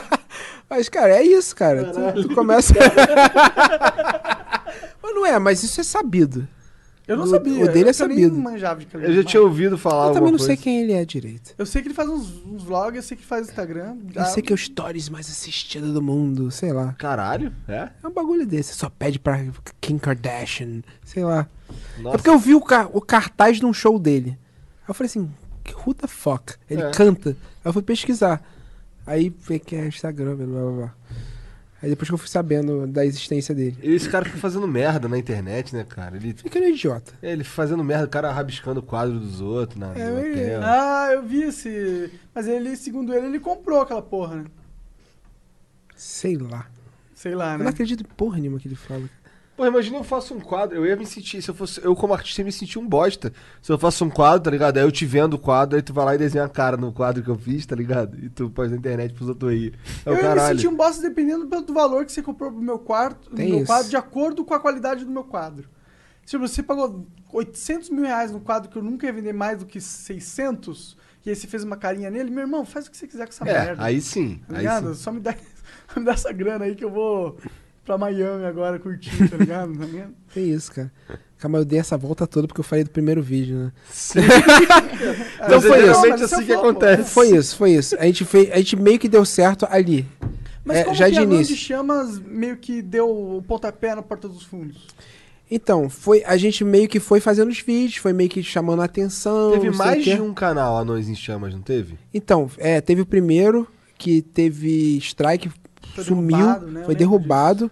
mas 0.69 0.89
cara, 0.89 1.13
é 1.13 1.23
isso, 1.23 1.55
cara. 1.55 1.93
Tu, 1.93 2.23
tu 2.27 2.35
começa. 2.35 2.73
mas 5.03 5.15
não 5.15 5.27
é, 5.27 5.39
mas 5.39 5.63
isso 5.63 5.79
é 5.79 5.85
sabido. 5.85 6.49
Eu 7.07 7.17
não 7.19 7.25
O- 7.25 7.29
sabia. 7.29 7.65
o 7.65 7.67
dele 7.69 7.89
é 7.89 7.91
eu 7.91 7.95
também 7.97 8.17
sabido. 8.25 8.35
manjava 8.37 8.81
de 8.81 8.89
Eu 8.95 9.13
já 9.13 9.25
tinha 9.25 9.43
ouvido 9.43 9.77
falar 9.77 10.09
Eu 10.09 10.15
também 10.15 10.33
não 10.33 10.39
sei 10.39 10.49
coisa. 10.57 10.63
quem 10.63 10.81
ele 10.81 10.93
é 10.95 11.05
direito. 11.05 11.55
Eu 11.59 11.67
sei 11.67 11.83
que 11.83 11.89
ele 11.89 11.95
faz 11.95 12.09
uns, 12.09 12.43
uns 12.47 12.63
vlogs, 12.63 12.97
eu 12.97 13.03
sei 13.03 13.17
que 13.17 13.25
faz 13.25 13.47
Instagram. 13.49 13.97
Eu 14.15 14.23
Ah, 14.23 14.25
sei 14.25 14.43
que 14.43 14.53
é 14.53 14.55
o 14.55 14.57
stories 14.59 15.11
mais 15.11 15.29
assistido 15.29 15.93
do 15.93 16.01
mundo, 16.01 16.51
sei 16.51 16.73
lá. 16.73 16.95
Caralho, 16.95 17.53
é? 17.69 17.91
É 18.03 18.09
um 18.09 18.11
bagulho 18.13 18.47
desse, 18.47 18.75
só 18.75 18.89
pede 18.89 19.19
pra 19.19 19.39
Kim 19.83 19.99
Kardashian, 19.99 20.81
sei 21.05 21.25
lá. 21.25 21.47
É 21.99 22.03
Nossa. 22.03 22.17
porque 22.17 22.31
eu 22.31 22.39
vi 22.39 22.55
o, 22.55 22.63
o 22.93 23.01
cartaz 23.03 23.59
de 23.59 23.67
um 23.67 23.73
show 23.75 23.99
dele. 23.99 24.31
Aí 24.83 24.89
eu 24.89 24.95
falei 24.95 25.07
assim, 25.09 25.31
who 25.87 25.93
the 25.93 26.07
fuck? 26.07 26.55
Ele 26.71 26.81
É. 26.83 26.91
canta. 26.91 27.31
Aí 27.31 27.37
eu 27.67 27.73
fui 27.75 27.83
pesquisar. 27.83 28.43
Aí 29.07 29.31
que 29.67 29.77
é 29.77 29.87
Instagram, 29.89 30.37
blá 30.37 30.47
blá 30.47 30.71
blá. 30.73 30.95
Aí 31.85 31.91
depois 31.91 32.09
que 32.09 32.15
eu 32.15 32.19
fui 32.19 32.29
sabendo 32.29 32.87
da 32.87 33.05
existência 33.05 33.55
dele. 33.55 33.77
E 33.83 33.93
esse 33.95 34.09
cara 34.09 34.25
fica 34.25 34.39
fazendo 34.39 34.67
merda 34.67 35.07
na 35.07 35.19
internet, 35.19 35.75
né, 35.77 35.85
cara? 35.85 36.17
Ele, 36.17 36.33
Fica 36.33 36.59
no 36.59 36.67
idiota. 36.67 37.13
ele 37.23 37.45
fazendo 37.45 37.85
merda, 37.85 38.07
o 38.07 38.09
cara 38.09 38.33
rabiscando 38.33 38.81
o 38.81 38.83
quadro 38.83 39.21
dos 39.21 39.41
outros 39.43 39.79
na, 39.79 39.95
É, 39.95 40.57
eu-. 40.57 40.63
Ah, 40.63 41.09
eu 41.13 41.23
vi 41.23 41.43
esse. 41.43 42.11
Mas 42.35 42.47
ele, 42.49 42.75
segundo 42.75 43.13
ele, 43.15 43.27
ele 43.27 43.39
comprou 43.39 43.83
aquela 43.83 44.01
porra, 44.01 44.37
né? 44.37 44.45
Sei 45.95 46.37
lá. 46.37 46.67
Sei 47.15 47.35
lá, 47.35 47.53
Eu 47.53 47.59
né? 47.59 47.65
não 47.65 47.71
acredito 47.71 48.01
em 48.01 48.15
porra 48.17 48.39
nenhuma 48.39 48.59
que 48.59 48.67
ele 48.67 48.75
fala. 48.77 49.03
Pô, 49.57 49.65
imagina 49.65 49.99
eu 49.99 50.03
faço 50.05 50.35
um 50.35 50.41
quadro, 50.41 50.77
eu 50.77 50.85
ia 50.85 50.97
me 50.97 51.07
sentir, 51.07 51.41
se 51.41 51.49
eu 51.49 51.55
fosse, 51.55 51.81
eu 51.85 51.95
como 51.95 52.13
artista 52.13 52.41
ia 52.41 52.45
me 52.45 52.51
sentir 52.51 52.77
um 52.79 52.89
bosta. 52.89 53.33
Se 53.63 53.71
eu 53.71 53.79
faço 53.79 54.05
um 54.05 54.11
quadro, 54.11 54.43
tá 54.43 54.51
ligado? 54.51 54.79
Aí 54.79 54.83
eu 54.83 54.91
te 54.91 55.07
vendo 55.07 55.35
o 55.35 55.39
quadro, 55.39 55.77
aí 55.77 55.83
tu 55.83 55.93
vai 55.95 56.05
lá 56.05 56.15
e 56.17 56.19
desenha 56.19 56.45
a 56.45 56.49
cara 56.49 56.77
no 56.77 56.93
quadro 56.93 57.23
que 57.23 57.29
eu 57.31 57.39
fiz, 57.39 57.65
tá 57.65 57.77
ligado? 57.77 58.19
E 58.19 58.29
tu 58.29 58.51
põe 58.51 58.69
na 58.69 58.77
internet 58.77 59.15
pros 59.15 59.29
outros 59.29 59.53
aí. 59.53 59.73
É 60.05 60.11
eu 60.11 60.17
ia 60.17 60.35
me 60.35 60.41
sentir 60.41 60.67
um 60.67 60.75
bosta 60.75 61.01
dependendo 61.01 61.47
do 61.47 61.73
valor 61.73 62.05
que 62.05 62.11
você 62.11 62.21
comprou 62.21 62.51
pro 62.51 62.61
meu 62.61 62.81
quarto, 62.81 63.31
Tem 63.31 63.49
meu 63.49 63.59
isso. 63.59 63.67
quadro, 63.67 63.89
de 63.89 63.97
acordo 63.97 64.45
com 64.45 64.55
a 64.55 64.59
qualidade 64.59 65.05
do 65.05 65.11
meu 65.13 65.23
quadro. 65.23 65.69
Se 66.27 66.37
você 66.37 66.61
pagou 66.61 67.07
800 67.33 67.91
mil 67.91 68.03
reais 68.05 68.33
no 68.33 68.41
quadro 68.41 68.69
que 68.69 68.77
eu 68.77 68.83
nunca 68.83 69.07
ia 69.07 69.13
vender 69.13 69.33
mais 69.35 69.59
do 69.59 69.67
que 69.67 69.81
600, 69.81 70.97
e 71.25 71.31
aí 71.31 71.37
você 71.37 71.47
fez 71.47 71.63
uma 71.63 71.77
carinha 71.77 72.11
nele, 72.11 72.29
meu 72.31 72.41
irmão, 72.41 72.65
faz 72.65 72.87
o 72.87 72.91
que 72.91 72.97
você 72.97 73.07
quiser 73.07 73.27
com 73.27 73.33
essa 73.33 73.45
É, 73.49 73.53
merda. 73.67 73.85
aí 73.85 74.01
sim. 74.01 74.41
Tá 74.49 74.55
Aí 74.55 74.59
ligado? 74.59 74.95
sim. 74.95 75.01
Só 75.01 75.13
me 75.13 75.21
dá, 75.21 75.33
me 75.97 76.05
dá 76.05 76.13
essa 76.13 76.33
grana 76.33 76.65
aí 76.65 76.75
que 76.75 76.85
eu 76.85 76.91
vou 76.91 77.37
pra 77.85 77.99
Miami 77.99 78.45
agora 78.45 78.79
curtir, 78.79 79.29
tá 79.29 79.37
ligado? 79.37 79.77
Tá 79.77 79.85
ligado? 79.85 80.15
Tem 80.33 80.51
isso, 80.51 80.73
cara. 80.73 80.91
Calma, 81.39 81.59
eu 81.59 81.65
dei 81.65 81.79
essa 81.79 81.97
volta 81.97 82.27
toda 82.27 82.47
porque 82.47 82.61
eu 82.61 82.65
falei 82.65 82.85
do 82.85 82.91
primeiro 82.91 83.23
vídeo, 83.23 83.57
né? 83.57 83.73
Então 85.45 85.61
foi 85.61 85.71
foi 85.71 85.79
isso. 85.79 85.85
realmente 85.85 86.11
Mas 86.11 86.21
isso 86.23 86.35
assim 86.35 86.43
é 86.43 86.47
que 86.47 86.53
acontece. 86.53 87.11
Foi 87.11 87.29
isso, 87.29 87.57
foi 87.57 87.71
isso. 87.73 87.97
A 87.99 88.07
gente, 88.07 88.25
fez, 88.25 88.51
a 88.51 88.57
gente 88.57 88.77
meio 88.77 88.99
que 88.99 89.09
deu 89.09 89.25
certo 89.25 89.67
ali. 89.69 90.07
Mas 90.65 90.79
É, 90.79 90.85
como 90.85 90.97
já 90.97 91.05
que 91.07 91.13
de 91.13 91.19
a 91.19 91.23
início. 91.23 91.57
Chamas 91.57 92.19
meio 92.19 92.57
que 92.57 92.81
deu 92.81 93.37
o 93.37 93.43
pontapé 93.43 93.95
na 93.95 94.03
Porta 94.03 94.27
dos 94.27 94.43
Fundos? 94.43 94.87
Então, 95.51 95.91
foi, 95.91 96.25
a 96.25 96.37
gente 96.39 96.65
meio 96.65 96.89
que 96.89 96.99
foi 96.99 97.21
fazendo 97.21 97.51
os 97.51 97.61
vídeos, 97.61 97.97
foi 97.97 98.15
meio 98.15 98.31
que 98.31 98.43
chamando 98.43 98.81
a 98.81 98.87
atenção. 98.87 99.53
Teve 99.53 99.71
mais 99.71 100.03
de 100.03 100.21
um 100.21 100.33
canal 100.33 100.79
Anões 100.79 101.09
em 101.09 101.15
Chamas, 101.15 101.53
não 101.53 101.61
teve? 101.61 101.99
Então, 102.15 102.51
é, 102.57 102.81
teve 102.81 103.03
o 103.03 103.07
primeiro, 103.07 103.69
que 103.99 104.23
teve 104.23 104.97
strike, 104.99 105.51
Foi 105.95 106.05
sumiu, 106.05 106.37
derrubado, 106.37 106.67
né? 106.67 106.85
Foi 106.85 106.95
derrubado. 106.95 107.71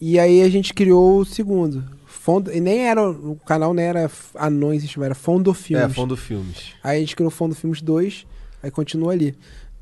E 0.00 0.18
aí 0.18 0.42
a 0.42 0.48
gente 0.48 0.72
criou 0.72 1.20
o 1.20 1.24
segundo. 1.24 1.84
Fundo, 2.06 2.52
e 2.52 2.60
nem 2.60 2.86
era, 2.86 3.08
o 3.08 3.36
canal 3.46 3.72
não 3.72 3.82
era 3.82 4.10
Anões, 4.34 4.96
era 4.96 5.14
Fundo 5.14 5.52
Filmes. 5.54 5.90
É, 5.90 5.94
Fundo 5.94 6.16
Filmes. 6.16 6.74
Aí 6.82 6.98
a 6.98 7.00
gente 7.00 7.16
criou 7.16 7.28
o 7.28 7.30
Fundo 7.30 7.54
Filmes 7.54 7.80
2, 7.80 8.26
aí 8.62 8.70
continua 8.70 9.12
ali. 9.12 9.34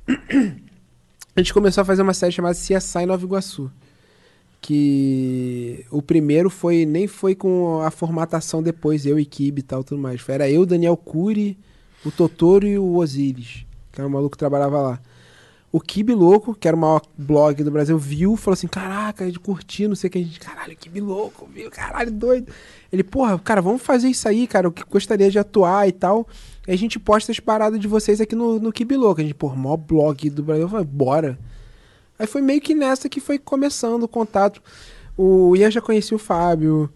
A 1.37 1.41
gente 1.41 1.55
começou 1.55 1.83
a 1.83 1.85
fazer 1.85 2.03
uma 2.03 2.14
série 2.14 2.33
chamada 2.33 2.57
CSI 2.57 3.07
Nova 3.07 3.24
Iguaçu. 3.24 3.70
Que 4.61 5.87
o 5.89 6.03
primeiro 6.03 6.51
foi 6.51 6.85
nem 6.85 7.07
foi 7.07 7.37
com 7.37 7.81
a 7.81 7.93
formatação 7.93 8.61
depois, 8.61 9.07
eu 9.07 9.20
e 9.20 9.29
e 9.39 9.62
tal, 9.62 9.85
tudo 9.85 10.01
mais. 10.03 10.20
Era 10.29 10.51
eu, 10.51 10.66
Daniel 10.66 10.97
Cury, 10.97 11.57
o 12.05 12.11
Totoro 12.11 12.66
e 12.66 12.76
o 12.76 12.97
Osiris, 12.97 13.64
que 13.93 14.01
era 14.01 14.09
o 14.09 14.11
maluco 14.11 14.33
que 14.33 14.39
trabalhava 14.39 14.81
lá. 14.81 15.01
O 15.70 15.80
Kibe 15.80 16.14
Louco, 16.14 16.54
que 16.54 16.66
era 16.66 16.76
o 16.76 16.80
maior 16.80 17.02
blog 17.16 17.62
do 17.62 17.70
Brasil, 17.70 17.98
viu, 17.98 18.36
falou 18.36 18.54
assim: 18.54 18.66
Caraca, 18.66 19.24
a 19.24 19.28
gente 19.28 19.40
não 19.86 19.94
sei 19.94 20.08
o 20.08 20.10
que. 20.10 20.18
A 20.18 20.22
gente, 20.22 20.40
caralho, 20.40 20.74
Kibe 20.74 21.00
Louco, 21.00 21.46
viu, 21.52 21.70
caralho, 21.70 22.10
doido. 22.10 22.50
Ele, 22.90 23.04
porra, 23.04 23.38
cara, 23.38 23.60
vamos 23.60 23.82
fazer 23.82 24.08
isso 24.08 24.26
aí, 24.26 24.46
cara, 24.46 24.66
eu 24.66 24.72
que 24.72 24.82
gostaria 24.84 25.30
de 25.30 25.38
atuar 25.38 25.86
e 25.86 25.92
tal. 25.92 26.26
E 26.66 26.72
a 26.72 26.76
gente 26.76 26.98
posta 26.98 27.30
as 27.32 27.38
paradas 27.38 27.78
de 27.78 27.86
vocês 27.86 28.18
aqui 28.20 28.34
no, 28.34 28.58
no 28.58 28.72
Kibe 28.72 28.96
Louco. 28.96 29.20
A 29.20 29.24
gente, 29.24 29.34
porra, 29.34 29.56
maior 29.56 29.76
blog 29.76 30.30
do 30.30 30.42
Brasil, 30.42 30.68
falei, 30.68 30.86
bora. 30.86 31.38
Aí 32.18 32.26
foi 32.26 32.40
meio 32.40 32.60
que 32.60 32.74
nessa 32.74 33.08
que 33.08 33.20
foi 33.20 33.38
começando 33.38 34.02
o 34.04 34.08
contato. 34.08 34.62
O 35.16 35.54
Ian 35.54 35.70
já 35.70 35.80
conhecia 35.80 36.16
o 36.16 36.20
Fábio, 36.20 36.90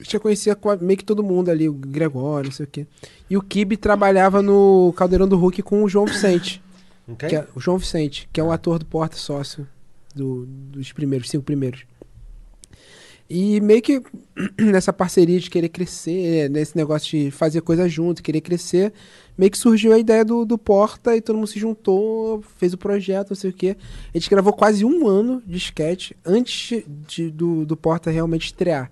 já 0.00 0.18
conhecia 0.18 0.56
meio 0.80 0.96
que 0.96 1.04
todo 1.04 1.22
mundo 1.22 1.50
ali, 1.50 1.68
o 1.68 1.74
Gregório, 1.74 2.48
não 2.48 2.52
sei 2.56 2.64
o 2.64 2.68
quê. 2.68 2.86
E 3.28 3.36
o 3.36 3.42
Kibe 3.42 3.76
trabalhava 3.76 4.40
no 4.40 4.94
Caldeirão 4.96 5.28
do 5.28 5.36
Hulk 5.36 5.62
com 5.62 5.82
o 5.82 5.88
João 5.88 6.06
Vicente. 6.06 6.62
Ok? 7.08 7.28
Que 7.28 7.36
é, 7.36 7.46
o 7.54 7.60
João 7.60 7.78
Vicente, 7.78 8.28
que 8.32 8.40
é 8.40 8.42
o 8.44 8.50
ator 8.50 8.78
do 8.78 8.86
Porta 8.86 9.16
Sócio 9.16 9.66
do- 10.14 10.46
dos 10.46 10.92
primeiros, 10.92 11.28
cinco 11.30 11.44
primeiros. 11.44 11.84
E 13.28 13.60
meio 13.60 13.82
que 13.82 14.00
nessa 14.58 14.92
parceria 14.92 15.38
de 15.40 15.50
querer 15.50 15.68
crescer, 15.68 16.48
nesse 16.48 16.76
negócio 16.76 17.10
de 17.18 17.30
fazer 17.32 17.60
coisa 17.60 17.88
junto, 17.88 18.22
querer 18.22 18.40
crescer, 18.40 18.92
meio 19.36 19.50
que 19.50 19.58
surgiu 19.58 19.92
a 19.92 19.98
ideia 19.98 20.24
do, 20.24 20.44
do 20.44 20.56
Porta 20.56 21.16
e 21.16 21.20
todo 21.20 21.34
mundo 21.36 21.48
se 21.48 21.58
juntou, 21.58 22.42
fez 22.56 22.72
o 22.72 22.78
projeto, 22.78 23.30
não 23.30 23.36
sei 23.36 23.50
o 23.50 23.52
quê. 23.52 23.76
A 24.14 24.18
gente 24.18 24.30
gravou 24.30 24.52
quase 24.52 24.84
um 24.84 25.08
ano 25.08 25.42
de 25.44 25.56
sketch 25.58 26.12
antes 26.24 26.84
de- 27.08 27.30
do, 27.30 27.66
do 27.66 27.76
Porta 27.76 28.10
realmente 28.10 28.46
estrear. 28.46 28.90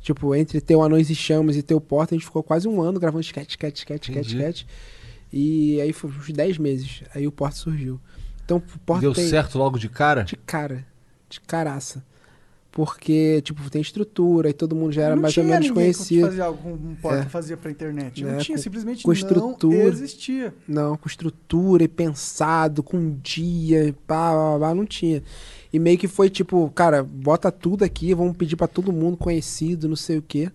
Tipo, 0.00 0.34
entre 0.34 0.62
ter 0.62 0.74
o 0.74 0.82
Anões 0.82 1.10
e 1.10 1.14
Chamas 1.14 1.54
e 1.56 1.62
ter 1.62 1.74
o 1.74 1.80
Porta, 1.80 2.14
a 2.14 2.16
gente 2.18 2.24
ficou 2.24 2.42
quase 2.42 2.66
um 2.66 2.80
ano 2.80 2.98
gravando 2.98 3.20
sketch, 3.22 3.50
sketch, 3.50 3.80
sketch, 3.80 4.08
sketch, 4.08 4.28
sketch. 4.30 4.64
E 5.32 5.80
aí 5.80 5.92
foi 5.92 6.10
uns 6.10 6.30
10 6.30 6.58
meses. 6.58 7.02
Aí 7.14 7.26
o 7.26 7.32
Porta 7.32 7.56
surgiu. 7.56 8.00
Então 8.44 8.56
o 8.58 8.60
Porta 8.80 9.02
Deu 9.02 9.12
tem 9.12 9.28
certo 9.28 9.56
logo 9.58 9.78
de 9.78 9.88
cara? 9.88 10.22
de 10.24 10.36
cara. 10.36 10.84
De 11.28 11.40
caraça. 11.40 12.04
Porque, 12.72 13.42
tipo, 13.42 13.68
tem 13.68 13.82
estrutura 13.82 14.48
e 14.48 14.52
todo 14.52 14.76
mundo 14.76 14.92
já 14.92 15.02
era 15.02 15.16
não 15.16 15.22
mais 15.22 15.36
ou 15.36 15.42
menos 15.42 15.70
conhecido. 15.72 16.26
fazia 16.28 16.44
algo 16.44 16.62
como 16.62 16.74
um 16.90 16.94
porta 16.94 17.22
É. 17.22 17.28
fazia 17.28 17.56
pra 17.56 17.68
internet. 17.68 18.22
É, 18.24 18.30
Não 18.32 18.38
tinha, 18.38 18.56
com- 18.56 18.62
simplesmente 18.62 19.02
com 19.02 19.08
não 19.08 19.12
estrutura. 19.12 19.76
existia. 19.88 20.54
Não, 20.68 20.96
com 20.96 21.08
estrutura 21.08 21.82
e 21.82 21.88
pensado, 21.88 22.80
com 22.80 23.16
dia, 23.20 23.86
e 23.86 23.92
pá, 23.92 24.30
pá, 24.32 24.58
pá, 24.60 24.74
não 24.74 24.86
tinha. 24.86 25.20
E 25.72 25.80
meio 25.80 25.98
que 25.98 26.06
foi 26.06 26.30
tipo, 26.30 26.70
cara, 26.70 27.02
bota 27.02 27.50
tudo 27.50 27.84
aqui, 27.84 28.14
vamos 28.14 28.36
pedir 28.36 28.54
pra 28.54 28.68
todo 28.68 28.92
mundo 28.92 29.16
conhecido, 29.16 29.88
não 29.88 29.96
sei 29.96 30.18
o 30.18 30.22
quê. 30.22 30.48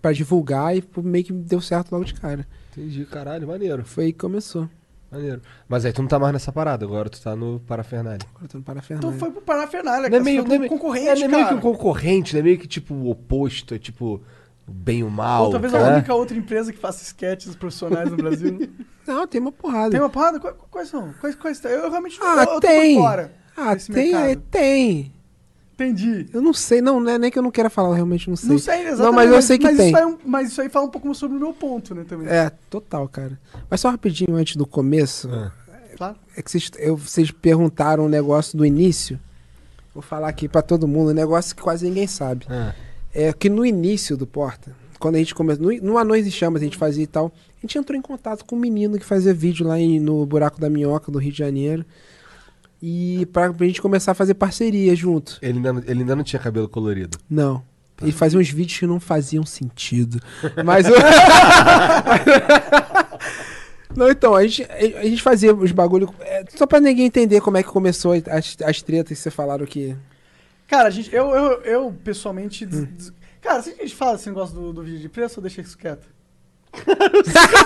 Pra 0.00 0.12
divulgar 0.12 0.76
e 0.76 0.84
meio 1.02 1.24
que 1.24 1.32
deu 1.32 1.60
certo 1.60 1.90
logo 1.90 2.04
de 2.04 2.14
cara. 2.14 2.46
Entendi, 2.76 3.04
caralho, 3.04 3.46
maneiro, 3.48 3.84
Foi 3.84 4.04
aí 4.06 4.12
que 4.12 4.18
começou. 4.18 4.68
maneiro. 5.10 5.40
Mas 5.68 5.84
aí 5.84 5.92
tu 5.92 6.02
não 6.02 6.08
tá 6.08 6.18
mais 6.18 6.32
nessa 6.32 6.50
parada, 6.50 6.84
agora 6.84 7.08
tu 7.08 7.20
tá 7.22 7.36
no 7.36 7.60
Parafernália. 7.60 8.18
Agora 8.30 8.44
eu 8.44 8.48
tô 8.48 8.58
no 8.58 8.62
Então 8.62 8.62
Parafernália. 8.62 9.18
foi 9.18 9.30
pro 9.30 9.42
Parafernália, 9.42 10.00
Não 10.00 10.06
é 10.06 10.10
cara. 10.10 10.24
meio, 10.24 10.40
Foi 10.40 10.48
não 10.48 10.54
é 10.54 10.58
pro 10.58 10.68
meio- 10.68 10.70
concorrente, 10.70 11.08
é, 11.22 11.28
não 11.28 11.34
é 11.34 11.36
meio 11.42 11.48
que 11.48 11.54
um 11.54 11.60
concorrente, 11.60 12.32
não 12.34 12.40
é 12.40 12.42
meio 12.42 12.58
que 12.58 12.66
tipo 12.66 12.94
o 12.94 13.10
oposto, 13.10 13.74
é 13.74 13.78
tipo 13.78 14.20
o 14.66 14.70
bem 14.72 15.00
e 15.00 15.04
o 15.04 15.10
mal. 15.10 15.44
Ou 15.46 15.50
talvez 15.52 15.72
tá? 15.72 15.78
a 15.78 15.94
única 15.94 16.14
outra 16.14 16.36
empresa 16.36 16.72
que 16.72 16.78
faça 16.78 17.02
sketches 17.04 17.54
profissionais 17.54 18.10
no 18.10 18.16
Brasil. 18.16 18.58
Não, 19.06 19.26
tem 19.26 19.40
uma 19.40 19.52
porrada. 19.52 19.90
Tem 19.90 20.00
uma 20.00 20.08
porrada? 20.08 20.40
Quais, 20.40 20.56
quais 20.70 20.88
são? 20.88 21.12
Quais, 21.20 21.34
quais, 21.36 21.62
eu 21.64 21.90
realmente 21.90 22.18
não 22.18 22.26
Ah, 22.26 22.34
eu, 22.36 22.40
eu 22.40 22.46
tô 22.46 22.60
tem. 22.60 22.98
Ah, 23.56 23.76
tem, 23.76 23.94
mercado. 23.94 24.24
é, 24.30 24.36
tem. 24.50 25.12
Entendi. 25.74 26.26
Eu 26.32 26.40
não 26.40 26.52
sei, 26.54 26.80
não, 26.80 27.00
não 27.00 27.10
é 27.10 27.18
nem 27.18 27.30
que 27.30 27.38
eu 27.38 27.42
não 27.42 27.50
queira 27.50 27.68
falar, 27.68 27.88
eu 27.88 27.94
realmente 27.94 28.28
não 28.30 28.36
sei. 28.36 28.48
Não 28.48 28.58
sei 28.58 28.74
exatamente. 28.82 29.00
Não, 29.02 29.12
mas 29.12 29.30
eu 29.30 29.42
sei 29.42 29.58
que 29.58 29.64
mas 29.64 29.76
tem. 29.76 29.88
Isso 29.88 29.96
aí, 29.96 30.02
é 30.02 30.06
um- 30.06 30.18
mas 30.24 30.48
isso 30.48 30.60
aí 30.62 30.68
fala 30.68 30.86
um 30.86 30.90
pouco 30.90 31.12
sobre 31.14 31.36
o 31.36 31.40
meu 31.40 31.52
ponto, 31.52 31.94
né, 31.94 32.04
também. 32.08 32.28
É, 32.28 32.50
total, 32.70 33.08
cara. 33.08 33.38
Mas 33.68 33.80
só 33.80 33.90
rapidinho 33.90 34.36
antes 34.36 34.54
do 34.56 34.66
começo, 34.66 35.28
Ah. 35.32 35.50
Claro. 35.96 36.16
é 36.36 36.42
que 36.42 36.50
vocês, 36.50 36.70
eu- 36.78 36.96
vocês 36.96 37.30
perguntaram 37.30 38.06
o 38.06 38.08
negócio 38.08 38.56
do 38.56 38.64
início. 38.64 39.18
Vou 39.92 40.02
falar 40.02 40.28
aqui 40.28 40.48
pra 40.48 40.62
todo 40.62 40.86
mundo, 40.88 41.10
um 41.10 41.14
negócio 41.14 41.54
que 41.54 41.62
quase 41.62 41.86
ninguém 41.86 42.06
sabe. 42.06 42.46
Ah, 42.48 42.72
É 43.12 43.32
que 43.32 43.48
no 43.48 43.64
início 43.64 44.16
do 44.16 44.26
Porta, 44.26 44.74
quando 44.98 45.14
a 45.14 45.18
gente 45.18 45.34
começou, 45.36 45.64
no, 45.64 45.72
no 45.82 45.98
Anões 45.98 46.26
e 46.26 46.32
Chamas 46.32 46.60
a 46.62 46.64
gente 46.64 46.76
fazia 46.76 47.04
e 47.04 47.06
tal, 47.06 47.32
a 47.58 47.60
gente 47.60 47.78
entrou 47.78 47.96
em 47.96 48.02
contato 48.02 48.44
com 48.44 48.56
um 48.56 48.58
menino 48.58 48.98
que 48.98 49.04
fazia 49.04 49.32
vídeo 49.32 49.64
lá 49.66 49.78
em- 49.78 50.00
no 50.00 50.26
Buraco 50.26 50.60
da 50.60 50.68
Minhoca, 50.68 51.12
do 51.12 51.18
Rio 51.18 51.30
de 51.30 51.38
Janeiro. 51.38 51.84
E 52.86 53.24
pra, 53.32 53.50
pra 53.50 53.66
gente 53.66 53.80
começar 53.80 54.12
a 54.12 54.14
fazer 54.14 54.34
parceria 54.34 54.94
junto. 54.94 55.38
ele, 55.40 55.56
ainda, 55.56 55.72
não- 55.72 55.82
ele 55.86 56.00
ainda 56.00 56.14
não 56.16 56.22
tinha 56.22 56.38
cabelo 56.38 56.68
colorido. 56.68 57.16
Não. 57.30 57.64
Ele 58.02 58.12
fazia 58.12 58.38
uns 58.38 58.50
vídeos 58.50 58.78
que 58.78 58.86
não 58.86 59.00
faziam 59.00 59.46
sentido. 59.46 60.20
Mas 60.62 60.84
o... 60.86 60.92
Não, 63.96 64.10
então, 64.10 64.34
a 64.34 64.42
gente, 64.46 64.66
a 64.70 65.04
gente 65.04 65.22
fazia 65.22 65.54
os 65.54 65.70
bagulho. 65.70 66.12
é, 66.20 66.44
só 66.56 66.66
pra 66.66 66.80
ninguém 66.80 67.06
entender 67.06 67.40
como 67.40 67.56
é 67.56 67.62
que 67.62 67.68
começou 67.68 68.12
as, 68.12 68.56
as 68.62 68.82
tretas 68.82 69.16
que 69.16 69.22
vocês 69.22 69.34
falaram 69.34 69.64
que. 69.64 69.96
Cara, 70.66 70.88
a 70.88 70.90
gente, 70.90 71.14
eu, 71.14 71.30
eu, 71.30 71.62
eu 71.62 71.94
pessoalmente. 72.02 72.66
Hum. 72.66 72.88
Cara, 73.40 73.62
se 73.62 73.70
a 73.70 73.74
gente 73.74 73.94
fala 73.94 74.16
esse 74.16 74.28
negócio 74.28 74.54
do, 74.54 74.72
do 74.72 74.82
vídeo 74.82 74.98
de 74.98 75.08
preço, 75.08 75.38
ou 75.38 75.42
deixa 75.42 75.60
isso 75.60 75.78
quieto? 75.78 76.08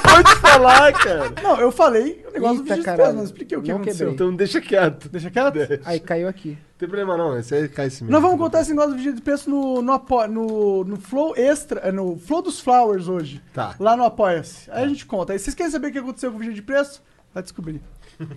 Pode 0.02 0.36
falar, 0.36 0.92
cara. 0.92 1.32
Não, 1.42 1.60
eu 1.60 1.70
falei 1.72 2.24
o 2.28 2.32
negócio 2.32 2.56
do 2.56 2.62
Eita, 2.62 2.74
vídeo 2.76 2.96
de 2.96 3.14
mas 3.14 3.24
expliquei 3.24 3.58
o 3.58 3.62
que 3.62 3.68
Não 3.68 3.76
aconteceu. 3.76 4.08
quebrei. 4.08 4.14
Então 4.14 4.36
deixa 4.36 4.60
quieto. 4.60 5.08
Deixa 5.08 5.30
quieto. 5.30 5.54
Deixa. 5.54 5.80
Aí 5.84 6.00
caiu 6.00 6.28
aqui. 6.28 6.50
Não 6.50 6.78
tem 6.78 6.88
problema 6.88 7.16
não, 7.16 7.36
esse 7.38 7.54
aí 7.54 7.68
cai 7.68 7.86
esse 7.86 8.04
mesmo. 8.04 8.12
Nós 8.12 8.22
vamos 8.22 8.38
contar 8.38 8.60
esse 8.60 8.70
negócio 8.70 8.92
do 8.92 8.96
vídeo 8.96 9.14
de 9.14 9.22
preço 9.22 9.50
no, 9.50 9.82
no, 9.82 10.00
no, 10.28 10.84
no 10.84 10.96
Flow 10.96 11.34
Extra, 11.36 11.90
no 11.90 12.16
Flow 12.18 12.42
dos 12.42 12.60
Flowers 12.60 13.08
hoje. 13.08 13.42
Tá. 13.52 13.74
Lá 13.80 13.96
no 13.96 14.04
Apoia-se. 14.04 14.70
Aí 14.70 14.84
a 14.84 14.88
gente 14.88 15.04
conta. 15.04 15.32
Aí 15.32 15.38
vocês 15.38 15.56
querem 15.56 15.72
saber 15.72 15.88
o 15.88 15.92
que 15.92 15.98
aconteceu 15.98 16.30
com 16.30 16.36
o 16.36 16.40
vídeo 16.40 16.54
de 16.54 16.62
preço? 16.62 17.02
Vai 17.34 17.42
descobrir. 17.42 17.80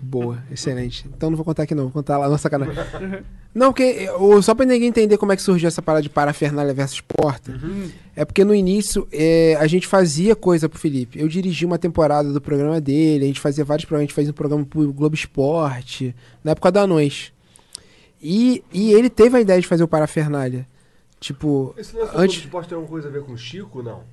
Boa, 0.02 0.44
excelente. 0.52 1.08
Então 1.08 1.30
não 1.30 1.36
vou 1.36 1.44
contar 1.44 1.64
aqui 1.64 1.74
não, 1.74 1.86
vou 1.86 1.92
contar 1.92 2.18
lá, 2.18 2.30
nossa 2.30 2.44
sacanagem. 2.44 2.76
Não, 3.54 3.74
porque 3.74 4.08
só 4.44 4.54
pra 4.54 4.66
ninguém 4.66 4.88
entender 4.90 5.18
como 5.18 5.32
é 5.32 5.36
que 5.36 5.42
surgiu 5.42 5.68
essa 5.68 5.82
parada 5.82 6.04
de 6.04 6.10
parafernália 6.10 6.74
versus 6.74 7.02
porta, 7.02 7.60
é 8.16 8.24
porque 8.24 8.46
no 8.46 8.54
início 8.54 9.08
é, 9.12 9.58
a 9.60 9.68
gente 9.68 9.88
fazia 9.88 10.36
coisa 10.36 10.70
pro 10.70 10.80
Felipe. 10.80 11.20
Eu 11.20 11.28
dirigi 11.28 11.66
uma 11.66 11.78
temporada 11.78 12.32
do 12.32 12.40
programa 12.40 12.80
dele, 12.80 13.26
a 13.26 13.28
gente 13.28 13.40
fazia 13.40 13.66
vários 13.66 13.86
programas, 13.86 14.04
a 14.04 14.08
gente 14.08 14.16
fazia 14.16 14.32
um 14.32 14.36
programa 14.36 14.66
pro 14.66 14.94
Globo 14.94 15.16
Esporte, 15.16 16.16
na 16.44 16.52
época 16.52 16.72
da 16.72 16.82
Anões. 16.82 17.34
E, 18.22 18.64
e 18.72 18.94
ele 18.94 19.10
teve 19.10 19.38
a 19.38 19.42
ideia 19.42 19.60
de 19.60 19.68
fazer 19.68 19.84
o 19.84 19.88
parafernália. 19.88 20.68
Tipo, 21.20 21.74
Esse 21.78 21.96
lance 21.96 22.12
do 22.14 22.20
antes. 22.20 22.36
Globo 22.36 22.46
Esporte 22.46 22.70
tem 22.70 22.76
alguma 22.76 22.92
coisa 22.92 23.08
a 23.08 23.12
ver 23.12 23.24
com 23.24 23.34
o 23.34 23.38
Chico, 23.38 23.82
não? 23.82 24.04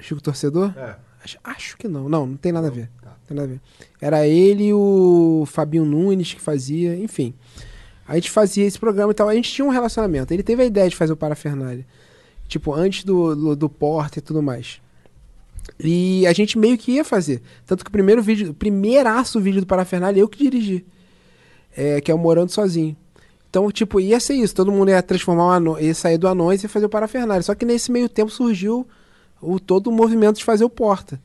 Chico 0.00 0.20
Torcedor? 0.20 0.72
É. 0.76 0.96
Acho, 1.24 1.38
acho 1.42 1.76
que 1.78 1.88
não. 1.88 2.08
Não, 2.08 2.26
não 2.26 2.36
tem 2.36 2.52
nada 2.52 2.66
a 2.66 2.70
ver. 2.70 2.90
Nada 3.30 3.44
a 3.44 3.46
ver. 3.46 3.60
Era 4.00 4.26
ele 4.26 4.66
e 4.66 4.74
o 4.74 5.44
Fabinho 5.46 5.84
Nunes 5.84 6.34
que 6.34 6.40
fazia, 6.40 6.96
enfim. 6.96 7.34
A 8.06 8.16
gente 8.16 8.30
fazia 8.30 8.66
esse 8.66 8.78
programa 8.78 9.12
e 9.12 9.14
tal. 9.14 9.28
A 9.28 9.34
gente 9.34 9.50
tinha 9.50 9.64
um 9.64 9.70
relacionamento. 9.70 10.32
Ele 10.32 10.42
teve 10.42 10.62
a 10.62 10.66
ideia 10.66 10.88
de 10.88 10.96
fazer 10.96 11.12
o 11.12 11.16
Parafernália. 11.16 11.86
Tipo, 12.46 12.74
antes 12.74 13.04
do, 13.04 13.34
do, 13.34 13.56
do 13.56 13.68
Porta 13.68 14.18
e 14.18 14.22
tudo 14.22 14.42
mais. 14.42 14.80
E 15.80 16.26
a 16.26 16.32
gente 16.32 16.58
meio 16.58 16.76
que 16.76 16.92
ia 16.92 17.04
fazer. 17.04 17.40
Tanto 17.66 17.84
que 17.84 17.88
o 17.88 17.92
primeiro 17.92 18.22
vídeo, 18.22 18.50
o 18.50 18.54
primeiraço 18.54 19.40
vídeo 19.40 19.60
do 19.60 19.66
Parafernália, 19.66 20.20
eu 20.20 20.28
que 20.28 20.38
dirigi. 20.38 20.84
É, 21.74 22.00
que 22.00 22.10
é 22.10 22.14
o 22.14 22.18
Morando 22.18 22.50
Sozinho. 22.50 22.94
Então, 23.48 23.70
tipo, 23.70 24.00
ia 24.00 24.20
ser 24.20 24.34
isso. 24.34 24.54
Todo 24.54 24.70
mundo 24.70 24.90
ia 24.90 25.02
transformar 25.02 25.46
o 25.46 25.50
ano, 25.50 25.80
ia 25.80 25.94
sair 25.94 26.18
do 26.18 26.28
Anões 26.28 26.62
e 26.62 26.68
fazer 26.68 26.86
o 26.86 26.90
Parafernália. 26.90 27.42
Só 27.42 27.54
que 27.54 27.64
nesse 27.64 27.90
meio 27.90 28.08
tempo 28.08 28.30
surgiu 28.30 28.86
o, 29.40 29.58
todo 29.58 29.86
o 29.88 29.92
movimento 29.92 30.36
de 30.36 30.44
fazer 30.44 30.64
o 30.64 30.70
Porta. 30.70 31.20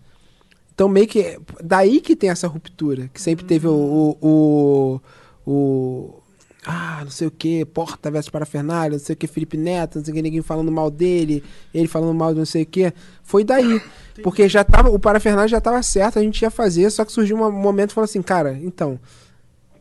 Então, 0.79 0.87
meio 0.87 1.07
que. 1.09 1.37
Daí 1.61 1.99
que 1.99 2.15
tem 2.15 2.29
essa 2.29 2.47
ruptura. 2.47 3.09
Que 3.13 3.21
sempre 3.21 3.43
teve 3.43 3.67
o. 3.67 4.15
o, 4.21 5.01
o, 5.45 5.51
o- 5.51 6.19
ah, 6.65 7.01
não 7.03 7.11
sei 7.11 7.27
o 7.27 7.31
que, 7.31 7.65
Porta 7.65 8.09
versus 8.09 8.29
Parafernália, 8.29 8.97
não 8.97 9.03
sei 9.03 9.13
o 9.13 9.17
que, 9.17 9.27
Felipe 9.27 9.57
Neto, 9.57 9.97
não 9.97 10.05
sei 10.05 10.13
o 10.13 10.15
que, 10.15 10.21
ninguém 10.21 10.41
falando 10.41 10.71
mal 10.71 10.89
dele, 10.89 11.43
ele 11.73 11.87
falando 11.87 12.13
mal 12.13 12.31
de 12.31 12.39
não 12.39 12.45
sei 12.45 12.63
o 12.63 12.65
que. 12.65 12.93
Foi 13.23 13.43
daí. 13.43 13.81
Porque 14.23 14.47
já 14.47 14.63
tava. 14.63 14.89
O 14.89 14.97
Parafernália 14.97 15.49
já 15.49 15.59
tava 15.59 15.83
certo, 15.83 16.17
a 16.17 16.21
gente 16.21 16.41
ia 16.41 16.49
fazer, 16.49 16.89
só 16.91 17.03
que 17.03 17.11
surgiu 17.11 17.35
um 17.35 17.51
momento 17.51 17.91
e 17.91 17.93
falou 17.93 18.05
assim, 18.05 18.21
cara, 18.21 18.57
então. 18.63 18.97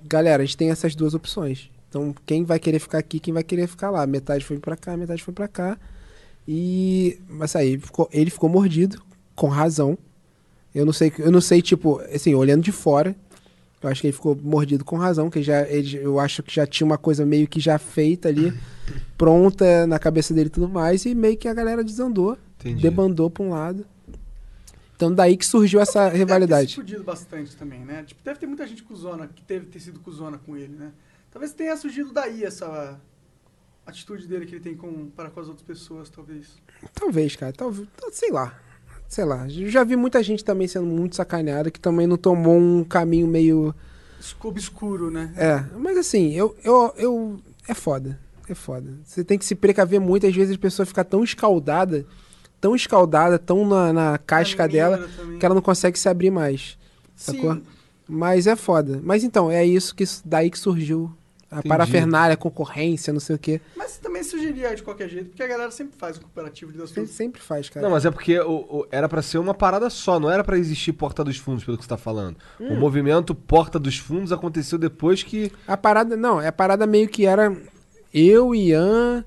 Galera, 0.03 0.42
a 0.42 0.46
gente 0.46 0.57
tem 0.57 0.70
essas 0.70 0.96
duas 0.96 1.14
opções. 1.14 1.70
Então, 1.88 2.12
quem 2.26 2.42
vai 2.44 2.59
querer 2.59 2.80
ficar 2.80 2.99
aqui, 2.99 3.20
quem 3.20 3.32
vai 3.32 3.44
querer 3.44 3.68
ficar 3.68 3.90
lá. 3.90 4.05
Metade 4.05 4.44
foi 4.44 4.59
pra 4.59 4.76
cá, 4.76 4.96
metade 4.96 5.22
foi 5.22 5.32
pra 5.34 5.46
cá. 5.46 5.78
E. 6.46 7.20
Mas 7.28 7.55
aí, 7.55 7.78
ficou- 7.78 8.09
ele 8.12 8.30
ficou 8.30 8.49
mordido, 8.51 9.01
com 9.36 9.46
razão. 9.46 9.96
Eu 10.79 10.87
não 10.87 10.93
sei, 10.93 11.12
eu 11.18 11.33
não 11.33 11.41
sei, 11.41 11.61
tipo, 11.61 11.99
assim, 12.14 12.37
olhando 12.37 12.62
de 12.62 12.70
fora, 12.70 13.16
eu 13.83 13.89
acho 13.89 14.01
que 14.01 14.07
ele 14.07 14.12
ficou 14.12 14.39
mordido 14.41 14.85
com 14.85 14.97
razão, 14.97 15.29
que 15.29 15.43
já, 15.43 15.68
ele, 15.68 15.97
eu 15.97 16.20
acho 16.20 16.41
que 16.41 16.55
já 16.55 16.68
tinha 16.68 16.85
uma 16.87 16.97
coisa 16.97 17.26
meio 17.26 17.49
que 17.49 17.59
já 17.59 17.79
feita 17.79 18.29
ali, 18.29 18.53
pronta 19.18 19.89
na 19.89 19.99
cabeça 19.99 20.33
dele 20.33 20.47
e 20.47 20.51
tudo 20.51 20.68
mais, 20.68 21.05
e 21.05 21.16
meio 21.16 21.37
que 21.37 21.49
a 21.49 21.55
galera 21.55 21.83
desandou, 21.83 22.39
Entendi. 22.61 22.81
debandou 22.81 23.29
pra 23.29 23.43
um 23.43 23.51
lado. 23.51 23.85
Então 24.95 25.12
daí 25.12 25.37
que 25.37 25.45
surgiu 25.45 25.81
essa 25.81 26.05
Deve 26.05 26.11
ter 26.11 26.16
se 26.16 26.18
rivalidade. 26.24 26.74
fudido 26.76 27.03
bastante 27.03 27.57
também, 27.57 27.81
né? 27.85 28.05
Tipo, 28.05 28.22
deve 28.22 28.39
ter 28.39 28.47
muita 28.47 28.64
gente 28.64 28.85
cuzona, 28.85 29.26
que 29.26 29.43
teve 29.43 29.66
ter 29.66 29.81
sido 29.81 29.99
cuzona 29.99 30.39
com 30.39 30.57
ele, 30.57 30.76
né? 30.76 30.93
Talvez 31.33 31.53
tenha 31.53 31.76
surgido 31.76 32.12
daí 32.12 32.45
essa 32.45 33.01
atitude 33.85 34.29
dele 34.29 34.47
que 34.47 34.55
ele 34.55 34.62
tem 34.62 34.76
com, 34.76 35.09
para 35.11 35.29
com 35.29 35.41
as 35.41 35.49
outras 35.49 35.66
pessoas, 35.66 36.09
talvez. 36.09 36.47
Talvez, 36.95 37.35
cara, 37.35 37.53
talvez, 37.53 37.89
sei 38.12 38.31
lá. 38.31 38.57
Sei 39.09 39.24
lá, 39.24 39.46
já 39.48 39.82
vi 39.82 39.96
muita 39.96 40.22
gente 40.22 40.44
também 40.44 40.68
sendo 40.68 40.86
muito 40.86 41.16
sacaneada 41.16 41.70
que 41.70 41.80
também 41.80 42.06
não 42.06 42.18
tomou 42.18 42.56
um 42.59 42.84
caminho 42.84 43.26
meio 43.26 43.74
obscuro, 44.42 45.11
né? 45.11 45.32
É, 45.36 45.64
mas 45.78 45.96
assim, 45.96 46.32
eu, 46.34 46.54
eu, 46.62 46.92
eu. 46.96 47.40
É 47.66 47.74
foda. 47.74 48.18
É 48.48 48.54
foda. 48.54 48.98
Você 49.04 49.22
tem 49.22 49.38
que 49.38 49.44
se 49.44 49.54
precaver 49.54 50.00
muito. 50.00 50.26
Às 50.26 50.34
vezes 50.34 50.54
a 50.54 50.59
pessoa 50.59 50.86
fica 50.86 51.04
tão 51.04 51.22
escaldada, 51.22 52.06
tão 52.61 52.74
escaldada, 52.74 53.38
tão 53.38 53.66
na, 53.66 53.92
na 53.92 54.18
casca 54.18 54.64
Caminheira 54.64 54.96
dela, 54.96 55.09
também. 55.16 55.38
que 55.38 55.46
ela 55.46 55.54
não 55.54 55.62
consegue 55.62 55.98
se 55.98 56.09
abrir 56.09 56.30
mais. 56.30 56.78
Sacou? 57.14 57.54
Sim. 57.54 57.62
Mas 58.09 58.46
é 58.46 58.56
foda. 58.56 59.00
Mas 59.02 59.22
então, 59.22 59.50
é 59.50 59.64
isso 59.64 59.94
que 59.94 60.04
daí 60.24 60.50
que 60.50 60.59
surgiu. 60.59 61.12
A 61.51 61.57
Entendi. 61.61 61.68
parafernália, 61.68 62.34
a 62.34 62.36
concorrência, 62.36 63.11
não 63.11 63.20
sei 63.20 63.36
o 63.36 63.38
quê. 63.38 63.59
Mas 63.74 63.96
também 63.96 64.22
sugeria 64.22 64.74
de 64.76 64.82
qualquer 64.82 65.09
jeito, 65.09 65.30
porque 65.30 65.42
a 65.42 65.46
galera 65.46 65.70
sempre 65.70 65.96
faz 65.96 66.18
o 66.18 66.20
comparativo 66.20 66.70
de 66.72 66.78
Sempre, 66.78 66.94
coisas. 66.94 67.14
sempre 67.16 67.40
faz, 67.40 67.70
cara. 67.70 67.84
Não, 67.86 67.90
mas 67.94 68.05
é 68.05 68.11
porque 68.11 68.38
o- 68.40 68.80
o- 68.80 68.86
era 68.90 69.09
pra 69.09 69.22
ser 69.22 69.38
uma 69.38 69.55
parada 69.55 69.88
só, 69.88 70.20
não 70.20 70.30
era 70.30 70.44
pra 70.44 70.59
existir 70.59 70.92
Porta 70.92 71.24
dos 71.24 71.38
Fundos, 71.38 71.64
pelo 71.64 71.78
que 71.78 71.84
você 71.84 71.88
tá 71.88 71.96
falando. 71.96 72.36
O 72.61 72.74
movimento 72.74 73.34
Porta 73.34 73.78
dos 73.78 73.96
Fundos 73.96 74.30
aconteceu 74.30 74.78
depois 74.78 75.22
que. 75.22 75.51
A 75.66 75.74
parada, 75.76 76.16
não, 76.18 76.38
é 76.38 76.49
a 76.49 76.53
parada 76.53 76.86
meio 76.86 77.09
que 77.09 77.24
era 77.24 77.57
eu, 78.12 78.55
Ian, 78.55 79.24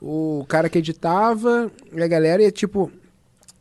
o 0.00 0.44
cara 0.48 0.68
que 0.68 0.78
editava, 0.78 1.72
e 1.92 2.00
a 2.00 2.06
galera 2.06 2.40
ia 2.40 2.52
tipo. 2.52 2.90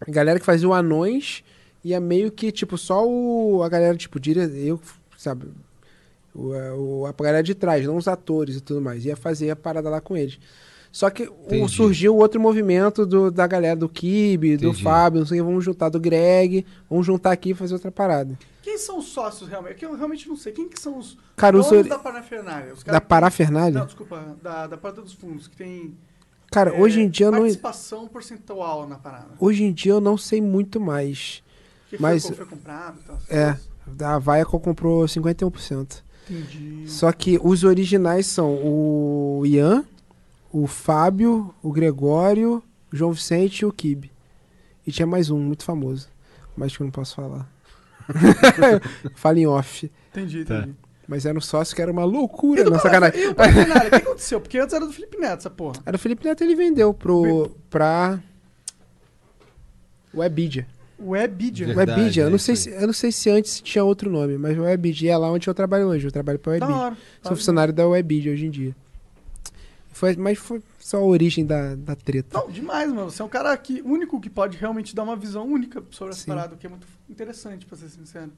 A 0.05 0.11
galera 0.11 0.39
que 0.39 0.45
fazia 0.45 0.67
o 0.69 0.73
Anões 0.73 1.43
ia 1.83 1.99
meio 1.99 2.31
que, 2.31 2.51
tipo, 2.51 2.77
só 2.77 3.07
o. 3.07 3.63
A 3.63 3.69
galera, 3.69 3.97
tipo, 3.97 4.19
diria, 4.19 4.43
eu, 4.43 4.79
sabe? 5.17 5.47
O, 6.33 6.53
a- 6.53 6.73
o, 6.75 7.05
a 7.05 7.11
galera 7.23 7.43
de 7.43 7.53
trás, 7.53 7.85
não 7.85 7.95
os 7.97 8.07
atores 8.07 8.55
e 8.57 8.61
tudo 8.61 8.81
mais. 8.81 9.05
Ia 9.05 9.15
fazer 9.15 9.49
a 9.51 9.55
parada 9.55 9.89
lá 9.89 10.01
com 10.01 10.17
eles. 10.17 10.39
Só 10.91 11.09
que 11.09 11.27
o, 11.27 11.67
surgiu 11.67 12.15
outro 12.15 12.39
movimento 12.39 13.03
do, 13.05 13.31
da 13.31 13.47
galera 13.47 13.75
do 13.75 13.89
Kibe, 13.89 14.57
do. 14.57 14.73
Fábio, 14.73 15.21
não 15.21 15.25
sei 15.27 15.39
o 15.39 15.43
que, 15.43 15.47
vamos 15.49 15.65
juntar 15.65 15.89
do 15.89 15.99
Greg, 15.99 16.63
vamos 16.89 17.05
juntar 17.05 17.31
aqui 17.31 17.49
e 17.49 17.53
fazer 17.55 17.73
outra 17.73 17.91
parada. 17.91 18.37
Quem 18.61 18.77
são 18.77 18.99
os 18.99 19.05
sócios 19.07 19.49
realmente? 19.49 19.71
É 19.73 19.75
que 19.75 19.85
eu 19.85 19.95
realmente 19.95 20.29
não 20.29 20.37
sei. 20.37 20.53
Quem 20.53 20.69
que 20.69 20.79
são 20.79 20.99
os 20.99 21.17
Cara, 21.35 21.57
os 21.57 21.67
donos 21.67 21.87
da 21.87 21.97
parafernália? 21.97 22.73
Os 22.73 22.83
Da 22.83 23.01
parafernália? 23.01 23.79
Não, 23.79 23.85
desculpa. 23.87 24.37
Da, 24.41 24.67
da 24.67 24.77
Porta 24.77 25.01
dos 25.01 25.13
Fundos, 25.13 25.47
que 25.47 25.55
tem 25.57 25.95
Cara, 26.51 26.69
é, 26.69 26.79
hoje 26.79 27.01
em 27.01 27.09
dia 27.09 27.25
eu 27.25 27.31
não. 27.31 27.39
participação 27.39 28.07
percentual 28.07 28.87
na 28.87 28.95
parada. 28.97 29.29
Hoje 29.39 29.63
em 29.63 29.73
dia 29.73 29.93
eu 29.93 29.99
não 30.01 30.15
sei 30.15 30.41
muito 30.41 30.79
mais. 30.79 31.43
Que 31.89 31.99
Mas- 31.99 32.25
foi, 32.27 32.35
foi 32.35 32.45
comprado 32.45 32.99
e 33.01 33.03
tal. 33.03 33.15
essas 33.15 33.29
É, 33.31 33.45
coisas. 33.45 33.97
da 33.97 34.13
Havaiaco 34.15 34.59
comprou 34.59 35.05
51%. 35.07 36.03
Entendi. 36.29 36.83
Só 36.87 37.11
que 37.11 37.39
os 37.43 37.63
originais 37.63 38.25
são 38.27 38.53
o 38.63 39.43
Ian, 39.45 39.83
o 40.51 40.67
Fábio, 40.67 41.53
o 41.61 41.71
Gregório, 41.71 42.63
o 42.91 42.95
João 42.95 43.11
Vicente 43.11 43.59
e 43.61 43.65
o 43.65 43.71
Kibe. 43.71 44.11
E 44.85 44.91
tinha 44.91 45.05
mais 45.07 45.29
um, 45.29 45.39
muito 45.39 45.63
famoso. 45.63 46.07
Mas 46.55 46.75
que 46.75 46.81
eu 46.83 46.85
não 46.85 46.91
posso 46.91 47.15
falar. 47.15 47.49
Fala 49.15 49.39
em 49.39 49.47
off. 49.47 49.91
Entendi, 50.11 50.45
Tá. 50.45 50.59
entendi. 50.59 50.75
Mas 51.07 51.25
era 51.25 51.37
um 51.37 51.41
sócio 51.41 51.75
que 51.75 51.81
era 51.81 51.91
uma 51.91 52.05
loucura, 52.05 52.63
do 52.63 52.71
não 52.71 52.79
sacanagem. 52.79 53.19
E 53.21 53.27
o 53.27 53.35
que 53.35 53.95
aconteceu? 53.95 54.39
Porque 54.39 54.57
antes 54.57 54.73
era 54.73 54.85
do 54.85 54.91
Felipe 54.93 55.17
Neto, 55.17 55.39
essa 55.39 55.49
porra. 55.49 55.81
Era 55.85 55.97
o 55.97 55.99
Felipe 55.99 56.23
Neto, 56.25 56.41
ele 56.43 56.55
vendeu 56.55 56.93
pro, 56.93 57.51
pra 57.69 58.21
Webidia. 60.15 60.65
Webidia. 61.05 61.67
Verdade, 61.67 61.91
Webidia, 61.91 62.23
eu 62.23 62.29
não, 62.29 62.37
sei 62.37 62.55
se, 62.55 62.69
eu 62.69 62.85
não 62.87 62.93
sei 62.93 63.11
se 63.11 63.29
antes 63.29 63.59
tinha 63.61 63.83
outro 63.83 64.09
nome, 64.09 64.37
mas 64.37 64.57
o 64.57 64.61
Webidia 64.61 65.11
é 65.13 65.17
lá 65.17 65.31
onde 65.31 65.47
eu 65.47 65.53
trabalho 65.53 65.87
hoje. 65.87 66.07
Eu 66.07 66.11
trabalho 66.11 66.39
pra 66.39 66.57
Da 66.57 66.65
Webidia. 66.65 66.85
hora. 66.85 66.97
Sou 67.21 67.35
funcionário 67.35 67.73
da 67.73 67.87
Webidia 67.87 68.31
hoje 68.31 68.45
em 68.45 68.49
dia. 68.49 68.75
Foi, 69.91 70.15
mas 70.15 70.39
foi 70.39 70.61
só 70.79 70.97
a 70.97 71.03
origem 71.03 71.45
da, 71.45 71.75
da 71.75 71.95
treta. 71.95 72.37
Não, 72.39 72.49
demais, 72.49 72.91
mano. 72.91 73.11
Você 73.11 73.21
é 73.21 73.25
um 73.25 73.29
cara 73.29 73.55
que, 73.55 73.81
único 73.83 74.19
que 74.19 74.29
pode 74.29 74.57
realmente 74.57 74.95
dar 74.95 75.03
uma 75.03 75.15
visão 75.15 75.45
única 75.45 75.83
sobre 75.91 76.13
essa 76.13 76.21
Sim. 76.23 76.27
parada, 76.31 76.55
o 76.55 76.57
que 76.57 76.65
é 76.65 76.69
muito 76.69 76.87
interessante, 77.09 77.65
pra 77.65 77.77
ser 77.77 77.89
sincero. 77.89 78.31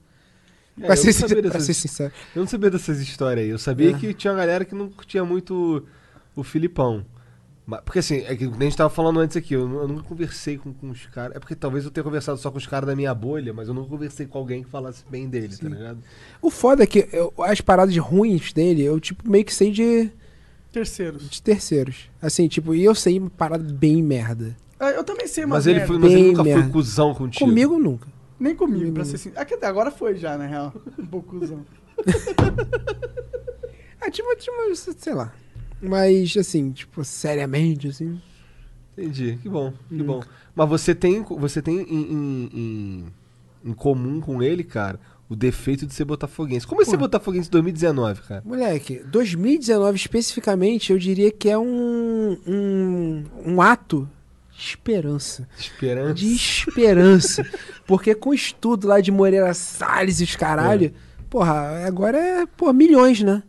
É, 0.78 0.84
pra, 0.84 0.92
eu, 0.92 0.96
ser, 0.98 1.06
não 1.06 1.12
sabia 1.14 1.42
pra 1.42 1.50
dessas, 1.52 1.64
ser 1.64 1.74
sincero. 1.74 2.12
eu 2.34 2.40
não 2.40 2.46
sabia 2.46 2.70
dessas 2.70 3.00
histórias 3.00 3.42
aí. 3.44 3.50
Eu 3.50 3.58
sabia 3.58 3.90
É. 3.92 3.94
que 3.94 4.12
tinha 4.12 4.32
uma 4.34 4.38
galera 4.38 4.64
que 4.66 4.74
não 4.74 4.90
curtia 4.90 5.24
muito 5.24 5.82
o 6.34 6.42
Filipão. 6.44 7.04
Mas- 7.66 7.80
Porque 7.84 7.98
assim, 7.98 8.18
é 8.18 8.36
que 8.36 8.44
a 8.44 8.48
gente 8.62 8.76
tava 8.76 8.88
falando 8.90 9.18
antes 9.18 9.36
aqui, 9.36 9.54
eu, 9.54 9.62
eu 9.62 9.88
nunca 9.88 10.04
conversei 10.04 10.56
com, 10.56 10.72
com 10.72 10.90
os 10.90 11.04
caras. 11.06 11.36
É 11.36 11.40
porque 11.40 11.54
talvez 11.56 11.84
eu 11.84 11.90
tenha 11.90 12.04
conversado 12.04 12.38
só 12.38 12.50
com 12.50 12.58
os 12.58 12.66
caras 12.66 12.86
da 12.86 12.94
minha 12.94 13.12
bolha, 13.12 13.52
mas 13.52 13.66
eu 13.68 13.74
nunca 13.74 13.88
conversei 13.90 14.24
com 14.26 14.38
alguém 14.38 14.62
que 14.62 14.70
falasse 14.70 15.04
bem 15.10 15.28
dele, 15.28 15.56
tá 15.56 15.68
ligado? 15.68 15.98
O 16.40 16.48
foda 16.50 16.84
é 16.84 16.86
que 16.86 17.08
eu- 17.12 17.32
as 17.40 17.60
paradas 17.60 17.96
ruins 17.96 18.52
dele, 18.52 18.82
eu 18.84 19.00
tipo 19.00 19.28
meio 19.28 19.44
que 19.44 19.52
sei 19.52 19.72
de, 19.72 20.08
Terceiros. 20.70 21.28
de 21.28 21.42
terceiros. 21.42 22.08
Assim, 22.22 22.46
tipo, 22.46 22.72
e 22.74 22.84
eu 22.84 22.94
sei 22.94 23.18
uma 23.18 23.30
parada 23.30 23.64
bem 23.64 24.00
merda. 24.02 24.56
Ah, 24.78 24.90
Eu 24.90 25.02
também 25.02 25.26
sei, 25.26 25.44
mas, 25.46 25.64
Mas 25.64 25.66
ele, 25.66 25.80
foi, 25.86 25.98
mas 25.98 26.12
ele 26.12 26.20
Bem 26.22 26.30
nunca 26.32 26.44
merda. 26.44 26.62
foi 26.64 26.70
cuzão 26.72 27.14
contigo. 27.14 27.44
Comigo 27.46 27.78
nunca. 27.78 28.06
Nem 28.38 28.54
comigo, 28.54 28.78
Comigo 28.80 28.94
pra 28.94 29.04
ser 29.06 29.16
sincero. 29.18 29.40
Aqui 29.40 29.54
até 29.54 29.66
agora 29.66 29.90
foi 29.90 30.14
já, 30.16 30.36
na 30.36 30.46
real. 30.46 30.72
Um 30.98 31.06
pouco 31.06 31.38
cuzão. 31.38 31.64
Ah, 34.00 34.10
tipo, 34.12 34.36
tipo, 34.36 34.74
sei 34.98 35.14
lá. 35.14 35.32
Mas, 35.80 36.36
assim, 36.36 36.70
tipo, 36.72 37.04
seriamente, 37.04 37.88
assim. 37.88 38.20
Entendi, 38.96 39.38
que 39.42 39.48
bom, 39.48 39.72
que 39.88 40.02
bom. 40.02 40.22
Mas 40.54 40.68
você 40.68 40.94
tem, 40.94 41.22
você 41.22 41.60
tem 41.60 41.80
em, 41.80 42.12
em- 42.12 42.50
em- 42.54 43.04
em 43.70 43.72
comum 43.74 44.20
com 44.20 44.42
ele, 44.42 44.64
cara, 44.64 44.98
o 45.28 45.36
defeito 45.36 45.86
de 45.86 45.92
ser 45.92 46.04
botafoguense. 46.06 46.66
Como 46.66 46.80
é 46.80 46.84
ser 46.84 46.96
botafoguense 46.96 47.48
em 47.48 47.50
2019, 47.50 48.22
cara? 48.22 48.42
Moleque, 48.44 49.02
2019 49.06 49.96
especificamente, 49.96 50.92
eu 50.92 50.98
diria 50.98 51.30
que 51.30 51.50
é 51.50 51.58
um, 51.58 52.38
um, 52.46 53.24
um 53.44 53.60
ato 53.60 54.08
de 54.56 54.62
esperança. 54.62 55.46
Esperança. 55.58 56.14
De 56.14 56.32
esperança. 56.34 57.44
Porque 57.86 58.14
com 58.14 58.30
o 58.30 58.34
estudo 58.34 58.86
lá 58.88 59.00
de 59.02 59.10
Moreira 59.10 59.52
Salles 59.52 60.20
e 60.20 60.24
os 60.24 60.36
caralho, 60.36 60.94
porra, 61.28 61.84
agora 61.86 62.16
é, 62.16 62.46
pô, 62.46 62.72
milhões, 62.72 63.20
né? 63.20 63.42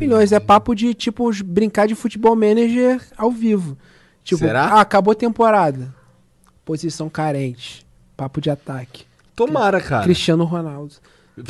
Milhões. 0.00 0.32
É 0.32 0.40
papo 0.40 0.74
de, 0.74 0.94
tipo, 0.94 1.30
brincar 1.44 1.86
de 1.86 1.94
futebol 1.94 2.34
manager 2.34 3.00
ao 3.16 3.30
vivo. 3.30 3.76
Tipo, 4.24 4.40
Será? 4.40 4.64
ah, 4.64 4.80
acabou 4.80 5.12
a 5.12 5.16
temporada. 5.16 5.94
Posição 6.64 7.08
carente. 7.08 7.86
Papo 8.16 8.40
de 8.40 8.50
ataque. 8.50 9.04
Tomara, 9.34 9.80
cara. 9.80 10.04
Cristiano 10.04 10.44
Ronaldo. 10.44 10.94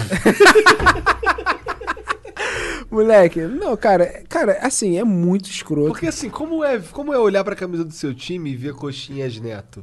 Moleque, 2.90 3.40
não, 3.40 3.74
cara, 3.74 4.22
cara, 4.28 4.58
assim, 4.60 4.98
é 4.98 5.04
muito 5.04 5.48
escroto. 5.48 5.88
Porque 5.88 6.06
assim, 6.06 6.28
como 6.28 6.62
é, 6.62 6.78
como 6.78 7.12
é 7.12 7.18
olhar 7.18 7.42
pra 7.42 7.56
camisa 7.56 7.84
do 7.84 7.92
seu 7.92 8.14
time 8.14 8.52
e 8.52 8.56
ver 8.56 8.74
coxinhas 8.74 9.38
neto? 9.38 9.82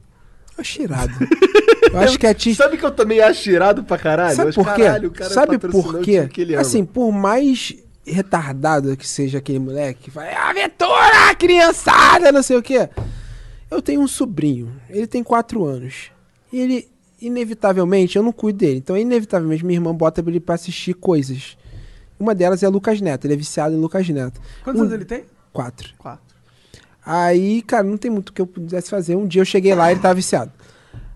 É 0.55 0.63
cheirado. 0.63 1.11
Eu 1.91 1.99
acho 1.99 2.19
que 2.19 2.27
a 2.27 2.35
ti... 2.35 2.53
Sabe 2.53 2.77
que 2.77 2.85
eu 2.85 2.91
também 2.91 3.19
acho 3.19 3.49
irado 3.49 3.83
pra 3.83 3.97
caralho? 3.97 4.35
Sabe 4.35 4.53
por 4.53 4.75
quê? 4.75 4.83
caralho, 4.83 5.09
o 5.09 5.11
cara 5.11 5.29
Sabe 5.31 5.57
por 5.57 6.01
quê? 6.01 6.29
Assim, 6.55 6.85
por 6.85 7.11
mais 7.11 7.73
retardado 8.05 8.95
que 8.97 9.07
seja 9.07 9.37
aquele 9.37 9.59
moleque, 9.59 10.03
que 10.03 10.11
vai, 10.11 10.33
aventura, 10.33 11.35
criançada, 11.37 12.31
não 12.31 12.41
sei 12.43 12.57
o 12.57 12.61
quê. 12.63 12.89
Eu 13.69 13.81
tenho 13.81 14.01
um 14.01 14.07
sobrinho, 14.07 14.73
ele 14.89 15.05
tem 15.07 15.23
quatro 15.23 15.63
anos. 15.65 16.11
E 16.51 16.59
ele, 16.59 16.87
inevitavelmente, 17.21 18.17
eu 18.17 18.23
não 18.23 18.31
cuido 18.31 18.59
dele. 18.59 18.77
Então, 18.79 18.97
inevitavelmente, 18.97 19.63
minha 19.65 19.77
irmã 19.77 19.93
bota 19.93 20.23
ele 20.25 20.39
pra 20.39 20.55
assistir 20.55 20.95
coisas. 20.95 21.55
Uma 22.19 22.33
delas 22.33 22.63
é 22.63 22.67
Lucas 22.67 22.99
Neto, 22.99 23.25
ele 23.25 23.35
é 23.35 23.37
viciado 23.37 23.75
em 23.75 23.79
Lucas 23.79 24.07
Neto. 24.09 24.41
Quantos 24.63 24.79
Um- 24.81 24.83
anos 24.85 24.93
ele 24.95 25.05
tem? 25.05 25.23
Quatro. 25.53 25.93
Quatro. 25.97 26.23
Aí, 27.05 27.61
cara, 27.61 27.83
não 27.83 27.97
tem 27.97 28.11
muito 28.11 28.29
o 28.29 28.33
que 28.33 28.41
eu 28.41 28.47
pudesse 28.47 28.89
fazer. 28.89 29.15
Um 29.15 29.25
dia 29.27 29.41
eu 29.41 29.45
cheguei 29.45 29.73
lá 29.73 29.89
e 29.89 29.93
ele 29.93 30.01
tava 30.01 30.13
viciado. 30.15 30.51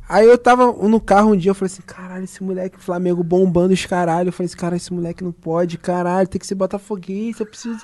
Aí 0.07 0.27
eu 0.27 0.37
tava 0.37 0.71
no 0.87 0.99
carro 0.99 1.31
um 1.31 1.35
dia, 1.37 1.51
eu 1.51 1.55
falei 1.55 1.71
assim, 1.71 1.81
caralho, 1.85 2.23
esse 2.25 2.43
moleque 2.43 2.77
Flamengo 2.79 3.23
bombando 3.23 3.73
os 3.73 3.85
caralho. 3.85 4.27
Eu 4.29 4.33
falei 4.33 4.45
assim, 4.47 4.57
cara, 4.57 4.75
esse 4.75 4.93
moleque 4.93 5.23
não 5.23 5.31
pode, 5.31 5.77
caralho, 5.77 6.27
tem 6.27 6.39
que 6.39 6.45
ser 6.45 6.55
botafoguense, 6.55 7.39
eu 7.39 7.45
preciso, 7.45 7.79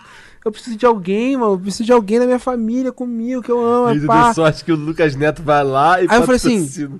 eu 0.45 0.51
preciso 0.51 0.75
de 0.77 0.85
alguém, 0.85 1.37
mano, 1.37 1.53
eu 1.53 1.59
preciso 1.59 1.85
de 1.85 1.93
alguém 1.93 2.19
na 2.19 2.25
minha 2.25 2.39
família, 2.39 2.91
comigo, 2.91 3.41
que 3.41 3.51
eu 3.51 3.63
amo, 3.63 3.95
E 3.95 4.01
tu 4.01 4.07
pá. 4.07 4.25
deu 4.25 4.33
sorte 4.35 4.63
que 4.65 4.71
o 4.71 4.75
Lucas 4.75 5.15
Neto 5.15 5.41
vai 5.41 5.63
lá 5.63 6.01
e 6.01 6.07
Aí 6.09 6.17
eu 6.19 6.23
falei 6.23 6.35
assim, 6.35 6.59
patrocina. 6.59 6.99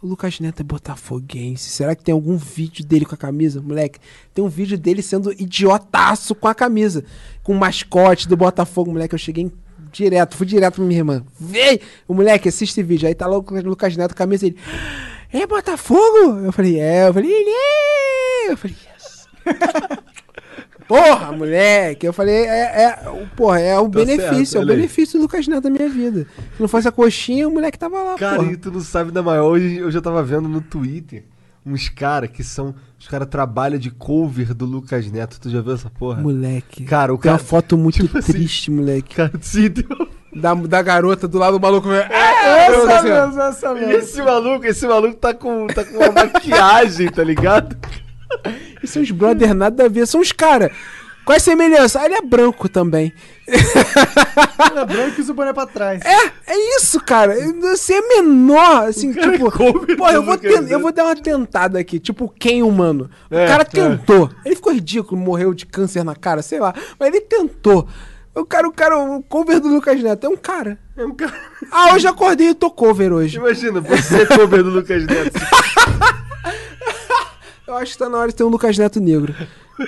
O 0.00 0.06
Lucas 0.08 0.40
Neto 0.40 0.58
é 0.58 0.64
botafoguense. 0.64 1.70
Será 1.70 1.94
que 1.94 2.02
tem 2.02 2.12
algum 2.12 2.36
vídeo 2.36 2.84
dele 2.84 3.04
com 3.04 3.14
a 3.14 3.16
camisa? 3.16 3.62
Moleque, 3.62 4.00
tem 4.34 4.44
um 4.44 4.48
vídeo 4.48 4.76
dele 4.76 5.00
sendo 5.00 5.30
idiotaço 5.32 6.34
com 6.34 6.48
a 6.48 6.54
camisa. 6.56 7.04
Com 7.40 7.52
o 7.52 7.56
mascote 7.56 8.26
do 8.26 8.36
Botafogo. 8.36 8.90
Moleque, 8.90 9.14
eu 9.14 9.18
cheguei 9.18 9.44
em- 9.44 9.52
direto, 9.92 10.36
fui 10.36 10.46
direto 10.46 10.74
pra 10.76 10.84
minha 10.84 11.00
irmã. 11.00 11.24
Vem! 11.38 11.80
O 12.08 12.14
moleque, 12.14 12.48
assiste 12.48 12.72
esse 12.72 12.82
vídeo. 12.82 13.06
Aí 13.08 13.14
tá 13.14 13.26
lá 13.26 13.36
o 13.38 13.44
Lucas 13.64 13.96
Neto 13.96 14.14
camisa 14.14 14.46
dele. 14.46 14.56
É 15.32 15.46
Botafogo? 15.46 16.40
Eu 16.44 16.52
falei, 16.52 16.78
é. 16.80 17.08
Eu 17.08 17.14
falei, 17.14 17.30
ele 17.32 17.50
é. 17.50 18.52
Eu 18.52 18.56
falei, 18.56 18.76
yes. 18.76 19.28
Porra, 20.88 21.32
moleque. 21.32 22.06
Eu 22.06 22.12
falei, 22.12 22.44
é, 22.44 22.82
é, 23.04 23.08
o- 23.08 23.26
porra, 23.36 23.60
é 23.60 23.78
o 23.78 23.84
Tá 23.88 24.00
benefício, 24.00 24.46
certo, 24.46 24.58
é 24.58 24.60
o 24.64 24.66
benefício 24.76 25.18
do 25.18 25.22
Lucas 25.22 25.46
Neto 25.48 25.62
da 25.62 25.70
minha 25.70 25.88
vida. 25.88 26.26
Se 26.56 26.60
não 26.60 26.68
fosse 26.68 26.86
a 26.88 26.92
coxinha, 26.92 27.48
o 27.48 27.52
moleque 27.52 27.78
tava 27.78 28.02
lá, 28.02 28.14
Cara, 28.16 28.36
porra. 28.36 28.52
e 28.52 28.56
tu 28.56 28.70
não 28.70 28.80
sabe 28.80 29.10
da 29.10 29.22
maior. 29.22 29.44
Hoje 29.52 29.78
eu 29.78 29.90
já 29.90 30.00
tava 30.02 30.22
vendo 30.22 30.48
no 30.48 30.60
Twitter 30.60 31.24
uns 31.64 31.88
caras 31.88 32.30
que 32.30 32.42
são. 32.44 32.74
Os 32.98 33.08
caras 33.08 33.26
trabalham 33.28 33.78
de 33.78 33.90
cover 33.90 34.54
do 34.54 34.64
Lucas 34.64 35.10
Neto. 35.10 35.40
Tu 35.40 35.50
já 35.50 35.60
viu 35.60 35.74
essa 35.74 35.90
porra? 35.90 36.20
Moleque. 36.22 36.84
Cara, 36.84 37.12
o 37.12 37.18
Tem 37.18 37.30
uma 37.30 37.38
cara- 37.38 37.48
foto 37.48 37.76
muito 37.76 38.00
tipo 38.00 38.18
assim- 38.18 38.32
triste, 38.32 38.70
moleque. 38.70 39.14
Cara, 39.16 39.32
sim, 39.40 39.68
deu- 39.68 39.86
Da, 40.34 40.54
da 40.54 40.80
garota 40.80 41.28
do 41.28 41.38
lado 41.38 41.58
do 41.58 41.62
maluco. 41.62 41.90
É, 41.92 42.08
Essa 42.66 42.94
assim, 42.98 43.08
mesmo, 43.08 43.40
essa 43.42 43.66
E 43.70 43.74
mesmo. 43.74 43.92
esse 43.92 44.22
maluco, 44.22 44.66
esse 44.66 44.86
maluco 44.86 45.14
tá 45.16 45.34
com, 45.34 45.66
tá 45.66 45.84
com 45.84 45.98
uma 45.98 46.10
maquiagem, 46.10 47.10
tá 47.10 47.22
ligado? 47.22 47.76
E 48.82 48.86
os 48.98 49.10
brother 49.10 49.54
nada 49.54 49.84
a 49.84 49.88
ver. 49.88 50.06
São 50.06 50.20
os 50.22 50.32
caras. 50.32 50.70
Qual 51.24 51.34
é 51.34 51.36
a 51.36 51.40
semelhança? 51.40 52.00
Ah, 52.00 52.04
ele 52.06 52.14
é 52.14 52.20
branco 52.22 52.68
também. 52.68 53.12
Ele 53.46 54.78
é 54.80 54.84
branco 54.84 55.14
e 55.18 55.20
usa 55.20 55.30
o 55.32 55.34
boné 55.34 55.52
pra 55.52 55.66
trás. 55.66 56.00
É, 56.04 56.32
é 56.52 56.76
isso, 56.76 56.98
cara. 57.00 57.34
Você 57.60 57.94
é 57.94 58.00
menor, 58.20 58.88
assim, 58.88 59.12
tipo. 59.12 59.46
é 59.48 59.96
Pô, 59.96 60.08
eu 60.08 60.22
vou, 60.24 60.36
ten- 60.36 60.66
eu 60.68 60.80
vou 60.80 60.92
dar 60.92 61.04
uma 61.04 61.14
tentada 61.16 61.78
aqui. 61.78 62.00
Tipo, 62.00 62.28
quem 62.38 62.62
humano? 62.62 63.08
O 63.30 63.36
É, 63.36 63.46
cara 63.46 63.62
é. 63.62 63.64
tentou. 63.66 64.30
Ele 64.44 64.56
ficou 64.56 64.72
ridículo, 64.72 65.20
morreu 65.20 65.54
de 65.54 65.64
câncer 65.66 66.02
na 66.04 66.16
cara, 66.16 66.42
sei 66.42 66.58
lá. 66.58 66.74
Mas 66.98 67.08
ele 67.08 67.20
tentou. 67.20 67.86
O 68.34 68.44
cara, 68.46 68.66
o 68.66 68.72
cara, 68.72 68.98
o 68.98 69.22
cover 69.22 69.60
do 69.60 69.68
Lucas 69.68 70.02
Neto 70.02 70.26
é 70.26 70.28
um 70.28 70.36
cara. 70.36 70.78
É 70.96 71.04
um 71.04 71.14
cara. 71.14 71.34
Ah, 71.70 71.94
hoje 71.94 72.06
eu 72.06 72.10
acordei 72.12 72.48
e 72.48 72.54
tô 72.54 72.70
cover 72.70 73.12
hoje. 73.12 73.36
Imagina, 73.36 73.80
você 73.80 74.22
é 74.22 74.26
cover 74.26 74.62
do 74.64 74.70
Lucas 74.70 75.04
Neto. 75.06 75.38
Eu 77.66 77.76
acho 77.76 77.92
que 77.92 77.98
tá 77.98 78.08
na 78.08 78.18
hora 78.18 78.28
de 78.28 78.34
ter 78.34 78.44
um 78.44 78.48
Lucas 78.48 78.76
Neto 78.76 79.00
negro. 79.00 79.34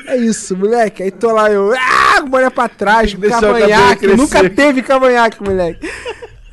É 0.07 0.17
isso, 0.17 0.57
moleque. 0.57 1.03
Aí 1.03 1.11
tô 1.11 1.33
lá, 1.33 1.51
eu. 1.51 1.73
Ah, 1.77 2.21
boné 2.23 2.51
pra 2.51 2.69
trás, 2.69 3.15
cavanhaque. 3.15 4.07
Nunca 4.09 4.49
teve 4.51 4.83
cavanhaque, 4.83 5.43
moleque. 5.43 5.89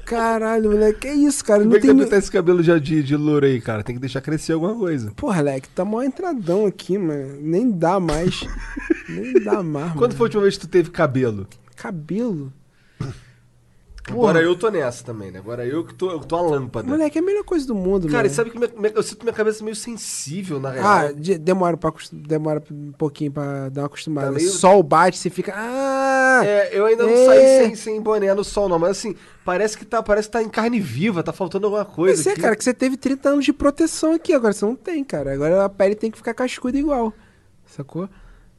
Caralho, 0.05 0.71
moleque. 0.71 1.07
É 1.07 1.13
isso, 1.13 1.43
cara. 1.45 1.59
Como 1.59 1.71
Não 1.71 1.77
é 1.77 1.81
que 1.81 1.87
tem. 1.87 1.95
botar 1.95 2.17
esse 2.17 2.29
cabelo 2.29 2.61
já 2.61 2.77
de, 2.77 3.01
de 3.01 3.15
louro 3.15 3.45
aí, 3.45 3.61
cara? 3.61 3.81
Tem 3.81 3.95
que 3.95 4.01
deixar 4.01 4.19
crescer 4.19 4.51
alguma 4.53 4.75
coisa. 4.75 5.11
Porra, 5.15 5.37
moleque, 5.37 5.69
tá 5.69 5.85
mó 5.85 6.03
entradão 6.03 6.65
aqui, 6.65 6.97
mano. 6.97 7.37
Nem 7.39 7.71
dá 7.71 7.99
mais. 7.99 8.41
Nem 9.07 9.33
dá 9.41 9.63
mais. 9.63 9.93
Quando 9.93 10.11
mano. 10.11 10.17
foi 10.17 10.25
a 10.25 10.27
última 10.27 10.43
vez 10.43 10.55
que 10.55 10.61
tu 10.61 10.69
teve 10.69 10.89
cabelo? 10.89 11.47
Cabelo? 11.77 12.51
Agora 14.09 14.41
eu 14.41 14.55
tô 14.55 14.69
nessa 14.69 15.03
também, 15.03 15.29
né? 15.31 15.39
Agora 15.39 15.65
eu 15.65 15.83
que 15.85 15.93
tô, 15.93 16.09
eu 16.11 16.19
tô 16.19 16.35
a 16.35 16.41
lâmpada. 16.41 16.87
Moleque, 16.87 17.17
é 17.19 17.21
a 17.21 17.23
melhor 17.23 17.43
coisa 17.43 17.67
do 17.67 17.75
mundo, 17.75 18.07
Cara, 18.07 18.25
e 18.25 18.29
mano. 18.29 18.35
sabe 18.35 18.49
que 18.49 18.57
minha- 18.57 18.71
minha- 18.75 18.91
eu 18.95 19.03
sinto 19.03 19.23
minha 19.23 19.33
cabeça 19.33 19.63
meio 19.63 19.75
sensível, 19.75 20.59
na 20.59 20.71
real. 20.71 20.85
Ah, 20.85 21.11
de- 21.11 21.37
demora, 21.37 21.77
pra, 21.77 21.93
demora 22.11 22.63
um 22.71 22.91
pouquinho 22.93 23.31
pra 23.31 23.69
dar 23.69 23.81
uma 23.81 23.87
acostumada. 23.87 24.27
Tá 24.27 24.33
meio- 24.33 24.49
Sol 24.49 24.81
bate, 24.81 25.17
você 25.17 25.29
fica. 25.29 25.53
Ah! 25.55 26.41
É, 26.43 26.77
eu 26.77 26.85
ainda 26.87 27.03
não 27.03 27.13
É. 27.13 27.25
saí 27.25 27.65
sem, 27.67 27.75
sem 27.75 28.01
boné 28.01 28.33
no 28.33 28.43
sol, 28.43 28.67
não. 28.67 28.79
Mas 28.79 28.91
assim, 28.91 29.15
parece 29.45 29.77
que 29.77 29.85
tá, 29.85 30.01
parece 30.01 30.27
que 30.27 30.31
tá 30.33 30.41
em 30.41 30.49
carne 30.49 30.79
viva, 30.79 31.21
tá 31.21 31.31
faltando 31.31 31.67
alguma 31.67 31.85
coisa. 31.85 32.15
Pois 32.15 32.27
é, 32.27 32.31
aqui. 32.31 32.41
cara, 32.41 32.55
que 32.55 32.63
você 32.63 32.73
teve 32.73 32.97
30 32.97 33.29
anos 33.29 33.45
de 33.45 33.53
proteção 33.53 34.13
aqui, 34.13 34.33
agora 34.33 34.51
você 34.51 34.65
não 34.65 34.75
tem, 34.75 35.03
cara. 35.03 35.33
Agora 35.33 35.63
a 35.65 35.69
pele 35.69 35.93
tem 35.93 36.09
que 36.09 36.17
ficar 36.17 36.33
cascuda 36.33 36.75
igual. 36.77 37.13
Sacou? 37.67 38.09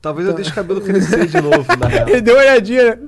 Talvez 0.01 0.27
eu 0.27 0.35
deixe 0.35 0.51
o 0.51 0.55
cabelo 0.55 0.81
crescer 0.81 1.27
de 1.27 1.41
novo, 1.41 1.65
na 1.79 1.87
real. 1.87 2.09
Ele 2.09 2.21
deu 2.21 2.35
uma 2.35 2.41
olhadinha, 2.43 2.97
né? 2.97 2.99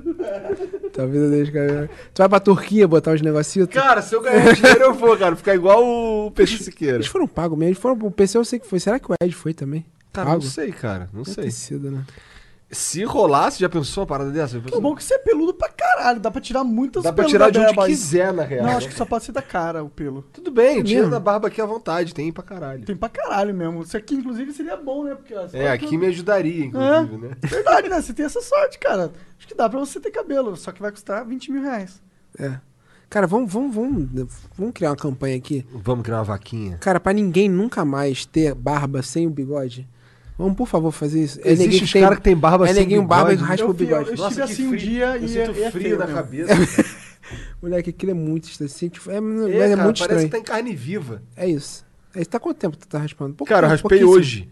Talvez 0.95 1.23
eu 1.23 1.29
deixe 1.29 1.51
cabelo. 1.51 1.89
Tu 2.13 2.19
vai 2.19 2.29
pra 2.29 2.39
Turquia 2.39 2.87
botar 2.87 3.11
os 3.13 3.21
negocinhos? 3.21 3.67
Cara, 3.69 4.01
se 4.01 4.15
eu 4.15 4.21
ganhar 4.21 4.53
dinheiro, 4.53 4.81
eu 4.83 4.93
vou, 4.93 5.17
cara. 5.17 5.35
Ficar 5.35 5.53
igual 5.53 5.83
o 5.83 6.31
Peixe 6.31 6.57
Siqueira. 6.63 6.95
Eles 6.95 7.07
foram 7.07 7.27
pagos 7.27 7.57
mesmo. 7.57 7.71
Eles 7.71 7.77
foram, 7.81 7.97
o 8.07 8.11
PC 8.11 8.37
eu 8.37 8.45
sei 8.45 8.59
que 8.59 8.67
foi. 8.67 8.79
Será 8.79 8.97
que 8.97 9.11
o 9.11 9.15
Ed 9.21 9.35
foi 9.35 9.53
também? 9.53 9.85
Cara, 10.13 10.29
Pago? 10.29 10.43
não 10.43 10.49
sei, 10.49 10.71
cara. 10.71 11.09
Não 11.13 11.23
Deve 11.23 11.33
sei. 11.35 11.51
sido, 11.51 11.91
né? 11.91 12.03
Se 12.71 13.03
rolasse, 13.03 13.59
já 13.59 13.69
pensou 13.69 14.01
uma 14.01 14.07
parada 14.07 14.31
dessa? 14.31 14.57
O 14.57 14.61
pensou? 14.61 14.81
bom 14.81 14.95
que 14.95 15.03
você 15.03 15.13
é 15.13 15.19
peludo 15.19 15.53
pra 15.53 15.69
caralho. 15.69 16.19
Dá 16.19 16.31
pra 16.31 16.41
tirar 16.41 16.63
muitas 16.63 17.03
Dá 17.03 17.09
pra 17.13 17.17
pelos 17.17 17.31
tirar 17.31 17.45
da 17.45 17.51
de 17.51 17.59
onde 17.59 17.67
barba 17.67 17.83
aí. 17.85 17.91
quiser, 17.91 18.33
na 18.33 18.43
real. 18.43 18.65
Não, 18.65 18.77
acho 18.77 18.87
que 18.89 18.95
só 18.95 19.05
pode 19.05 19.23
ser 19.23 19.31
da 19.31 19.41
cara 19.41 19.83
o 19.83 19.89
pelo. 19.89 20.23
Tudo 20.33 20.51
bem, 20.51 20.83
tira 20.83 20.99
mesmo? 21.01 21.11
da 21.11 21.19
barba 21.19 21.47
aqui 21.47 21.61
à 21.61 21.65
vontade, 21.65 22.13
tem 22.13 22.31
pra 22.33 22.43
caralho. 22.43 22.83
Tem 22.83 22.95
pra 22.95 23.07
caralho 23.07 23.53
mesmo. 23.53 23.83
Isso 23.83 23.95
aqui, 23.95 24.15
inclusive, 24.15 24.51
seria 24.51 24.75
bom, 24.75 25.03
né? 25.03 25.13
Porque, 25.15 25.35
ó, 25.35 25.47
você 25.47 25.57
É, 25.57 25.61
fala 25.61 25.73
aqui 25.75 25.87
que- 25.87 25.97
me 25.97 26.07
ajudaria, 26.07 26.65
inclusive, 26.65 27.17
né? 27.17 27.35
Verdade, 27.45 27.87
né? 27.87 28.01
Você 28.01 28.13
tem 28.13 28.25
essa 28.25 28.41
sorte, 28.41 28.79
cara. 28.79 29.11
Acho 29.37 29.47
que 29.47 29.53
dá 29.55 29.69
pra 29.69 29.79
você 29.79 29.99
ter 29.99 30.09
cabelo, 30.09 30.57
só 30.57 30.71
que 30.71 30.81
vai 30.81 30.91
custar 30.91 31.23
20 31.23 31.51
mil 31.51 31.61
reais. 31.61 32.01
É. 32.39 32.59
Cara, 33.07 33.27
vamos, 33.27 33.53
vamos, 33.53 33.73
vamos, 33.75 34.09
vamos 34.57 34.73
criar 34.73 34.89
uma 34.89 34.95
campanha 34.97 35.37
aqui. 35.37 35.63
Vamos 35.71 36.03
criar 36.03 36.17
uma 36.17 36.23
vaquinha. 36.23 36.77
Cara, 36.79 36.99
pra 36.99 37.13
ninguém 37.13 37.47
nunca 37.47 37.85
mais 37.85 38.25
ter 38.25 38.55
barba 38.55 39.03
sem 39.03 39.27
o 39.27 39.29
bigode. 39.29 39.87
Vamos, 40.37 40.55
por 40.57 40.67
favor, 40.67 40.91
fazer 40.91 41.23
isso. 41.23 41.39
É 41.43 41.51
Existe 41.53 41.83
os 41.85 41.93
caras 41.93 42.17
que 42.17 42.23
tem 42.23 42.35
barba 42.35 42.65
é 42.65 42.73
sem 42.73 42.83
neguinho 42.83 43.03
barba 43.07 43.31
e 43.33 43.35
raspa 43.37 43.65
Eu 43.65 43.69
o 43.69 43.73
bigode. 43.73 44.09
eu- 44.09 44.13
estive 44.15 44.35
que 44.35 44.41
assim 44.41 44.67
um 44.67 44.75
dia 44.75 45.17
eu 45.17 45.23
e 45.25 45.29
sinto 45.29 45.37
é- 45.51 45.63
é 45.63 45.71
frio 45.71 45.81
feio 45.83 45.97
na 45.97 46.05
mesmo. 46.05 46.17
cabeça. 46.19 46.53
Moleque, 47.61 47.89
aquilo 47.89 48.11
é 48.11 48.13
muito 48.13 48.43
estranho. 48.49 48.71
É, 49.07 49.15
É, 49.15 49.21
mas 49.21 49.49
é 49.49 49.69
cara, 49.69 49.83
muito 49.83 49.99
parece 49.99 50.03
estranho. 50.03 50.23
que 50.25 50.29
tá 50.29 50.37
em 50.37 50.43
carne 50.43 50.75
viva. 50.75 51.23
É 51.35 51.47
isso. 51.47 51.85
É, 52.13 52.23
tá 52.25 52.39
quanto 52.39 52.57
tempo 52.57 52.77
tu 52.77 52.87
tá 52.87 52.97
raspando? 52.99 53.33
Pouco 53.33 53.49
Cara, 53.51 53.65
eu 53.67 53.71
raspei 53.71 54.03
hoje. 54.03 54.49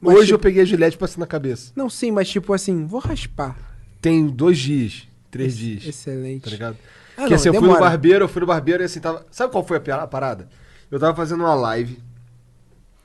Mas, 0.00 0.14
hoje 0.14 0.26
tipo- 0.26 0.36
eu 0.36 0.38
peguei 0.38 0.62
a 0.62 0.64
gilete 0.64 0.96
e 0.96 0.98
passei 0.98 1.20
na 1.20 1.26
cabeça. 1.26 1.72
Não, 1.76 1.90
sim, 1.90 2.10
mas 2.10 2.28
tipo 2.28 2.52
assim, 2.54 2.86
vou 2.86 3.00
raspar. 3.00 3.56
Tem 4.00 4.26
dois 4.28 4.58
dias, 4.58 5.06
três 5.30 5.56
dias, 5.56 5.84
Excelente. 5.86 6.42
tá 6.44 6.50
ligado? 6.50 6.76
Ah, 6.80 7.22
Porque 7.22 7.30
não, 7.30 7.36
assim, 7.36 7.48
eu 7.48 7.52
fui 7.54 7.62
demora. 7.62 7.80
no 7.80 7.84
barbeiro, 7.86 8.24
eu 8.24 8.28
fui 8.28 8.40
no 8.40 8.46
barbeiro 8.46 8.82
e 8.82 8.86
assim, 8.86 8.98
tava... 8.98 9.26
Sabe 9.30 9.52
qual 9.52 9.66
foi 9.66 9.76
a 9.76 10.06
parada? 10.06 10.48
Eu 10.90 10.98
tava 10.98 11.14
fazendo 11.14 11.40
uma 11.40 11.54
live, 11.54 11.98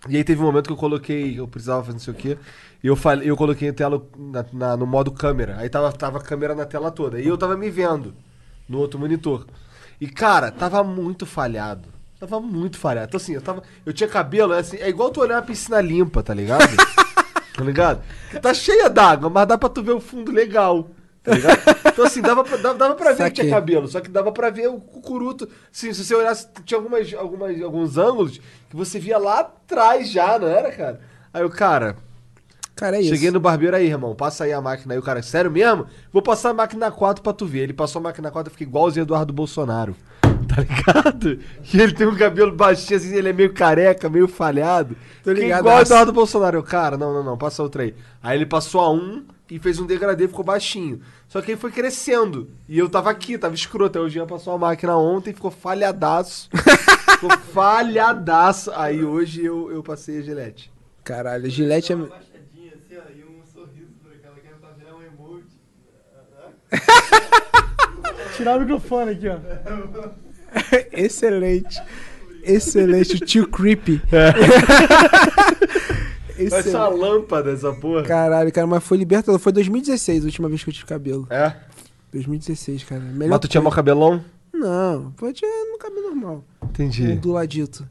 e 0.08 0.18
aí 0.18 0.24
teve 0.24 0.42
um 0.42 0.46
momento 0.46 0.68
que 0.68 0.74
eu 0.74 0.78
coloquei, 0.78 1.40
eu 1.40 1.48
precisava 1.48 1.82
fazer 1.84 1.94
não 1.94 2.00
sei 2.00 2.14
o 2.14 2.18
quê, 2.18 2.38
e 2.84 2.88
eu, 2.88 2.96
falei, 2.96 3.30
eu 3.30 3.36
coloquei 3.36 3.70
a 3.70 3.74
tela 3.74 4.02
na- 4.18 4.46
na- 4.54 4.78
no 4.78 4.86
modo 4.86 5.12
câmera, 5.12 5.56
aí 5.58 5.70
tava, 5.70 5.92
tava 5.92 6.18
a 6.18 6.22
câmera 6.22 6.54
na 6.56 6.66
tela 6.66 6.92
toda, 6.92 7.20
e 7.20 7.28
eu 7.28 7.38
tava 7.38 7.56
me 7.58 7.70
vendo 7.70 8.14
no 8.70 8.80
outro 8.80 9.00
monitor. 9.00 9.46
E 10.00 10.08
cara, 10.08 10.52
tava 10.52 10.84
muito 10.84 11.26
falhado. 11.26 11.90
Tava 12.20 12.40
muito 12.40 12.78
falhado. 12.78 13.08
Então 13.10 13.18
assim, 13.18 13.34
eu 13.34 13.42
tava. 13.42 13.62
Eu 13.86 13.94
tinha 13.94 14.08
cabelo, 14.10 14.54
é 14.54 14.60
assim, 14.60 14.78
é 14.78 14.88
igual 14.90 15.10
tu 15.12 15.20
olhar 15.22 15.36
uma 15.36 15.42
piscina 15.42 15.80
limpa, 15.82 16.24
tá 16.24 16.34
ligado? 16.34 16.64
tá 17.56 17.64
ligado? 17.64 18.02
Que 18.32 18.40
tá 18.40 18.54
cheia 18.54 18.90
d'água, 18.90 19.30
mas 19.30 19.48
dá 19.48 19.58
pra 19.58 19.70
tu 19.70 19.84
ver 19.84 19.92
o 19.92 20.00
fundo 20.00 20.32
legal. 20.32 20.90
Tá 21.26 21.34
ligado? 21.34 21.58
Então 21.88 22.06
assim, 22.06 22.22
dava 22.22 22.44
pra, 22.44 22.58
dava, 22.58 22.78
dava 22.78 22.96
pra 22.96 23.14
ver 23.14 23.32
que 23.32 23.42
tinha 23.42 23.50
cabelo, 23.54 23.88
só 23.88 24.00
que 24.00 24.10
dava 24.10 24.32
pra 24.32 24.50
ver 24.50 24.68
o 24.68 24.80
cucuruto. 24.80 25.50
Assim, 25.74 25.92
se 25.92 26.06
você 26.06 26.14
olhasse, 26.14 26.48
tinha 26.64 26.78
algumas, 26.78 27.12
algumas, 27.14 27.62
alguns 27.62 27.98
ângulos 27.98 28.40
que 28.70 28.76
você 28.76 29.00
via 29.00 29.18
lá 29.18 29.40
atrás 29.40 30.10
já, 30.10 30.38
não 30.38 30.48
era, 30.48 30.72
cara? 30.72 31.02
Aí 31.34 31.42
eu, 31.42 31.50
cara, 31.50 31.96
Cara, 32.76 32.98
é 32.98 33.02
isso. 33.02 33.10
Cheguei 33.10 33.32
no 33.32 33.40
barbeiro 33.40 33.76
aí, 33.76 33.88
irmão. 33.88 34.14
Passa 34.14 34.44
aí 34.44 34.52
a 34.52 34.62
máquina 34.62 34.94
aí. 34.94 35.00
O 35.00 35.02
cara, 35.02 35.24
sério 35.24 35.50
mesmo? 35.50 35.88
Vou 36.12 36.22
passar 36.22 36.50
a 36.50 36.54
máquina 36.54 36.92
4 36.92 37.24
pra 37.24 37.32
tu 37.32 37.46
ver. 37.46 37.60
Ele 37.60 37.74
passou 37.74 38.02
a 38.02 38.04
máquina 38.04 38.30
4 38.30 38.50
e 38.50 38.52
fiquei 38.52 38.68
igualzinho 38.68 39.04
Eduardo 39.04 39.34
Bolsonaro. 39.34 39.96
Tá 40.48 40.62
ligado? 40.62 41.40
E 41.74 41.82
ele 41.82 41.94
tem 41.94 42.06
um 42.06 42.16
cabelo 42.16 42.52
baixinho, 42.52 42.98
assim, 42.98 43.16
ele 43.16 43.30
é 43.30 43.34
meio 43.34 43.52
careca, 43.52 44.08
meio 44.08 44.28
falhado. 44.28 44.96
Tô 45.24 45.32
Fiquei 45.32 45.46
ligadaço. 45.46 45.68
igual 45.68 45.82
Eduardo 45.82 46.14
Bolsonaro. 46.14 46.58
Eu, 46.58 46.64
cara, 46.64 46.98
não, 46.98 47.12
não, 47.14 47.24
não, 47.24 47.38
passa 47.38 47.64
outra 47.64 47.82
aí. 47.82 47.96
Aí 48.22 48.38
ele 48.38 48.46
passou 48.46 48.80
a 48.82 48.92
1 48.92 49.26
e 49.50 49.60
fez 49.60 49.80
um 49.80 49.86
degradê, 49.86 50.28
ficou 50.28 50.44
baixinho. 50.44 51.02
Só 51.28 51.42
que 51.42 51.52
ele 51.52 51.60
foi 51.60 51.72
crescendo. 51.72 52.50
E 52.68 52.78
eu 52.78 52.90
tava 52.90 53.12
aqui, 53.12 53.38
tava 53.38 53.54
escroto. 53.54 54.00
Aí 54.00 54.06
o 54.06 54.10
Jean 54.10 54.26
passou 54.26 54.54
a 54.54 54.58
máquina 54.58 54.98
ontem, 54.98 55.34
ficou 55.34 55.52
falhadaço. 55.52 56.50
ficou 57.12 57.30
falhadaço. 57.54 58.72
Aí 58.72 59.04
hoje 59.04 59.46
eu, 59.46 59.72
eu 59.72 59.84
passei 59.84 60.20
a 60.20 60.22
gilete. 60.22 60.72
Caralho, 61.04 61.50
Gillette 61.50 61.94
é. 61.94 61.96
Baixadinha 61.96 62.74
assim, 62.74 62.98
ó, 62.98 63.04
e 63.16 63.24
um 63.24 63.46
sorriso 63.46 63.94
por 64.02 64.12
aquela 64.12 64.36
que 64.36 64.48
é 64.48 64.52
pra 64.60 64.72
virar 64.72 64.96
um 64.96 65.04
emoji. 65.04 65.46
Tirar 68.36 68.58
o 68.58 68.62
microfone 68.62 69.12
aqui, 69.12 69.28
ó. 69.28 69.38
Excelente. 70.92 71.80
Excelente. 72.44 73.16
O 73.16 73.20
tio 73.20 73.48
Creepy. 73.48 74.02
Vai 74.10 74.34
ser 76.36 76.50
uma 76.52 76.60
Excelente. 76.60 77.00
lâmpada 77.00 77.52
essa 77.52 77.74
porra. 77.74 78.04
Caralho, 78.04 78.52
cara, 78.52 78.68
mas 78.68 78.84
foi 78.84 78.98
libertador. 78.98 79.40
Foi 79.40 79.52
2016 79.52 80.24
a 80.24 80.26
última 80.26 80.50
vez 80.50 80.64
que 80.64 80.70
eu 80.70 80.74
tive 80.74 80.86
cabelo. 80.86 81.28
É? 81.30 81.56
2016, 82.12 82.84
cara. 82.84 83.02
Melhor 83.02 83.32
Mas 83.32 83.40
tu 83.40 83.48
tinha 83.48 83.62
mó 83.62 83.70
coisa. 83.70 83.76
cabelão? 83.78 84.24
Não, 84.54 85.14
foi 85.18 85.34
tinha 85.34 85.50
no 85.72 85.78
cabelo 85.78 86.08
normal. 86.08 86.44
Entendi. 86.64 87.12
Onduladito. 87.12 87.88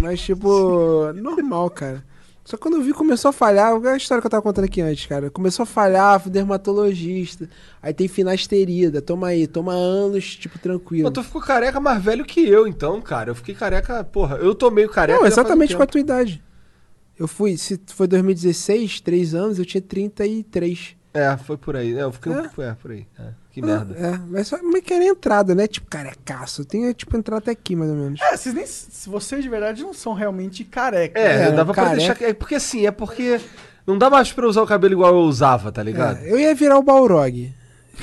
Mas, 0.00 0.20
tipo, 0.20 1.12
normal, 1.14 1.70
cara. 1.70 2.04
Só 2.44 2.56
que 2.56 2.62
quando 2.62 2.74
eu 2.74 2.82
vi 2.82 2.92
começou 2.92 3.28
a 3.28 3.32
falhar, 3.32 3.72
é 3.84 3.88
a 3.90 3.96
história 3.96 4.20
que 4.20 4.26
eu 4.26 4.30
tava 4.30 4.42
contando 4.42 4.64
aqui 4.64 4.80
antes, 4.80 5.06
cara. 5.06 5.30
Começou 5.30 5.62
a 5.62 5.66
falhar, 5.66 6.18
fui 6.20 6.30
dermatologista. 6.30 7.48
Aí 7.80 7.94
tem 7.94 8.08
finasterida. 8.08 9.00
Toma 9.00 9.28
aí, 9.28 9.46
toma 9.46 9.72
anos, 9.72 10.36
tipo, 10.36 10.58
tranquilo. 10.58 11.04
Mas 11.04 11.12
tu 11.12 11.22
ficou 11.22 11.40
careca 11.40 11.78
mais 11.78 12.02
velho 12.02 12.24
que 12.24 12.40
eu, 12.46 12.66
então, 12.66 13.00
cara. 13.00 13.30
Eu 13.30 13.34
fiquei 13.34 13.54
careca, 13.54 14.02
porra. 14.02 14.36
Eu 14.36 14.54
tô 14.56 14.70
meio 14.70 14.88
careca. 14.88 15.20
Não, 15.20 15.26
exatamente 15.26 15.76
com 15.76 15.82
a 15.82 15.86
tua 15.86 16.00
idade. 16.00 16.42
Eu 17.22 17.28
fui, 17.28 17.56
se 17.56 17.80
foi 17.86 18.08
2016, 18.08 19.00
3 19.00 19.32
anos, 19.36 19.56
eu 19.56 19.64
tinha 19.64 19.80
33. 19.80 20.96
É, 21.14 21.36
foi 21.36 21.56
por 21.56 21.76
aí. 21.76 21.96
É, 21.96 22.02
eu 22.02 22.10
fiquei. 22.10 22.32
É? 22.32 22.38
É, 22.38 22.74
por 22.74 22.90
aí. 22.90 23.06
É, 23.16 23.28
que 23.52 23.62
merda. 23.62 23.94
É, 23.96 24.18
mas 24.28 24.48
só 24.48 24.58
mas 24.60 24.82
que 24.82 24.92
era 24.92 25.04
entrada, 25.04 25.54
né? 25.54 25.68
Tipo, 25.68 25.86
carecaço. 25.88 26.62
Eu 26.62 26.64
tenho, 26.64 26.92
tipo, 26.92 27.16
entrar 27.16 27.36
até 27.36 27.52
aqui, 27.52 27.76
mais 27.76 27.92
ou 27.92 27.96
menos. 27.96 28.20
É, 28.20 28.36
vocês 28.36 28.52
nem. 28.52 28.66
se 28.66 29.08
Vocês 29.08 29.40
de 29.40 29.48
verdade 29.48 29.84
não 29.84 29.94
são 29.94 30.14
realmente 30.14 30.64
carecas. 30.64 31.22
É, 31.22 31.44
É, 31.44 31.52
dava 31.52 31.72
pra 31.72 31.84
careca. 31.84 32.14
deixar. 32.14 32.28
É 32.28 32.34
porque 32.34 32.56
assim, 32.56 32.86
é 32.88 32.90
porque. 32.90 33.40
Não 33.86 33.96
dá 33.96 34.10
mais 34.10 34.32
pra 34.32 34.44
usar 34.48 34.62
o 34.62 34.66
cabelo 34.66 34.94
igual 34.94 35.14
eu 35.14 35.20
usava, 35.20 35.70
tá 35.70 35.80
ligado? 35.80 36.18
É, 36.24 36.32
eu 36.32 36.40
ia 36.40 36.52
virar 36.56 36.76
o 36.76 36.82
Balrog. 36.82 37.54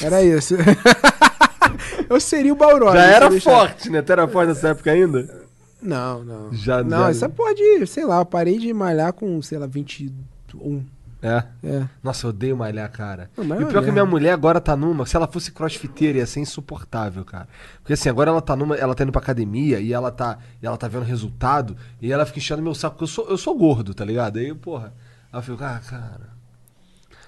Era 0.01 0.23
isso. 0.23 0.55
eu 2.09 2.21
seria 2.21 2.53
o 2.53 2.55
Balrog. 2.55 2.93
Já 2.95 3.03
era 3.03 3.41
forte, 3.41 3.89
né? 3.89 4.01
Tu 4.01 4.11
era 4.13 4.25
forte 4.29 4.47
nessa 4.47 4.69
época 4.69 4.91
ainda? 4.91 5.38
Não, 5.81 6.23
não. 6.23 6.53
Já- 6.53 6.83
Não, 6.83 7.03
já- 7.03 7.09
essa 7.09 7.29
pode, 7.29 7.85
sei 7.87 8.05
lá, 8.05 8.19
eu 8.19 8.25
parei 8.25 8.57
de 8.57 8.73
malhar 8.73 9.13
com, 9.13 9.41
sei 9.41 9.57
lá, 9.57 9.65
21. 9.67 10.83
É. 11.21 11.43
É. 11.63 11.85
Nossa, 12.01 12.25
eu 12.25 12.29
odeio 12.29 12.55
malhar, 12.55 12.89
cara. 12.91 13.29
Não, 13.37 13.43
e 13.43 13.51
é 13.51 13.55
pior 13.57 13.67
é 13.67 13.67
que 13.67 13.73
merda. 13.73 13.91
minha 13.91 14.05
mulher 14.05 14.31
agora 14.31 14.61
tá 14.61 14.73
numa. 14.75 15.05
Se 15.05 15.17
ela 15.17 15.27
fosse 15.27 15.51
crossfiteira, 15.51 16.17
ia 16.19 16.25
ser 16.25 16.39
insuportável, 16.39 17.25
cara. 17.25 17.47
Porque 17.81 17.91
assim, 17.91 18.07
agora 18.07 18.29
ela 18.29 18.41
tá 18.41 18.55
numa. 18.55 18.75
Ela 18.75 18.95
tá 18.95 19.03
indo 19.03 19.11
pra 19.11 19.21
academia 19.21 19.81
e 19.81 19.91
ela 19.91 20.11
tá. 20.11 20.37
E 20.61 20.65
ela 20.65 20.77
tá 20.77 20.87
vendo 20.87 21.03
resultado. 21.03 21.75
E 22.01 22.09
ela 22.11 22.25
fica 22.25 22.39
enchendo 22.39 22.61
meu 22.61 22.73
saco, 22.73 22.95
porque 22.95 23.03
eu 23.03 23.07
sou, 23.07 23.27
eu 23.29 23.37
sou 23.37 23.53
gordo, 23.57 23.93
tá 23.93 24.05
ligado? 24.05 24.37
Aí, 24.39 24.53
porra. 24.53 24.93
Ela 25.31 25.41
fica, 25.41 25.75
ah, 25.75 25.79
cara. 25.79 26.29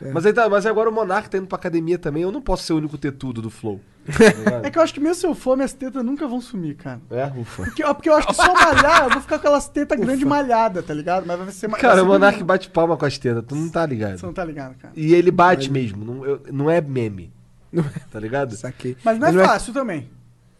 É. 0.01 0.11
Mas, 0.11 0.25
aí 0.25 0.33
tá, 0.33 0.49
mas 0.49 0.65
agora 0.65 0.89
o 0.89 0.91
Monark 0.93 1.29
tá 1.29 1.37
indo 1.37 1.47
pra 1.47 1.55
academia 1.57 1.97
também. 1.97 2.23
Eu 2.23 2.31
não 2.31 2.41
posso 2.41 2.63
ser 2.63 2.73
o 2.73 2.77
único 2.77 2.97
tetudo 2.97 3.41
do 3.41 3.49
Flow. 3.49 3.79
Tá? 4.11 4.61
É 4.63 4.71
que 4.71 4.77
eu 4.79 4.81
acho 4.81 4.93
que 4.93 4.99
mesmo 4.99 5.15
se 5.15 5.27
eu 5.27 5.35
for, 5.35 5.55
minhas 5.55 5.73
tetas 5.73 6.03
nunca 6.03 6.27
vão 6.27 6.41
sumir, 6.41 6.75
cara. 6.75 6.99
É, 7.11 7.25
ufa. 7.39 7.63
Porque, 7.65 7.83
porque 7.83 8.09
eu 8.09 8.15
acho 8.15 8.27
que 8.27 8.33
só 8.33 8.51
malhar, 8.53 9.03
eu 9.03 9.09
vou 9.11 9.21
ficar 9.21 9.37
com 9.37 9.47
aquelas 9.47 9.67
tetas 9.67 9.99
grandes 9.99 10.23
malhadas, 10.25 10.83
tá 10.83 10.93
ligado? 10.93 11.25
Mas 11.27 11.37
vai 11.37 11.51
ser 11.51 11.67
mais. 11.67 11.81
Cara, 11.81 12.01
o 12.01 12.05
Monark 12.07 12.37
bonito. 12.37 12.47
bate 12.47 12.69
palma 12.71 12.97
com 12.97 13.05
as 13.05 13.17
tetas, 13.19 13.43
tu 13.47 13.55
não 13.55 13.69
tá 13.69 13.85
ligado. 13.85 14.17
Você 14.17 14.25
não 14.25 14.33
tá 14.33 14.43
ligado, 14.43 14.75
cara. 14.75 14.91
E 14.97 15.13
ele 15.13 15.29
bate 15.29 15.71
mesmo, 15.71 16.03
não, 16.03 16.25
eu- 16.25 16.41
não 16.51 16.69
é 16.69 16.81
meme. 16.81 17.31
Não 17.71 17.85
Tá 18.11 18.19
ligado? 18.19 18.55
Saquei. 18.55 18.97
Mas 19.05 19.19
não 19.19 19.27
é 19.27 19.31
Não 19.31 19.41
é- 19.41 19.45
fácil 19.47 19.71
também. 19.73 20.09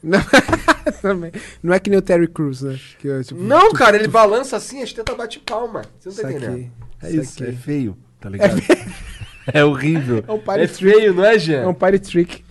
Não, 0.03 0.19
também. 1.01 1.31
não 1.63 1.73
é 1.73 1.79
que 1.79 1.89
nem 1.89 1.97
o 1.99 2.01
Terry 2.01 2.27
Crews, 2.27 2.61
né? 2.61 2.79
Que, 2.99 3.07
eu, 3.07 3.23
tipo, 3.23 3.41
Não, 3.41 3.71
cara, 3.73 3.97
ele 3.97 4.07
balança 4.07 4.55
assim, 4.55 4.81
as 4.83 4.93
tetas 4.93 5.15
bate 5.17 5.39
palma. 5.39 5.81
Você 5.99 6.09
não 6.09 6.15
tá 6.15 6.21
Saquei. 6.21 6.37
entendendo? 6.37 6.71
É 7.03 7.11
isso, 7.11 7.33
Saquei. 7.33 7.47
é 7.49 7.51
feio, 7.57 7.97
tá 8.19 8.29
ligado? 8.29 8.57
É, 8.59 8.85
horrível. 9.63 10.23
É 10.27 10.31
um 10.31 10.39
party 10.39 10.63
É 10.63 10.67
feio, 10.67 11.13
não 11.13 11.25
é, 11.25 11.37
Jean? 11.39 11.61
É 11.61 11.67
um 11.67 11.73
party 11.73 11.99
trick. 11.99 12.43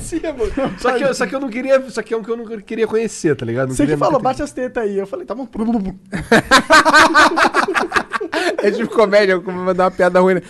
Sim, 0.00 0.24
amor. 0.26 0.50
Só 0.78 0.92
que, 0.96 1.04
eu, 1.04 1.14
só 1.14 1.26
que 1.26 1.34
eu 1.34 1.40
não 1.40 1.50
queria. 1.50 1.90
Só 1.90 2.02
que 2.02 2.14
é 2.14 2.16
um 2.16 2.22
que 2.22 2.30
eu 2.30 2.36
não 2.36 2.46
queria 2.60 2.86
conhecer, 2.86 3.36
tá 3.36 3.44
ligado? 3.44 3.68
Não 3.68 3.76
Você 3.76 3.86
que 3.86 3.96
falou, 3.96 4.20
bate 4.20 4.42
as 4.42 4.52
tetas 4.52 4.82
aí. 4.82 4.96
Eu 4.96 5.06
falei, 5.06 5.26
tá 5.26 5.34
bom. 5.34 5.46
É 8.62 8.70
tipo 8.70 8.92
comédia, 8.92 9.38
como 9.40 9.58
mandar 9.58 9.84
uma 9.84 9.90
piada 9.90 10.20
ruim. 10.20 10.34
né? 10.34 10.42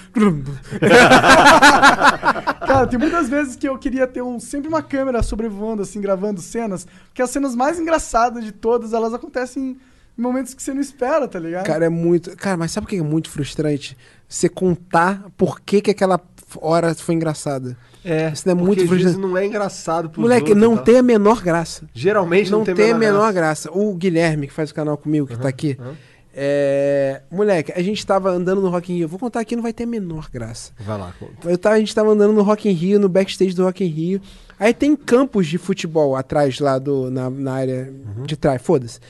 Cara, 2.66 2.86
tem 2.86 2.98
muitas 2.98 3.28
vezes 3.28 3.56
que 3.56 3.68
eu 3.68 3.76
queria 3.78 4.06
ter 4.06 4.22
um, 4.22 4.40
sempre 4.40 4.68
uma 4.68 4.82
câmera 4.82 5.22
sobrevoando, 5.22 5.82
assim, 5.82 6.00
gravando 6.00 6.40
cenas. 6.40 6.86
Porque 7.08 7.20
as 7.20 7.30
cenas 7.30 7.54
mais 7.54 7.78
engraçadas 7.78 8.44
de 8.44 8.52
todas, 8.52 8.92
elas 8.94 9.12
acontecem 9.12 9.62
em 9.62 9.78
momentos 10.18 10.54
que 10.54 10.62
você 10.62 10.74
não 10.74 10.80
espera, 10.80 11.26
tá 11.28 11.38
ligado? 11.38 11.64
Cara, 11.64 11.86
é 11.86 11.88
muito. 11.88 12.36
Cara, 12.36 12.56
mas 12.56 12.72
sabe 12.72 12.86
o 12.86 12.88
que 12.88 12.96
é 12.96 13.02
muito 13.02 13.30
frustrante? 13.30 13.96
Você 14.28 14.48
contar 14.48 15.24
por 15.36 15.60
que, 15.60 15.80
que 15.80 15.90
aquela 15.90 16.20
hora 16.56 16.94
foi 16.94 17.14
engraçada. 17.14 17.76
É, 18.04 18.30
Isso 18.32 18.46
não 18.46 18.52
é 18.52 18.54
muito 18.54 18.82
às 18.82 18.88
vezes 18.88 19.04
frustrante. 19.04 19.28
não 19.28 19.36
é 19.36 19.46
engraçado 19.46 20.08
pro 20.08 20.20
Moleque, 20.20 20.54
não 20.54 20.76
tem 20.76 20.98
a 20.98 21.02
menor 21.02 21.42
graça. 21.42 21.88
Geralmente 21.92 22.50
Não, 22.50 22.58
não, 22.58 22.64
tem, 22.64 22.92
a 22.92 22.98
menor 22.98 23.32
graça. 23.32 23.70
O 23.72 23.94
Guilherme, 23.94 24.46
que 24.46 24.52
faz 24.52 24.70
o 24.70 24.74
canal 24.74 24.96
comigo, 24.96 25.26
que 25.26 25.36
tá 25.36 25.48
aqui. 25.48 25.76
É... 26.34 27.22
Moleque, 27.30 27.72
a 27.74 27.82
gente 27.82 28.06
tava 28.06 28.30
andando 28.30 28.60
no 28.60 28.68
Rock 28.68 28.92
in 28.92 28.96
Rio. 28.96 29.04
Eu 29.04 29.08
Vou 29.08 29.18
contar 29.18 29.40
aqui, 29.40 29.56
não 29.56 29.62
vai 29.62 29.72
ter 29.72 29.84
a 29.84 29.86
menor 29.86 30.28
graça. 30.32 30.72
Vai 30.78 30.96
lá, 30.98 31.12
conta. 31.18 31.50
Eu 31.50 31.58
tava, 31.58 31.74
a 31.74 31.78
gente 31.80 31.94
tava 31.94 32.10
andando 32.10 32.32
no 32.32 32.42
Rock 32.42 32.68
in 32.68 32.72
Rio, 32.72 33.00
no 33.00 33.08
backstage 33.08 33.54
do 33.54 33.64
Rock 33.64 33.84
in 33.84 33.88
Rio. 33.88 34.20
Aí 34.58 34.72
tem 34.72 34.94
campos 34.94 35.46
de 35.46 35.58
futebol 35.58 36.14
atrás 36.16 36.60
lá 36.60 36.78
do, 36.78 37.10
na, 37.10 37.28
na 37.28 37.52
área 37.52 37.92
de 38.24 38.36
trás, 38.36 38.62
foda-se. 38.62 39.00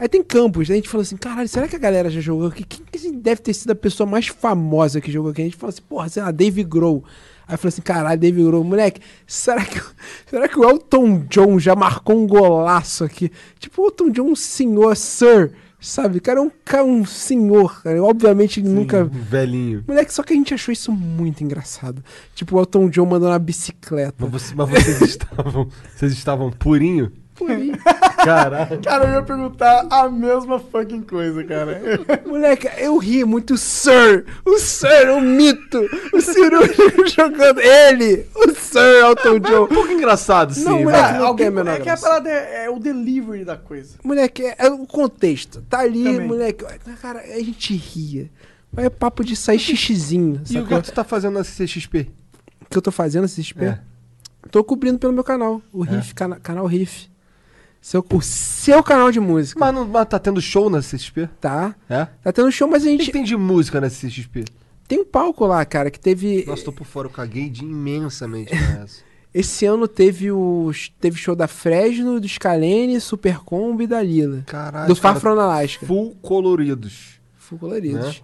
Aí 0.00 0.08
tem 0.08 0.22
campos, 0.22 0.70
aí 0.70 0.74
a 0.74 0.76
gente 0.76 0.88
falou 0.88 1.02
assim, 1.02 1.16
caralho, 1.16 1.46
será 1.46 1.68
que 1.68 1.76
a 1.76 1.78
galera 1.78 2.08
já 2.08 2.20
jogou 2.22 2.46
aqui? 2.48 2.64
Quem 2.64 2.80
que 2.90 3.12
deve 3.12 3.42
ter 3.42 3.52
sido 3.52 3.70
a 3.72 3.74
pessoa 3.74 4.08
mais 4.08 4.26
famosa 4.28 4.98
que 4.98 5.12
jogou 5.12 5.30
aqui? 5.30 5.42
A 5.42 5.44
gente 5.44 5.56
falou 5.58 5.68
assim, 5.68 5.82
porra, 5.86 6.08
sei 6.08 6.22
lá, 6.22 6.30
Dave 6.30 6.64
Grohl. 6.64 7.04
Aí 7.46 7.56
falei 7.58 7.68
assim, 7.68 7.82
caralho, 7.82 8.18
Dave 8.18 8.42
Grohl, 8.42 8.64
moleque, 8.64 9.00
será 9.26 9.62
que, 9.62 9.78
será 10.26 10.48
que 10.48 10.58
o 10.58 10.64
Elton 10.64 11.26
John 11.28 11.58
já 11.58 11.76
marcou 11.76 12.16
um 12.16 12.26
golaço 12.26 13.04
aqui? 13.04 13.30
Tipo, 13.58 13.82
o 13.82 13.86
Elton 13.88 14.08
John, 14.10 14.30
um 14.30 14.36
senhor, 14.36 14.96
sir, 14.96 15.52
sabe? 15.78 16.16
O 16.16 16.22
cara 16.22 16.38
é 16.38 16.42
um, 16.42 16.50
ca- 16.64 16.82
um 16.82 17.04
senhor, 17.04 17.82
cara. 17.82 18.02
Obviamente 18.02 18.62
nunca... 18.62 19.02
Um 19.04 19.08
velhinho. 19.08 19.84
Moleque, 19.86 20.14
só 20.14 20.22
que 20.22 20.32
a 20.32 20.36
gente 20.36 20.54
achou 20.54 20.72
isso 20.72 20.90
muito 20.92 21.44
engraçado. 21.44 22.02
Tipo, 22.34 22.56
o 22.56 22.60
Elton 22.60 22.88
John 22.88 23.04
mandando 23.04 23.32
uma 23.32 23.38
bicicleta. 23.38 24.14
Mas, 24.18 24.30
você- 24.30 24.54
mas 24.54 24.68
vocês 24.70 25.00
estavam. 25.10 25.68
Vocês 25.94 26.12
estavam 26.12 26.50
purinho? 26.52 27.12
Purinho. 27.46 27.78
Caralho. 28.24 28.80
Cara, 28.82 29.04
eu 29.06 29.14
ia 29.14 29.22
perguntar 29.22 29.86
a 29.90 30.08
mesma 30.08 30.58
fucking 30.58 31.02
coisa, 31.02 31.42
cara. 31.44 31.80
Moleque, 32.26 32.68
eu 32.78 32.96
ri 32.98 33.24
muito. 33.24 33.54
O 33.54 33.58
Sir! 33.58 34.26
O 34.44 34.58
Sir, 34.58 35.08
o 35.10 35.20
mito! 35.20 35.80
O 36.12 36.20
cirúrgico 36.20 37.08
jogando. 37.08 37.60
Ele! 37.60 38.26
O 38.36 38.50
Sir 38.54 38.78
Elton 39.04 39.28
É 39.28 39.32
um 39.32 39.38
John. 39.40 39.66
pouco 39.66 39.90
engraçado, 39.90 40.52
sim. 40.54 40.64
Não, 40.64 40.80
não 40.82 41.26
alguém, 41.26 41.50
menor 41.50 41.76
é 41.76 41.80
que 41.80 41.88
a 41.88 41.96
parada 41.96 42.28
é, 42.30 42.66
é 42.66 42.70
o 42.70 42.78
delivery 42.78 43.44
da 43.44 43.56
coisa. 43.56 43.96
Moleque, 44.04 44.42
é, 44.44 44.54
é 44.58 44.68
o 44.70 44.86
contexto. 44.86 45.62
Tá 45.68 45.80
ali, 45.80 46.04
Também. 46.04 46.26
moleque. 46.26 46.64
Cara, 47.00 47.20
a 47.20 47.38
gente 47.42 47.74
ria. 47.74 48.30
Mas 48.72 48.84
é 48.84 48.90
papo 48.90 49.24
de 49.24 49.34
sair 49.34 49.58
xixizinho. 49.58 50.40
E 50.48 50.58
o 50.58 50.66
que 50.66 50.80
tu 50.82 50.92
tá 50.92 51.02
fazendo 51.02 51.34
na 51.34 51.42
CXP? 51.42 52.08
O 52.62 52.68
que 52.70 52.78
eu 52.78 52.82
tô 52.82 52.92
fazendo 52.92 53.24
esse 53.24 53.42
XP? 53.42 53.64
É. 53.64 53.78
Tô 54.50 54.62
cobrindo 54.62 54.98
pelo 54.98 55.12
meu 55.12 55.24
canal. 55.24 55.60
O 55.72 55.82
Riff, 55.82 56.14
cana- 56.14 56.38
canal 56.40 56.64
Riff. 56.66 57.10
Seu, 57.80 58.04
o 58.12 58.20
seu 58.20 58.82
canal 58.82 59.10
de 59.10 59.18
música. 59.20 59.58
Mas, 59.58 59.74
não, 59.74 59.86
mas 59.88 60.06
tá 60.08 60.18
tendo 60.18 60.40
show 60.40 60.68
na 60.68 60.80
CXP? 60.80 61.28
Tá. 61.40 61.74
É? 61.88 62.06
Tá 62.22 62.32
tendo 62.32 62.52
show, 62.52 62.68
mas 62.68 62.82
a 62.84 62.86
O 62.86 62.90
que, 62.90 62.96
gente. 62.98 63.06
que 63.06 63.12
tem 63.12 63.24
de 63.24 63.36
música 63.36 63.80
na 63.80 63.88
CXP? 63.88 64.44
Tem 64.86 65.00
um 65.00 65.04
palco 65.04 65.46
lá, 65.46 65.64
cara, 65.64 65.90
que 65.90 65.98
teve. 65.98 66.44
Nossa, 66.46 66.64
tô 66.64 66.72
por 66.72 66.86
fora, 66.86 67.06
eu 67.06 67.12
caguei 67.12 67.48
de 67.48 67.62
imensamente 67.64 68.52
nessa. 68.54 69.02
Esse 69.32 69.64
ano 69.64 69.86
teve 69.86 70.32
o 70.32 70.72
teve 71.00 71.16
show 71.16 71.36
da 71.36 71.46
Fresno, 71.46 72.18
do 72.20 72.28
Scalene, 72.28 73.00
Super 73.00 73.38
Combo 73.38 73.80
e 73.80 73.86
da 73.86 74.02
Lila. 74.02 74.42
Caralho. 74.44 74.88
do 74.88 74.96
Far 74.96 75.20
From 75.20 75.38
Alaska. 75.38 75.86
Full 75.86 76.16
coloridos. 76.20 77.20
Full 77.36 77.58
coloridos. 77.60 78.04
Né? 78.04 78.14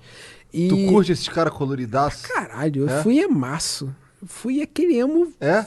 E... 0.52 0.68
Tu 0.68 0.86
curte 0.88 1.12
esses 1.12 1.28
caras 1.28 1.52
coloridaços? 1.52 2.22
Caralho, 2.22 2.82
eu 2.82 2.88
É? 2.88 3.02
fui 3.04 3.20
emaço. 3.20 3.94
Fui 4.26 4.60
aquele 4.60 4.96
emo 4.96 5.32
É? 5.40 5.64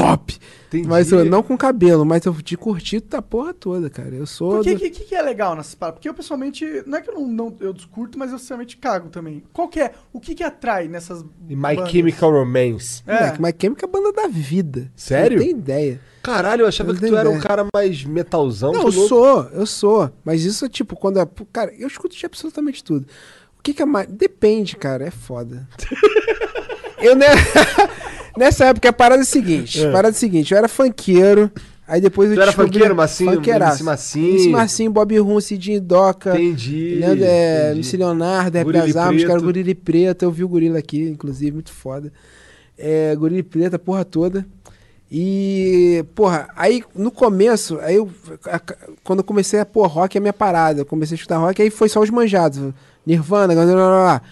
Top. 0.00 0.38
Entendi. 0.68 0.86
Mas 0.86 1.10
eu, 1.10 1.24
não 1.24 1.42
com 1.42 1.56
cabelo, 1.56 2.04
mas 2.04 2.26
eu 2.26 2.32
de 2.34 2.56
curtir 2.56 3.00
da 3.00 3.22
porra 3.22 3.54
toda, 3.54 3.88
cara. 3.88 4.14
Eu 4.14 4.26
sou. 4.26 4.56
Por 4.56 4.64
que, 4.64 4.74
do- 4.74 4.80
que, 4.80 4.90
que 4.90 5.14
é 5.14 5.22
legal 5.22 5.56
nessas 5.56 5.74
paradas? 5.74 5.96
Porque 5.98 6.08
eu 6.08 6.12
pessoalmente, 6.14 6.64
não 6.86 6.98
é 6.98 7.00
que 7.00 7.08
eu 7.08 7.14
não, 7.14 7.26
não 7.26 7.56
eu 7.60 7.72
discurto, 7.72 8.18
mas 8.18 8.32
eu 8.32 8.38
sinceramente 8.38 8.76
cago 8.76 9.08
também. 9.08 9.42
Qual 9.52 9.66
que 9.68 9.80
é? 9.80 9.92
O 10.12 10.20
que 10.20 10.34
que 10.34 10.42
atrai 10.44 10.86
nessas 10.86 11.24
E 11.48 11.56
My 11.56 11.74
bandas? 11.76 11.90
Chemical 11.90 12.30
Romance. 12.30 13.02
É. 13.06 13.14
Moleque, 13.14 13.40
mas 13.40 13.54
Chemical 13.58 13.88
é 13.88 13.88
a 13.88 13.92
banda 14.02 14.12
da 14.22 14.28
vida. 14.28 14.92
Sério? 14.94 15.38
Não 15.38 15.44
tem 15.46 15.54
ideia. 15.54 16.00
Caralho, 16.22 16.62
eu 16.62 16.66
achava 16.68 16.90
Eu 16.90 16.94
que 16.94 17.00
tu 17.00 17.04
tenho 17.04 17.16
era 17.16 17.28
um 17.30 17.32
ideia. 17.36 17.48
cara 17.48 17.66
mais 17.72 18.04
metalzão. 18.04 18.72
Não, 18.72 18.80
eu 18.82 18.90
louco. 18.90 19.08
sou, 19.08 19.42
eu 19.54 19.64
sou. 19.64 20.10
Mas 20.22 20.44
isso 20.44 20.66
é 20.66 20.68
tipo, 20.68 20.94
quando 20.96 21.18
é. 21.18 21.26
Cara, 21.50 21.72
eu 21.78 21.88
escuto 21.88 22.14
de 22.14 22.26
absolutamente 22.26 22.84
tudo. 22.84 23.06
O 23.58 23.62
que, 23.62 23.72
que 23.72 23.80
é 23.80 23.86
mais. 23.86 24.06
Depende, 24.08 24.76
cara, 24.76 25.06
é 25.06 25.10
foda. 25.10 25.66
eu, 27.00 27.16
né? 27.16 27.26
Nessa 28.38 28.66
época, 28.66 28.88
a 28.88 28.92
parada 28.92 29.20
é 29.20 29.24
a 29.24 29.26
seguinte: 29.26 29.84
a 29.84 29.90
parada 29.92 30.08
é 30.08 30.10
a 30.10 30.14
seguinte, 30.14 30.52
eu 30.52 30.58
era 30.58 30.68
funkeiro. 30.68 31.50
Aí 31.86 32.02
depois 32.02 32.28
eu 32.30 32.36
Tu 32.36 32.42
era 32.42 32.52
funkeiro, 32.52 32.94
Massinho, 32.94 33.32
funkeiraço. 33.34 33.82
Massinho. 33.82 34.28
MC 34.36 34.48
Massinho, 34.50 34.90
Bob 34.90 35.18
Rum, 35.18 35.40
Cidinho 35.40 35.80
Doca. 35.80 36.34
Entendi. 36.38 36.96
Leandro, 37.00 37.24
é, 37.24 37.60
entendi. 37.70 37.78
MC 37.78 37.96
Leonardo, 37.96 38.58
Armas, 38.58 38.74
Preto. 38.84 39.26
cara, 39.26 39.40
Gorila 39.40 39.74
Preta. 39.74 40.24
Eu 40.26 40.30
vi 40.30 40.44
o 40.44 40.48
Gorila 40.48 40.78
aqui, 40.78 41.00
inclusive, 41.08 41.50
muito 41.52 41.72
foda. 41.72 42.12
É, 42.78 43.16
Gorila 43.16 43.42
Preta, 43.42 43.78
porra 43.78 44.04
toda. 44.04 44.44
E, 45.10 46.04
porra, 46.14 46.48
aí 46.54 46.82
no 46.94 47.10
começo, 47.10 47.78
aí 47.80 47.96
eu, 47.96 48.10
a- 48.44 48.60
quando 49.02 49.20
eu 49.20 49.24
comecei 49.24 49.58
a 49.58 49.64
pôr 49.64 49.86
rock 49.86 50.18
é 50.18 50.20
minha 50.20 50.34
parada. 50.34 50.82
Eu 50.82 50.84
comecei 50.86 51.14
a 51.14 51.16
escutar 51.16 51.38
rock, 51.38 51.62
aí 51.62 51.70
foi 51.70 51.88
só 51.88 52.00
os 52.00 52.10
manjados. 52.10 52.60
Nirvana, 53.06 53.54
blá, 53.54 53.64
blá, 53.64 53.74
blá, 53.74 53.86
blá. 53.86 54.22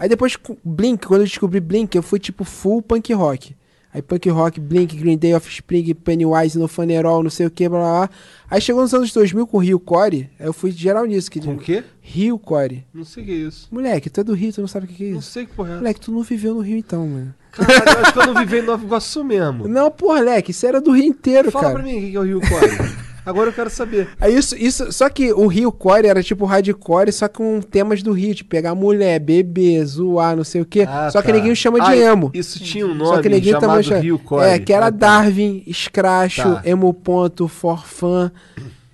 Aí 0.00 0.08
depois 0.08 0.34
Blink, 0.64 1.06
quando 1.06 1.20
eu 1.20 1.26
descobri 1.26 1.60
Blink, 1.60 1.94
eu 1.94 2.02
fui 2.02 2.18
tipo 2.18 2.42
full 2.42 2.80
punk 2.80 3.12
rock. 3.12 3.54
Aí 3.92 4.00
punk 4.00 4.30
rock, 4.30 4.58
Blink, 4.60 4.96
Green 4.96 5.18
Day, 5.18 5.34
Offspring, 5.34 5.92
Pennywise, 5.94 6.56
No 6.58 6.66
Funeral, 6.68 7.22
não 7.22 7.28
sei 7.28 7.46
o 7.46 7.50
que, 7.50 7.68
blá, 7.68 7.78
blá, 7.80 7.90
blá. 8.06 8.10
Aí 8.48 8.60
chegou 8.60 8.80
nos 8.82 8.94
anos 8.94 9.12
2000 9.12 9.46
com 9.46 9.58
Rio 9.58 9.78
Core, 9.78 10.30
aí 10.38 10.46
eu 10.46 10.52
fui 10.52 10.70
geral 10.70 11.04
nisso. 11.04 11.30
Que, 11.30 11.38
Com 11.40 11.54
o 11.54 11.58
quê? 11.58 11.84
Rio 12.00 12.38
Core. 12.38 12.86
Não 12.94 13.04
sei 13.04 13.22
o 13.22 13.26
que 13.26 13.32
é 13.32 13.34
isso. 13.34 13.68
Moleque, 13.70 14.08
tu 14.08 14.20
é 14.20 14.24
do 14.24 14.32
Rio, 14.32 14.52
tu 14.52 14.60
não 14.62 14.68
sabe 14.68 14.86
o 14.86 14.88
que, 14.88 15.04
é 15.08 15.10
Não 15.10 15.18
isso. 15.18 15.30
sei 15.32 15.44
que 15.44 15.52
porra 15.54 15.72
é. 15.72 15.76
Moleque, 15.76 16.00
tu 16.00 16.12
não 16.12 16.22
viveu 16.22 16.54
no 16.54 16.60
Rio 16.60 16.78
então, 16.78 17.06
mano. 17.06 17.34
Caralho, 17.52 17.98
eu 17.98 17.98
acho 18.04 18.12
que 18.12 18.18
eu 18.20 18.26
não 18.32 18.34
vivi 18.40 18.58
em 18.58 18.62
Nova 18.62 18.84
Iguaçu 18.84 19.22
mesmo. 19.24 19.68
Não, 19.68 19.90
porra, 19.90 20.20
moleque, 20.20 20.52
isso 20.52 20.64
era 20.64 20.80
do 20.80 20.92
Rio 20.92 21.04
inteiro, 21.04 21.50
Fala 21.50 21.64
cara. 21.66 21.74
pra 21.74 21.82
mim 21.82 21.98
o 21.98 22.00
que 22.00 22.10
que 22.12 22.16
é 22.16 22.20
o 22.20 22.22
Rio 22.22 22.40
Core. 22.40 22.70
Agora 23.24 23.50
eu 23.50 23.52
quero 23.52 23.68
saber. 23.70 24.08
Aí 24.20 24.34
isso, 24.34 24.56
isso, 24.56 24.90
só 24.92 25.08
que 25.08 25.32
o 25.32 25.46
Rio 25.46 25.70
Core 25.70 26.06
era 26.08 26.22
tipo 26.22 26.44
hardcore, 26.44 27.12
só 27.12 27.28
com 27.28 27.60
temas 27.60 28.02
do 28.02 28.12
Rio, 28.12 28.34
tipo 28.34 28.48
pegar 28.50 28.74
mulher, 28.74 29.18
beber, 29.20 29.84
zoar, 29.84 30.34
não 30.36 30.44
sei 30.44 30.60
o 30.62 30.64
quê. 30.64 30.86
Ah, 30.88 31.10
só 31.10 31.20
que 31.20 31.28
tá. 31.28 31.34
ninguém 31.34 31.54
chama 31.54 31.80
de 31.80 31.86
Ah, 31.90 31.96
emo. 31.96 32.30
Isso 32.32 32.58
tinha 32.60 32.86
um 32.86 32.90
Só 32.98 33.04
nome 33.12 33.22
que 33.22 33.28
ninguém 33.28 33.52
chamado 33.52 33.82
chama. 33.82 34.00
Rio 34.00 34.18
Core. 34.18 34.44
É, 34.46 34.58
que 34.58 34.72
era 34.72 34.86
Ah, 34.86 34.92
tá. 34.92 34.96
Darwin, 34.98 35.64
Scratcho, 35.72 36.42
Tá. 36.56 36.62
Emo 36.64 36.92
Ponto, 36.94 37.46
Forfan, 37.46 38.32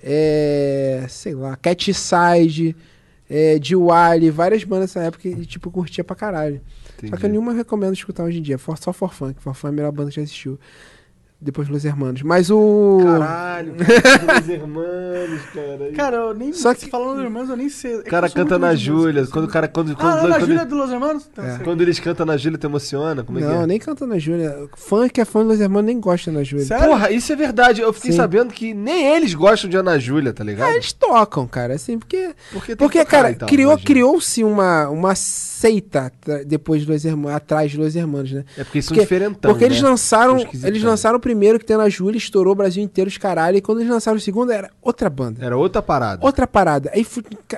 é, 0.03 1.05
sei 1.09 1.35
lá, 1.35 1.57
Catside, 1.57 2.77
é, 3.29 3.59
Diwali, 3.59 4.31
várias 4.31 4.63
bandas 4.65 4.95
nessa 4.95 5.07
época 5.07 5.29
e 5.29 5.45
tipo 5.47 5.71
curtia 5.71 6.05
pra 6.05 6.15
caralho. 6.17 6.61
Só 6.95 7.01
que 7.01 7.07
eu 7.07 7.09
Entendi. 7.11 7.29
nenhuma 7.33 7.53
recomendo 7.53 7.93
escutar 7.95 8.25
hoje 8.25 8.39
em 8.39 8.43
dia, 8.43 8.57
for- 8.59 8.79
só 8.79 8.93
Forfan, 8.93 9.33
que 9.35 9.43
Forfan 9.43 9.69
é 9.69 9.71
a 9.71 9.75
melhor 9.75 9.93
banda 9.93 10.11
que 10.11 10.17
já 10.17 10.23
existiu. 10.23 10.59
Depois 11.39 11.69
Los 11.69 11.85
Hermanos. 11.85 12.23
Mas 12.23 12.51
o. 12.51 12.99
Caralho, 13.05 13.75
cara, 13.75 14.41
os 14.41 14.49
irmãos, 14.49 15.41
cara. 15.53 15.93
Cara, 15.95 16.17
eu 16.17 16.35
nem. 16.35 16.53
Só 16.55 16.73
que- 16.75 16.87
que 16.87 16.91
falando 16.91 17.17
dos 17.17 17.25
irmãos, 17.25 17.49
eu 17.51 17.57
nem 17.57 17.69
sei. 17.69 17.93
É 17.93 17.97
o 17.99 18.03
que 18.03 18.11
cara 18.11 18.31
canta 18.31 18.59
na. 18.59 18.75
Júlia. 18.75 19.27
Quando 19.27 19.45
o 19.45 19.49
cara. 19.49 19.69
Quando, 19.69 19.95
quando, 19.95 20.09
Ah, 20.09 20.23
na 20.29 20.35
quando, 20.37 20.47
Júlia 20.47 20.65
do 20.65 20.75
Los 20.77 20.91
Hermanos? 20.91 21.29
Então, 21.31 21.45
É. 21.45 21.59
quando 21.59 21.83
eles 21.83 22.01
cantam 22.01 22.25
na 22.25 22.37
Júlia, 22.39 22.59
te 22.59 22.65
emociona? 22.67 23.23
Como 23.23 23.39
é 23.39 23.43
que 23.43 23.49
não, 23.49 23.63
é? 23.63 23.67
nem 23.67 23.79
canta 23.79 24.07
na 24.07 24.19
Júlia. 24.19 24.67
Fã 24.77 25.09
que 25.11 25.21
é 25.21 25.25
fã 25.27 25.41
de 25.43 25.49
Los 25.49 25.61
Hermanos 25.61 25.87
nem 25.87 26.01
gosta 26.01 26.33
na 26.33 26.43
Júlia. 26.43 26.65
Sério? 26.65 26.87
Porra, 26.87 27.11
isso 27.13 27.31
é 27.33 27.37
verdade. 27.37 27.83
Eu 27.83 27.93
fiquei 27.93 28.13
Sim. 28.13 28.17
sabendo 28.17 28.53
que 28.53 28.73
nem 28.73 29.15
eles 29.15 29.35
gostam 29.35 29.69
de 29.69 29.77
Ana 29.77 29.99
Júlia, 29.99 30.33
tá 30.33 30.43
ligado? 30.43 30.69
Ah, 30.71 30.75
eles 30.75 30.93
tocam, 30.95 31.47
cara, 31.47 31.75
assim, 31.75 31.99
porque. 31.99 32.35
Porque, 32.53 32.75
tem 32.75 32.77
Porque, 32.77 32.99
que 33.01 33.05
tocar 33.05 33.23
cara, 33.23 33.31
e 33.33 33.35
criou, 33.37 33.73
imagina. 33.73 33.87
criou-se 33.87 34.43
uma, 34.43 34.89
uma 34.89 35.15
seita 35.15 36.11
depois 36.47 36.83
de 36.83 36.91
Los 36.91 37.05
Hermanos, 37.05 37.37
atrás 37.37 37.71
de 37.71 37.77
Los 37.79 37.95
Hermanos, 37.95 38.33
né? 38.33 38.45
É 38.57 38.65
porque 38.65 38.79
eles 38.79 38.87
são 38.87 38.97
diferentão, 38.97 39.51
Porque 39.51 39.65
eles 39.65 39.83
né? 39.83 39.89
lançaram. 39.89 40.33
São 40.37 40.45
esquisitão. 40.45 40.69
Eles 40.71 40.83
lançaram 40.83 41.17
o 41.19 41.21
primeiro 41.27 41.59
que 41.59 41.65
tem 41.65 41.77
na 41.77 41.89
Júlia, 41.89 42.17
estourou 42.17 42.53
o 42.53 42.55
Brasil 42.55 42.81
inteiro, 42.81 43.09
os 43.09 43.19
caralho. 43.19 43.57
E 43.57 43.61
quando 43.61 43.81
eles 43.81 43.91
lançaram 43.91 44.17
o 44.17 44.21
segundo, 44.21 44.53
era 44.53 44.71
outra 44.81 45.11
banda. 45.11 45.45
Era 45.45 45.57
outra 45.57 45.83
parada. 45.83 46.25
Outra 46.25 46.47
parada. 46.47 46.89
Aí, 46.95 47.05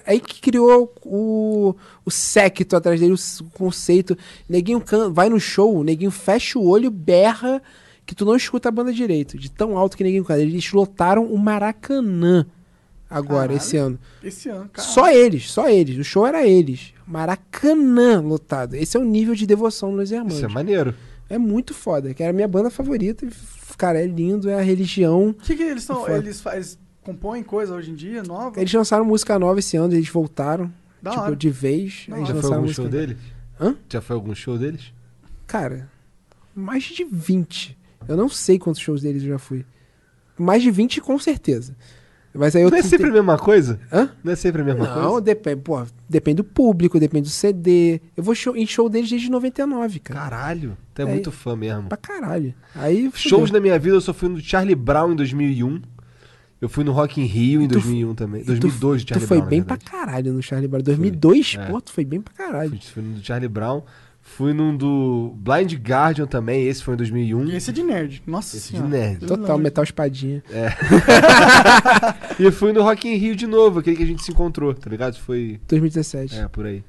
aí 0.07 0.21
que 0.21 0.41
criou 0.41 0.91
o, 1.05 1.75
o 2.03 2.11
séquito 2.11 2.75
atrás 2.75 2.99
dele, 2.99 3.13
o 3.13 3.45
conceito. 3.51 4.17
Neguinho 4.49 4.81
can, 4.81 5.13
vai 5.13 5.29
no 5.29 5.39
show, 5.39 5.85
neguinho 5.85 6.11
fecha 6.11 6.59
o 6.59 6.67
olho, 6.67 6.91
berra, 6.91 7.61
que 8.07 8.15
tu 8.15 8.25
não 8.25 8.35
escuta 8.35 8.71
a 8.71 8.73
banda 8.73 8.91
direito. 8.91 9.37
De 9.37 9.51
tão 9.51 9.77
alto 9.77 9.99
que 9.99 10.03
neguinho 10.03 10.25
canta. 10.25 10.41
Eles 10.41 10.73
lotaram 10.73 11.27
o 11.27 11.37
Maracanã 11.37 12.47
agora, 13.11 13.49
Caralho. 13.49 13.57
esse 13.59 13.77
ano. 13.77 13.99
Esse 14.25 14.49
ano, 14.49 14.71
cara. 14.73 14.89
Só 14.89 15.11
eles, 15.11 15.51
só 15.51 15.69
eles. 15.69 15.99
O 15.99 16.05
show 16.05 16.27
era 16.27 16.47
eles. 16.47 16.95
Maracanã 17.07 18.23
lotado. 18.23 18.77
Esse 18.77 18.97
é 18.97 19.01
o 19.01 19.05
nível 19.05 19.35
de 19.35 19.47
devoção 19.47 19.95
dos 19.95 20.11
irmãos. 20.11 20.37
Isso 20.37 20.47
é 20.47 20.49
maneiro. 20.49 20.95
É 21.29 21.37
muito 21.37 21.75
foda, 21.75 22.15
que 22.15 22.23
era 22.23 22.31
a 22.31 22.35
minha 22.35 22.49
banda 22.49 22.71
favorita. 22.71 23.29
Cara, 23.79 24.03
é 24.03 24.07
lindo, 24.07 24.51
é 24.51 24.59
a 24.59 24.61
religião. 24.63 25.31
O 25.31 25.35
que, 25.35 25.57
que 25.57 25.63
eles 25.63 25.85
são? 25.85 26.01
Foda. 26.01 26.19
Eles, 26.19 26.41
fa- 26.41 26.57
eles 26.57 26.79
compõem 27.03 27.43
coisa 27.43 27.75
hoje 27.75 27.91
em 27.91 27.95
dia, 27.95 28.23
nova? 28.25 28.61
Eles 28.61 28.73
lançaram 28.75 29.05
música 29.05 29.39
nova 29.39 29.59
esse 29.61 29.77
ano, 29.77 29.95
eles 29.95 30.09
voltaram. 30.11 30.71
Da 31.01 31.13
tipo, 31.13 31.23
hora. 31.23 31.37
de 31.37 31.49
vez. 31.49 32.05
Da 32.09 32.17
eles 32.17 32.29
Já 32.29 32.35
foi 32.35 32.51
algum 32.51 32.61
música. 32.63 32.83
show 32.83 32.91
deles? 32.91 33.17
Hã? 33.61 33.77
Já 33.89 34.01
foi 34.01 34.17
algum 34.17 34.35
show 34.35 34.59
deles? 34.59 34.93
Cara, 35.47 35.89
mais 36.55 36.83
de 36.85 37.05
20. 37.05 37.79
Eu 38.09 38.17
não 38.17 38.29
sei 38.29 38.59
quantos 38.59 38.81
shows 38.83 39.01
deles 39.03 39.23
eu 39.23 39.29
já 39.31 39.39
fui. 39.39 39.65
Mais 40.37 40.63
de 40.63 40.71
20 40.71 41.01
com 41.01 41.19
certeza. 41.19 41.75
Mas 42.39 42.55
aí 42.55 42.63
eu 42.63 42.71
Não 42.71 42.79
é 42.79 42.83
sempre 42.83 43.09
a 43.09 43.13
mesma 43.13 43.37
coisa? 43.37 43.81
Hã? 43.93 44.11
Não 44.23 44.33
é 44.33 44.37
sempre 44.37 44.63
a 44.63 44.65
mesma 44.65 44.87
Não, 44.87 45.03
coisa? 45.11 45.21
depende, 45.21 45.61
pô, 45.63 45.83
depende 46.09 46.37
do 46.37 46.45
público, 46.45 47.01
depende 47.01 47.29
do 47.29 47.33
CD. 47.33 48.01
Eu 48.17 48.23
vou 48.23 48.35
show- 48.35 48.57
em 48.57 48.67
show 48.67 48.89
deles 48.89 49.11
desde 49.11 49.31
99, 49.31 49.99
cara. 49.99 50.21
Caralho, 50.21 50.77
tu 50.95 51.03
é, 51.03 51.05
É. 51.05 51.09
muito 51.09 51.33
fã 51.33 51.57
mesmo. 51.57 51.89
Pra 51.89 51.97
caralho. 51.99 52.55
Aí 52.75 53.11
Shows 53.15 53.51
na 53.51 53.59
minha 53.61 53.79
vida, 53.79 53.97
eu 53.97 54.01
só 54.01 54.15
fui 54.15 54.29
no 54.29 54.41
Charlie 54.41 54.75
Brown 54.77 55.13
em 55.13 55.17
2001. 55.17 55.83
Eu 56.61 56.69
fui 56.69 56.83
no 56.83 56.91
Rock 56.93 57.21
in 57.21 57.25
Rio 57.25 57.63
em 57.63 57.69
tu- 57.69 57.75
2001 57.75 58.15
também. 58.15 58.43
E 58.43 58.45
2002 58.45 59.05
tu, 59.05 59.09
Charlie 59.11 59.25
tu 59.25 59.29
foi 59.29 59.37
Brown, 59.39 59.49
bem 59.51 59.63
pra 59.63 59.77
caralho 59.77 60.33
no 60.33 60.43
Charlie 60.43 60.67
Brown. 60.69 60.83
2002, 60.83 61.57
é. 61.59 61.67
pô, 61.67 61.81
tu 61.81 61.93
foi 61.93 62.05
bem 62.05 62.21
pra 62.21 62.35
caralho. 62.35 62.71
Fui, 62.71 62.81
fui 62.81 63.03
no 63.03 63.25
Charlie 63.25 63.49
Brown. 63.49 63.83
Fui 64.37 64.53
num 64.53 64.77
do 64.77 65.33
Blind 65.37 65.73
Guardian 65.75 66.27
também, 66.27 66.67
esse 66.69 66.83
foi 66.85 66.95
em 66.95 66.97
2001. 66.99 67.45
E 67.47 67.57
esse 67.57 67.71
é 67.71 67.73
de 67.73 67.83
nerd. 67.83 68.23
Nossa 68.27 68.57
Esse 68.57 68.67
de 68.73 68.79
senhora. 68.79 68.89
nerd. 68.89 69.19
Pelo 69.27 69.37
Total, 69.39 69.57
de- 69.57 69.63
metal 69.63 69.83
espadinha. 69.85 70.43
E 72.39 72.51
fui 72.53 72.73
no 72.73 72.83
Rock 72.83 73.09
in 73.09 73.15
Rio 73.17 73.35
de 73.35 73.47
novo, 73.47 73.81
aquele 73.81 73.97
que 73.97 74.03
a 74.03 74.07
gente 74.07 74.23
se 74.23 74.31
encontrou, 74.31 74.73
tá 74.75 74.89
ligado? 74.89 75.17
Foi. 75.19 75.61
2017. 75.69 76.39
É, 76.39 76.49
por 76.49 76.67
aí. 76.67 76.85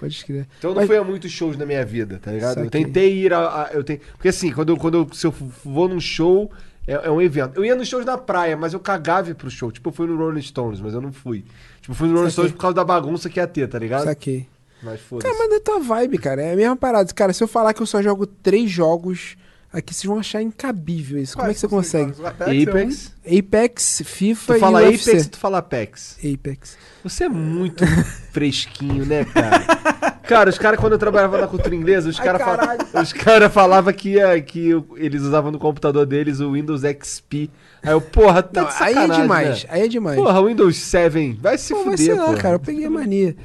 Pode 0.00 0.14
escrever. 0.14 0.46
Então 0.58 0.70
eu 0.70 0.74
não 0.74 0.80
Mas- 0.82 0.86
fui 0.88 0.96
a 0.96 1.04
muitos 1.04 1.30
shows 1.30 1.56
na 1.56 1.66
minha 1.66 1.84
vida, 1.84 2.18
tá 2.22 2.30
ligado? 2.32 2.58
Eu 2.58 2.64
Saquei. 2.64 2.84
tentei 2.84 3.18
ir 3.18 3.32
a. 3.32 3.38
a- 3.64 3.70
eu 3.72 3.84
tenho, 3.84 4.00
porque 4.12 4.28
assim, 4.28 4.50
quando, 4.52 4.70
eu, 4.70 4.76
quando 4.76 4.94
eu, 4.98 5.08
se 5.12 5.26
eu 5.26 5.34
vou 5.64 5.88
num 5.88 6.00
show, 6.00 6.50
é, 6.86 6.92
é 6.94 7.10
um 7.10 7.20
evento. 7.20 7.56
Eu 7.56 7.64
ia 7.64 7.74
nos 7.76 7.88
shows 7.88 8.04
na 8.04 8.16
praia, 8.18 8.56
mas 8.56 8.72
eu 8.72 8.80
cagava 8.80 9.30
ir 9.30 9.34
pro 9.34 9.50
show. 9.50 9.70
Tipo, 9.70 9.90
eu 9.90 9.92
fui 9.92 10.06
no 10.06 10.16
Rolling 10.16 10.42
Stones, 10.42 10.80
mas 10.80 10.94
eu 10.94 11.00
não 11.00 11.12
fui. 11.12 11.44
Tipo, 11.80 11.92
eu 11.92 11.94
fui 11.94 12.08
no 12.08 12.14
Rolling 12.14 12.30
Saquei. 12.30 12.44
Stones 12.44 12.52
por 12.52 12.60
causa 12.60 12.74
da 12.76 12.84
bagunça 12.84 13.28
que 13.28 13.38
ia 13.38 13.46
ter, 13.46 13.68
tá 13.68 13.78
ligado? 13.78 14.04
Saquei. 14.04 14.46
Mas 14.84 15.00
foda-se. 15.00 15.32
Cara, 15.32 15.48
mas 15.48 15.56
é 15.56 15.60
tua 15.60 15.78
vibe, 15.80 16.18
cara. 16.18 16.42
É 16.42 16.52
a 16.52 16.56
mesma 16.56 16.76
parada. 16.76 17.12
Cara, 17.12 17.32
se 17.32 17.42
eu 17.42 17.48
falar 17.48 17.72
que 17.74 17.80
eu 17.82 17.86
só 17.86 18.02
jogo 18.02 18.26
três 18.26 18.70
jogos 18.70 19.36
aqui, 19.72 19.92
vocês 19.94 20.04
vão 20.04 20.18
achar 20.18 20.40
incabível 20.42 21.18
isso. 21.20 21.36
Como 21.36 21.48
é 21.50 21.54
que 21.54 21.58
você 21.60 21.66
Quais 21.68 21.86
consegue? 21.90 22.12
Apex, 22.26 22.68
Apex. 22.68 23.12
Apex, 23.38 24.02
FIFA 24.04 24.54
Tu 24.54 24.60
fala 24.60 24.82
e 24.82 24.86
Apex 24.86 25.06
UFC. 25.06 25.26
e 25.26 25.28
tu 25.30 25.38
fala 25.38 25.58
Apex. 25.58 26.18
Apex. 26.34 26.76
Você 27.02 27.24
é 27.24 27.28
muito 27.28 27.84
fresquinho, 28.32 29.04
né, 29.04 29.24
cara? 29.24 30.14
Cara, 30.26 30.48
os 30.48 30.56
caras, 30.58 30.80
quando 30.80 30.94
eu 30.94 30.98
trabalhava 30.98 31.38
na 31.38 31.46
cultura 31.46 31.74
inglesa, 31.74 32.08
os 32.08 32.18
caras 32.18 32.40
caralho. 32.40 32.80
os 33.02 33.12
cara 33.12 33.50
falavam 33.50 33.92
que, 33.92 34.10
ia- 34.14 34.40
que 34.40 34.70
eles 34.96 35.20
usavam 35.22 35.50
no 35.50 35.58
computador 35.58 36.06
deles 36.06 36.40
o 36.40 36.52
Windows 36.52 36.80
XP. 36.82 37.50
Aí 37.82 37.92
eu, 37.92 38.00
porra, 38.00 38.42
tá 38.42 38.62
Não, 38.62 38.68
de 38.70 38.82
aí 38.82 38.94
é 38.96 39.08
demais. 39.08 39.64
né? 39.64 39.68
Aí 39.70 39.82
é 39.82 39.88
demais. 39.88 40.16
Porra, 40.16 40.42
Windows 40.46 40.76
7, 40.78 41.38
vai 41.40 41.58
se 41.58 41.74
Pô, 41.74 41.84
vai 41.84 41.96
fuder, 41.98 42.14
ser 42.16 42.20
lá, 42.22 42.34
cara. 42.36 42.54
Eu 42.54 42.60
peguei 42.60 42.86
a 42.86 42.90
mania. 42.90 43.36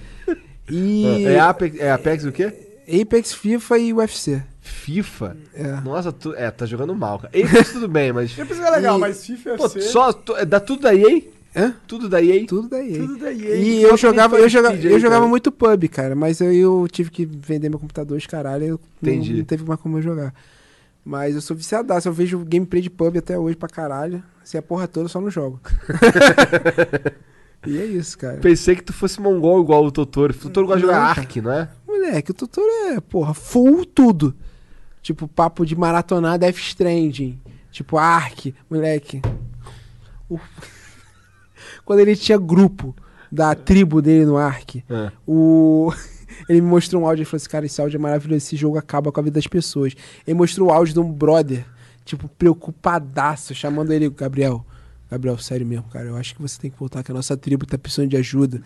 E 0.70 1.26
É, 1.26 1.40
Apex, 1.40 1.80
é 1.80 1.92
Apex 1.92 2.24
o 2.26 2.32
quê? 2.32 2.54
Apex, 3.02 3.34
FIFA 3.34 3.78
e 3.78 3.94
UFC. 3.94 4.44
FIFA? 4.62 5.38
É. 5.54 5.82
Nossa, 5.82 6.12
tu, 6.12 6.34
é, 6.36 6.50
tá 6.52 6.66
jogando 6.66 6.94
mal, 6.96 7.20
cara. 7.20 7.32
Apex 7.38 7.74
tudo 7.74 7.88
bem, 7.88 8.12
mas... 8.12 8.32
Apex 8.40 8.60
é 8.60 8.70
legal, 8.70 8.98
E- 8.98 9.00
mas 9.00 9.26
FIFA 9.26 9.56
Pô, 9.58 9.64
UFC... 9.64 9.82
só... 9.82 10.12
tu- 10.14 10.36
é, 10.36 10.46
dá 10.46 10.60
tudo 10.60 10.82
da 10.84 10.94
EA? 10.96 11.22
Hã? 11.56 11.74
Tudo 11.88 12.08
da 12.08 12.22
EA? 12.22 12.46
Tudo 12.46 12.70
da 12.70 12.84
EA. 12.84 12.98
Tudo 13.00 13.18
da 13.18 13.32
EA. 13.34 13.56
E 13.56 13.82
eu 13.82 13.98
jogava, 13.98 14.38
eu 14.38 14.48
jogava, 14.50 14.76
eu 14.76 15.00
jogava 15.00 15.22
cara. 15.22 15.30
muito 15.30 15.52
pub, 15.52 15.84
cara, 15.90 16.16
mas 16.16 16.40
eu, 16.42 16.54
eu 16.54 16.88
tive 16.92 17.10
que 17.10 17.26
vender 17.26 17.70
meu 17.70 17.80
computador, 17.80 18.18
os 18.18 18.26
caralho, 18.28 18.64
eu 18.66 18.80
não- 19.02 19.12
Entendi. 19.12 19.34
Não, 19.38 19.44
teve 19.46 19.64
mais 19.64 19.80
como 19.80 19.98
eu 19.98 20.02
jogar. 20.02 20.34
Mas 21.04 21.34
eu 21.34 21.42
sou 21.42 21.56
viciadaço, 21.58 22.08
eu 22.08 22.14
vejo 22.14 22.38
gameplay 22.46 22.82
de 22.84 22.90
pub 22.90 23.18
até 23.18 23.38
hoje 23.38 23.56
pra 23.56 23.68
caralho. 23.70 24.22
Se 24.44 24.58
a 24.58 24.62
porra 24.62 24.88
toda, 24.88 25.06
eu 25.06 25.10
só 25.10 25.20
não 25.20 25.32
jogo. 25.32 25.60
e 27.66 27.78
é 27.78 27.86
isso, 27.86 28.18
cara. 28.18 28.38
Pensei 28.38 28.76
que 28.76 28.84
tu 28.84 28.94
fosse 28.94 29.20
mongol 29.20 29.62
igual 29.62 29.86
o 29.86 29.92
Totoro. 29.92 30.34
O 30.34 30.38
Totoro 30.38 30.68
gosta 30.68 30.80
de 30.82 30.86
jogar 30.88 31.02
Ark, 31.10 31.42
não 31.42 31.52
é? 31.52 31.70
Moleque, 31.88 32.32
o 32.32 32.34
tutor 32.34 32.64
é, 32.88 33.00
porra, 33.02 33.34
full 33.34 33.86
tudo. 33.86 34.34
Tipo, 35.02 35.28
papo 35.28 35.66
de 35.66 35.76
maratonar 35.76 36.38
Death 36.40 36.58
Stranding. 36.58 37.40
Tipo, 37.72 37.98
Ark, 37.98 38.54
moleque. 38.70 39.22
O- 40.30 40.40
Quando 41.86 42.00
ele 42.00 42.16
tinha 42.16 42.38
grupo 42.38 42.96
da 43.32 43.54
tribo 43.56 44.02
dele 44.02 44.26
no 44.26 44.38
Ark, 44.38 44.84
É. 44.90 45.12
o... 45.28 45.92
ele 46.48 46.62
me 46.62 46.68
mostrou 46.68 47.04
um 47.04 47.08
áudio 47.08 47.24
e 47.24 47.26
falou 47.26 47.38
assim, 47.38 47.50
cara, 47.50 47.66
esse 47.66 47.80
áudio 47.82 47.98
é 47.98 48.00
maravilhoso, 48.00 48.38
esse 48.38 48.56
jogo 48.56 48.78
acaba 48.78 49.12
com 49.12 49.20
a 49.20 49.24
vida 49.24 49.36
das 49.36 49.48
pessoas. 49.48 49.94
Ele 50.26 50.38
mostrou 50.38 50.70
o 50.70 50.72
áudio 50.72 50.94
de 50.94 51.00
um 51.00 51.12
brother, 51.12 51.66
tipo, 52.06 52.28
preocupadaço, 52.30 53.54
chamando 53.54 53.92
ele, 53.92 54.10
Gabriel. 54.10 54.66
Gabriel, 55.10 55.38
sério 55.40 55.66
mesmo, 55.66 55.86
cara, 55.92 56.06
eu 56.06 56.16
acho 56.16 56.36
que 56.36 56.42
você 56.42 56.60
tem 56.60 56.70
que 56.70 56.78
voltar, 56.78 57.04
que 57.04 57.12
a 57.12 57.16
nossa 57.16 57.36
tribo 57.36 57.66
tá 57.66 57.78
precisando 57.78 58.10
de 58.10 58.18
ajuda. 58.18 58.62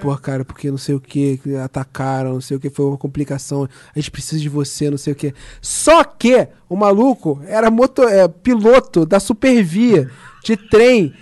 Pô, 0.00 0.16
cara, 0.16 0.44
porque 0.44 0.68
não 0.68 0.78
sei 0.78 0.96
o 0.96 1.00
que, 1.00 1.40
atacaram, 1.64 2.34
não 2.34 2.40
sei 2.40 2.56
o 2.56 2.60
que, 2.60 2.68
foi 2.68 2.86
uma 2.86 2.98
complicação. 2.98 3.68
A 3.94 3.98
gente 3.98 4.10
precisa 4.10 4.42
de 4.42 4.48
você, 4.48 4.90
não 4.90 4.98
sei 4.98 5.12
o 5.12 5.16
que. 5.16 5.32
Só 5.60 6.02
que 6.02 6.48
o 6.68 6.74
maluco 6.74 7.40
era 7.46 7.70
moto, 7.70 8.02
é, 8.02 8.26
piloto 8.26 9.06
da 9.06 9.20
Supervia 9.20 10.10
de 10.42 10.56
trem 10.56 11.14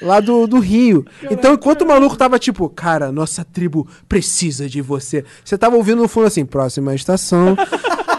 lá 0.00 0.20
do, 0.20 0.46
do 0.46 0.58
Rio. 0.58 1.04
então, 1.30 1.54
enquanto 1.54 1.82
o 1.82 1.86
maluco 1.86 2.16
tava 2.16 2.38
tipo, 2.38 2.68
cara, 2.68 3.10
nossa 3.10 3.44
tribo 3.44 3.88
precisa 4.08 4.68
de 4.68 4.80
você. 4.80 5.24
Você 5.44 5.58
tava 5.58 5.76
ouvindo 5.76 6.02
no 6.02 6.08
fundo 6.08 6.26
assim, 6.26 6.44
próxima 6.44 6.94
estação, 6.94 7.56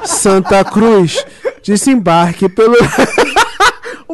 Santa 0.04 0.64
Cruz, 0.66 1.26
desembarque 1.64 2.50
pelo. 2.50 2.76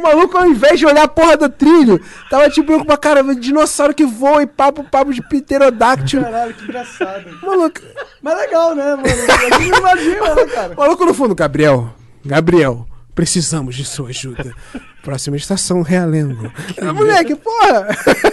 O 0.04 0.08
maluco, 0.16 0.38
ao 0.38 0.46
invés 0.46 0.78
de 0.78 0.86
olhar 0.86 1.04
a 1.04 1.08
porra 1.08 1.38
do 1.38 1.48
trilho, 1.48 1.98
tava 2.30 2.50
tipo 2.50 2.68
preocupado, 2.68 3.00
cara, 3.00 3.36
dinossauro 3.36 3.94
que 3.94 4.06
voa 4.06 4.44
e 4.44 4.48
papo, 4.48 4.84
papo 4.84 5.14
de 5.14 5.22
pterodáctilo. 5.22 6.24
Caralho, 6.24 6.54
que 6.54 6.64
engraçado. 6.66 7.40
Maluco, 7.42 7.80
Mas 8.22 8.38
legal, 8.38 8.76
né, 8.76 8.96
mano? 8.96 9.08
Gente 9.08 9.70
não 9.72 9.78
imagina, 9.80 10.36
né, 10.36 10.46
cara? 10.48 10.76
maluco 10.76 11.06
no 11.06 11.14
fundo, 11.14 11.34
Gabriel, 11.34 11.94
Gabriel, 12.26 12.86
precisamos 13.16 13.76
de 13.76 13.86
sua 13.86 14.10
ajuda. 14.10 14.54
Próxima 15.02 15.38
estação, 15.38 15.82
Realengo. 15.82 16.52
Ah, 16.82 16.92
moleque, 16.94 17.36
porra! 17.36 17.88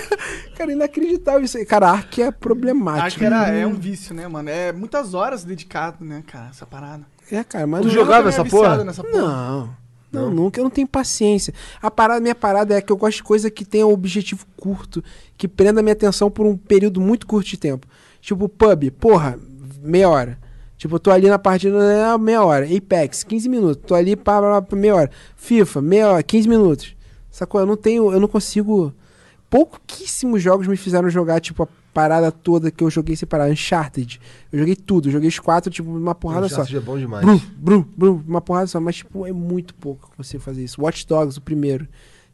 cara, 0.58 0.72
inacreditável 0.72 1.42
isso 1.44 1.56
aí. 1.56 1.64
Cara, 1.64 1.88
Ark 1.90 2.20
é 2.20 2.30
problemático. 2.32 3.18
que 3.20 3.24
era, 3.24 3.48
é 3.48 3.64
um 3.66 3.74
vício, 3.74 4.12
né, 4.14 4.26
mano? 4.26 4.48
É 4.50 4.72
muitas 4.72 5.14
horas 5.14 5.44
dedicado, 5.44 6.04
né, 6.04 6.22
cara, 6.26 6.48
essa 6.50 6.66
parada. 6.66 7.04
É, 7.30 7.44
cara, 7.44 7.66
mas 7.66 7.82
Tu 7.82 7.86
não- 7.86 7.94
jogava 7.94 8.24
Eu 8.24 8.28
essa 8.30 8.44
porra? 8.44 8.82
Nessa 8.84 9.04
porra. 9.04 9.22
Não. 9.22 9.79
Não, 10.12 10.30
nunca. 10.30 10.60
Eu 10.60 10.64
não 10.64 10.70
tenho 10.70 10.88
paciência. 10.88 11.54
A 11.80 11.90
parada, 11.90 12.20
minha 12.20 12.34
parada 12.34 12.74
é 12.74 12.80
que 12.80 12.90
eu 12.92 12.96
gosto 12.96 13.18
de 13.18 13.22
coisa 13.22 13.50
que 13.50 13.64
tenha 13.64 13.86
um 13.86 13.92
objetivo 13.92 14.44
curto, 14.56 15.02
que 15.36 15.46
prenda 15.46 15.80
a 15.80 15.82
minha 15.82 15.92
atenção 15.92 16.30
por 16.30 16.46
um 16.46 16.56
período 16.56 17.00
muito 17.00 17.26
curto 17.26 17.48
de 17.48 17.56
tempo. 17.56 17.86
Tipo, 18.20 18.48
pub, 18.48 18.90
porra, 18.98 19.38
meia 19.82 20.08
hora. 20.08 20.38
Tipo, 20.76 20.96
eu 20.96 21.00
tô 21.00 21.10
ali 21.10 21.28
na 21.28 21.38
partida, 21.38 21.76
é 21.76 22.18
meia 22.18 22.42
hora. 22.42 22.66
Apex, 22.66 23.22
15 23.22 23.48
minutos. 23.48 23.82
Tô 23.86 23.94
ali 23.94 24.16
para 24.16 24.64
meia 24.72 24.94
hora. 24.94 25.10
FIFA, 25.36 25.82
meia 25.82 26.08
hora, 26.08 26.22
15 26.22 26.48
minutos. 26.48 26.96
Sacou? 27.30 27.60
Eu 27.60 27.66
não 27.66 27.76
tenho, 27.76 28.12
eu 28.12 28.18
não 28.18 28.28
consigo. 28.28 28.92
Pouquíssimos 29.48 30.42
jogos 30.42 30.66
me 30.66 30.76
fizeram 30.76 31.10
jogar, 31.10 31.40
tipo, 31.40 31.62
a 31.64 31.68
parada 31.92 32.30
toda 32.32 32.70
que 32.70 32.82
eu 32.84 32.90
joguei 32.90 33.16
sem 33.16 33.26
parar. 33.28 33.50
Uncharted. 33.50 34.20
Eu 34.52 34.58
joguei 34.60 34.76
tudo. 34.76 35.08
Eu 35.08 35.12
joguei 35.12 35.28
os 35.28 35.38
quatro, 35.38 35.70
tipo, 35.70 35.90
numa 35.90 36.14
porrada 36.14 36.48
só. 36.48 36.56
Uncharted 36.62 36.76
é 36.76 36.80
bom 36.80 36.98
demais. 36.98 37.24
Brum, 37.24 37.40
brum, 37.56 37.84
brum, 37.96 38.22
uma 38.26 38.40
porrada 38.40 38.66
só, 38.66 38.80
mas 38.80 38.96
tipo, 38.96 39.26
é 39.26 39.32
muito 39.32 39.74
pouco 39.74 40.10
consigo 40.16 40.42
fazer 40.42 40.62
isso. 40.64 40.80
Watch 40.82 41.06
Dogs, 41.06 41.38
o 41.38 41.40
primeiro. 41.42 41.86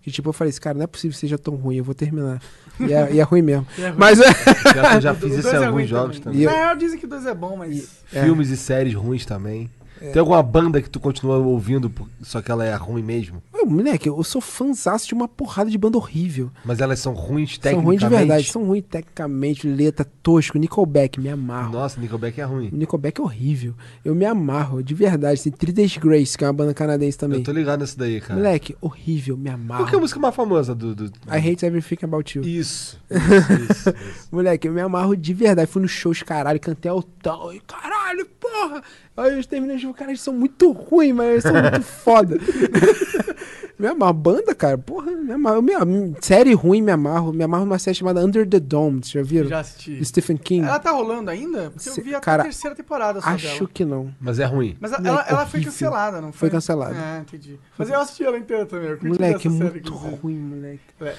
Que 0.03 0.11
tipo, 0.13 0.29
eu 0.29 0.33
falei 0.33 0.51
assim, 0.51 0.61
cara, 0.61 0.77
não 0.79 0.85
é 0.85 0.87
possível 0.87 1.13
que 1.15 1.19
seja 1.19 1.37
tão 1.37 1.57
ruim, 1.57 1.77
eu 1.79 1.83
vou 1.85 1.93
terminar. 1.95 2.41
E 2.79 2.93
é, 2.93 3.15
e 3.15 3.19
é 3.19 3.23
ruim 3.25 3.43
mesmo. 3.43 3.67
E 3.77 3.83
é 3.83 3.89
ruim. 3.89 3.97
Mas 3.99 4.21
é. 4.21 4.25
Já, 4.73 4.95
eu 4.95 5.01
já 5.01 5.15
fiz 5.17 5.31
dois 5.31 5.45
isso 5.45 5.49
em 5.49 5.59
é 5.63 5.65
alguns 5.67 5.89
jogos 5.89 6.21
também. 6.21 6.43
também. 6.43 6.43
E- 6.43 6.45
Na 6.61 6.65
real, 6.67 6.77
dizem 6.77 7.01
que 7.01 7.07
2 7.09 7.27
é 7.27 7.35
bom, 7.35 7.57
mas. 7.57 7.89
É. 8.13 8.23
Filmes 8.23 8.51
e 8.51 8.57
séries 8.57 8.95
ruins 8.95 9.27
também. 9.27 9.69
Tem 9.99 10.19
alguma 10.21 10.43
banda 10.43 10.81
que 10.83 10.91
tu 10.91 11.01
continua 11.01 11.39
ouvindo, 11.39 11.91
só 12.23 12.43
que 12.43 12.51
ela 12.51 12.65
é 12.65 12.75
ruim 12.75 13.03
mesmo? 13.03 13.43
Ô, 13.53 13.65
moleque, 13.67 14.09
eu 14.09 14.23
sou 14.23 14.41
fãzaço 14.41 15.09
de 15.09 15.15
uma 15.15 15.27
porrada 15.27 15.71
de 15.71 15.79
banda 15.79 15.97
horrível. 15.97 16.51
Mas 16.65 16.81
elas 16.81 16.99
são 16.99 17.15
ruins 17.15 17.55
São 17.55 17.61
tecnicamente? 17.63 17.87
ruins 17.87 18.01
de 18.01 18.09
verdade, 18.09 18.53
são 18.53 18.65
ruins 18.65 18.85
tecnicamente, 18.89 19.67
letra 19.67 20.07
tosco, 20.23 20.59
Nickelback, 20.59 21.19
me 21.21 21.29
amarro. 21.29 21.73
Nossa, 21.73 22.01
Nickelback 22.01 22.41
é 22.41 22.45
ruim. 22.45 22.69
O 22.73 22.77
Nickelback 22.77 23.21
é 23.21 23.25
horrível. 23.25 23.75
Eu 24.05 24.15
me 24.15 24.25
amarro, 24.25 24.83
de 24.83 24.95
verdade. 24.95 25.43
Tem 25.43 25.53
Three 25.53 25.99
Grace, 25.99 26.37
que 26.37 26.45
é 26.45 26.47
uma 26.47 26.53
banda 26.53 26.75
canadense 26.75 27.17
também. 27.17 27.39
Eu 27.39 27.45
tô 27.45 27.53
ligado 27.53 27.81
nesse 27.81 27.97
daí, 27.97 28.21
cara. 28.21 28.39
Moleque, 28.39 28.77
horrível, 28.81 29.37
me 29.37 29.49
amarro. 29.51 29.83
Qual 29.83 29.89
que 29.89 29.95
é 29.95 29.99
a 29.99 30.01
música 30.01 30.21
mais 30.21 30.35
famosa 30.35 30.75
do... 30.75 30.95
do... 30.95 31.05
I 31.27 31.39
Hate 31.39 31.65
Everything 31.65 31.99
About 32.03 32.39
You. 32.39 32.45
Isso, 32.45 33.01
isso, 33.11 33.73
isso, 33.73 33.91
isso. 33.91 34.29
Moleque, 34.31 34.69
eu 34.69 34.73
me 34.73 34.81
amarro 34.81 35.17
de 35.17 35.33
verdade. 35.33 35.71
Fui 35.71 35.81
no 35.81 35.89
shows, 35.89 36.23
caralho, 36.23 36.61
cantei 36.61 36.91
altão. 36.91 37.53
E 37.53 37.61
caralho, 37.61 38.27
porra! 38.51 38.83
Aí 39.17 39.37
eu 39.39 39.45
terminei 39.45 39.77
o 39.77 39.79
jogo, 39.79 39.95
cara, 39.95 40.11
eles 40.11 40.21
são 40.21 40.35
muito 40.35 40.71
ruins, 40.73 41.15
mas 41.15 41.27
eles 41.31 41.43
são 41.43 41.53
muito 41.53 41.83
foda. 41.85 42.37
me 43.79 43.87
amarro. 43.87 44.13
Banda, 44.15 44.55
cara, 44.55 44.77
porra, 44.79 45.11
me 45.13 45.33
amarro. 45.33 45.63
Me. 45.63 46.15
Série 46.21 46.55
ruim, 46.55 46.81
me 46.83 46.91
amarro. 46.93 47.33
Me 47.33 47.45
amarro 47.45 47.65
numa 47.65 47.79
série 47.79 47.95
chamada 47.97 48.21
Under 48.25 48.49
the 48.49 48.59
Dome, 48.61 49.01
vocês 49.03 49.13
já 49.13 49.23
viram? 49.23 49.49
Já 49.49 49.61
assisti. 49.61 50.05
Stephen 50.05 50.37
King. 50.37 50.67
Ela 50.67 50.79
tá 50.79 50.91
rolando 50.91 51.31
ainda? 51.31 51.71
Porque 51.71 51.91
Se- 51.91 52.01
eu 52.01 52.05
vi 52.05 52.15
até 52.15 52.25
cara, 52.25 52.43
a 52.43 52.45
terceira 52.47 52.75
temporada 52.77 53.21
só 53.21 53.29
Acho 53.29 53.55
dela. 53.59 53.71
que 53.73 53.85
não. 53.85 54.15
Mas 54.21 54.39
é 54.39 54.45
ruim. 54.45 54.77
Mas 54.81 54.93
a- 54.93 54.99
Moleque, 54.99 55.09
ela, 55.19 55.27
ela 55.29 55.47
foi 55.47 55.59
horrível. 55.61 55.73
cancelada, 55.73 56.21
não 56.21 56.33
foi? 56.33 56.39
Foi 56.39 56.51
cancelada. 56.51 56.95
É, 56.97 57.21
entendi. 57.21 57.59
Mas 57.79 57.91
eu 57.91 58.01
assisti 58.01 58.25
ela 58.25 58.39
inteira 58.39 58.67
também. 58.67 58.91
Eu 58.91 58.99
Moleque, 59.03 59.25
é 59.25 59.29
essa 59.29 59.41
série, 59.51 59.51
muito 59.71 59.79
inclusive. 59.89 60.15
ruim, 60.23 60.35
moleque. 60.37 60.81
É. 61.01 61.15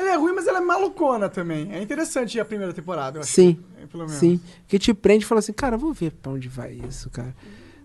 Ela 0.00 0.12
é 0.12 0.16
ruim, 0.16 0.32
mas 0.32 0.46
ela 0.46 0.58
é 0.58 0.60
malucona 0.62 1.28
também. 1.28 1.72
É 1.72 1.82
interessante 1.82 2.40
a 2.40 2.44
primeira 2.44 2.72
temporada, 2.72 3.18
eu 3.18 3.22
acho. 3.22 3.32
Sim, 3.32 3.58
É, 3.82 3.86
pelo 3.86 4.04
menos. 4.04 4.18
sim. 4.18 4.40
Que 4.66 4.78
te 4.78 4.94
prende 4.94 5.24
e 5.24 5.28
fala 5.28 5.40
assim, 5.40 5.52
cara, 5.52 5.76
vou 5.76 5.92
ver 5.92 6.12
pra 6.12 6.32
onde 6.32 6.48
vai 6.48 6.72
isso, 6.88 7.10
cara. 7.10 7.34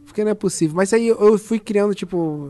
Porque 0.05 0.23
não 0.23 0.31
é 0.31 0.35
possível. 0.35 0.75
Mas 0.75 0.93
aí 0.93 1.07
eu 1.07 1.37
fui 1.37 1.59
criando, 1.59 1.93
tipo, 1.93 2.49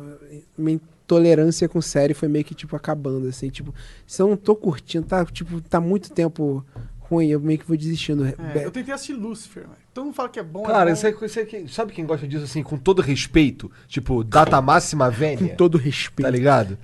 minha 0.57 0.75
intolerância 0.75 1.67
com 1.67 1.81
série 1.81 2.13
foi 2.13 2.27
meio 2.27 2.45
que, 2.45 2.53
tipo, 2.53 2.75
acabando, 2.75 3.27
assim. 3.27 3.49
Tipo, 3.49 3.73
se 4.05 4.21
eu 4.21 4.27
não 4.27 4.37
tô 4.37 4.55
curtindo, 4.55 5.07
tá, 5.07 5.25
tipo, 5.25 5.59
tá 5.61 5.79
muito 5.81 6.11
tempo 6.11 6.63
ruim, 6.99 7.27
eu 7.27 7.39
meio 7.39 7.57
que 7.59 7.65
vou 7.67 7.77
desistindo. 7.77 8.25
É, 8.25 8.65
eu 8.65 8.71
tentei 8.71 8.93
assistir 8.93 9.13
Lucifer, 9.13 9.63
velho. 9.63 9.75
Todo 9.93 10.05
mundo 10.05 10.13
fala 10.15 10.29
que 10.29 10.39
é 10.39 10.43
bom. 10.43 10.63
Cara, 10.63 10.91
é 10.91 10.93
bom. 10.93 10.99
aí 11.07 11.45
que- 11.45 11.67
sabe 11.69 11.93
quem 11.93 12.05
gosta 12.05 12.27
disso, 12.27 12.43
assim, 12.43 12.61
com 12.61 12.77
todo 12.77 13.01
respeito? 13.01 13.71
Tipo, 13.87 14.23
data 14.23 14.61
máxima 14.61 15.05
Com 15.05 15.11
vênia, 15.17 15.55
todo 15.55 15.77
respeito. 15.77 16.27
tá 16.27 16.29
ligado? 16.29 16.77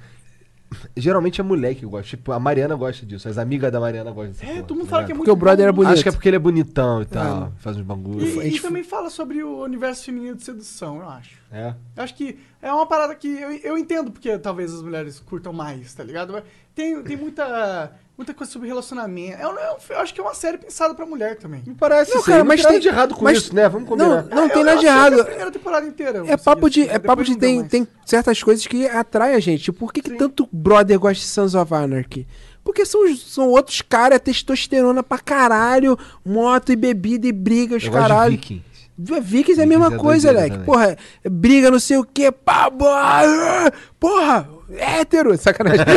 Geralmente 0.95 1.41
é 1.41 1.43
mulher 1.43 1.76
que 1.76 1.85
gosta. 1.85 2.10
Tipo, 2.10 2.31
a 2.31 2.39
Mariana 2.39 2.76
gosta 2.76 3.06
disso. 3.06 3.27
As 3.27 3.38
amigas 3.38 3.72
da 3.72 3.80
Mariana 3.80 4.11
gostam 4.11 4.31
dessa 4.31 4.45
É, 4.45 4.48
porra, 4.48 4.64
todo 4.64 4.77
mundo 4.77 4.85
tá 4.88 4.91
fala 4.91 5.06
que 5.06 5.11
é 5.11 5.15
muito 5.15 5.26
Porque 5.26 5.31
o 5.31 5.35
brother 5.35 5.64
era 5.64 5.73
bonito. 5.73 5.93
Acho 5.93 6.03
que 6.03 6.10
é 6.10 6.11
porque 6.11 6.30
ele 6.30 6.35
é 6.38 6.39
bonitão 6.39 7.02
e 7.02 7.06
tal. 7.06 7.43
Ah, 7.43 7.52
faz 7.57 7.77
uns 7.77 7.84
bagulho. 7.84 8.26
E, 8.26 8.39
A 8.39 8.43
e 8.45 8.49
gente 8.49 8.61
também 8.61 8.84
fala 8.84 9.10
sobre 9.10 9.43
o 9.43 9.64
universo 9.64 10.06
feminino 10.06 10.35
de 10.35 10.43
sedução, 10.43 10.98
eu 10.98 11.10
acho. 11.10 11.39
É. 11.52 11.73
Eu 11.95 12.03
acho 12.03 12.15
que 12.15 12.39
é 12.61 12.72
uma 12.72 12.85
parada 12.85 13.14
que 13.15 13.27
eu, 13.27 13.52
eu 13.52 13.77
entendo 13.77 14.11
porque 14.11 14.38
talvez 14.38 14.73
as 14.73 14.81
mulheres 14.81 15.19
curtam 15.19 15.52
mais, 15.52 15.93
tá 15.93 16.03
ligado? 16.03 16.31
Mas 16.34 16.43
Tem, 16.73 17.02
tem 17.03 17.18
muita, 17.18 17.91
muita 18.22 18.34
coisa 18.34 18.52
sobre 18.53 18.68
relacionamento. 18.68 19.41
Eu, 19.41 19.49
eu, 19.49 19.77
eu 19.89 19.99
acho 19.99 20.14
que 20.14 20.19
é 20.22 20.23
uma 20.23 20.34
série 20.34 20.57
pensada 20.57 20.93
pra 20.93 21.06
mulher 21.06 21.38
também. 21.38 21.61
Me 21.65 21.73
parece 21.76 22.14
Não, 22.14 22.22
cara, 22.22 22.39
não 22.39 22.45
mas 22.45 22.56
tem 22.57 22.64
nada 22.64 22.73
tem- 22.73 22.81
de 22.81 22.88
errado 22.88 23.15
com 23.15 23.23
mas- 23.23 23.38
isso, 23.38 23.56
né? 23.56 23.68
Vamos 23.68 23.89
Não, 23.89 23.98
combinar. 23.98 24.23
não 24.35 24.48
tem 24.49 24.60
Eu- 24.60 24.65
nada 24.65 24.77
eu 24.77 24.80
de 24.80 24.85
errado. 24.85 25.19
A 25.22 25.26
primeira 25.26 25.52
temporada 25.52 25.85
inteira. 25.88 26.18
É 26.19 26.22
consegui 26.22 26.43
papo 26.43 26.69
de, 26.69 26.81
é 26.89 26.99
papo 26.99 27.23
de 27.23 27.31
não 27.31 27.39
tem, 27.39 27.64
tem 27.65 27.88
certas 28.06 28.41
coisas 28.43 28.65
que 28.68 28.88
atraem 28.88 29.35
a 29.35 29.39
gente. 29.39 29.64
Tipo, 29.64 29.80
Por 29.80 29.91
que, 29.93 30.02
que 30.02 30.11
tanto 30.11 30.48
brother 30.52 30.99
gosta 30.99 31.15
de 31.22 31.27
Sons 31.27 31.56
of 31.56 31.73
Anarchy? 31.73 32.27
Porque 32.64 32.85
são, 32.85 33.02
são 33.15 33.48
outros 33.49 33.81
caras, 33.81 34.19
testosterona 34.19 35.02
pra 35.02 35.18
caralho, 35.18 35.98
moto 36.23 36.72
e 36.72 36.76
bebida 36.76 37.26
e 37.27 37.31
briga, 37.31 37.76
os 37.76 37.84
Eu 37.84 37.89
gosto 37.91 38.03
de 38.03 38.10
caralho. 38.10 38.31
Vikings. 38.34 38.72
Vikings 38.99 39.60
é 39.60 39.64
a 39.64 39.68
mesma 39.68 39.88
é 39.95 39.98
coisa, 39.98 40.31
Leque. 40.31 40.49
também. 40.52 40.65
Porra, 40.65 40.95
é 41.23 41.30
briga 41.30 41.72
não 41.72 41.80
sei 41.80 41.98
o 41.98 42.03
que, 42.03 42.31
pá, 42.31 42.69
boa, 42.69 43.72
porra, 43.99 44.48
hétero, 44.77 45.35
sacanagem. 45.39 45.84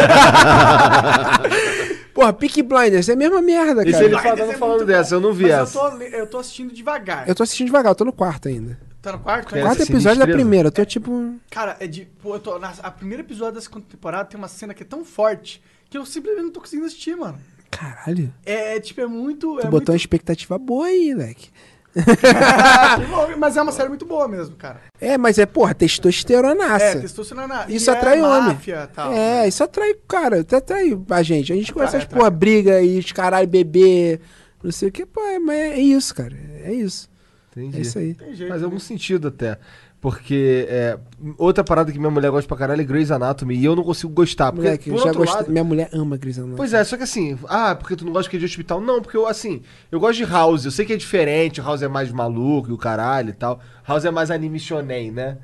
porra, 2.14 2.32
Peaky 2.32 2.62
Blinders 2.62 3.08
é 3.08 3.12
a 3.12 3.16
mesma 3.16 3.42
merda, 3.42 3.84
cara. 3.84 4.04
ele 4.04 4.14
Mas 4.14 4.22
fala- 4.22 4.40
esse 4.40 4.50
é 4.52 4.56
falando 4.56 4.86
dessa, 4.86 5.14
eu 5.16 5.20
não 5.20 5.32
vi 5.32 5.42
Mas 5.44 5.52
essa. 5.52 5.78
Eu 5.78 5.90
tô, 5.90 6.02
eu 6.02 6.26
tô 6.26 6.38
assistindo 6.38 6.72
devagar. 6.72 7.28
Eu 7.28 7.34
tô 7.34 7.42
assistindo 7.42 7.66
devagar, 7.66 7.90
eu 7.90 7.96
tô 7.96 8.04
no 8.04 8.12
quarto 8.12 8.48
ainda. 8.48 8.78
Tá 9.02 9.12
no 9.12 9.18
quarto? 9.18 9.54
É, 9.54 9.58
ainda? 9.58 9.68
quarto 9.68 9.82
episódio 9.82 10.18
da 10.20 10.26
primeira, 10.26 10.68
eu 10.68 10.72
tô 10.72 10.84
tipo... 10.84 11.34
Cara, 11.50 11.76
é 11.78 11.86
de. 11.86 12.06
Pô, 12.22 12.36
eu 12.36 12.40
tô. 12.40 12.58
Na, 12.58 12.72
a 12.82 12.90
primeira 12.90 13.22
episódio 13.22 13.54
da 13.56 13.60
segunda 13.60 13.84
temporada 13.90 14.24
tem 14.24 14.38
uma 14.38 14.48
cena 14.48 14.72
que 14.72 14.82
é 14.82 14.86
tão 14.86 15.04
forte 15.04 15.62
que 15.90 15.98
eu 15.98 16.06
simplesmente 16.06 16.44
não 16.44 16.50
tô 16.50 16.60
conseguindo 16.60 16.86
assistir, 16.86 17.14
mano. 17.14 17.38
Caralho, 17.70 18.32
É, 18.46 18.78
tipo, 18.80 19.00
é 19.00 19.06
muito. 19.06 19.54
tu 19.56 19.58
é 19.58 19.62
botou 19.64 19.70
muito... 19.72 19.88
uma 19.90 19.96
expectativa 19.96 20.56
boa 20.56 20.86
aí, 20.86 21.12
Leque. 21.12 21.50
Mas 23.38 23.56
é 23.56 23.62
uma 23.62 23.72
série 23.72 23.88
muito 23.88 24.04
boa 24.04 24.26
mesmo, 24.26 24.56
cara. 24.56 24.80
É, 25.00 25.16
mas 25.16 25.38
é, 25.38 25.46
porra, 25.46 25.74
testosteronaça. 25.74 26.84
É, 26.84 27.00
testosterona. 27.00 27.66
Isso 27.68 27.90
e 27.90 27.92
atrai 27.92 28.18
é 28.18 28.22
homem. 28.22 28.54
máfia, 28.54 28.90
Tal, 28.92 29.12
É, 29.12 29.46
isso 29.46 29.62
atrai, 29.62 29.94
cara, 30.08 30.40
isso 30.40 30.56
atrai 30.56 30.98
a 31.10 31.22
gente. 31.22 31.52
A 31.52 31.56
gente 31.56 31.72
conhece 31.72 31.96
Atrai, 31.96 32.02
essas 32.02 32.12
porra, 32.12 32.26
atrai. 32.28 32.38
briga 32.38 32.82
e 32.82 32.98
os 32.98 33.12
caralho 33.12 33.46
bebê, 33.46 34.20
não 34.62 34.72
sei 34.72 34.88
o 34.88 34.92
que, 34.92 35.06
pô, 35.06 35.20
é, 35.22 35.38
mas 35.38 35.56
é 35.56 35.78
isso, 35.78 36.14
cara. 36.14 36.36
É 36.64 36.72
isso. 36.72 37.08
Entendi. 37.56 37.78
É 37.78 37.80
isso 37.80 37.98
aí. 37.98 38.14
Tem 38.14 38.34
jeito. 38.34 38.48
Faz 38.48 38.60
né? 38.62 38.64
algum 38.64 38.80
sentido 38.80 39.28
até. 39.28 39.58
Porque 40.04 40.66
é, 40.68 40.98
outra 41.38 41.64
parada 41.64 41.90
que 41.90 41.98
minha 41.98 42.10
mulher 42.10 42.30
gosta 42.30 42.46
pra 42.46 42.58
caralho 42.58 42.82
é 42.82 42.84
Grey's 42.84 43.10
Anatomy 43.10 43.56
e 43.56 43.64
eu 43.64 43.74
não 43.74 43.82
consigo 43.82 44.12
gostar. 44.12 44.52
Porque, 44.52 44.66
Moleque, 44.66 44.90
por 44.90 44.98
outro 45.00 45.14
gostei. 45.14 45.36
lado, 45.40 45.50
Minha 45.50 45.64
mulher 45.64 45.88
ama 45.94 46.18
Grey's 46.18 46.36
Anatomy. 46.36 46.58
Pois 46.58 46.74
é, 46.74 46.84
só 46.84 46.98
que 46.98 47.04
assim, 47.04 47.38
ah, 47.48 47.74
porque 47.74 47.96
tu 47.96 48.04
não 48.04 48.12
gosta 48.12 48.28
que 48.30 48.36
é 48.36 48.38
de 48.38 48.44
hospital? 48.44 48.82
Não, 48.82 49.00
porque 49.00 49.16
eu, 49.16 49.26
assim, 49.26 49.62
eu 49.90 49.98
gosto 49.98 50.18
de 50.18 50.26
House, 50.26 50.66
eu 50.66 50.70
sei 50.70 50.84
que 50.84 50.92
é 50.92 50.96
diferente, 50.98 51.58
House 51.58 51.80
é 51.80 51.88
mais 51.88 52.12
maluco 52.12 52.68
e 52.68 52.74
o 52.74 52.76
caralho 52.76 53.30
e 53.30 53.32
tal. 53.32 53.58
House 53.88 54.04
é 54.04 54.10
mais 54.10 54.30
anime 54.30 54.60
shonen, 54.60 55.10
né? 55.10 55.38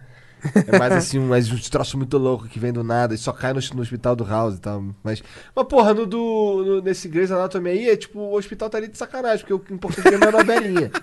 É 0.66 0.78
mais 0.78 0.92
assim, 0.92 1.18
um, 1.18 1.28
mais 1.28 1.50
um 1.50 1.56
troço 1.58 1.96
muito 1.96 2.16
louco 2.18 2.48
que 2.48 2.58
vem 2.58 2.72
do 2.72 2.82
nada 2.82 3.14
e 3.14 3.18
só 3.18 3.32
cai 3.32 3.52
no, 3.52 3.60
no 3.74 3.82
hospital 3.82 4.14
do 4.16 4.24
House 4.24 4.56
e 4.56 4.60
tal. 4.60 4.82
Mas, 5.02 5.22
mas 5.54 5.66
porra, 5.66 5.92
no, 5.94 6.06
do, 6.06 6.64
no- 6.66 6.80
nesse 6.82 7.08
Grey's 7.08 7.30
Anatomy 7.30 7.70
aí, 7.70 7.88
é 7.90 7.96
tipo, 7.96 8.18
o 8.20 8.36
hospital 8.36 8.68
tá 8.70 8.78
ali 8.78 8.88
de 8.88 8.96
sacanagem, 8.98 9.40
porque 9.40 9.54
o 9.54 9.58
que 9.58 9.72
importa 9.74 10.00
é 10.08 10.14
a 10.14 10.32
novelinha. 10.32 10.90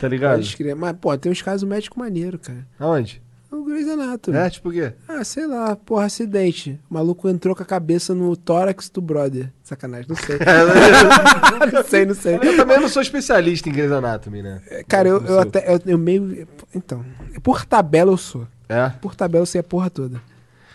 Tá 0.00 0.08
ligado? 0.08 0.36
Pode. 0.40 0.74
Mas, 0.74 0.96
pô, 0.98 1.18
tem 1.18 1.30
uns 1.30 1.42
casos 1.42 1.68
médicos 1.68 1.98
maneiro, 1.98 2.38
cara. 2.38 2.66
Aonde? 2.78 3.20
O 3.50 3.64
Grey's 3.64 3.88
Anatomy. 3.88 4.36
É, 4.36 4.48
tipo 4.48 4.68
o 4.68 4.72
quê? 4.72 4.92
Ah, 5.08 5.22
sei 5.24 5.46
lá, 5.46 5.74
porra, 5.76 6.04
acidente. 6.04 6.78
O 6.88 6.94
maluco 6.94 7.28
entrou 7.28 7.54
com 7.54 7.62
a 7.62 7.66
cabeça 7.66 8.14
no 8.14 8.34
tórax 8.36 8.88
do 8.88 9.00
brother. 9.02 9.52
Sacanagem, 9.62 10.06
não 10.08 10.16
sei. 10.16 10.38
não 11.72 11.84
sei, 11.84 12.06
não 12.06 12.14
sei. 12.14 12.36
Eu 12.36 12.56
também 12.56 12.80
não 12.80 12.88
sou 12.88 13.02
especialista 13.02 13.68
em 13.68 13.72
Grey's 13.72 13.92
Anatomy, 13.92 14.40
né? 14.42 14.62
Cara, 14.88 15.08
eu, 15.08 15.20
eu 15.26 15.40
até. 15.40 15.74
Eu, 15.74 15.80
eu 15.84 15.98
meio. 15.98 16.46
Então, 16.74 17.04
por 17.42 17.64
tabela 17.66 18.12
eu 18.12 18.16
sou. 18.16 18.46
É? 18.70 18.88
Por 19.00 19.14
tabela 19.14 19.42
eu 19.42 19.46
sei 19.46 19.60
a 19.60 19.64
porra 19.64 19.90
toda. 19.90 20.22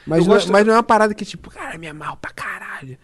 Mas, 0.06 0.20
não, 0.20 0.34
gosto- 0.34 0.52
mas 0.52 0.66
não 0.66 0.74
é 0.74 0.78
uma 0.78 0.84
parada 0.84 1.14
que, 1.16 1.26
tipo, 1.26 1.50
cara, 1.50 1.78
me 1.78 1.88
amarro 1.88 2.18
pra 2.18 2.32
caralho. 2.32 2.98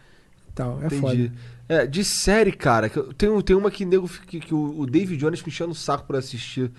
Tal, 0.53 0.79
é 0.81 0.85
Entendi. 0.87 0.99
foda. 1.01 1.31
É, 1.69 1.87
de 1.87 2.03
série, 2.03 2.51
cara, 2.51 2.89
que 2.89 2.97
eu- 2.97 3.13
tem, 3.13 3.41
tem 3.41 3.55
uma 3.55 3.71
que, 3.71 3.85
nego, 3.85 4.07
que, 4.27 4.39
que 4.39 4.53
o, 4.53 4.79
o 4.81 4.85
David 4.85 5.17
Jones 5.17 5.41
me 5.41 5.47
enchendo 5.47 5.71
o 5.71 5.75
saco 5.75 6.05
pra 6.05 6.19
assistir. 6.19 6.69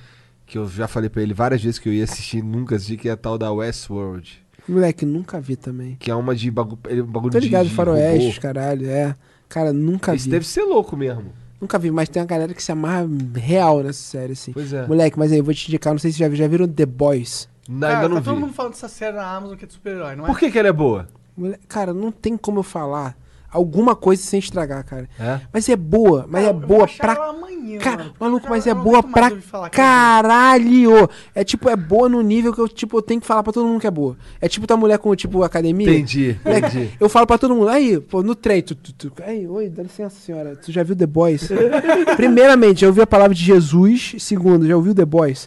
Que 0.47 0.59
eu 0.59 0.69
já 0.69 0.87
falei 0.87 1.09
pra 1.09 1.23
ele 1.23 1.33
várias 1.33 1.63
vezes 1.63 1.79
que 1.79 1.89
eu 1.89 1.93
ia 1.95 2.05
assistir 2.05 2.43
nunca 2.43 2.77
assisti, 2.77 2.97
que 2.99 3.09
é 3.09 3.13
a 3.13 3.17
tal 3.17 3.39
da 3.39 3.51
Westworld. 3.51 4.43
Moleque, 4.69 5.07
nunca 5.07 5.41
vi 5.41 5.57
também. 5.57 5.97
Que 5.99 6.11
é 6.11 6.15
uma 6.15 6.35
de 6.37 6.51
bagu, 6.51 6.79
é 6.85 7.01
bagulho 7.01 7.33
Tô 7.33 7.41
de, 7.41 7.47
ligado, 7.47 7.69
de 7.69 7.75
faroeste, 7.75 8.29
robô. 8.29 8.41
caralho, 8.41 8.89
é. 8.89 9.17
Cara, 9.49 9.73
nunca 9.73 10.15
Esse 10.15 10.27
vi. 10.27 10.31
deve 10.31 10.47
ser 10.47 10.63
louco 10.65 10.97
mesmo. 10.97 11.33
Nunca 11.61 11.79
vi, 11.79 11.91
mas 11.91 12.09
tem 12.09 12.21
uma 12.21 12.27
galera 12.27 12.53
que 12.53 12.63
se 12.63 12.71
amarra 12.71 13.07
real 13.35 13.83
nessa 13.83 14.03
série, 14.03 14.33
assim. 14.35 14.53
Pois 14.53 14.73
é. 14.73 14.87
Moleque, 14.87 15.19
mas 15.19 15.33
aí 15.33 15.39
eu 15.39 15.45
vou 15.45 15.55
te 15.55 15.69
indicar, 15.69 15.93
não 15.95 15.99
sei 15.99 16.13
se 16.13 16.19
já, 16.19 16.29
vi- 16.29 16.37
já 16.37 16.47
viram 16.47 16.69
The 16.69 16.85
Boys. 16.87 17.49
Na- 17.69 17.87
Cara, 17.89 17.97
ainda 17.99 18.09
não 18.09 18.17
tá 18.17 18.23
todo 18.25 18.35
vi. 18.35 18.41
mundo 18.41 18.53
falando 18.53 18.73
dessa 18.73 18.89
série 18.89 19.17
na 19.17 19.25
Amazon 19.37 19.57
que 19.57 19.65
é 19.65 19.67
de 19.69 19.73
super-herói, 19.75 20.17
não 20.17 20.25
é? 20.25 20.27
Por 20.27 20.39
que, 20.39 20.51
que 20.51 20.59
ela 20.59 20.69
é 20.69 20.73
boa? 20.73 21.09
Cara, 21.69 21.95
não 21.95 22.11
tem 22.13 22.37
como 22.37 22.59
eu 22.59 22.63
falar 22.63 23.17
alguma 23.51 23.95
coisa 23.95 24.23
sem 24.23 24.39
estragar, 24.39 24.85
cara. 24.85 25.09
É? 25.19 25.41
Mas 25.53 25.69
é 25.69 25.77
boa, 25.77 26.27
mas 26.29 26.43
Cara, 26.45 26.47
é 26.47 26.49
eu 26.51 26.59
vou 26.59 26.69
boa 26.69 26.89
pra 26.99 27.15
Ca- 27.79 27.97
mano, 27.97 28.15
maluco, 28.19 28.47
mas 28.49 28.67
é 28.67 28.75
boa 28.75 29.03
pra 29.03 29.31
caralho! 29.71 31.09
É 31.35 31.45
tipo, 31.45 31.69
é 31.69 31.77
boa 31.77 32.09
no 32.09 32.21
nível 32.23 32.53
que 32.53 32.61
eu, 32.61 32.69
tipo, 32.69 32.99
eu 32.99 33.03
tenho 33.03 33.21
que 33.21 33.27
falar 33.27 33.43
pra 33.43 33.53
todo 33.53 33.67
mundo 33.67 33.81
que 33.81 33.87
é 33.87 33.91
boa. 33.91 34.17
É 34.41 34.49
tipo 34.49 34.67
tua 34.67 34.77
mulher 34.77 34.99
com, 34.99 35.15
tipo, 35.15 35.43
academia. 35.43 35.89
Entendi, 35.91 36.37
entendi. 36.45 36.91
Eu 37.01 37.09
falo 37.09 37.27
pra 37.27 37.39
todo 37.39 37.55
mundo, 37.55 37.69
aí, 37.69 38.01
pô, 38.01 38.23
no 38.23 38.35
trem, 38.35 38.63
tu, 38.63 38.75
tu, 38.75 38.93
tu, 38.93 39.13
aí, 39.25 39.47
oi, 39.47 39.69
dá 39.69 39.83
licença, 39.83 40.17
senhora, 40.21 40.57
tu 40.57 40.71
já 40.73 40.83
viu 40.83 40.95
The 40.97 41.07
Boys? 41.07 41.49
Primeiramente, 42.17 42.81
já 42.83 42.87
ouviu 42.87 43.03
a 43.03 43.07
palavra 43.07 43.35
de 43.35 43.43
Jesus. 43.45 44.15
Segundo, 44.19 44.67
já 44.67 44.77
ouviu 44.77 44.95
The 44.95 45.05
Boys? 45.05 45.47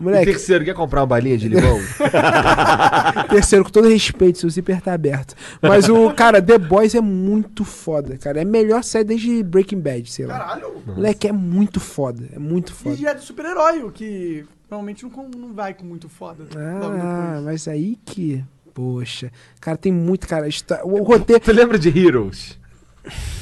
E 0.00 0.02
Moleque, 0.02 0.26
terceiro, 0.32 0.64
quer 0.64 0.72
comprar 0.74 1.00
uma 1.00 1.06
balinha 1.06 1.36
de 1.36 1.46
limão? 1.48 1.78
terceiro, 3.28 3.64
com 3.64 3.70
todo 3.70 3.88
respeito, 3.88 4.38
seu 4.38 4.48
zíper 4.48 4.80
tá 4.80 4.94
aberto. 4.94 5.34
Mas 5.60 5.88
o, 5.90 6.10
cara, 6.12 6.40
The 6.40 6.56
Boys 6.56 6.94
é 6.94 7.00
muito 7.02 7.64
foda, 7.64 8.16
cara. 8.16 8.38
É 8.38 8.42
a 8.42 8.46
melhor 8.46 8.82
série 8.82 9.04
desde 9.04 9.42
Breaking 9.42 9.80
Bad, 9.80 10.10
sei 10.10 10.24
lá. 10.26 10.38
Caralho. 10.38 10.72
Moleque, 10.86 11.28
é 11.28 11.32
muito 11.32 11.59
foda, 11.80 12.28
é 12.32 12.38
muito 12.38 12.72
foda. 12.72 12.96
E 12.98 13.04
é 13.06 13.12
de 13.12 13.22
super-herói, 13.22 13.82
o 13.82 13.90
que 13.90 14.46
normalmente 14.70 15.04
não, 15.04 15.28
não 15.36 15.52
vai 15.52 15.74
com 15.74 15.84
muito 15.84 16.08
foda. 16.08 16.44
Ah, 16.56 17.40
mas 17.44 17.68
aí 17.68 17.98
que. 18.04 18.42
Poxa. 18.72 19.30
Cara, 19.60 19.76
tem 19.76 19.92
muito, 19.92 20.26
cara. 20.28 20.46
O 20.84 21.02
roteiro. 21.02 21.42
tu 21.44 21.52
lembra 21.52 21.78
de 21.78 21.88
Heroes? 21.88 22.58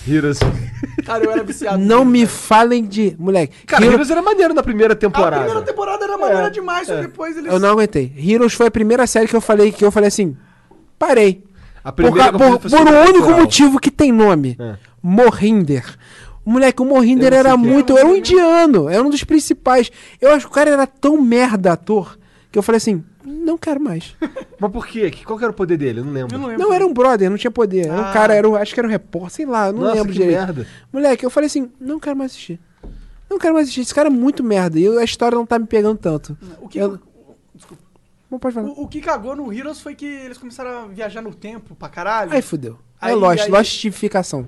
Heroes. 0.09 0.39
Cara, 1.05 1.25
eu 1.25 1.31
era 1.31 1.43
viciado. 1.45 1.79
Não 1.79 2.05
me 2.05 2.27
falem 2.27 2.85
de. 2.85 3.15
Moleque. 3.19 3.67
Cara, 3.67 3.85
Hero- 3.85 3.95
Heroes 3.95 4.11
era 4.11 4.23
maneiro 4.23 4.55
na 4.55 4.63
primeira 4.63 4.95
A 4.95 4.97
temporada. 4.97 5.37
primeira 5.45 5.63
temporada 5.63 6.05
era 6.05 6.17
maneira 6.17 6.47
É, 6.47 6.51
demais, 6.51 6.87
só 6.87 6.95
é. 6.95 7.03
depois 7.03 7.37
eles... 7.37 7.53
Eu 7.53 7.59
não 7.59 7.71
aguentei. 7.71 8.13
Heroes 8.17 8.55
foi 8.55 8.67
a 8.69 8.71
primeira 8.71 9.07
série 9.07 9.29
que 9.29 9.37
eu 9.37 9.41
falei 9.41 9.71
que 9.73 9.85
eu 9.85 9.91
falei 9.93 10.09
assim. 10.09 10.37
Parei. 10.99 11.45
A 11.85 11.93
Por, 11.93 12.11
por, 12.13 12.59
por 12.61 12.71
um 12.81 13.09
único 13.11 13.31
motivo 13.33 13.79
que 13.79 13.91
tem 13.91 14.11
nome. 14.13 14.57
É. 14.59 14.77
Morrinder. 15.03 15.85
Moleque, 16.49 16.83
o 16.83 16.85
Morrinder 16.85 17.33
era 17.33 17.51
é. 17.51 17.57
muito. 17.57 17.97
Era 17.97 18.07
um 18.07 18.17
indiano. 18.17 18.89
Era 18.89 19.03
um 19.03 19.11
dos 19.11 19.25
principais. 19.25 19.91
Eu 20.21 20.31
acho 20.33 20.47
que 20.47 20.53
o 20.53 20.55
cara 20.55 20.71
era 20.71 20.87
tão 20.87 21.21
merda 21.21 21.73
ator 21.73 22.19
que 22.51 22.59
eu 22.59 22.63
falei 22.63 22.77
assim: 22.79 23.05
não 23.25 23.59
quero 23.59 23.81
mais. 23.81 24.15
Mas 24.61 24.71
por 24.73 24.87
quê? 24.87 25.11
Que- 25.11 25.25
Qual 25.25 25.39
que 25.39 25.45
era 25.45 25.51
o 25.53 25.55
poder 25.55 25.77
dele? 25.77 26.01
Eu 26.01 26.05
não 26.05 26.13
lembro. 26.13 26.35
Eu 26.35 26.39
não 26.41 26.49
lembro. 26.49 26.63
Não, 26.65 26.73
era 26.73 26.87
um 26.87 26.93
brother, 26.93 27.29
não 27.31 27.37
tinha 27.37 27.51
poder. 27.51 27.87
Era 27.87 27.95
um 27.97 28.05
Ah. 28.07 28.13
cara, 28.13 28.35
era 28.35 28.49
um, 28.49 28.57
acho 28.57 28.73
que 28.75 28.81
era 28.81 28.87
um 28.89 28.91
repórter, 28.91 29.31
sei 29.33 29.47
lá, 29.47 29.71
não 29.73 29.83
Nossa, 29.83 29.95
lembro 29.97 30.13
que 30.13 30.19
direito. 30.19 30.39
merda. 30.39 30.67
Moleque, 30.93 31.25
eu 31.25 31.31
falei 31.31 31.47
assim: 31.49 31.71
não 31.81 32.01
quero 32.01 32.17
mais 32.17 32.33
assistir. 32.33 32.59
Não 33.31 33.39
quero 33.39 33.53
mais 33.55 33.65
assistir. 33.67 33.83
Esse 33.83 33.95
cara 33.95 34.09
é 34.09 34.11
muito 34.11 34.43
merda. 34.43 34.79
E 34.81 34.85
eu- 34.85 34.99
a 34.99 35.05
história 35.05 35.37
não 35.37 35.45
tá 35.45 35.59
me 35.59 35.67
pegando 35.67 35.99
tanto. 35.99 36.37
O 36.63 36.69
que, 36.69 36.79
Eu- 36.79 36.99
Não 38.31 38.39
pode 38.39 38.55
falar. 38.55 38.69
o, 38.69 38.83
o 38.83 38.89
que 38.89 39.01
cagou 39.01 39.35
no 39.37 39.53
Heroes 39.53 39.81
foi 39.81 39.95
que 39.95 40.05
eles 40.07 40.37
começaram 40.39 40.85
a 40.85 40.87
viajar 40.87 41.23
no 41.23 41.35
tempo 41.35 41.75
pra 41.75 41.89
caralho. 41.89 42.33
Aí 42.33 42.43
fudeu. 42.43 42.79
É 43.01 43.07
Aí- 43.09 43.15
Lost, 43.15 43.41
aí- 43.45 43.51
Lostificação. 43.51 44.47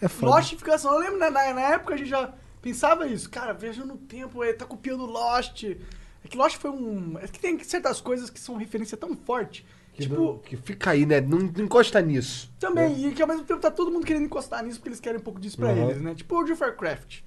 É 0.00 0.08
foda. 0.08 0.32
Lostificação. 0.34 0.92
Eu 0.94 0.98
lembro, 1.00 1.18
na, 1.18 1.30
na, 1.30 1.54
na 1.54 1.60
época 1.60 1.94
a 1.94 1.96
gente 1.96 2.08
já 2.10 2.32
pensava 2.62 3.06
isso. 3.06 3.28
Cara, 3.30 3.52
viajando 3.52 3.88
no 3.88 3.96
tempo, 3.98 4.42
ele 4.44 4.54
tá 4.54 4.64
copiando 4.64 5.04
Lost. 5.06 5.64
É 5.64 6.28
que 6.28 6.36
Lost 6.36 6.56
foi 6.56 6.70
um... 6.70 7.18
É 7.18 7.26
que 7.28 7.38
tem 7.38 7.58
certas 7.64 8.00
coisas 8.00 8.30
que 8.30 8.38
são 8.40 8.56
referência 8.56 8.96
tão 8.96 9.16
forte. 9.16 9.64
Que, 9.92 10.02
tipo, 10.02 10.14
não- 10.14 10.38
que 10.38 10.56
fica 10.56 10.90
aí, 10.90 11.04
né? 11.04 11.20
Não, 11.20 11.38
não 11.38 11.64
encosta 11.64 12.00
nisso. 12.00 12.52
também. 12.60 13.06
E 13.08 13.12
que 13.12 13.20
ao 13.22 13.26
mesmo 13.28 13.44
tempo 13.44 13.60
tá 13.60 13.70
todo 13.70 13.90
mundo 13.90 14.06
querendo 14.06 14.24
encostar 14.26 14.62
nisso 14.64 14.78
porque 14.78 14.90
eles 14.90 15.00
querem 15.00 15.18
um 15.20 15.22
pouco 15.22 15.40
disso 15.40 15.56
pra 15.56 15.68
Uhum. 15.70 15.90
eles, 15.90 16.00
né? 16.02 16.14
Tipo 16.14 16.34
World 16.36 16.52
of 16.52 16.62
Warcraft. 16.62 17.20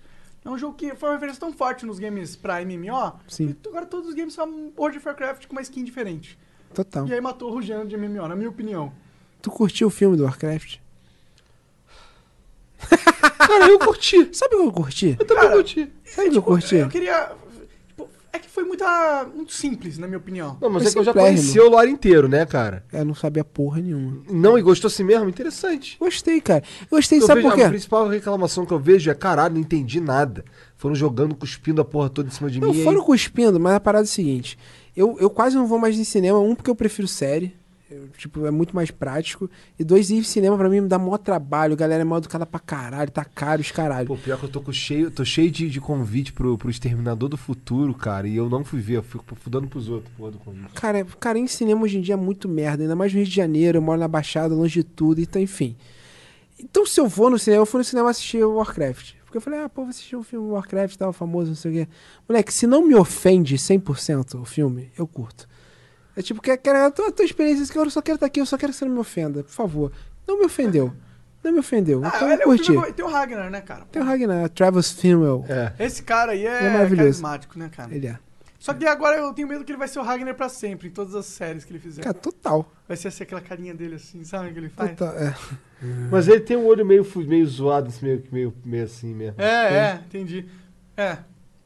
É 0.43 0.49
um 0.49 0.57
jogo 0.57 0.75
que 0.75 0.95
foi 0.95 1.09
uma 1.09 1.15
referência 1.15 1.39
tão 1.39 1.51
forte 1.53 1.85
nos 1.85 1.99
games 1.99 2.35
pra 2.35 2.61
MMO. 2.65 3.19
Sim. 3.27 3.55
E 3.63 3.67
agora 3.67 3.85
todos 3.85 4.09
os 4.09 4.15
games 4.15 4.33
são 4.33 4.71
World 4.77 4.97
of 4.97 5.05
Warcraft 5.07 5.45
com 5.47 5.51
uma 5.53 5.61
skin 5.61 5.83
diferente. 5.83 6.39
Total. 6.73 7.05
E 7.07 7.13
aí 7.13 7.19
matou 7.21 7.53
o 7.55 7.61
gênero 7.61 7.87
de 7.87 7.95
MMO, 7.97 8.27
na 8.27 8.35
minha 8.35 8.49
opinião. 8.49 8.91
Tu 9.41 9.51
curtiu 9.51 9.87
o 9.87 9.91
filme 9.91 10.15
do 10.17 10.23
Warcraft? 10.23 10.77
Cara, 13.37 13.67
eu 13.69 13.79
curti. 13.79 14.29
Sabe 14.31 14.55
o 14.55 14.59
que 14.59 14.67
eu 14.67 14.71
curti? 14.71 15.15
Eu 15.19 15.25
também 15.25 15.51
curti. 15.51 15.91
Sabe 16.05 16.27
o 16.27 16.31
que 16.31 16.37
eu 16.37 16.43
curti? 16.43 16.75
Eu 16.75 16.89
queria. 16.89 17.31
tipo, 17.87 18.07
é 18.33 18.39
que 18.39 18.49
foi 18.49 18.63
muita, 18.63 19.25
muito 19.35 19.51
simples, 19.53 19.97
na 19.97 20.07
minha 20.07 20.17
opinião. 20.17 20.57
Não, 20.61 20.69
mas 20.69 20.83
Foi 20.83 20.89
é 20.91 20.93
que 20.93 20.99
eu 20.99 21.03
já 21.03 21.11
simplérrimo. 21.11 21.37
conhecia 21.41 21.65
o 21.65 21.69
lore 21.69 21.89
inteiro, 21.91 22.27
né, 22.27 22.45
cara? 22.45 22.85
Eu 22.93 23.03
não 23.05 23.13
sabia 23.15 23.43
porra 23.43 23.81
nenhuma. 23.81 24.23
Não, 24.29 24.57
e 24.57 24.61
gostou 24.61 24.87
assim 24.87 25.03
mesmo? 25.03 25.27
Interessante. 25.27 25.97
Gostei, 25.99 26.39
cara. 26.39 26.63
Gostei, 26.89 27.19
Eu 27.19 27.25
sabe 27.27 27.41
vejo- 27.41 27.49
por 27.51 27.57
quê? 27.57 27.63
A 27.65 27.69
principal 27.69 28.07
reclamação 28.07 28.65
que 28.65 28.71
eu 28.73 28.79
vejo 28.79 29.09
é, 29.09 29.13
caralho, 29.13 29.55
não 29.55 29.61
entendi 29.61 29.99
nada. 29.99 30.45
Foram 30.77 30.95
jogando, 30.95 31.35
cuspindo 31.35 31.81
a 31.81 31.85
porra 31.85 32.09
toda 32.09 32.29
em 32.29 32.31
cima 32.31 32.49
de 32.49 32.59
Não 32.59 32.69
mim. 32.69 32.75
e 32.75 32.79
aí- 32.79 32.83
foram 32.85 33.01
cuspindo, 33.03 33.59
mas 33.59 33.73
a 33.73 33.79
parada 33.79 34.03
é 34.03 34.07
a 34.07 34.07
seguinte. 34.07 34.57
Eu, 34.95 35.17
eu 35.19 35.29
quase 35.29 35.55
não 35.55 35.65
vou 35.67 35.77
mais 35.79 35.97
em 35.97 36.03
cinema, 36.03 36.39
um, 36.39 36.53
porque 36.55 36.69
eu 36.69 36.75
prefiro 36.75 37.07
série. 37.07 37.55
Eu, 37.91 38.07
tipo, 38.17 38.45
é 38.45 38.51
muito 38.51 38.75
mais 38.75 38.89
prático. 38.89 39.49
E 39.77 39.83
dois, 39.83 40.09
ir 40.09 40.15
em 40.15 40.23
cinema 40.23 40.57
pra 40.57 40.69
mim 40.69 40.81
me 40.81 40.87
dá 40.87 40.97
maior 40.97 41.17
trabalho. 41.17 41.73
A 41.73 41.75
galera 41.75 42.01
é 42.01 42.05
mal 42.05 42.19
educada 42.19 42.45
pra 42.45 42.59
caralho, 42.59 43.11
tá 43.11 43.25
caro 43.25 43.61
os 43.61 43.69
caralho. 43.71 44.07
Pô, 44.07 44.15
pior 44.15 44.39
que 44.39 44.45
eu 44.45 44.49
tô 44.49 44.61
com 44.61 44.71
cheio, 44.71 45.11
tô 45.11 45.25
cheio 45.25 45.51
de, 45.51 45.69
de 45.69 45.81
convite 45.81 46.31
pro, 46.31 46.57
pro 46.57 46.69
Exterminador 46.69 47.27
do 47.27 47.37
Futuro, 47.37 47.93
cara, 47.93 48.27
e 48.27 48.35
eu 48.35 48.49
não 48.49 48.63
fui 48.63 48.79
ver, 48.79 48.97
eu 48.97 49.03
fico 49.03 49.25
dando 49.49 49.67
pros 49.67 49.89
outros, 49.89 50.13
porra 50.15 50.31
do 50.31 50.39
convite. 50.39 50.73
Cara, 50.73 51.05
cara, 51.19 51.37
em 51.37 51.47
cinema 51.47 51.83
hoje 51.83 51.97
em 51.97 52.01
dia 52.01 52.13
é 52.13 52.17
muito 52.17 52.47
merda, 52.47 52.83
ainda 52.83 52.95
mais 52.95 53.11
no 53.11 53.19
Rio 53.19 53.27
de 53.27 53.35
Janeiro, 53.35 53.77
eu 53.77 53.81
moro 53.81 53.99
na 53.99 54.07
Baixada, 54.07 54.55
longe 54.55 54.81
de 54.81 54.83
tudo, 54.83 55.19
então 55.19 55.41
enfim. 55.41 55.75
Então 56.57 56.85
se 56.85 56.99
eu 56.99 57.07
vou 57.07 57.29
no 57.29 57.37
cinema, 57.37 57.61
eu 57.61 57.65
fui 57.65 57.79
no 57.79 57.83
cinema 57.83 58.09
assistir 58.09 58.43
Warcraft. 58.43 59.15
Porque 59.25 59.37
eu 59.37 59.41
falei, 59.41 59.61
ah, 59.61 59.69
pô, 59.69 59.83
vou 59.83 59.89
assistir 59.89 60.15
um 60.15 60.23
filme 60.23 60.49
Warcraft 60.49 60.97
tal, 60.97 61.13
famoso, 61.13 61.49
não 61.49 61.55
sei 61.55 61.71
o 61.71 61.73
quê. 61.73 61.91
Moleque, 62.27 62.53
se 62.53 62.67
não 62.67 62.85
me 62.85 62.95
ofende 62.95 63.55
100% 63.55 64.41
o 64.41 64.45
filme, 64.45 64.91
eu 64.97 65.07
curto. 65.07 65.47
É 66.15 66.21
tipo, 66.21 66.41
que 66.41 66.55
cara, 66.57 66.87
a 66.87 66.91
tua, 66.91 67.09
a 67.09 67.11
tua 67.11 67.25
experiência, 67.25 67.65
que 67.71 67.77
eu 67.77 67.89
só 67.89 68.01
quero 68.01 68.15
estar 68.15 68.25
aqui, 68.25 68.41
eu 68.41 68.45
só 68.45 68.57
quero 68.57 68.71
que 68.71 68.77
você 68.77 68.85
não 68.85 68.93
me 68.93 68.99
ofenda, 68.99 69.43
por 69.43 69.51
favor. 69.51 69.91
Não 70.27 70.39
me 70.39 70.45
ofendeu. 70.45 70.93
Não 71.43 71.51
me 71.51 71.57
ofendeu. 71.57 72.01
Ah, 72.05 72.11
então 72.15 72.31
ele 72.31 72.35
eu 72.35 72.39
é 72.41 72.43
o 72.43 72.49
curti. 72.49 72.65
filme- 72.71 72.93
tem 72.93 73.03
o 73.03 73.07
Ragnar, 73.07 73.49
né, 73.49 73.61
cara? 73.61 73.85
Tem 73.91 73.99
o 73.99 74.05
Ragnar, 74.05 74.47
Travis 74.49 74.91
Fimmel. 74.91 75.43
É. 75.49 75.73
Esse 75.83 76.03
cara 76.03 76.33
aí 76.33 76.45
é 76.45 76.67
é, 76.67 76.95
carismático, 76.95 77.57
né, 77.57 77.67
cara? 77.75 77.91
Ele 77.95 78.05
é. 78.05 78.19
Só 78.59 78.75
que 78.75 78.85
agora 78.85 79.17
eu 79.17 79.33
tenho 79.33 79.47
medo 79.47 79.65
que 79.65 79.71
ele 79.71 79.79
vai 79.79 79.87
ser 79.87 79.97
o 79.97 80.03
Ragnar 80.03 80.35
pra 80.35 80.47
sempre, 80.47 80.89
em 80.89 80.91
todas 80.91 81.15
as 81.15 81.25
séries 81.25 81.65
que 81.65 81.71
ele 81.71 81.79
fizer. 81.79 82.03
Cara, 82.03 82.13
total. 82.13 82.71
Vai 82.87 82.95
ser 82.95 83.07
assim, 83.07 83.23
aquela 83.23 83.41
carinha 83.41 83.73
dele 83.73 83.95
assim, 83.95 84.23
sabe 84.23 84.49
o 84.49 84.53
que 84.53 84.59
ele 84.59 84.69
faz? 84.69 84.91
total 84.91 85.15
é. 85.17 85.35
Mas 86.11 86.27
ele 86.27 86.41
tem 86.41 86.55
um 86.55 86.67
olho 86.67 86.85
meio, 86.85 87.03
meio 87.27 87.47
zoado, 87.47 87.87
assim, 87.87 88.05
meio, 88.05 88.23
meio, 88.31 88.53
meio 88.63 88.83
assim 88.83 89.11
mesmo. 89.11 89.41
É, 89.41 89.73
é, 89.73 90.01
entendi. 90.05 90.45
É. 90.95 91.17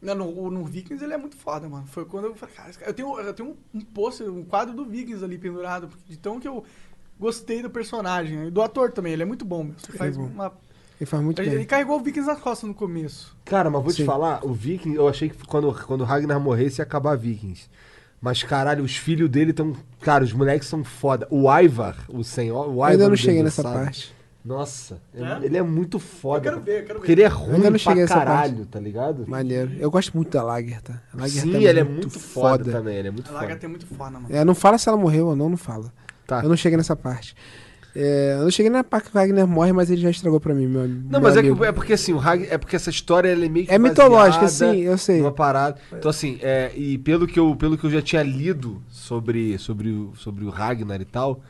Não, 0.06 0.16
No, 0.16 0.52
no 0.52 0.64
Vikings 0.66 1.04
ele 1.04 1.14
é 1.14 1.18
muito 1.18 1.36
foda, 1.36 1.68
mano. 1.68 1.86
Foi 1.88 2.06
quando 2.06 2.26
eu 2.26 2.36
falei, 2.36 2.56
cara, 2.56 2.72
eu 2.86 2.94
tenho, 2.94 3.20
eu 3.20 3.34
tenho 3.34 3.50
um, 3.50 3.56
um 3.80 3.82
pôster, 3.82 4.30
um 4.30 4.44
quadro 4.44 4.74
do 4.74 4.86
Vikings 4.86 5.24
ali 5.24 5.38
pendurado, 5.38 5.90
de 6.08 6.18
tão 6.18 6.40
que 6.40 6.48
eu 6.48 6.64
gostei 7.20 7.62
do 7.62 7.70
personagem. 7.70 8.48
E 8.48 8.52
do 8.52 8.62
ator 8.62 8.92
também, 8.92 9.14
ele 9.14 9.24
é 9.24 9.26
muito 9.26 9.44
bom, 9.46 9.64
meu. 9.64 9.74
Você 9.78 9.92
faz 9.94 10.16
bom. 10.16 10.26
uma. 10.26 10.54
Ele 11.00 11.06
faz 11.06 11.22
muito 11.22 11.42
Ele, 11.42 11.50
ele 11.50 11.58
bem. 11.58 11.66
carregou 11.66 12.00
o 12.00 12.04
Vikings 12.04 12.28
nas 12.28 12.40
costas 12.40 12.68
no 12.68 12.74
começo. 12.74 13.36
Cara, 13.44 13.70
mas 13.70 13.84
vou 13.84 13.92
te 13.92 13.98
Sim. 13.98 14.06
falar, 14.06 14.46
o 14.46 14.54
Viking, 14.54 14.94
eu 14.94 15.08
achei 15.10 15.28
que 15.30 15.46
quando, 15.46 15.74
quando 15.86 16.02
o 16.02 16.06
Ragnar 16.06 16.40
morresse 16.40 16.80
ia 16.80 16.84
acabar 16.84 17.18
Vikings. 17.18 17.70
Mas, 18.22 18.42
caralho, 18.42 18.84
os 18.84 18.96
filhos 18.96 19.30
dele 19.30 19.52
estão. 19.52 19.76
Cara, 20.00 20.24
os 20.24 20.32
moleques 20.32 20.68
são 20.70 20.84
foda. 20.86 21.28
O 21.30 21.52
Ivar, 21.52 21.98
o 22.08 22.24
senhor. 22.24 22.68
O 22.70 22.70
Eu 22.70 22.74
Ivar 22.76 22.88
ainda 22.92 23.10
não 23.10 23.16
cheguei 23.16 23.44
nessa 23.44 23.62
Desgraçado. 23.62 23.86
parte. 23.86 24.15
Nossa, 24.46 25.02
É? 25.14 25.44
ele 25.46 25.58
é 25.58 25.64
muito 25.64 25.98
foda. 25.98 26.38
Eu 26.38 26.52
quero 26.54 26.64
ver, 26.64 26.82
eu 26.82 26.86
quero 26.86 27.00
Porque 27.00 27.08
ver. 27.08 27.14
ele 27.14 27.22
é 27.24 27.26
ainda 27.26 27.38
ruim 27.40 27.58
não 27.64 27.70
pra 27.72 27.78
cheguei 27.80 28.02
nessa 28.04 28.14
caralho, 28.14 28.66
tá 28.68 28.80
ligado? 28.80 29.26
Maneiro. 29.28 29.72
Eu 29.80 29.90
gosto 29.90 30.14
muito 30.16 30.30
da 30.32 30.44
Lagertha. 30.44 31.02
A 31.14 31.22
Lagertha 31.22 31.42
Sim, 31.52 31.64
ele 31.66 31.80
é 31.80 31.84
muito 31.84 32.20
foda, 32.20 32.72
também. 32.72 32.96
Ele 32.98 33.08
é 33.08 33.12
muito 33.12 33.28
A 33.30 33.34
Laga 33.34 33.48
foda. 33.48 33.60
tem 33.60 33.70
muito 33.70 33.88
foda, 33.88 34.12
mano. 34.12 34.28
É, 34.30 34.46
não 34.46 34.54
fala 34.54 34.78
se 34.78 34.88
ela 34.88 34.98
morreu 34.98 35.28
ou 35.28 35.36
não, 35.36 35.50
não 35.50 35.58
fala. 35.58 35.92
Tá. 36.28 36.42
Eu 36.44 36.50
não 36.50 36.56
cheguei 36.56 36.78
nessa 36.78 36.96
parte. 36.96 37.36
É, 37.98 38.36
eu 38.38 38.44
não 38.44 38.52
cheguei 38.52 38.70
na 38.70 38.84
parte 38.84 39.06
que 39.10 39.16
o 39.18 39.20
Wagner 39.20 39.48
morre, 39.48 39.72
mas 39.72 39.90
ele 39.90 40.02
já 40.02 40.10
estragou 40.10 40.40
pra 40.40 40.54
mim, 40.54 40.68
meu 40.68 40.86
Não, 40.86 41.12
meu 41.12 41.22
mas 41.22 41.38
é, 41.38 41.40
amigo. 41.40 41.56
que, 41.58 41.64
é 41.66 41.72
porque 41.72 41.94
assim, 41.94 42.12
o 42.14 42.20
Hag, 42.20 42.46
é 42.52 42.58
porque 42.58 42.76
essa 42.76 42.90
história 42.90 43.30
ela 43.30 43.46
é 43.46 43.50
meio 43.50 43.66
que 43.66 43.72
É 43.74 43.80
mitológica, 43.80 44.48
sim, 44.50 44.82
eu 44.82 44.98
sei. 44.98 45.20
Numa 45.22 45.32
parada. 45.32 45.78
Então 45.94 46.10
assim, 46.12 46.38
é, 46.42 46.72
e 46.76 46.98
pelo 46.98 47.26
que 47.26 47.40
eu 47.40 47.56
pelo 47.56 47.78
que 47.78 47.86
eu 47.86 47.90
já 47.90 48.02
tinha 48.02 48.22
lido 48.22 48.82
sobre 48.90 49.58
sobre 49.58 49.90
o, 49.92 50.14
sobre 50.18 50.44
o 50.44 50.50
Ragnar 50.50 51.00
e 51.00 51.06
tal, 51.06 51.42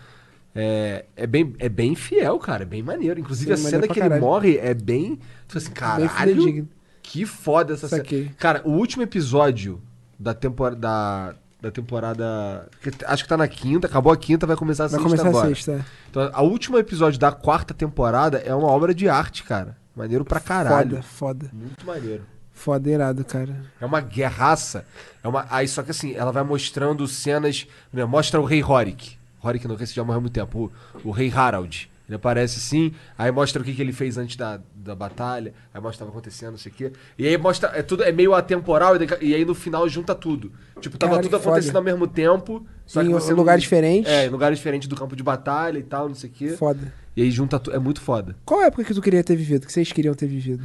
é, 0.55 1.05
é 1.15 1.27
bem 1.27 1.53
é 1.59 1.67
bem 1.67 1.95
fiel, 1.95 2.39
cara, 2.39 2.63
é 2.63 2.65
bem 2.65 2.81
maneiro. 2.81 3.19
Inclusive 3.19 3.55
Sim, 3.57 3.67
a 3.67 3.69
cena 3.69 3.87
que 3.87 3.93
ele 3.93 4.01
caralho. 4.01 4.21
morre 4.21 4.57
é 4.57 4.73
bem, 4.73 5.19
tipo 5.47 5.57
assim, 5.57 5.71
caralho. 5.71 6.67
Que 7.03 7.25
foda 7.25 7.73
essa 7.73 7.87
cena. 7.87 8.03
Cara, 8.39 8.61
o 8.65 8.71
último 8.71 9.03
episódio 9.03 9.81
da 10.17 10.33
temporada 10.33 10.77
da, 10.79 11.35
da 11.61 11.71
temporada, 11.71 12.67
acho 13.05 13.23
que 13.23 13.29
tá 13.29 13.37
na 13.37 13.47
quinta, 13.47 13.85
acabou 13.87 14.11
a 14.11 14.17
quinta, 14.17 14.47
vai 14.47 14.55
começar 14.55 14.85
a 14.85 14.87
Vai 14.87 14.99
sexta 14.99 15.09
começar 15.17 15.29
agora. 15.29 15.45
a 15.45 15.49
sexta. 15.49 15.71
é. 15.73 15.85
Então, 16.09 16.29
a 16.33 16.41
último 16.41 16.77
episódio 16.77 17.19
da 17.19 17.31
quarta 17.31 17.73
temporada 17.73 18.37
é 18.39 18.55
uma 18.55 18.67
obra 18.67 18.93
de 18.93 19.09
arte, 19.09 19.43
cara. 19.43 19.77
Maneiro 19.95 20.25
pra 20.25 20.39
caralho. 20.39 20.89
Foda, 20.89 21.01
foda. 21.03 21.49
Muito 21.53 21.85
maneiro. 21.85 22.23
Foda, 22.51 22.89
irado, 22.89 23.23
cara. 23.25 23.65
É 23.79 23.85
uma 23.85 23.99
guerraça. 23.99 24.85
É 25.23 25.27
uma... 25.27 25.45
Aí, 25.49 25.67
só 25.67 25.83
que 25.83 25.91
assim, 25.91 26.13
ela 26.15 26.31
vai 26.31 26.43
mostrando 26.43 27.05
cenas. 27.07 27.67
né, 27.91 28.05
Mostra 28.05 28.39
o 28.39 28.45
rei 28.45 28.63
Horik. 28.63 29.17
Horik 29.45 29.67
não, 29.67 29.75
que 29.75 29.83
esse 29.83 29.93
já 29.93 30.03
morreu 30.03 30.17
há 30.17 30.21
muito 30.21 30.33
tempo. 30.33 30.71
O, 31.03 31.09
o 31.09 31.11
rei 31.11 31.31
Harald. 31.31 31.89
Ele 32.07 32.17
aparece 32.17 32.59
assim, 32.59 32.93
aí 33.17 33.31
mostra 33.31 33.59
o 33.63 33.65
que, 33.65 33.73
que 33.73 33.81
ele 33.81 33.91
fez 33.91 34.15
antes 34.15 34.35
da, 34.35 34.61
da 34.75 34.93
batalha, 34.93 35.55
aí 35.73 35.81
mostra 35.81 35.87
o 35.89 35.91
que 35.91 35.97
tava 35.97 36.11
acontecendo, 36.11 36.51
não 36.51 36.57
sei 36.59 36.71
o 36.71 36.75
quê. 36.75 36.91
E 37.17 37.25
aí 37.27 37.35
mostra. 37.35 37.71
É, 37.73 37.81
tudo, 37.81 38.03
é 38.03 38.11
meio 38.11 38.35
atemporal, 38.35 38.93
e, 39.19 39.33
aí 39.33 39.43
no 39.43 39.55
final 39.55 39.89
junta 39.89 40.13
tudo. 40.13 40.51
Tipo, 40.79 40.99
tava 40.99 41.13
Caralho, 41.13 41.27
tudo 41.27 41.39
que 41.41 41.47
acontecendo 41.47 41.71
foda. 41.73 41.79
ao 41.79 41.83
mesmo 41.83 42.07
tempo. 42.07 42.63
Só 42.85 43.01
Em 43.01 43.07
que 43.07 43.11
você 43.11 43.31
não- 43.31 43.37
lugares 43.37 43.63
diferentes. 43.63 44.11
É, 44.11 44.27
em 44.27 44.29
lugares 44.29 44.59
diferentes 44.59 44.87
do 44.87 44.95
campo 44.95 45.15
de 45.15 45.23
batalha 45.23 45.79
e 45.79 45.83
tal, 45.83 46.07
não 46.07 46.13
sei 46.13 46.29
o 46.29 46.33
quê. 46.33 46.49
Foda. 46.49 46.93
E 47.17 47.23
aí 47.23 47.31
junta 47.31 47.57
tudo. 47.59 47.75
É 47.75 47.79
muito 47.79 47.99
foda. 48.01 48.35
Qual 48.45 48.61
época 48.61 48.83
que 48.83 48.93
tu 48.93 49.01
queria 49.01 49.23
ter 49.23 49.35
vivido? 49.35 49.65
Que 49.65 49.73
vocês 49.73 49.91
queriam 49.91 50.13
ter 50.13 50.27
vivido? 50.27 50.63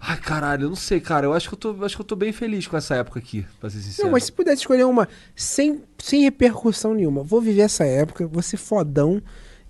Ai, 0.00 0.16
caralho, 0.18 0.64
eu 0.64 0.68
não 0.68 0.76
sei, 0.76 1.00
cara. 1.00 1.26
Eu 1.26 1.32
acho 1.32 1.48
que 1.48 1.54
eu 1.54 1.58
tô, 1.58 1.84
acho 1.84 1.96
que 1.96 2.02
eu 2.02 2.06
tô 2.06 2.14
bem 2.16 2.32
feliz 2.32 2.66
com 2.66 2.76
essa 2.76 2.94
época 2.96 3.18
aqui, 3.18 3.44
pra 3.60 3.68
ser 3.70 3.78
sincero. 3.80 4.06
Não, 4.06 4.12
mas 4.12 4.24
se 4.24 4.32
pudesse 4.32 4.62
escolher 4.62 4.84
uma 4.84 5.08
sem, 5.34 5.82
sem 5.98 6.22
repercussão 6.22 6.94
nenhuma, 6.94 7.22
vou 7.22 7.40
viver 7.40 7.62
essa 7.62 7.84
época, 7.84 8.26
vou 8.26 8.42
ser 8.42 8.56
fodão 8.56 9.20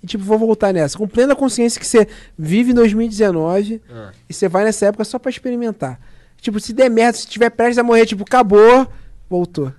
e, 0.03 0.07
tipo, 0.07 0.23
vou 0.25 0.39
voltar 0.39 0.73
nessa. 0.75 0.99
Com 0.99 1.09
plena 1.09 1.35
consciência 1.35 1.81
que 1.81 1.87
você 1.87 2.07
vive 2.39 2.73
em 2.73 2.75
2019 2.75 3.81
Ah. 3.91 4.13
e 4.29 4.35
você 4.35 4.49
vai 4.49 4.65
nessa 4.65 4.87
época 4.87 5.05
só 5.05 5.19
pra 5.19 5.31
experimentar. 5.31 5.99
Tipo, 6.41 6.61
se 6.61 6.73
der 6.75 6.91
merda, 6.91 7.17
se 7.19 7.27
tiver 7.27 7.49
prestes 7.51 7.79
a 7.79 7.83
morrer, 7.83 8.05
tipo, 8.05 8.23
acabou, 8.23 8.87
voltou. 9.31 9.73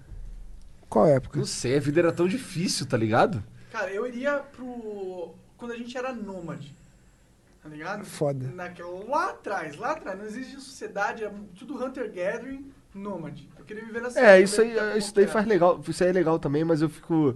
Qual 0.89 1.05
época? 1.07 1.37
Não 1.37 1.45
sei, 1.45 1.77
a 1.77 1.79
vida 1.79 1.99
era 1.99 2.11
tão 2.11 2.27
difícil, 2.27 2.85
tá 2.85 2.97
ligado? 2.97 3.43
Cara, 3.71 3.91
eu 3.91 4.07
iria 4.07 4.37
pro. 4.55 5.33
Quando 5.57 5.71
a 5.71 5.77
gente 5.77 5.95
era 5.97 6.13
nômade. 6.13 6.73
Tá 7.65 7.69
ligado? 7.71 8.05
Foda. 8.05 8.47
Naquela, 8.53 9.03
lá 9.09 9.31
atrás, 9.31 9.75
lá 9.75 9.93
atrás. 9.93 10.15
Não 10.19 10.25
existe 10.25 10.53
sociedade, 10.61 11.23
é 11.23 11.31
tudo 11.57 11.83
Hunter 11.83 12.11
Gathering, 12.13 12.63
nômade. 12.93 13.49
Eu 13.57 13.65
queria 13.65 13.83
viver 13.83 14.03
nessa 14.03 14.19
É, 14.19 14.39
isso 14.39 14.61
aí, 14.61 14.75
isso 14.95 15.15
daí 15.15 15.25
faz 15.25 15.47
legal. 15.47 15.81
Isso 15.87 16.03
aí 16.03 16.11
é 16.11 16.13
legal 16.13 16.37
também, 16.37 16.63
mas 16.63 16.83
eu 16.83 16.89
fico. 16.89 17.35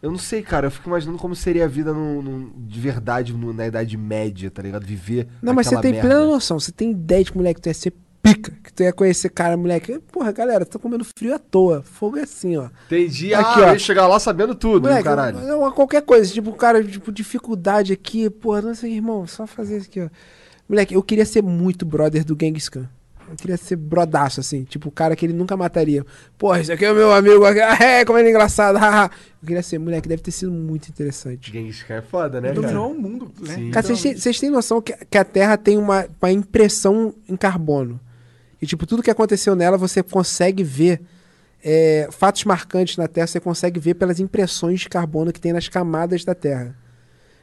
Eu 0.00 0.12
não 0.12 0.18
sei, 0.18 0.42
cara. 0.42 0.68
Eu 0.68 0.70
fico 0.70 0.88
imaginando 0.88 1.18
como 1.18 1.34
seria 1.34 1.64
a 1.64 1.68
vida 1.68 1.92
no, 1.92 2.22
no- 2.22 2.52
de 2.68 2.78
verdade 2.78 3.32
no- 3.32 3.52
na 3.52 3.66
Idade 3.66 3.96
Média, 3.96 4.48
tá 4.48 4.62
ligado? 4.62 4.86
Viver. 4.86 5.26
Não, 5.42 5.52
mas 5.52 5.66
você 5.66 5.80
tem 5.80 5.90
merda. 5.92 6.08
plena 6.08 6.24
noção, 6.24 6.60
você 6.60 6.70
tem 6.70 6.92
ideia 6.92 7.24
de 7.24 7.32
que, 7.32 7.36
moleque, 7.36 7.60
tu 7.60 7.66
ia 7.66 7.74
ser 7.74 7.92
pica, 8.24 8.52
que 8.64 8.72
tu 8.72 8.82
ia 8.82 8.92
conhecer 8.92 9.28
cara, 9.28 9.54
moleque. 9.54 9.98
Porra, 10.10 10.32
galera, 10.32 10.64
tô 10.64 10.78
comendo 10.78 11.04
frio 11.04 11.34
à 11.34 11.38
toa. 11.38 11.82
Fogo 11.82 12.16
é 12.16 12.22
assim, 12.22 12.56
ó. 12.56 12.68
Entendi. 12.86 13.34
Aqui, 13.34 13.60
ah, 13.60 13.66
ó. 13.66 13.68
eu 13.68 13.72
ia 13.74 13.78
chegar 13.78 14.06
lá 14.06 14.18
sabendo 14.18 14.54
tudo, 14.54 14.88
hein, 14.88 14.94
Moleque, 14.94 15.04
caralho. 15.04 15.40
não, 15.40 15.70
qualquer 15.72 16.00
coisa, 16.00 16.32
tipo, 16.32 16.50
cara, 16.54 16.82
tipo, 16.82 17.12
dificuldade 17.12 17.92
aqui, 17.92 18.30
porra, 18.30 18.62
não 18.62 18.74
sei, 18.74 18.94
irmão, 18.94 19.26
só 19.26 19.46
fazer 19.46 19.76
isso 19.76 19.88
aqui, 19.90 20.00
ó. 20.00 20.08
Moleque, 20.66 20.94
eu 20.94 21.02
queria 21.02 21.26
ser 21.26 21.42
muito 21.42 21.84
brother 21.84 22.24
do 22.24 22.36
Genghis 22.40 22.70
Khan. 22.70 22.88
Eu 23.28 23.36
queria 23.36 23.56
ser 23.56 23.76
brodaço, 23.76 24.40
assim, 24.40 24.64
tipo, 24.64 24.88
o 24.88 24.92
cara 24.92 25.14
que 25.14 25.24
ele 25.24 25.32
nunca 25.32 25.56
mataria. 25.56 26.04
Porra, 26.38 26.60
esse 26.60 26.72
aqui 26.72 26.84
é 26.84 26.92
o 26.92 26.94
meu 26.94 27.12
amigo, 27.12 27.44
aqui, 27.44 27.60
ah, 27.60 27.76
é, 28.00 28.04
como 28.06 28.18
ele 28.18 28.28
é 28.28 28.30
engraçado, 28.30 28.76
haha. 28.80 29.10
Eu 29.42 29.46
queria 29.46 29.62
ser, 29.62 29.78
moleque, 29.78 30.08
deve 30.08 30.22
ter 30.22 30.30
sido 30.30 30.50
muito 30.50 30.88
interessante. 30.88 31.52
Genghis 31.52 31.82
Khan 31.82 31.94
é 31.96 32.02
foda, 32.02 32.40
né, 32.40 32.48
cara? 32.48 32.60
Dominou 32.60 32.90
o 32.90 32.98
mundo, 32.98 33.30
né? 33.40 33.54
Sim. 33.54 33.70
Cara, 33.70 33.86
vocês 33.86 34.02
têm, 34.02 34.16
vocês 34.16 34.40
têm 34.40 34.48
noção 34.48 34.80
que, 34.80 34.92
que 34.92 35.18
a 35.18 35.24
Terra 35.24 35.58
tem 35.58 35.76
uma, 35.76 36.06
uma 36.20 36.32
impressão 36.32 37.14
em 37.28 37.36
carbono. 37.36 38.00
E, 38.60 38.66
tipo, 38.66 38.86
tudo 38.86 39.02
que 39.02 39.10
aconteceu 39.10 39.54
nela, 39.54 39.76
você 39.76 40.02
consegue 40.02 40.62
ver 40.62 41.00
é, 41.62 42.08
fatos 42.10 42.44
marcantes 42.44 42.96
na 42.96 43.08
Terra, 43.08 43.26
você 43.26 43.40
consegue 43.40 43.80
ver 43.80 43.94
pelas 43.94 44.20
impressões 44.20 44.80
de 44.80 44.88
carbono 44.88 45.32
que 45.32 45.40
tem 45.40 45.52
nas 45.52 45.68
camadas 45.68 46.24
da 46.24 46.34
Terra. 46.34 46.76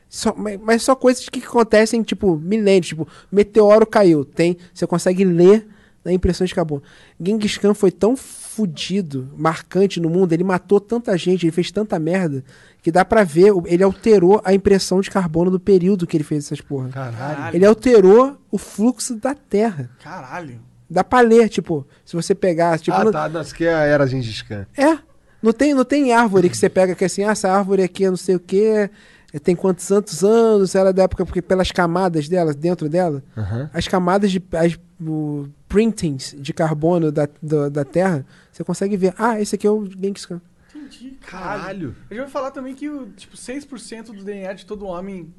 Só- 0.10 0.34
mas, 0.38 0.60
mas 0.62 0.84
só 0.84 0.96
coisas 0.96 1.28
que 1.30 1.40
acontecem, 1.40 2.04
tipo, 2.04 2.36
milênios. 2.38 2.88
Tipo, 2.88 3.08
meteoro 3.32 3.86
caiu. 3.86 4.24
Tem, 4.26 4.58
você 4.74 4.86
consegue 4.86 5.24
ler 5.24 5.68
na 6.04 6.12
impressão 6.12 6.46
de 6.46 6.54
carbono. 6.54 6.82
Genghis 7.20 7.58
Khan 7.58 7.74
foi 7.74 7.92
tão 7.92 8.16
fudido, 8.18 9.30
marcante 9.38 10.00
no 10.00 10.10
mundo, 10.10 10.34
ele 10.34 10.44
matou 10.44 10.80
tanta 10.80 11.18
gente, 11.18 11.46
ele 11.46 11.52
fez 11.52 11.72
tanta 11.72 11.98
merda, 12.00 12.44
que 12.82 12.92
dá 12.92 13.06
pra 13.06 13.24
ver, 13.24 13.54
ele 13.66 13.84
alterou 13.84 14.42
a 14.44 14.54
impressão 14.54 15.00
de 15.00 15.10
carbono 15.10 15.50
do 15.50 15.60
período 15.60 16.06
que 16.06 16.18
ele 16.18 16.24
fez 16.24 16.46
essas 16.46 16.60
porra. 16.60 16.90
Caralho. 16.90 17.56
Ele 17.56 17.66
alterou 17.66 18.38
o 18.52 18.58
fluxo 18.58 19.16
da 19.16 19.34
Terra. 19.34 19.90
Caralho. 20.04 20.60
Dá 20.92 21.04
pra 21.04 21.22
ler, 21.22 21.48
tipo, 21.48 21.88
se 22.06 22.16
você 22.16 22.36
pegar. 22.36 22.78
Tipo, 22.78 22.98
ah, 22.98 23.04
não- 23.06 23.12
tá. 23.12 23.30
Não, 23.30 23.42
isso 23.42 23.54
aqui 23.54 23.66
era 23.66 24.06
Gengis 24.06 24.42
Khan. 24.42 24.66
É. 24.78 24.98
Não 25.42 25.54
tem, 25.54 25.74
não 25.74 25.86
tem 25.86 26.12
árvore 26.14 26.50
que 26.50 26.58
você 26.58 26.70
pega 26.70 26.94
que 26.94 27.04
é 27.04 27.08
assim, 27.08 27.24
ah, 27.24 27.32
essa 27.32 27.50
árvore 27.52 27.82
aqui 27.82 28.06
é 28.06 28.10
não 28.10 28.18
sei 28.18 28.36
o 28.36 28.40
quê, 28.40 28.92
é, 29.34 29.40
tem 29.40 29.56
quantos 29.56 29.88
tantos 29.88 30.24
anos, 30.24 30.76
ela 30.76 30.90
é 30.90 30.94
da 30.94 31.04
época, 31.04 31.26
porque 31.26 31.42
pelas 31.42 31.72
camadas 31.72 32.28
dela, 32.30 32.54
dentro 32.54 32.88
dela, 32.88 33.24
Aham. 33.36 33.70
as 33.74 33.88
camadas 33.88 34.30
de. 34.32 34.44
As, 34.52 34.78
o 35.04 35.48
printings 35.68 36.36
de 36.38 36.54
carbono 36.54 37.12
da, 37.12 37.28
da, 37.42 37.70
da 37.70 37.84
Terra, 37.86 38.24
você 38.52 38.64
consegue 38.64 38.96
ver. 38.98 39.16
Ah, 39.18 39.40
esse 39.42 39.56
aqui 39.56 39.66
é 39.66 39.72
o 39.72 39.84
Genghis 39.90 40.26
Khan. 40.28 40.40
Entendi. 40.76 41.18
Caralho. 41.26 41.60
Caralho. 41.60 41.96
Eu 42.10 42.18
já 42.18 42.22
ouvi 42.24 42.32
falar 42.34 42.52
também 42.52 42.76
que, 42.76 42.88
o, 42.90 43.08
tipo, 43.08 43.36
6% 43.36 44.08
do 44.14 44.24
DNA 44.24 44.54
de 44.54 44.66
todo 44.66 44.86
homem 44.86 45.34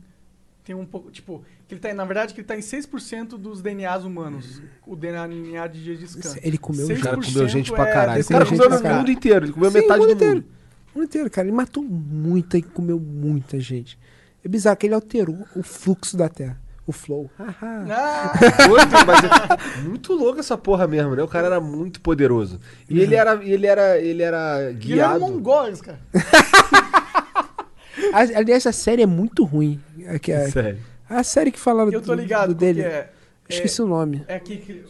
tem 0.65 0.75
um 0.75 0.85
pouco, 0.87 1.11
tipo, 1.11 1.43
que 1.67 1.75
ele 1.75 1.81
tá, 1.81 1.91
em- 1.91 1.95
na 1.95 2.05
verdade, 2.05 2.35
que 2.35 2.41
ele 2.41 2.47
tá 2.47 2.57
em 2.57 2.61
6% 2.61 3.37
dos 3.37 3.61
DNAs 3.63 4.05
humanos. 4.05 4.63
O 4.87 4.95
DNA 4.95 5.67
de 5.67 5.83
Gengis 5.83 6.15
Khan. 6.15 6.35
Ele 6.43 6.59
comeu 6.59 6.87
O 6.87 7.01
cara 7.01 7.17
6% 7.17 7.33
comeu 7.33 7.49
gente 7.49 7.73
pra 7.73 7.89
é 7.89 7.93
caralho. 7.93 8.13
O 8.13 8.15
desse 8.17 8.29
cara 8.33 8.45
gente 8.45 8.55
comeu 8.57 8.69
pra 8.69 8.77
no 8.77 8.83
caralho. 8.83 9.01
mundo 9.01 9.11
inteiro. 9.11 9.45
Ele 9.47 9.53
comeu 9.53 9.71
Sim, 9.71 9.79
metade 9.79 10.01
o 10.01 10.03
do 10.03 10.09
mundo 10.09 10.15
inteiro. 10.17 10.35
mundo. 10.37 10.47
O 10.95 10.99
mundo 10.99 11.05
inteiro, 11.09 11.31
cara. 11.31 11.49
Ele 11.49 11.57
matou 11.57 11.83
muita 11.83 12.59
e 12.59 12.63
comeu 12.63 13.01
muita 13.01 13.59
gente. 13.59 13.99
É 14.45 14.49
bizarro 14.49 14.77
que 14.77 14.87
ele 14.87 14.95
alterou 14.95 15.47
o 15.57 15.63
fluxo 15.63 16.17
da 16.17 16.29
Terra. 16.29 16.61
O 16.85 16.91
flow. 16.93 17.31
Ah, 17.39 18.33
Muito, 18.69 19.77
é 19.77 19.81
muito 19.89 20.13
louco 20.15 20.41
essa 20.41 20.59
porra 20.59 20.87
mesmo, 20.89 21.15
né? 21.15 21.23
O 21.23 21.29
cara 21.29 21.47
era 21.47 21.61
muito 21.61 22.01
poderoso. 22.01 22.59
E 22.91 22.99
ele 23.01 23.15
era, 23.15 23.37
e 23.43 23.53
ele 23.53 23.67
era, 23.69 23.99
ele 24.01 24.21
era 24.23 24.61
ele 24.61 24.69
era 24.69 24.73
guiado. 24.73 25.21
mongóis, 25.21 25.81
cara. 25.81 26.01
Aliás, 28.35 28.67
a 28.67 28.73
série 28.73 29.03
é 29.03 29.07
muito 29.07 29.45
ruim. 29.45 29.79
A, 30.09 30.19
que- 30.19 30.33
a, 30.33 30.51
Sério. 30.51 30.79
a 31.09 31.23
série 31.24 31.51
que 31.51 31.59
falaram 31.61 31.91
Eu 31.93 32.01
tô 32.03 32.15
do- 32.15 32.20
ligado 32.20 32.49
do 32.49 32.55
com 32.55 32.61
dele. 32.61 32.83
que 32.83 32.89
é. 32.89 33.12
Esqueci 33.49 33.83
o 33.83 33.87
nome. 33.87 34.24
É 34.29 34.37
aqui 34.37 34.57
que. 34.59 34.85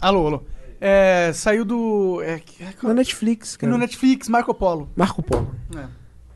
Alô, 0.00 0.26
alô. 0.26 0.42
É, 0.80 1.30
saiu 1.34 1.64
do. 1.64 2.22
É, 2.22 2.38
que- 2.38 2.62
é, 2.62 2.72
Na 2.82 2.94
Netflix, 2.94 3.56
cara. 3.56 3.70
no 3.70 3.78
Netflix, 3.78 4.28
Marco 4.28 4.54
Polo. 4.54 4.90
Marco 4.96 5.22
Polo. 5.22 5.54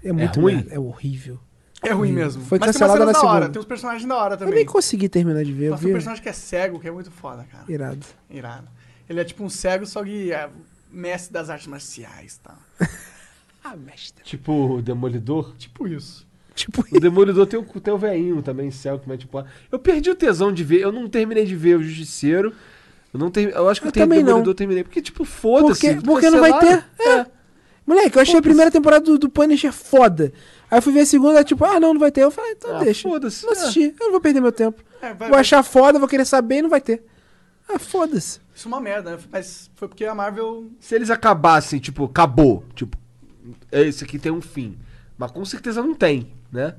É, 0.03 0.09
É 0.09 0.13
muito 0.13 0.39
ruim? 0.39 0.57
merda, 0.57 0.75
É 0.75 0.79
horrível. 0.79 1.39
é 1.83 1.91
ruim 1.93 2.13
mesmo. 2.13 2.43
Foi 2.45 2.59
Mas 2.59 2.73
cancelada 2.73 3.05
tem 3.05 3.13
na 3.13 3.23
hora, 3.31 3.49
tem 3.49 3.59
uns 3.61 3.65
personagens 3.67 4.07
da 4.07 4.17
hora 4.17 4.35
Eu 4.35 4.39
também. 4.39 4.55
nem 4.57 4.67
consegui 4.67 5.09
terminar 5.09 5.43
de 5.45 5.53
ver. 5.53 5.67
Eu 5.67 5.71
Mas 5.73 5.81
tem 5.81 5.89
um 5.91 5.93
personagem 5.95 6.23
que 6.23 6.29
é 6.29 6.33
cego, 6.35 6.79
que 6.79 6.87
é 6.89 6.91
muito 6.91 7.11
foda, 7.11 7.45
cara. 7.51 7.65
Irado. 7.69 8.05
Irado. 8.29 8.69
Ele 9.09 9.21
é 9.21 9.25
tipo 9.25 9.43
um 9.43 9.49
cego, 9.49 9.87
só 9.87 10.05
que 10.05 10.31
é 10.33 10.49
mestre 10.93 11.33
das 11.33 11.49
artes 11.49 11.67
marciais 11.67 12.35
e 12.35 12.41
tal. 12.41 12.57
Ah, 13.67 13.75
mestre. 13.77 14.23
Tipo 14.25 14.75
o 14.77 14.83
Demolidor. 14.83 15.55
Tipo 15.57 15.89
isso. 15.89 16.27
Tipo, 16.65 16.85
O 16.93 17.01
Demolidor 17.01 17.47
tem 17.47 17.59
o, 17.59 17.65
tem 17.65 17.93
o 17.93 17.99
veinho 17.99 18.41
também, 18.41 18.71
céu, 18.71 18.99
que 18.99 19.09
mete 19.09 19.27
porra. 19.27 19.47
Eu 19.73 19.79
perdi 19.79 20.09
o 20.11 20.15
tesão 20.15 20.53
de 20.53 20.63
ver. 20.63 20.81
Eu 20.81 20.93
não 20.93 21.09
terminei 21.09 21.45
de 21.45 21.57
ver 21.57 21.77
o 21.77 21.83
Justiceiro. 21.83 22.53
Eu 23.13 23.19
não 23.19 23.31
ter, 23.31 23.53
Eu 23.53 23.69
acho 23.69 23.81
que 23.81 23.87
Eu 23.87 23.89
eu 23.89 23.93
tenho 23.93 24.07
também 24.07 24.21
não. 24.21 24.27
Demolidor 24.27 24.51
eu 24.53 24.57
terminei. 24.57 24.85
Porque, 24.85 25.03
tipo, 25.03 25.25
foda-se. 25.25 25.81
porque, 25.95 26.07
porque 26.07 26.31
não 26.31 26.39
vai 26.41 26.57
ter. 26.61 26.85
É. 27.01 27.27
Moleque, 27.87 28.17
eu 28.17 28.23
achei 28.23 28.39
a 28.39 28.43
primeira 28.43 28.71
temporada 28.71 29.05
do, 29.05 29.19
do 29.19 29.29
Punisher 29.29 29.73
foda. 29.73 30.33
Aí 30.71 30.79
eu 30.79 30.83
fui 30.83 30.93
ver 30.93 31.01
a 31.01 31.07
segunda, 31.07 31.45
tipo, 31.45 31.65
ah, 31.65 31.79
não, 31.79 31.93
não 31.93 32.01
vai 32.01 32.11
ter. 32.11 32.23
Eu 32.23 32.31
falei, 32.31 32.53
então 32.53 32.77
Ah, 32.77 32.85
deixa. 32.85 33.07
foda-se, 33.09 33.45
Não 33.45 33.53
é. 33.53 33.57
assisti, 33.57 33.95
eu 34.01 34.07
não 34.07 34.13
vou 34.13 34.21
perder 34.21 34.41
meu 34.41 34.53
tempo. 34.53 34.83
É, 35.03 35.13
vai, 35.13 35.29
vou 35.29 35.39
achar 35.39 35.63
foda, 35.63 35.99
vou 35.99 36.09
querer 36.09 36.25
saber 36.25 36.59
e 36.59 36.63
não 36.63 36.71
vai 36.71 36.81
ter. 36.81 37.05
Ah, 37.69 37.79
foda-se. 37.79 38.41
Isso 38.55 38.67
é 38.67 38.69
uma 38.69 38.81
merda, 38.81 39.17
né? 39.17 39.19
Mas 39.31 39.71
foi 39.75 39.87
porque 39.89 40.05
a 40.05 40.15
Marvel. 40.15 40.71
Se 40.81 40.95
eles 40.95 41.11
acabassem, 41.11 41.79
tipo, 41.81 42.05
acabou. 42.05 42.65
Tipo, 42.75 42.97
esse 43.71 44.05
aqui 44.05 44.19
tem 44.19 44.33
um 44.33 44.41
fim. 44.41 44.79
Mas 45.19 45.31
com 45.31 45.45
certeza 45.45 45.83
não 45.83 45.95
tem, 45.95 46.33
né? 46.55 46.75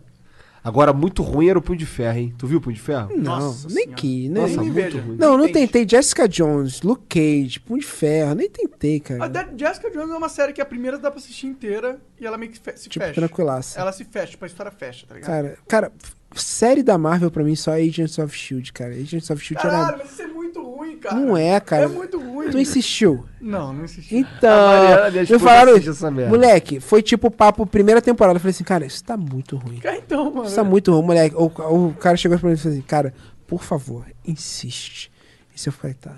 Agora, 0.64 0.92
muito 0.92 1.22
ruim 1.22 1.48
era 1.48 1.60
o 1.60 1.62
Punho 1.62 1.78
de 1.78 1.86
Ferro, 1.86 2.18
hein? 2.18 2.34
Tu 2.40 2.48
viu 2.48 2.58
o 2.58 2.62
Punho 2.62 2.76
de 2.76 2.82
Ferro? 2.82 3.10
Não, 3.16 3.24
Nossa 3.40 3.68
nem 3.68 3.84
senhora. 3.84 3.94
que, 3.96 4.30
né? 4.30 4.42
Nossa, 4.42 4.62
nem 4.62 4.72
muito 4.72 4.98
ruim. 4.98 5.16
Não, 5.16 5.38
não 5.38 5.52
tentei. 5.52 5.88
Jessica 5.88 6.28
Jones, 6.28 6.82
Luke 6.82 7.04
Cage, 7.08 7.60
Punho 7.60 7.82
de 7.82 7.86
Ferro, 7.86 8.34
nem 8.34 8.50
tentei, 8.50 8.98
A 8.98 9.00
cara. 9.02 9.30
da- 9.30 9.48
Jessica 9.56 9.92
Jones 9.92 10.10
é 10.10 10.18
uma 10.18 10.28
série 10.28 10.54
que 10.54 10.62
a 10.62 10.66
primeira 10.66 10.98
dá 10.98 11.12
pra 11.12 11.20
assistir 11.20 11.46
inteira 11.46 12.00
e 12.20 12.26
ela 12.26 12.36
meio 12.36 12.52
que 12.52 12.60
fe- 12.60 12.76
se 12.78 12.90
Tipo, 12.90 13.06
fecha. 13.06 13.14
tranquilaça. 13.22 13.80
Ela 13.80 13.92
se 13.92 14.04
fecha, 14.06 14.32
tipo, 14.32 14.44
a 14.44 14.48
história 14.48 14.72
fecha, 14.72 15.06
tá 15.06 15.14
ligado? 15.14 15.28
Cara, 15.30 15.58
cara, 15.68 15.92
série 16.36 16.84
da 16.84 16.98
Marvel 16.98 17.30
pra 17.32 17.44
mim 17.44 17.56
só 17.56 17.74
é 17.74 17.82
Agents 17.84 18.18
of 18.20 18.36
Shield, 18.36 18.74
cara. 18.74 18.94
Agents 18.94 19.30
of 19.30 19.44
Shield 19.44 19.62
Caralho, 19.62 19.88
era. 19.90 19.98
mas 19.98 20.12
isso 20.12 20.22
é 20.22 20.28
muito 20.28 20.62
ruim, 20.62 20.98
cara. 20.98 21.16
Não 21.16 21.38
é, 21.38 21.60
cara. 21.60 21.86
É 21.86 21.88
muito 21.88 22.20
ruim. 22.20 22.50
Tu 22.50 22.60
insistiu. 22.60 23.26
Não, 23.42 23.74
não 23.74 23.86
assisti. 23.86 24.16
Então, 24.18 24.68
Mariana, 24.68 25.22
esposa 25.22 25.40
falaram. 25.40 26.30
Moleque, 26.30 26.80
foi 26.80 27.02
tipo 27.02 27.32
papo 27.32 27.66
primeira 27.66 28.02
temporada. 28.02 28.38
Eu 28.38 28.42
falei 28.42 28.52
assim, 28.52 28.64
cara, 28.64 28.86
isso 28.86 29.04
tá 29.04 29.16
muito 29.18 29.56
ruim. 29.58 29.78
Cara, 29.80 29.98
então, 29.98 30.32
mano. 30.32 30.46
Isso 30.46 30.56
tá 30.56 30.64
muito 30.64 30.92
ruim, 30.94 31.06
moleque. 31.06 31.36
O, 31.36 31.46
o 31.46 31.94
cara 31.94 32.18
chegou 32.18 32.38
pra 32.38 32.50
mim 32.50 32.56
e 32.56 32.58
falou 32.58 32.74
assim, 32.78 32.86
cara, 32.86 33.14
por 33.48 33.64
favor, 33.64 34.06
insiste. 34.26 35.12
Isso 35.56 35.70
eu 35.70 35.74
falei, 35.74 35.96
tá. 35.96 36.16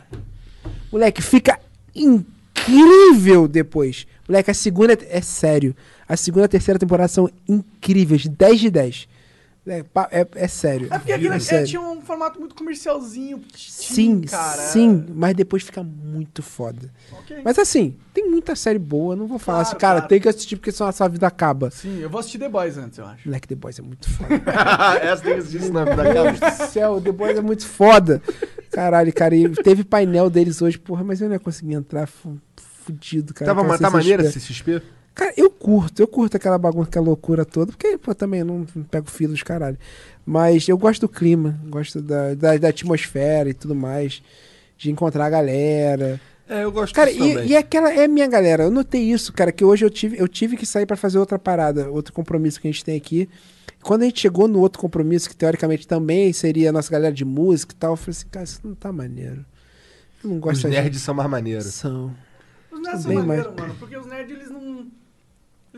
Moleque, 0.91 1.21
fica 1.21 1.59
incrível 1.95 3.47
depois. 3.47 4.07
Moleque, 4.27 4.51
a 4.51 4.53
segunda. 4.53 4.97
É 5.09 5.21
sério. 5.21 5.75
A 6.07 6.17
segunda 6.17 6.43
e 6.43 6.45
a 6.45 6.49
terceira 6.49 6.79
temporada 6.79 7.07
são 7.07 7.29
incríveis. 7.47 8.25
10 8.25 8.59
de 8.59 8.69
10. 8.71 9.07
É, 9.68 9.84
é, 10.11 10.27
é 10.35 10.48
sério. 10.48 10.88
É 10.91 10.98
porque 10.98 11.11
aquele 11.11 11.34
É 11.34 11.35
é, 11.35 11.39
sério. 11.39 11.68
tinha 11.68 11.81
um 11.81 12.02
formato 12.02 12.39
muito 12.39 12.56
comercialzinho. 12.56 13.41
Sim, 13.56 14.22
cara. 14.22 14.61
sim, 14.61 15.06
mas 15.14 15.35
depois 15.35 15.64
fica 15.64 15.84
muito 15.84 16.41
foda. 16.41 16.89
Ok. 17.11 17.38
Mas 17.44 17.60
assim, 17.60 17.95
tem 18.14 18.30
muita 18.30 18.56
série 18.56 18.80
boa, 18.80 19.15
não 19.15 19.27
vou 19.27 19.38
falar 19.38 19.57
Claro, 19.60 19.68
assim, 19.69 19.77
cara, 19.80 19.94
claro. 19.95 20.07
tem 20.07 20.22
que 20.22 20.30
assistir 20.30 20.56
porque 20.56 20.72
senão 20.72 20.89
a 20.89 20.94
sua 20.94 21.07
vida 21.07 21.27
acaba. 21.27 21.69
Sim, 21.69 21.99
eu 21.99 22.10
vou 22.10 22.19
assistir 22.19 22.38
The 22.39 22.48
Boys 22.49 22.77
antes, 22.77 22.98
eu 22.98 23.06
acho. 23.06 23.27
Moleque, 23.27 23.48
The 23.48 23.56
Boys 23.56 23.77
é 23.80 23.81
muito 23.81 24.10
foda. 24.10 24.30
Essa 25.03 25.23
tem 25.23 25.34
que 25.34 25.39
assistir 25.39 25.72
na 25.72 25.84
vida 25.84 26.03
Meu 26.03 26.14
da 26.14 26.31
Deus 26.31 26.39
do 26.39 26.68
céu, 26.72 27.02
The 27.02 27.11
Boys 27.11 27.38
é 27.38 27.41
muito 27.41 27.65
foda. 27.68 28.22
Caralho, 28.72 29.14
cara, 29.14 29.35
e 29.35 29.49
teve 29.49 29.84
painel 29.84 30.30
deles 30.30 30.61
hoje, 30.61 30.77
porra, 30.77 31.03
mas 31.03 31.19
eu 31.22 31.27
não 31.27 31.35
ia 31.35 31.39
conseguir 31.39 31.73
entrar, 31.73 32.07
fu- 32.07 32.38
fudido, 32.85 33.34
cara. 33.34 33.53
Tava, 33.53 33.77
tá 33.77 33.89
maneira 33.89 34.23
esse 34.23 34.39
XP? 34.39 34.81
Cara, 35.18 35.34
eu 35.35 35.49
curto, 35.49 35.99
eu 35.99 36.07
curto 36.07 36.38
aquela 36.38 36.60
bagunça, 36.60 36.89
aquela 36.89 37.07
loucura 37.07 37.44
toda, 37.44 37.72
porque, 37.72 37.98
pô, 37.98 38.14
também 38.14 38.44
não 38.44 38.68
não 38.76 38.84
pego 38.84 39.10
fila 39.10 39.31
dos 39.31 39.41
caralho. 39.41 39.76
Mas 40.23 40.68
eu 40.68 40.77
gosto 40.77 41.02
do 41.02 41.10
clima, 41.10 41.60
gosto 41.65 41.99
da, 41.99 42.35
da, 42.35 42.56
da 42.56 42.68
atmosfera 42.68 43.49
e 43.49 43.53
tudo 43.56 43.73
mais, 43.73 44.22
de 44.77 44.91
encontrar 44.91 45.26
a 45.26 45.30
galera. 45.31 46.22
É, 46.48 46.64
eu 46.64 46.72
gosto 46.72 46.94
Cara, 46.94 47.11
disso 47.11 47.23
e, 47.26 47.34
também. 47.34 47.48
e 47.48 47.57
aquela 47.57 47.91
é 47.91 48.06
a 48.06 48.07
minha 48.07 48.27
galera. 48.27 48.64
Eu 48.65 48.69
notei 48.69 49.02
isso, 49.02 49.34
cara, 49.34 49.52
que 49.52 49.65
hoje 49.65 49.84
eu 49.84 49.89
tive, 49.89 50.19
eu 50.19 50.27
tive 50.27 50.56
que 50.56 50.68
sair 50.68 50.85
pra 50.85 50.95
fazer 50.95 51.18
outra 51.18 51.39
parada, 51.39 51.89
outro 51.89 52.14
compromisso 52.14 52.61
que 52.61 52.68
a 52.68 52.72
gente 52.72 52.85
tem 52.85 52.95
aqui. 52.95 53.27
Quando 53.81 54.03
a 54.03 54.06
gente 54.06 54.19
chegou 54.19 54.48
no 54.48 54.60
outro 54.60 54.80
compromisso, 54.80 55.27
que 55.27 55.35
teoricamente 55.35 55.88
também 55.88 56.31
seria 56.31 56.69
a 56.69 56.72
nossa 56.72 56.91
galera 56.91 57.14
de 57.14 57.26
música 57.26 57.73
e 57.73 57.76
tal, 57.76 57.94
eu 57.94 57.98
falei 57.98 58.11
assim, 58.11 58.27
cara, 58.30 58.44
isso 58.45 58.61
não 58.64 58.76
tá 58.76 58.91
maneiro. 58.91 59.44
Eu 60.23 60.30
não 60.30 60.35
Os 60.38 60.41
gosto 60.44 60.64
da 60.64 60.69
nerds 60.69 61.02
são 61.02 61.15
mais 61.15 61.27
maneiros. 61.27 61.65
São. 61.73 62.15
Os 62.72 62.81
nerds 62.81 63.02
são 63.02 63.14
maneiros, 63.14 63.56
mano, 63.56 63.76
porque 63.80 63.98
os 63.98 64.06
nerds, 64.06 64.38
eles 64.38 64.49
não... 64.52 64.88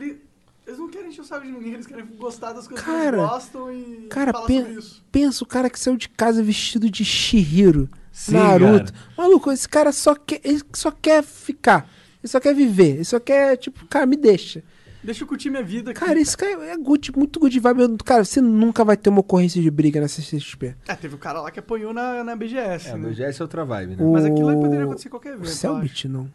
Eles, 0.06 0.78
não 0.78 0.88
querem 0.88 1.08
encher 1.08 1.20
o 1.22 1.24
saco 1.24 1.44
de 1.46 1.52
ninguém, 1.52 1.74
eles 1.74 1.86
querem 1.86 2.04
gostar 2.18 2.52
das 2.52 2.68
coisas 2.68 2.84
Cara, 2.84 3.10
que 3.16 3.16
eles 3.22 3.30
gostam 3.30 3.72
e 3.72 4.06
cara, 4.08 4.32
falar 4.32 4.46
pen- 4.46 4.60
sobre 4.62 4.78
isso. 4.78 5.04
Pensa 5.10 5.44
o 5.44 5.46
cara 5.46 5.68
que 5.70 5.78
saiu 5.80 5.96
de 5.96 6.08
casa 6.08 6.42
vestido 6.42 6.88
de 6.90 7.04
Shihiro, 7.04 7.88
Sim, 8.12 8.34
Naruto. 8.34 8.92
cara. 8.92 9.06
Maluco, 9.16 9.50
esse 9.50 9.68
cara 9.68 9.90
só 9.92 10.14
quer, 10.14 10.40
ele 10.44 10.60
só 10.72 10.90
quer 10.90 11.22
ficar. 11.24 11.88
Ele 12.22 12.28
só 12.30 12.38
quer 12.38 12.54
viver. 12.54 12.96
Ele 12.96 13.04
só 13.04 13.18
quer, 13.18 13.56
tipo, 13.56 13.86
cara, 13.86 14.04
me 14.06 14.16
deixa. 14.16 14.62
Deixa 15.02 15.24
eu 15.24 15.26
curtir 15.26 15.48
minha 15.48 15.62
vida 15.62 15.92
aqui. 15.92 15.98
Cara, 16.00 16.20
esse 16.20 16.36
cara 16.36 16.62
é 16.66 16.76
good, 16.76 17.10
muito 17.16 17.40
good 17.40 17.58
vibe. 17.58 17.96
Cara, 18.04 18.22
você 18.22 18.38
nunca 18.42 18.84
vai 18.84 18.98
ter 18.98 19.08
uma 19.08 19.20
ocorrência 19.20 19.62
de 19.62 19.70
briga 19.70 19.98
na 19.98 20.06
CCXP. 20.08 20.76
Ah, 20.86 20.94
teve 20.94 21.14
o 21.14 21.18
cara 21.18 21.40
lá 21.40 21.50
que 21.50 21.58
apanhou 21.58 21.94
na, 21.94 22.22
na 22.22 22.36
BGS, 22.36 22.88
É, 22.88 22.92
né? 22.92 22.98
meu 22.98 23.10
GS 23.14 23.40
é 23.40 23.42
outra 23.42 23.64
vibe, 23.64 23.96
né? 23.96 24.04
O- 24.04 24.12
Mas 24.12 24.26
aquilo 24.26 24.48
aí 24.50 24.56
poderia 24.56 24.84
acontecer 24.84 25.08
qualquer 25.08 25.30
O 25.30 25.34
evento, 25.36 25.46
eu 25.46 25.52
Selbit, 25.52 26.06
não. 26.06 26.30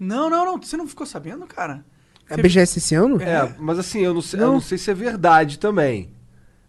Não, 0.00 0.30
não, 0.30 0.46
não. 0.46 0.56
Você 0.62 0.78
não 0.78 0.88
ficou 0.88 1.04
sabendo, 1.06 1.46
cara? 1.46 1.84
É 2.28 2.36
BGS 2.36 2.78
esse 2.78 2.94
ano? 2.94 3.20
É, 3.22 3.54
mas 3.58 3.78
assim, 3.78 4.00
eu 4.00 4.12
não 4.12 4.20
sei, 4.22 4.40
eu 4.40 4.46
Não. 4.46 4.52
não 4.54 4.60
sei 4.60 4.76
se 4.78 4.90
é 4.90 4.94
verdade 4.94 5.58
também. 5.58 6.10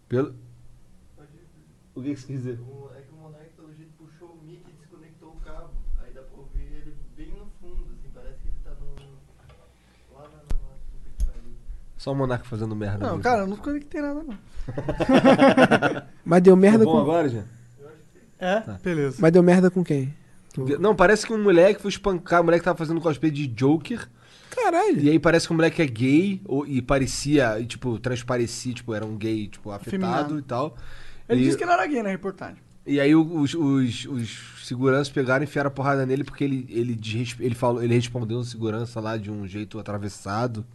Pelo... 0.08 0.34
O 1.96 2.02
que 2.02 2.14
que 2.14 2.20
você 2.22 2.28
quis 2.28 2.38
dizer? 2.38 2.54
É 2.54 3.02
que 3.02 3.12
o 3.12 3.18
Monark, 3.18 3.50
pelo 3.56 3.74
jeito, 3.74 3.92
puxou 3.98 4.28
o 4.40 4.46
mic 4.46 4.62
e 4.70 4.74
desconectou 4.80 5.30
o 5.30 5.36
cabo. 5.44 5.72
Aí 6.06 6.12
dá 6.14 6.22
pra 6.22 6.38
ouvir 6.38 6.62
ele 6.62 6.94
bem 7.18 7.30
no 7.32 7.48
fundo, 7.60 7.86
assim. 7.92 8.08
Parece 8.14 8.36
que 8.40 8.48
ele 8.50 8.56
tá 8.64 8.70
no... 8.80 10.16
Lá 10.16 10.30
na... 10.30 10.40
Só 11.98 12.12
o 12.12 12.16
Monark 12.16 12.48
fazendo 12.48 12.76
merda. 12.76 13.00
Não, 13.00 13.10
mesmo. 13.14 13.24
cara, 13.24 13.42
eu 13.42 13.48
não 13.48 13.58
conectei 13.58 14.00
nada, 14.00 14.22
não. 14.24 14.38
Mas 16.24 16.44
deu 16.44 16.54
Tá 16.56 16.62
merda 16.62 16.86
bom 16.86 16.92
com. 16.92 17.00
agora, 17.00 17.30
já? 17.30 17.44
É? 18.40 18.62
Beleza. 18.84 19.18
Mas 19.20 19.32
deu 19.32 19.42
merda 19.42 19.72
com 19.72 19.84
quem? 19.84 20.14
Não, 20.80 20.96
parece 20.96 21.26
que 21.26 21.34
um 21.34 21.42
moleque 21.44 21.82
foi 21.82 21.90
espancar, 21.90 22.42
o 22.42 22.44
moleque 22.44 22.64
tava 22.64 22.78
fazendo 22.78 23.02
cosplay 23.02 23.32
de 23.32 23.48
Joker. 23.48 24.08
Caralho. 24.49 24.99
E 25.02 25.10
aí 25.10 25.19
parece 25.19 25.48
que 25.48 25.53
o 25.53 25.56
moleque 25.56 25.82
é 25.82 25.86
gay, 25.86 26.41
ou- 26.45 26.65
e 26.65 26.82
parecia, 26.82 27.60
e, 27.60 27.65
tipo, 27.65 27.99
transparecia, 27.99 28.74
tipo, 28.74 28.94
era 28.94 29.06
um 29.06 29.15
gay, 29.18 29.48
tipo, 29.48 29.72
afetado 29.72 30.06
Afeminado. 30.06 30.40
e 30.40 30.41
tal. 30.41 30.76
Ele 31.30 31.41
e, 31.41 31.44
disse 31.45 31.57
que 31.57 31.65
não 31.65 31.74
era 31.74 31.86
gay 31.86 32.02
na 32.02 32.10
reportagem. 32.10 32.57
e 32.86 32.99
aí 32.99 33.14
os, 33.15 33.53
os, 33.53 34.06
os 34.06 34.64
seguranças 34.65 35.10
pegaram 35.10 35.44
e 35.44 35.48
enfiaram 35.48 35.68
a 35.68 35.72
porrada 35.72 36.06
nele 36.06 36.24
porque 36.24 36.44
ele, 36.44 36.65
ele, 36.69 36.98
ele, 37.40 37.56
falou, 37.56 37.84
ele 37.84 37.94
respondeu 37.94 38.38
o 38.40 38.44
segurança 38.44 38.99
lá 38.99 39.18
de 39.18 39.30
um 39.30 39.45
jeito 39.48 39.78
atravessado. 39.80 40.65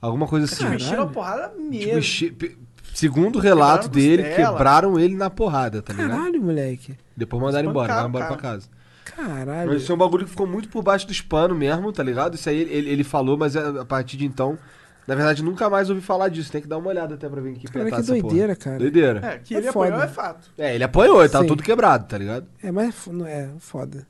Alguma 0.00 0.26
coisa 0.26 0.46
assim. 0.46 0.64
Tipo, 0.64 0.74
encheram 0.74 1.04
a 1.04 1.06
porrada 1.06 1.52
mesmo. 1.56 1.78
Tipo, 1.80 1.98
enche- 1.98 2.30
pe- 2.32 2.58
segundo 2.92 3.36
o 3.36 3.38
relato 3.40 3.88
Quebraram 3.88 3.92
dele, 4.16 4.22
costela. 4.28 4.52
quebraram 4.52 4.98
ele 4.98 5.14
na 5.16 5.30
porrada, 5.30 5.80
tá 5.80 5.92
ligado? 5.92 6.10
Caralho, 6.10 6.42
moleque. 6.42 6.96
Depois 7.16 7.40
mandaram 7.40 7.70
embora, 7.70 7.86
Espancaram 7.86 8.08
mandaram 8.10 8.26
embora 8.26 8.40
pra 8.40 8.50
casa. 8.50 8.68
Caralho. 9.04 9.70
Mas 9.70 9.82
isso 9.82 9.92
é 9.92 9.94
um 9.94 9.98
bagulho 9.98 10.24
que 10.24 10.30
ficou 10.30 10.46
muito 10.46 10.68
por 10.68 10.82
baixo 10.82 11.06
dos 11.06 11.20
panos 11.20 11.56
mesmo, 11.56 11.92
tá 11.92 12.02
ligado? 12.02 12.34
Isso 12.34 12.48
aí 12.48 12.60
ele, 12.60 12.88
ele- 12.90 13.04
falou, 13.04 13.36
mas 13.36 13.56
a 13.56 13.82
a 13.82 13.84
partir 13.84 14.16
de 14.16 14.24
então, 14.24 14.58
na 15.06 15.14
verdade, 15.14 15.42
nunca 15.42 15.68
mais 15.68 15.90
ouvi 15.90 16.00
falar 16.00 16.28
disso. 16.28 16.50
Tem 16.52 16.62
que 16.62 16.68
dar 16.68 16.78
uma 16.78 16.88
olhada 16.88 17.14
até 17.14 17.28
pra 17.28 17.40
ver 17.40 17.54
que 17.54 17.66
Cara, 17.66 17.84
tá 17.90 17.96
que 17.96 18.02
essa 18.02 18.12
porra. 18.14 18.22
doideira, 18.22 18.56
cara. 18.56 18.78
Doideira. 18.78 19.20
É, 19.26 19.38
que 19.38 19.54
É 19.54 19.58
ele 19.58 19.72
foda. 19.72 19.88
apoiou 19.88 20.04
é 20.04 20.08
fato. 20.08 20.50
É, 20.56 20.74
ele 20.74 20.84
apoiou, 20.84 21.20
ele 21.20 21.28
tava 21.28 21.44
Sim. 21.44 21.48
todo 21.48 21.62
quebrado, 21.62 22.06
tá 22.06 22.16
ligado? 22.16 22.46
É, 22.62 22.70
mas 22.70 22.94
é 23.26 23.30
é 23.32 23.50
foda. 23.58 24.06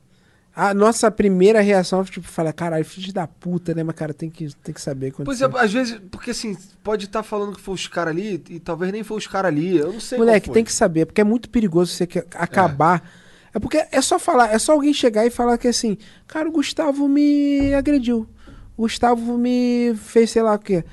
A 0.55 0.71
nossa 0.71 1.09
primeira 1.09 1.61
reação 1.61 2.05
foi 2.05 2.13
tipo, 2.13 2.27
falar, 2.27 2.53
caralho, 2.53 2.85
filho 2.85 3.11
da 3.11 3.25
puta, 3.25 3.73
né? 3.73 3.81
Mas, 3.81 3.95
cara, 3.95 4.13
tem 4.13 4.29
que, 4.29 4.53
tem 4.63 4.71
que 4.71 4.79
saber 4.79 5.09
quando. 5.11 5.25
Pois 5.25 5.41
é, 5.41 5.45
às 5.51 5.73
vezes, 5.73 5.99
porque 6.11 6.29
assim, 6.29 6.55
pode 6.83 7.05
estar 7.05 7.23
falando 7.23 7.55
que 7.55 7.61
foi 7.61 7.73
os 7.73 7.87
caras 7.87 8.13
ali 8.13 8.43
e 8.51 8.59
talvez 8.59 8.91
nem 8.91 9.03
foi 9.03 9.17
os 9.17 9.25
caras 9.25 9.49
ali. 9.51 9.77
Eu 9.79 9.91
não 9.93 9.99
sei. 9.99 10.19
qual 10.19 10.27
Moleque, 10.27 10.45
foi. 10.45 10.53
tem 10.53 10.63
que 10.63 10.71
saber, 10.71 11.07
porque 11.07 11.19
é 11.21 11.23
muito 11.23 11.49
perigoso 11.49 11.91
você 11.91 12.05
que- 12.05 12.23
acabar. 12.35 13.01
É. 13.19 13.22
porque 13.59 13.85
é 13.91 14.01
só 14.01 14.17
falar, 14.17 14.53
é 14.53 14.57
só 14.59 14.73
alguém 14.73 14.93
chegar 14.93 15.25
e 15.25 15.29
falar 15.29 15.57
que 15.57 15.67
assim, 15.67 15.97
cara, 16.27 16.47
o 16.49 16.51
Gustavo 16.51 17.07
me 17.07 17.73
agrediu. 17.73 18.27
O 18.75 18.83
Gustavo 18.83 19.37
me 19.37 19.93
fez 19.95 20.31
sei 20.31 20.41
lá 20.41 20.55
o 20.55 20.59
quê. 20.59 20.83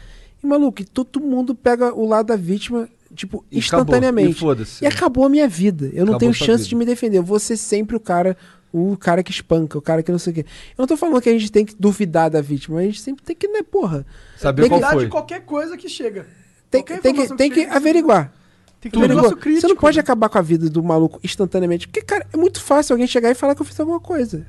E 0.43 0.47
maluco, 0.47 0.83
e 0.83 0.85
todo 0.85 1.21
mundo 1.21 1.55
pega 1.55 1.95
o 1.95 2.07
lado 2.07 2.27
da 2.27 2.37
vítima, 2.37 2.89
tipo, 3.15 3.39
E 3.51 3.59
acabou. 3.59 3.59
instantaneamente. 3.59 4.31
E 4.33 4.35
foda-se. 4.41 4.85
E 4.85 4.87
acabou 4.87 5.25
a 5.25 5.29
minha 5.29 5.49
vida. 5.49 5.87
Eu 5.87 6.05
não 6.07 6.15
Acabou 6.15 6.19
tenho 6.19 6.35
chance 6.35 6.63
vida. 6.65 6.69
de 6.69 6.75
me 6.77 6.85
defender. 6.85 7.19
Eu 7.19 7.23
vou 7.23 7.39
ser 7.39 7.57
sempre 7.57 7.97
o 7.97 8.01
cara, 8.01 8.37
o 8.73 8.97
cara 8.97 9.23
que 9.23 9.31
espanca, 9.31 9.77
o 9.79 9.83
cara 9.83 10.03
que 10.03 10.11
não 10.13 10.19
sei 10.19 10.33
o 10.33 10.35
quê. 10.37 10.41
Eu 10.77 10.83
não 10.83 10.87
tô 10.87 10.97
falando 10.97 11.21
que 11.21 11.29
a 11.29 11.33
gente 11.33 11.51
tem 11.53 11.65
que 11.65 11.75
duvidar 11.79 12.31
da 12.31 12.41
vítima, 12.41 12.79
a 12.81 12.83
gente 12.83 13.01
sempre 13.01 13.23
tem 13.25 13.35
que, 13.37 13.49
né, 13.49 13.63
porra. 13.63 14.07
Saber 14.39 14.63
tem 14.63 14.71
qual 14.71 14.81
que- 14.83 14.93
foi. 14.93 15.05
de 15.05 15.11
qualquer 15.11 15.41
coisa 15.45 15.77
que 15.77 15.89
chega. 15.89 16.27
Tem, 16.71 16.83
tem 16.83 17.01
que, 17.01 17.09
informação 17.09 17.37
tem 17.37 17.51
que 17.51 17.61
chega, 17.63 17.75
averiguar. 17.77 18.33
Tem 18.81 18.91
que 18.91 18.99
ter 18.99 19.05
um 19.05 19.09
negócio 19.09 19.31
Você 19.31 19.37
crítico. 19.37 19.69
não 19.69 19.77
pode 19.77 19.97
né? 19.97 20.01
acabar 20.01 20.29
com 20.29 20.39
a 20.39 20.43
vida 20.43 20.71
do 20.71 20.83
maluco 20.83 21.21
instantaneamente. 21.23 21.87
Porque, 21.87 22.01
cara, 22.03 22.27
é 22.33 22.37
muito 22.37 22.61
fácil 22.63 22.95
alguém 22.95 23.07
chegar 23.07 23.31
e 23.31 23.35
falar 23.35 23.55
que 23.55 23.61
eu 23.63 23.67
fiz 23.67 23.79
alguma 23.79 24.01
coisa. 24.01 24.47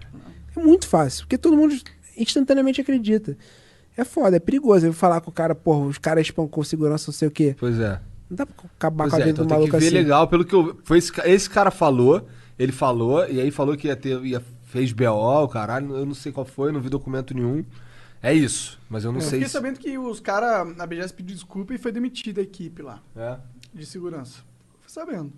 É 0.56 0.60
muito 0.60 0.88
fácil. 0.88 1.24
Porque 1.26 1.38
todo 1.38 1.58
mundo 1.58 1.76
instantaneamente 2.18 2.80
acredita. 2.82 3.38
É 3.98 4.06
foda, 4.06 4.38
é 4.38 4.40
perigoso. 4.40 4.86
Eu 4.86 4.94
falar 4.94 5.20
com 5.22 5.30
o 5.30 5.34
cara, 5.34 5.54
porra, 5.54 5.86
os 5.86 5.98
caras 5.98 6.26
espancou 6.28 6.64
segurança, 6.64 7.12
não 7.12 7.14
sei 7.14 7.28
o 7.28 7.32
quê. 7.32 7.56
Pois 7.60 7.78
é. 7.80 8.00
Não 8.30 8.38
dá 8.38 8.46
pra 8.46 8.56
acabar 8.78 9.04
Pois 9.04 9.12
com 9.12 9.18
a 9.18 9.20
é, 9.20 9.24
vida 9.26 9.32
então 9.32 9.46
do 9.46 9.50
tem 9.50 9.58
que 9.58 9.62
maluco 9.64 9.78
ver 9.80 9.86
assim. 9.88 9.96
legal, 9.96 10.28
pelo 10.30 10.46
que 10.46 10.56
eu. 10.56 10.78
Foi 10.84 10.98
esse, 10.98 11.12
esse 11.26 11.50
cara 11.50 11.70
falou, 11.70 12.26
ele 12.58 12.72
falou, 12.72 13.28
e 13.30 13.42
aí 13.42 13.52
falou 13.52 13.76
que 13.76 13.88
ia 13.88 13.96
ter. 13.98 14.24
Ia, 14.24 14.42
fez 14.64 14.94
BO, 14.94 15.44
o 15.44 15.48
caralho, 15.50 15.94
eu 15.98 16.06
não 16.06 16.14
sei 16.14 16.32
qual 16.32 16.46
foi, 16.46 16.72
não 16.72 16.80
vi 16.80 16.88
documento 16.88 17.34
nenhum. 17.34 17.66
É 18.24 18.34
isso, 18.34 18.80
mas 18.90 19.04
eu 19.04 19.12
não 19.12 19.18
Eu 19.20 19.24
sei 19.24 19.32
fiquei 19.32 19.48
se. 19.48 19.52
sabendo 19.54 19.80
que 19.80 19.98
os 19.98 20.20
caras, 20.22 20.78
na 20.78 20.86
BGS 20.88 21.12
pediu 21.14 21.36
desculpa 21.36 21.74
e 21.74 21.78
foi 21.78 21.92
demitida 21.92 22.40
a 22.40 22.44
equipe 22.44 22.82
lá, 22.82 23.02
É. 23.18 23.36
de 23.74 23.86
segurança. 23.86 24.40
Fui 24.80 24.90
sabendo. 24.92 25.32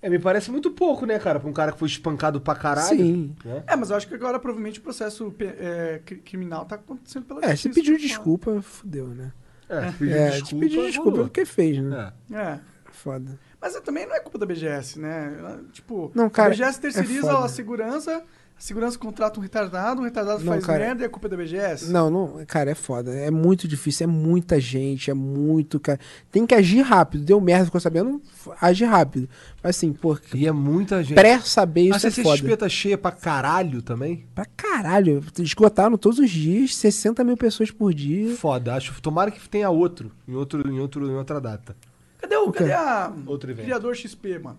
É, 0.00 0.08
me 0.10 0.18
parece 0.18 0.50
muito 0.50 0.70
pouco, 0.72 1.06
né, 1.06 1.18
cara? 1.18 1.38
Pra 1.38 1.48
um 1.48 1.52
cara 1.52 1.70
que 1.72 1.78
foi 1.78 1.86
espancado 1.88 2.40
pra 2.40 2.54
caralho. 2.56 2.88
Sim. 2.98 3.36
né? 3.44 3.62
É, 3.68 3.76
mas 3.76 3.90
eu 3.90 3.96
acho 3.96 4.08
que 4.08 4.14
agora 4.14 4.38
provavelmente 4.40 4.80
o 4.80 4.82
processo 4.82 5.32
é, 5.38 6.00
cri- 6.04 6.18
criminal 6.18 6.64
tá 6.64 6.74
acontecendo 6.74 7.24
pela 7.24 7.44
É, 7.44 7.54
se 7.54 7.68
pediu 7.68 7.96
desculpa, 7.96 8.60
fudeu, 8.60 9.06
né? 9.08 9.32
É, 9.68 9.92
pediu 9.92 10.16
É, 10.16 10.30
desculpa. 10.30 10.46
se 10.46 10.54
pediu 10.58 10.82
desculpa 10.86 11.10
rolou. 11.10 11.24
porque 11.26 11.44
fez, 11.44 11.78
né? 11.78 12.12
É. 12.32 12.36
É. 12.36 12.60
Foda. 12.90 13.38
Mas 13.60 13.76
é, 13.76 13.80
também 13.80 14.04
não 14.06 14.14
é 14.14 14.20
culpa 14.20 14.38
da 14.38 14.44
BGS, 14.44 14.98
né? 14.98 15.60
Tipo, 15.72 16.10
Não, 16.14 16.28
cara, 16.28 16.48
a 16.48 16.50
BGS 16.50 16.78
é 16.78 16.82
terceiriza 16.82 17.32
foda. 17.32 17.44
a 17.44 17.48
segurança 17.48 18.24
segurança 18.62 18.96
contrata 18.96 19.40
um 19.40 19.42
retardado, 19.42 20.00
um 20.00 20.04
retardado 20.04 20.38
Não, 20.44 20.52
faz 20.52 20.64
cara. 20.64 20.78
merda 20.78 21.02
e 21.02 21.06
a 21.06 21.08
culpa 21.08 21.26
é 21.26 21.30
da 21.30 21.36
BGS? 21.36 21.90
Não, 21.90 22.08
não, 22.08 22.44
cara, 22.46 22.70
é 22.70 22.74
foda. 22.74 23.12
É 23.12 23.30
muito 23.30 23.66
difícil, 23.66 24.04
é 24.04 24.06
muita 24.06 24.60
gente, 24.60 25.10
é 25.10 25.14
muito. 25.14 25.80
Cara. 25.80 25.98
Tem 26.30 26.46
que 26.46 26.54
agir 26.54 26.80
rápido. 26.82 27.24
Deu 27.24 27.40
merda, 27.40 27.64
ficou 27.64 27.80
sabendo, 27.80 28.22
age 28.60 28.84
rápido. 28.84 29.28
Mas 29.62 29.76
assim, 29.76 29.92
pô, 29.92 30.16
E 30.32 30.46
é 30.46 30.52
muita 30.52 31.02
gente. 31.02 31.14
pré-saber 31.16 31.92
a 31.92 31.96
isso 31.96 32.06
é 32.06 32.10
CCXP 32.10 32.42
foda. 32.48 32.56
tá 32.56 32.68
cheia 32.68 32.96
pra 32.96 33.10
caralho 33.10 33.82
também? 33.82 34.24
Pra 34.34 34.44
caralho. 34.44 35.24
Esgotaram 35.40 35.96
todos 35.98 36.20
os 36.20 36.30
dias, 36.30 36.76
60 36.76 37.24
mil 37.24 37.36
pessoas 37.36 37.70
por 37.70 37.92
dia. 37.92 38.36
Foda, 38.36 38.74
acho. 38.74 39.00
Tomara 39.02 39.30
que 39.30 39.48
tenha 39.48 39.68
outro. 39.70 40.12
Em, 40.28 40.34
outro, 40.34 40.68
em, 40.70 40.78
outro, 40.78 41.04
em 41.10 41.14
outra 41.14 41.40
data. 41.40 41.76
Cadê 42.18 42.36
o, 42.36 42.52
quê? 42.52 42.60
cadê 42.60 42.72
a 42.72 43.12
Outro 43.26 43.50
evento. 43.50 43.64
Criador 43.64 43.96
XP, 43.96 44.38
mano? 44.38 44.58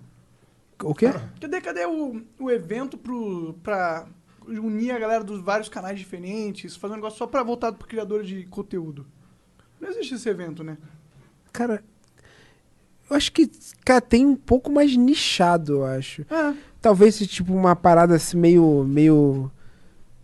O 0.83 0.93
quê? 0.93 1.11
Cadê, 1.39 1.61
cadê 1.61 1.85
o, 1.85 2.21
o 2.39 2.51
evento 2.51 2.97
pro, 2.97 3.53
pra 3.63 4.05
unir 4.47 4.91
a 4.91 4.99
galera 4.99 5.23
dos 5.23 5.41
vários 5.41 5.69
canais 5.69 5.97
diferentes, 5.97 6.75
fazer 6.75 6.93
um 6.93 6.97
negócio 6.97 7.17
só 7.17 7.27
pra 7.27 7.43
voltado 7.43 7.77
pro 7.77 7.87
criador 7.87 8.23
de 8.23 8.45
conteúdo? 8.45 9.05
Não 9.79 9.89
existe 9.89 10.15
esse 10.15 10.29
evento, 10.29 10.63
né? 10.63 10.77
Cara, 11.51 11.83
eu 13.09 13.15
acho 13.15 13.31
que, 13.31 13.49
cara, 13.85 14.01
tem 14.01 14.25
um 14.25 14.35
pouco 14.35 14.71
mais 14.71 14.95
nichado, 14.95 15.73
eu 15.73 15.85
acho. 15.85 16.23
É. 16.23 16.55
Talvez 16.81 17.15
se 17.15 17.27
tipo 17.27 17.53
uma 17.53 17.75
parada 17.75 18.15
assim 18.15 18.37
meio 18.37 18.83
meio 18.85 19.51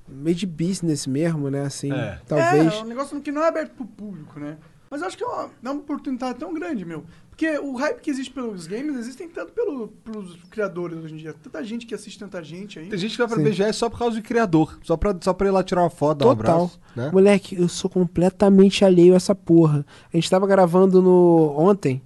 meio 0.08 0.36
de 0.36 0.48
business 0.48 1.06
mesmo, 1.06 1.50
né, 1.50 1.62
assim. 1.62 1.92
É. 1.92 2.20
Talvez. 2.28 2.74
É, 2.74 2.82
um 2.82 2.86
negócio 2.86 3.22
que 3.22 3.32
não 3.32 3.44
é 3.44 3.48
aberto 3.48 3.74
pro 3.74 3.86
público, 3.86 4.40
né? 4.40 4.58
Mas 4.90 5.02
eu 5.02 5.08
acho 5.08 5.18
que 5.18 5.24
é 5.24 5.28
uma, 5.28 5.44
é 5.44 5.70
uma 5.70 5.74
oportunidade 5.82 6.40
tão 6.40 6.54
grande, 6.54 6.84
meu. 6.84 7.06
Porque 7.40 7.58
o 7.58 7.74
hype 7.78 8.02
que 8.02 8.12
existe 8.12 8.34
pelos 8.34 8.68
games 8.68 8.98
existem 8.98 9.30
tanto 9.30 9.54
pelo, 9.54 9.88
pelos 10.04 10.36
criadores 10.52 10.98
hoje 10.98 11.14
em 11.14 11.18
dia. 11.18 11.34
Tanta 11.34 11.64
gente 11.64 11.86
que 11.86 11.96
assiste 11.96 12.20
tanta 12.20 12.44
gente 12.44 12.78
aí. 12.78 12.90
Tem 12.90 13.00
gente 13.00 13.12
que 13.12 13.18
vai 13.18 13.28
pra 13.30 13.38
Sim. 13.38 13.44
BGS 13.44 13.80
só 13.80 13.90
por 13.90 13.98
causa 13.98 14.18
do 14.18 14.22
criador. 14.22 14.78
Só 14.84 14.98
pra, 14.98 15.16
só 15.22 15.32
pra 15.32 15.48
ir 15.48 15.52
lá 15.52 15.64
tirar 15.64 15.84
uma 15.84 15.90
foto, 15.90 16.18
dar 16.18 16.26
um 16.26 16.36
Total. 16.36 16.56
abraço. 16.58 16.80
Né? 16.94 17.10
Moleque, 17.14 17.56
eu 17.56 17.70
sou 17.70 17.90
completamente 17.90 18.84
alheio 18.84 19.14
a 19.14 19.16
essa 19.16 19.34
porra. 19.34 19.86
A 20.14 20.18
gente 20.18 20.30
tava 20.30 20.46
gravando 20.46 21.02
no 21.02 21.56
ontem 21.58 22.02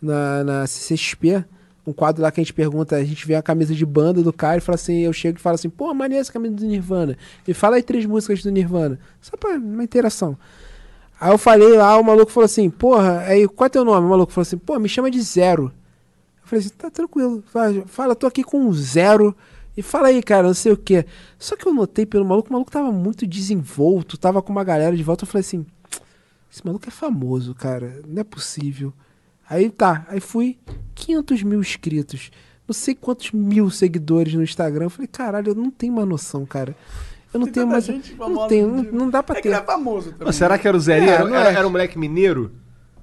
na, 0.00 0.44
na 0.44 0.66
CCXP, 0.68 1.44
um 1.84 1.92
quadro 1.92 2.22
lá 2.22 2.30
que 2.30 2.40
a 2.40 2.44
gente 2.44 2.54
pergunta, 2.54 2.94
a 2.94 3.04
gente 3.04 3.26
vê 3.26 3.34
a 3.34 3.42
camisa 3.42 3.74
de 3.74 3.84
banda 3.84 4.22
do 4.22 4.32
cara 4.32 4.58
e 4.58 4.60
fala 4.60 4.76
assim, 4.76 5.00
eu 5.00 5.12
chego 5.12 5.38
e 5.38 5.40
falo 5.40 5.56
assim, 5.56 5.68
pô, 5.68 5.92
maneira 5.92 6.20
essa 6.20 6.32
camisa 6.32 6.54
do 6.54 6.64
Nirvana. 6.64 7.18
Me 7.44 7.52
fala 7.52 7.74
aí 7.74 7.82
três 7.82 8.06
músicas 8.06 8.44
do 8.44 8.50
Nirvana. 8.52 9.00
Só 9.20 9.36
pra 9.36 9.56
uma 9.56 9.82
interação. 9.82 10.38
Aí 11.20 11.32
eu 11.32 11.38
falei 11.38 11.76
lá, 11.76 11.98
o 11.98 12.04
maluco 12.04 12.30
falou 12.30 12.44
assim, 12.44 12.70
porra, 12.70 13.20
aí 13.20 13.48
qual 13.48 13.66
é 13.66 13.70
teu 13.70 13.84
nome? 13.84 14.06
O 14.06 14.10
maluco 14.10 14.32
falou 14.32 14.42
assim, 14.42 14.58
pô, 14.58 14.78
me 14.78 14.88
chama 14.88 15.10
de 15.10 15.20
Zero. 15.20 15.72
Eu 16.42 16.48
falei 16.48 16.64
assim, 16.64 16.74
tá 16.76 16.90
tranquilo, 16.90 17.42
fala, 17.46 17.84
fala 17.86 18.14
tô 18.14 18.26
aqui 18.26 18.44
com 18.44 18.60
um 18.60 18.72
Zero. 18.72 19.36
E 19.76 19.82
fala 19.82 20.08
aí, 20.08 20.20
cara, 20.22 20.48
não 20.48 20.54
sei 20.54 20.72
o 20.72 20.76
quê. 20.76 21.06
Só 21.38 21.56
que 21.56 21.66
eu 21.66 21.72
notei 21.72 22.04
pelo 22.04 22.24
maluco, 22.24 22.48
o 22.48 22.52
maluco 22.52 22.70
tava 22.70 22.90
muito 22.90 23.24
desenvolto, 23.26 24.18
tava 24.18 24.42
com 24.42 24.50
uma 24.50 24.64
galera 24.64 24.96
de 24.96 25.02
volta. 25.04 25.22
Eu 25.24 25.28
falei 25.28 25.40
assim, 25.40 25.64
esse 26.50 26.66
maluco 26.66 26.88
é 26.88 26.90
famoso, 26.90 27.54
cara, 27.54 28.00
não 28.06 28.20
é 28.20 28.24
possível. 28.24 28.92
Aí 29.48 29.70
tá, 29.70 30.04
aí 30.08 30.20
fui, 30.20 30.58
500 30.94 31.42
mil 31.42 31.60
inscritos, 31.60 32.30
não 32.66 32.74
sei 32.74 32.94
quantos 32.94 33.32
mil 33.32 33.70
seguidores 33.70 34.34
no 34.34 34.42
Instagram. 34.42 34.86
Eu 34.86 34.90
falei, 34.90 35.06
caralho, 35.06 35.50
eu 35.50 35.54
não 35.54 35.70
tenho 35.70 35.92
mais 35.92 36.08
noção, 36.08 36.44
cara. 36.44 36.76
Eu 37.32 37.40
não 37.40 37.46
Tem 37.46 37.52
tenho 37.54 37.66
mais. 37.66 37.84
gente 37.84 38.12
Não 38.14 38.26
famosa 38.26 38.48
tenho, 38.48 38.68
não, 38.68 38.82
não 38.84 39.10
dá 39.10 39.22
pra 39.22 39.34
É 39.34 39.36
que 39.36 39.42
ter. 39.42 39.48
ele 39.54 39.60
é 39.60 39.64
famoso 39.64 40.12
também. 40.12 40.26
Pô, 40.26 40.32
será 40.32 40.56
que 40.58 40.66
era 40.66 40.76
o 40.76 40.80
Zerinho? 40.80 41.10
É, 41.10 41.14
era, 41.14 41.24
não 41.26 41.34
era, 41.36 41.50
é. 41.50 41.54
era 41.54 41.66
um 41.66 41.70
moleque 41.70 41.98
mineiro? 41.98 42.52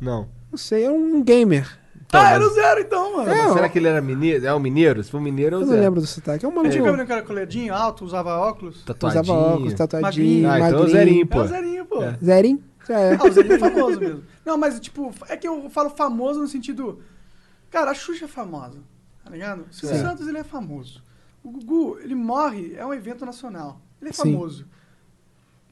Não. 0.01 0.27
Não 0.51 0.57
sei, 0.57 0.85
é 0.85 0.91
um 0.91 1.21
gamer. 1.23 1.67
Então, 2.07 2.19
ah, 2.21 2.23
mas- 2.23 2.33
era 2.33 2.45
o 2.45 2.49
zero 2.53 2.81
então, 2.81 3.17
mano. 3.17 3.29
É, 3.31 3.43
Mas 3.43 3.53
será 3.53 3.67
que 3.69 3.79
ele 3.79 3.87
era 3.87 3.99
mineiro? 4.01 4.45
É 4.45 4.53
um 4.53 4.59
mineiro? 4.59 5.03
Se 5.03 5.09
for 5.11 5.19
mineiro, 5.19 5.55
é 5.55 5.59
o 5.59 5.61
Eu 5.61 5.65
não 5.67 5.73
Zé. 5.73 5.79
lembro 5.81 5.99
do 6.01 6.07
sotaque. 6.07 6.45
É 6.45 6.47
um 6.47 6.51
maluco. 6.51 6.67
Antigamente 6.67 7.03
o 7.03 7.07
cara 7.07 7.21
coledinho, 7.23 7.73
alto, 7.73 8.05
usava 8.05 8.35
óculos. 8.37 8.83
Tatuadinho. 8.83 9.21
Usava 9.23 9.39
óculos, 9.39 9.73
tatuadinho, 9.73 10.03
Magrinho. 10.03 10.51
Ah, 10.51 10.59
então 10.69 10.79
é 10.79 10.83
o. 10.83 10.87
Zerinho, 10.87 11.21
É 11.23 11.25
pô. 11.25 11.41
o 11.41 11.47
Zerinho, 11.47 11.85
pô. 11.85 12.03
É. 12.03 12.17
Zerinho? 12.23 12.63
Já 12.87 12.99
é. 12.99 13.15
Ah, 13.15 13.23
o 13.25 13.31
Zerinho 13.31 13.55
é 13.55 13.59
famoso 13.59 13.99
mesmo. 13.99 14.23
Não, 14.45 14.57
mas 14.57 14.79
tipo, 14.79 15.11
é 15.27 15.35
que 15.35 15.47
eu 15.47 15.69
falo 15.69 15.89
famoso 15.89 16.39
no 16.41 16.47
sentido. 16.47 16.99
Cara, 17.71 17.91
a 17.91 17.93
Xuxa 17.95 18.25
é 18.25 18.27
famosa, 18.27 18.77
tá 19.23 19.29
ligado? 19.31 19.65
O 19.69 19.73
Silvio. 19.73 19.97
Santos, 19.99 20.27
ele 20.27 20.37
é 20.37 20.43
famoso. 20.43 21.03
O 21.43 21.49
Gugu, 21.51 21.97
ele 22.01 22.15
morre, 22.15 22.75
é 22.77 22.85
um 22.85 22.93
evento 22.93 23.25
nacional. 23.25 23.81
Ele 24.01 24.09
é 24.09 24.13
Sim. 24.13 24.33
famoso. 24.33 24.65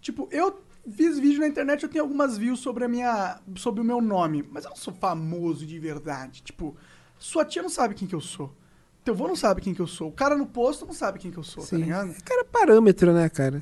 Tipo, 0.01 0.27
eu 0.31 0.61
fiz 0.91 1.17
vídeo 1.17 1.39
na 1.39 1.47
internet, 1.47 1.83
eu 1.83 1.89
tenho 1.89 2.03
algumas 2.03 2.37
views 2.37 2.59
sobre 2.59 2.83
a 2.85 2.87
minha. 2.87 3.39
sobre 3.55 3.81
o 3.81 3.83
meu 3.83 4.01
nome. 4.01 4.43
Mas 4.51 4.65
eu 4.65 4.71
não 4.71 4.77
sou 4.77 4.93
famoso 4.93 5.65
de 5.65 5.79
verdade. 5.79 6.41
Tipo, 6.43 6.75
sua 7.17 7.45
tia 7.45 7.61
não 7.61 7.69
sabe 7.69 7.95
quem 7.95 8.07
que 8.07 8.15
eu 8.15 8.21
sou. 8.21 8.53
Teu 9.03 9.13
avô 9.13 9.27
não 9.27 9.35
sabe 9.35 9.61
quem 9.61 9.73
que 9.73 9.81
eu 9.81 9.87
sou. 9.87 10.09
O 10.09 10.11
cara 10.11 10.35
no 10.35 10.45
posto 10.45 10.85
não 10.85 10.93
sabe 10.93 11.19
quem 11.19 11.31
que 11.31 11.37
eu 11.37 11.43
sou, 11.43 11.63
tá 11.63 11.69
Sim. 11.69 11.77
ligado? 11.77 12.13
Cara, 12.23 12.41
é 12.41 12.45
parâmetro, 12.45 13.13
né, 13.13 13.27
cara? 13.29 13.61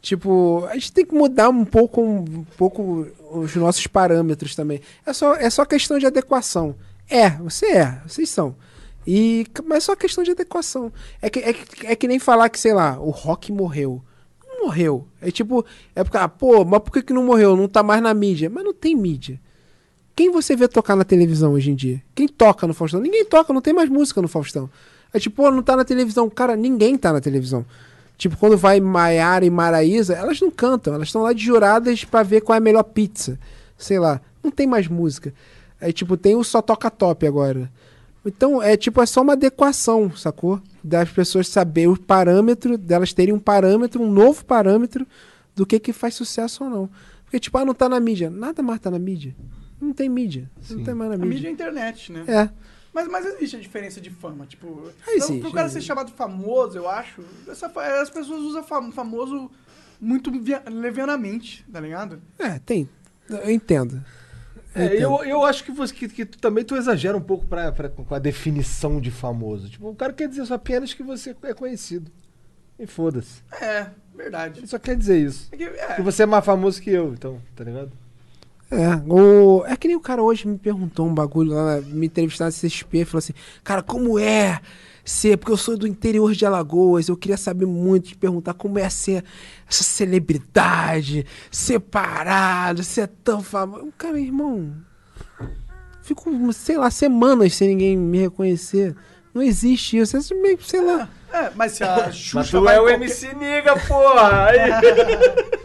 Tipo, 0.00 0.66
a 0.70 0.74
gente 0.74 0.92
tem 0.92 1.04
que 1.04 1.14
mudar 1.14 1.50
um 1.50 1.64
pouco, 1.64 2.00
um 2.00 2.44
pouco 2.56 3.06
os 3.30 3.54
nossos 3.56 3.86
parâmetros 3.86 4.54
também. 4.54 4.80
É 5.04 5.12
só, 5.12 5.34
é 5.34 5.50
só 5.50 5.64
questão 5.66 5.98
de 5.98 6.06
adequação. 6.06 6.74
É, 7.08 7.30
você 7.30 7.66
é, 7.66 8.00
vocês 8.06 8.30
são. 8.30 8.56
E, 9.06 9.46
mas 9.64 9.84
só 9.84 9.96
questão 9.96 10.22
de 10.22 10.32
adequação. 10.32 10.92
É 11.20 11.30
que, 11.30 11.38
é, 11.40 11.52
que, 11.52 11.86
é 11.86 11.96
que 11.96 12.08
nem 12.08 12.18
falar 12.18 12.48
que, 12.48 12.58
sei 12.58 12.72
lá, 12.72 12.98
o 13.00 13.10
rock 13.10 13.50
morreu. 13.52 14.02
Não 14.46 14.66
morreu. 14.66 15.06
É 15.20 15.30
tipo, 15.30 15.64
é 15.94 16.04
porque, 16.04 16.18
ah, 16.18 16.28
pô, 16.28 16.64
mas 16.64 16.80
por 16.80 16.92
que, 16.92 17.02
que 17.02 17.12
não 17.12 17.24
morreu? 17.24 17.56
Não 17.56 17.68
tá 17.68 17.82
mais 17.82 18.02
na 18.02 18.12
mídia. 18.12 18.50
Mas 18.50 18.64
não 18.64 18.74
tem 18.74 18.94
mídia. 18.94 19.40
Quem 20.14 20.30
você 20.30 20.54
vê 20.54 20.68
tocar 20.68 20.96
na 20.96 21.04
televisão 21.04 21.52
hoje 21.52 21.70
em 21.70 21.74
dia? 21.74 22.02
Quem 22.14 22.28
toca 22.28 22.66
no 22.66 22.74
Faustão? 22.74 23.00
Ninguém 23.00 23.24
toca, 23.24 23.52
não 23.52 23.62
tem 23.62 23.72
mais 23.72 23.88
música 23.88 24.20
no 24.20 24.28
Faustão. 24.28 24.68
É 25.12 25.18
tipo, 25.18 25.50
não 25.50 25.62
tá 25.62 25.76
na 25.76 25.84
televisão. 25.84 26.28
Cara, 26.28 26.56
ninguém 26.56 26.96
tá 26.96 27.12
na 27.12 27.20
televisão. 27.20 27.64
Tipo, 28.18 28.36
quando 28.36 28.56
vai 28.56 28.80
Maiara 28.80 29.46
e 29.46 29.50
Maraísa, 29.50 30.12
elas 30.12 30.38
não 30.42 30.50
cantam, 30.50 30.92
elas 30.92 31.08
estão 31.08 31.22
lá 31.22 31.32
de 31.32 31.42
juradas 31.42 32.04
pra 32.04 32.22
ver 32.22 32.42
qual 32.42 32.54
é 32.54 32.58
a 32.58 32.60
melhor 32.60 32.82
pizza. 32.82 33.38
Sei 33.78 33.98
lá, 33.98 34.20
não 34.44 34.50
tem 34.50 34.66
mais 34.66 34.86
música. 34.88 35.32
É 35.80 35.90
tipo, 35.90 36.18
tem 36.18 36.36
o 36.36 36.44
Só 36.44 36.60
Toca 36.60 36.90
Top 36.90 37.26
agora. 37.26 37.72
Então, 38.24 38.62
é 38.62 38.76
tipo, 38.76 39.00
é 39.00 39.06
só 39.06 39.22
uma 39.22 39.32
adequação, 39.32 40.14
sacou? 40.14 40.60
Das 40.84 41.10
pessoas 41.10 41.48
saber 41.48 41.88
o 41.88 41.98
parâmetro, 41.98 42.76
delas 42.76 43.12
terem 43.12 43.32
um 43.34 43.38
parâmetro, 43.38 44.02
um 44.02 44.10
novo 44.10 44.44
parâmetro 44.44 45.06
do 45.54 45.64
que 45.64 45.78
que 45.80 45.92
faz 45.92 46.14
sucesso 46.14 46.64
ou 46.64 46.70
não. 46.70 46.90
Porque, 47.24 47.40
tipo, 47.40 47.56
ah, 47.58 47.64
não 47.64 47.72
tá 47.74 47.88
na 47.88 47.98
mídia. 48.00 48.28
Nada 48.28 48.62
mais 48.62 48.80
tá 48.80 48.90
na 48.90 48.98
mídia. 48.98 49.34
Não 49.80 49.92
tem 49.92 50.08
mídia. 50.08 50.50
Não 50.68 50.84
tem 50.84 50.92
mais 50.94 51.10
na 51.10 51.16
A 51.16 51.18
mídia 51.18 51.48
é 51.48 51.50
mídia. 51.50 51.50
a 51.50 51.52
internet, 51.52 52.12
né? 52.12 52.24
É. 52.28 52.50
Mas, 52.92 53.08
mas 53.08 53.24
existe 53.24 53.56
a 53.56 53.60
diferença 53.60 54.00
de 54.00 54.10
fama, 54.10 54.44
tipo... 54.46 54.90
Ah, 55.06 55.10
não, 55.10 55.14
existe, 55.14 55.40
pro 55.40 55.52
cara 55.52 55.68
ser 55.68 55.80
chamado 55.80 56.10
famoso, 56.10 56.76
eu 56.76 56.88
acho, 56.88 57.22
essa 57.48 57.66
as 58.02 58.10
pessoas 58.10 58.40
usam 58.42 58.64
fam- 58.64 58.90
famoso 58.90 59.48
muito 60.00 60.30
via- 60.42 60.64
levianamente, 60.68 61.64
tá 61.72 61.78
ligado? 61.80 62.20
É, 62.36 62.58
tem. 62.58 62.88
Eu 63.28 63.48
entendo. 63.48 64.04
É, 64.74 64.84
entendo. 64.86 65.00
eu, 65.02 65.24
eu 65.24 65.44
acho 65.44 65.64
que, 65.64 65.72
você, 65.72 65.92
que, 65.94 66.08
que 66.08 66.24
tu, 66.24 66.38
também 66.38 66.64
tu 66.64 66.76
exagera 66.76 67.16
um 67.16 67.20
pouco 67.20 67.44
pra, 67.46 67.72
pra- 67.72 67.88
com 67.88 68.14
a 68.14 68.18
definição 68.18 69.00
de 69.00 69.10
famoso. 69.10 69.68
Tipo, 69.68 69.88
o 69.90 69.94
cara 69.94 70.12
quer 70.12 70.28
dizer 70.28 70.46
só 70.46 70.54
apenas 70.54 70.94
que 70.94 71.02
você 71.02 71.34
é 71.42 71.54
conhecido. 71.54 72.10
E 72.78 72.86
foda-se. 72.86 73.42
É, 73.60 73.88
verdade. 74.14 74.60
Ele 74.60 74.66
só 74.66 74.78
quer 74.78 74.96
dizer 74.96 75.18
isso. 75.18 75.48
É 75.52 75.56
que, 75.56 75.64
é, 75.64 75.94
Que 75.96 76.02
você 76.02 76.22
é 76.22 76.26
mais 76.26 76.44
famoso 76.44 76.80
que 76.80 76.90
eu, 76.90 77.12
então, 77.12 77.40
tá 77.56 77.64
ligado? 77.64 77.90
É, 78.70 78.94
o... 79.12 79.64
é 79.66 79.76
que 79.76 79.88
nem 79.88 79.96
o 79.96 80.00
cara 80.00 80.22
hoje 80.22 80.46
me 80.46 80.56
perguntou 80.56 81.06
um 81.06 81.12
bagulho 81.14 81.52
lá, 81.52 81.76
na- 81.76 81.80
me 81.82 82.06
entrevistar 82.06 82.44
na 82.44 82.52
CSP, 82.52 83.04
falou 83.04 83.18
assim, 83.18 83.34
cara, 83.64 83.82
como 83.82 84.18
é 84.18 84.60
ser, 85.04 85.36
porque 85.38 85.52
eu 85.52 85.56
sou 85.56 85.76
do 85.76 85.86
interior 85.86 86.32
de 86.32 86.44
Alagoas, 86.46 87.08
eu 87.08 87.16
queria 87.16 87.36
saber 87.36 87.66
muito, 87.66 88.08
te 88.08 88.16
perguntar 88.16 88.54
como 88.54 88.78
é 88.78 88.88
ser 88.88 89.24
essa 89.68 89.82
celebridade, 89.82 91.26
separado, 91.50 92.82
ser 92.84 93.08
tão 93.24 93.42
famoso. 93.42 93.92
Cara, 93.96 94.18
irmão, 94.20 94.72
fico, 96.02 96.52
sei 96.52 96.76
lá, 96.76 96.90
semanas 96.90 97.54
sem 97.54 97.68
ninguém 97.68 97.96
me 97.96 98.18
reconhecer. 98.18 98.94
Não 99.32 99.42
existe 99.42 99.96
isso, 99.98 100.16
é 100.16 100.20
meio, 100.42 100.58
sei 100.62 100.80
lá. 100.80 101.08
é, 101.32 101.50
mas 101.54 101.72
se 101.72 101.84
a 101.84 102.10
Xuxa 102.10 102.38
Mas 102.38 102.50
tu 102.50 102.56
é 102.56 102.60
o 102.60 102.82
qualquer- 102.84 102.94
MC 102.94 103.34
Niga, 103.36 103.76
porra! 103.86 104.46
Aí. 104.46 104.58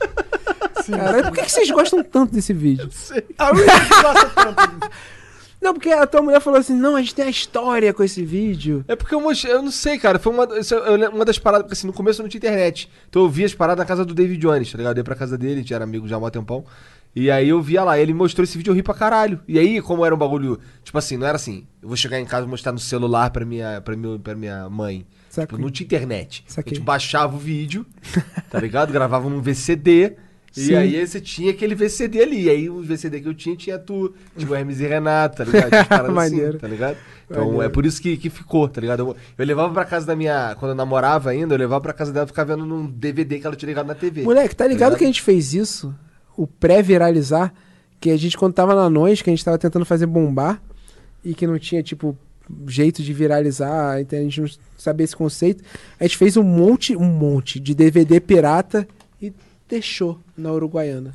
Cara, 0.85 1.23
por 1.23 1.31
que, 1.33 1.41
que 1.41 1.51
vocês 1.51 1.71
gostam 1.71 2.03
tanto 2.03 2.33
desse 2.33 2.53
vídeo? 2.53 2.87
A 3.39 3.49
Will 3.51 3.65
gosta 3.65 4.29
tanto 4.29 4.67
disso. 4.67 4.91
Não, 5.65 5.73
porque 5.73 5.89
a 5.89 6.05
tua 6.05 6.21
mulher 6.21 6.39
falou 6.39 6.59
assim, 6.59 6.75
não, 6.75 6.95
a 6.95 7.01
gente 7.01 7.15
tem 7.15 7.25
a 7.25 7.29
história 7.29 7.91
com 7.91 8.03
esse 8.03 8.23
vídeo. 8.23 8.85
É 8.87 8.95
porque 8.95 9.15
eu 9.15 9.19
mostrei, 9.19 9.51
eu 9.51 9.63
não 9.63 9.71
sei, 9.71 9.97
cara. 9.97 10.19
Foi 10.19 10.31
uma, 10.31 10.43
é- 10.43 11.09
uma 11.09 11.25
das 11.25 11.39
paradas, 11.39 11.63
porque 11.65 11.73
assim, 11.73 11.87
no 11.87 11.93
começo 11.93 12.21
eu 12.21 12.23
não 12.23 12.29
tinha 12.29 12.37
internet. 12.37 12.87
Então 13.09 13.23
eu 13.23 13.29
via 13.29 13.47
as 13.47 13.53
paradas 13.55 13.79
na 13.81 13.85
casa 13.85 14.05
do 14.05 14.13
David 14.13 14.39
Jones, 14.39 14.71
tá 14.71 14.77
ligado? 14.77 14.97
Eu 14.97 14.99
ia 15.01 15.03
pra 15.03 15.15
casa 15.15 15.35
dele, 15.39 15.55
a 15.55 15.57
gente 15.57 15.73
era 15.73 15.83
amigo 15.83 16.07
já 16.07 16.17
há 16.17 16.19
um 16.19 16.29
tempão. 16.29 16.63
E 17.15 17.31
aí 17.31 17.49
eu 17.49 17.61
via 17.63 17.83
lá, 17.83 17.97
ele 17.97 18.13
mostrou 18.13 18.43
esse 18.43 18.55
vídeo, 18.57 18.69
eu 18.71 18.75
ri 18.75 18.83
pra 18.83 18.93
caralho. 18.93 19.39
E 19.47 19.57
aí, 19.57 19.81
como 19.81 20.05
era 20.05 20.13
um 20.13 20.17
bagulho, 20.17 20.59
tipo 20.83 20.97
assim, 20.99 21.17
não 21.17 21.25
era 21.25 21.37
assim, 21.37 21.65
eu 21.81 21.87
vou 21.87 21.97
chegar 21.97 22.19
em 22.19 22.25
casa 22.25 22.45
e 22.45 22.49
mostrar 22.49 22.71
no 22.71 22.77
celular 22.79 23.31
pra 23.31 23.43
minha, 23.43 23.81
pra 23.81 23.95
minha, 23.95 24.19
pra 24.19 24.35
minha 24.35 24.69
mãe. 24.69 25.03
Tipo, 25.47 25.61
não 25.61 25.71
tinha 25.71 25.85
internet. 25.85 26.43
Saquei. 26.47 26.73
A 26.73 26.75
gente 26.75 26.85
baixava 26.85 27.35
o 27.35 27.39
vídeo, 27.39 27.85
tá 28.51 28.59
ligado? 28.59 28.93
Gravava 28.93 29.29
num 29.29 29.41
VCD, 29.41 30.15
E 30.55 30.67
Sim. 30.67 30.75
aí 30.75 31.05
você 31.05 31.19
tinha 31.19 31.51
aquele 31.51 31.75
VCD 31.75 32.21
ali. 32.21 32.43
E 32.43 32.49
aí 32.49 32.69
o 32.69 32.81
VCD 32.81 33.19
que 33.19 33.27
eu 33.27 33.33
tinha 33.33 33.55
tinha 33.55 33.77
tu, 33.77 34.13
tipo 34.37 34.55
Hermes 34.55 34.79
e 34.79 34.87
Renato, 34.87 35.37
tá 35.37 35.43
ligado? 35.43 35.73
Assim, 35.91 36.11
Maneiro. 36.13 36.57
tá 36.59 36.67
ligado? 36.67 36.97
Então 37.29 37.43
Maneiro. 37.45 37.63
é 37.63 37.69
por 37.69 37.85
isso 37.85 38.01
que, 38.01 38.15
que 38.15 38.29
ficou, 38.29 38.67
tá 38.69 38.79
ligado? 38.79 38.99
Eu, 39.01 39.15
eu 39.37 39.45
levava 39.45 39.73
pra 39.73 39.83
casa 39.83 40.05
da 40.05 40.15
minha. 40.15 40.55
Quando 40.57 40.71
eu 40.71 40.75
namorava 40.75 41.29
ainda, 41.29 41.53
eu 41.55 41.59
levava 41.59 41.81
pra 41.81 41.93
casa 41.93 42.13
dela 42.13 42.25
e 42.25 42.27
ficava 42.27 42.55
vendo 42.55 42.65
num 42.65 42.87
DVD 42.87 43.39
que 43.39 43.47
ela 43.47 43.55
tinha 43.55 43.67
ligado 43.67 43.87
na 43.87 43.95
TV. 43.95 44.23
Moleque, 44.23 44.55
tá 44.55 44.65
ligado 44.65 44.95
que 44.95 45.03
a 45.03 45.07
gente 45.07 45.21
fez 45.21 45.53
isso? 45.53 45.93
O 46.37 46.47
pré-viralizar, 46.47 47.53
que 47.99 48.09
a 48.09 48.17
gente, 48.17 48.37
quando 48.37 48.53
tava 48.53 48.73
na 48.75 48.89
noite, 48.89 49.23
que 49.23 49.29
a 49.29 49.33
gente 49.33 49.43
tava 49.43 49.57
tentando 49.57 49.85
fazer 49.85 50.05
bombar, 50.05 50.61
e 51.23 51.33
que 51.33 51.47
não 51.47 51.57
tinha, 51.57 51.81
tipo, 51.81 52.17
jeito 52.67 53.01
de 53.01 53.11
viralizar, 53.13 53.99
então 53.99 54.19
a 54.19 54.21
gente 54.21 54.41
não 54.41 54.49
sabia 54.77 55.03
esse 55.03 55.15
conceito, 55.15 55.63
a 55.99 56.03
gente 56.03 56.17
fez 56.17 56.37
um 56.37 56.43
monte, 56.43 56.95
um 56.95 57.05
monte 57.05 57.59
de 57.59 57.73
DVD 57.73 58.19
pirata 58.19 58.87
e 59.21 59.33
deixou 59.67 60.19
na 60.37 60.51
Uruguaiana. 60.51 61.13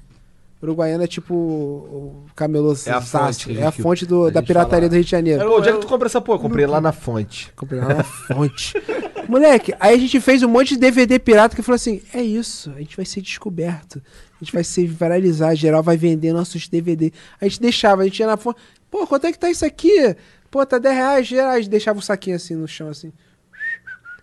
Uruguaiana 0.62 1.04
é 1.04 1.06
tipo 1.06 1.34
o 1.34 2.26
camelô 2.36 2.74
É 2.84 2.90
a 2.90 3.00
fonte 3.00 3.50
a 3.50 3.60
é 3.60 3.66
a 3.66 3.72
fonte 3.72 4.04
a 4.04 4.06
do, 4.06 4.30
da 4.30 4.40
gente 4.40 4.48
pirataria 4.48 4.80
fala. 4.80 4.88
do 4.90 4.94
Rio 4.94 5.04
de 5.04 5.10
Janeiro. 5.10 5.56
Onde 5.56 5.68
é 5.70 5.72
que 5.72 5.78
tu 5.78 5.86
compra 5.86 6.06
essa 6.06 6.20
porra? 6.20 6.38
Comprei 6.38 6.66
lá 6.66 6.80
na 6.80 6.92
fonte. 6.92 7.50
Comprei 7.56 7.80
lá 7.80 7.94
na 7.94 8.04
fonte. 8.04 8.74
Moleque, 9.26 9.74
aí 9.80 9.94
a 9.94 9.98
gente 9.98 10.20
fez 10.20 10.42
um 10.42 10.48
monte 10.48 10.74
de 10.74 10.80
DVD 10.80 11.18
pirata 11.18 11.56
que 11.56 11.62
falou 11.62 11.76
assim: 11.76 12.02
é 12.12 12.20
isso, 12.20 12.70
a 12.76 12.78
gente 12.78 12.96
vai 12.96 13.06
ser 13.06 13.22
descoberto. 13.22 14.02
A 14.40 14.44
gente 14.44 14.52
vai 14.52 14.64
se 14.64 14.86
viralizar, 14.86 15.54
geral 15.54 15.82
vai 15.82 15.96
vender 15.96 16.32
nossos 16.32 16.68
DVD. 16.68 17.12
A 17.40 17.46
gente 17.46 17.60
deixava, 17.60 18.02
a 18.02 18.04
gente 18.04 18.18
ia 18.20 18.26
na 18.26 18.36
fonte. 18.36 18.60
Pô, 18.90 19.06
quanto 19.06 19.26
é 19.26 19.32
que 19.32 19.38
tá 19.38 19.50
isso 19.50 19.64
aqui? 19.64 20.16
Pô, 20.50 20.64
tá 20.66 20.78
10 20.78 20.94
reais, 20.94 21.26
geral. 21.26 21.52
A 21.52 21.60
gente 21.60 21.70
deixava 21.70 21.98
o 21.98 22.02
saquinho 22.02 22.36
assim 22.36 22.54
no 22.54 22.66
chão, 22.66 22.88
assim. 22.88 23.12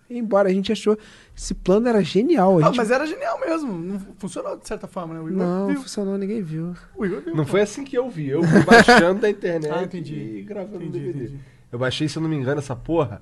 E 0.09 0.17
embora, 0.17 0.49
a 0.49 0.53
gente 0.53 0.71
achou. 0.71 0.97
Esse 1.38 1.53
plano 1.53 1.88
era 1.88 2.03
genial. 2.03 2.57
A 2.57 2.64
Ah, 2.64 2.65
gente... 2.68 2.77
mas 2.77 2.89
era 2.89 3.05
genial 3.05 3.39
mesmo. 3.39 3.72
Não 3.72 3.99
funcionou 4.18 4.57
de 4.57 4.68
certa 4.68 4.88
forma, 4.88 5.14
né? 5.14 5.19
O 5.19 5.30
Igor 5.30 5.38
Não, 5.38 5.68
viu. 5.68 5.81
funcionou, 5.81 6.18
ninguém 6.18 6.41
viu. 6.41 6.73
O 6.95 7.05
Igor 7.05 7.22
viu. 7.22 7.35
Não 7.35 7.45
foi 7.45 7.61
assim 7.61 7.84
que 7.84 7.95
eu 7.95 8.09
vi. 8.09 8.30
Eu 8.30 8.41
fui 8.43 8.64
baixando 8.65 9.22
da 9.22 9.30
internet 9.30 9.72
Ah, 9.72 9.84
entendi. 9.84 10.15
e 10.15 10.41
gravando 10.41 10.84
Entendi, 10.84 10.99
DVD. 10.99 11.26
entendi. 11.26 11.39
Eu 11.72 11.77
baixei, 11.77 12.09
se 12.09 12.18
eu 12.18 12.23
não 12.23 12.30
me 12.30 12.35
engano, 12.35 12.57
essa 12.59 12.76
porra 12.76 13.22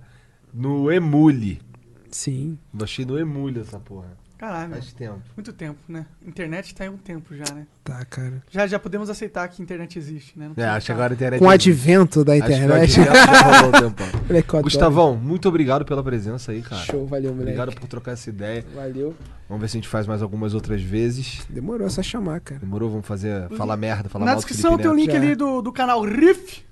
no 0.54 0.90
Emule. 0.90 1.62
Sim. 2.10 2.58
Baixei 2.72 3.04
no 3.06 3.20
Emule 3.20 3.60
essa 3.60 3.80
porra. 3.82 4.18
Caralho, 4.46 4.74
Faz 4.74 4.94
tempo. 4.94 5.22
muito 5.36 5.52
tempo, 5.52 5.80
né? 5.88 6.06
Internet 6.24 6.76
tá 6.76 6.84
aí 6.84 6.90
um 6.90 6.98
tempo 6.98 7.36
já, 7.36 7.52
né? 7.52 7.66
Tá, 7.84 8.06
cara. 8.06 8.44
Já, 8.52 8.68
já 8.68 8.78
podemos 8.78 9.10
aceitar 9.10 9.48
que 9.48 9.60
internet 9.60 9.98
existe, 9.98 10.38
né? 10.38 10.52
Não 10.56 10.64
É, 10.64 10.68
acho 10.68 10.86
que 10.86 10.92
agora 10.92 11.14
a 11.14 11.16
internet. 11.16 11.40
Com 11.40 11.46
o 11.46 11.50
advento 11.50 12.24
da 12.24 12.38
internet. 12.38 13.00
advento. 13.02 14.62
Gustavão, 14.62 15.16
muito 15.16 15.50
obrigado 15.50 15.84
pela 15.84 16.04
presença 16.04 16.52
aí, 16.52 16.62
cara. 16.62 16.84
Show, 16.84 17.08
valeu, 17.08 17.32
moleque. 17.32 17.58
Obrigado 17.60 17.80
por 17.80 17.88
trocar 17.88 18.12
essa 18.12 18.30
ideia. 18.30 18.64
Valeu. 18.76 19.16
Vamos 19.50 19.62
ver 19.62 19.68
se 19.68 19.78
a 19.78 19.80
gente 19.80 19.90
faz 19.90 20.06
mais 20.06 20.22
algumas 20.22 20.54
outras 20.54 20.80
vezes. 20.80 21.44
Demorou, 21.50 21.88
é 21.88 21.90
só 21.90 22.04
chamar, 22.04 22.40
cara. 22.40 22.60
Demorou? 22.60 22.92
Vamos 22.92 23.08
fazer. 23.08 23.50
Falar 23.58 23.78
merda, 23.78 24.10
falar 24.10 24.26
Na 24.26 24.32
mal 24.34 24.38
descrição 24.38 24.78
tem 24.78 24.88
o 24.88 24.94
link 24.94 25.12
Já. 25.12 25.18
ali 25.18 25.34
do, 25.34 25.64
do 25.64 25.74
canal 25.74 26.04
Riff. 26.04 26.64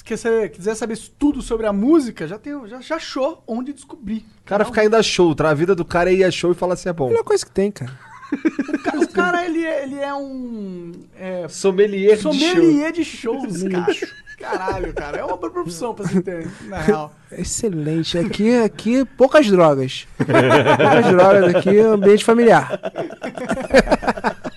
Se 0.00 0.04
quiser, 0.04 0.48
quiser 0.48 0.74
saber 0.74 0.98
tudo 1.18 1.42
sobre 1.42 1.66
a 1.66 1.74
música, 1.74 2.26
já, 2.26 2.38
tem, 2.38 2.54
já, 2.66 2.80
já 2.80 2.96
achou 2.96 3.44
onde 3.46 3.70
descobrir. 3.74 4.24
O 4.40 4.46
cara 4.46 4.64
fica 4.64 4.82
indo 4.82 4.96
a 4.96 5.02
show? 5.02 5.36
A 5.38 5.52
vida 5.52 5.74
do 5.74 5.84
cara 5.84 6.10
é 6.10 6.14
ir 6.14 6.24
a 6.24 6.30
show 6.30 6.50
e 6.50 6.54
falar 6.54 6.74
se 6.76 6.88
é 6.88 6.92
bom. 6.92 7.08
Melhor 7.10 7.22
coisa 7.22 7.44
que 7.44 7.52
tem, 7.52 7.70
cara. 7.70 7.92
O 8.32 8.78
ca- 8.82 8.98
O 8.98 9.08
cara, 9.08 9.44
ele 9.44 9.62
é, 9.62 9.82
ele 9.82 9.98
é 10.00 10.14
um. 10.14 10.92
É, 11.18 11.46
Sommelier, 11.48 12.16
de 12.16 12.22
show. 12.22 12.32
sommelier 12.32 12.92
de 12.92 13.04
shows, 13.04 13.62
cara. 13.64 13.94
Caralho, 14.38 14.94
cara. 14.94 15.18
É 15.18 15.24
uma 15.24 15.36
boa 15.36 15.52
profissão 15.52 15.94
pra 15.94 16.06
você 16.08 16.22
ter, 16.22 16.48
na 16.62 16.78
real. 16.78 17.14
Excelente. 17.30 18.16
Aqui, 18.16 18.56
aqui 18.56 19.04
poucas 19.04 19.46
drogas. 19.50 20.08
poucas 20.16 21.12
drogas 21.12 21.54
aqui, 21.56 21.78
ambiente 21.78 22.24
familiar. 22.24 22.80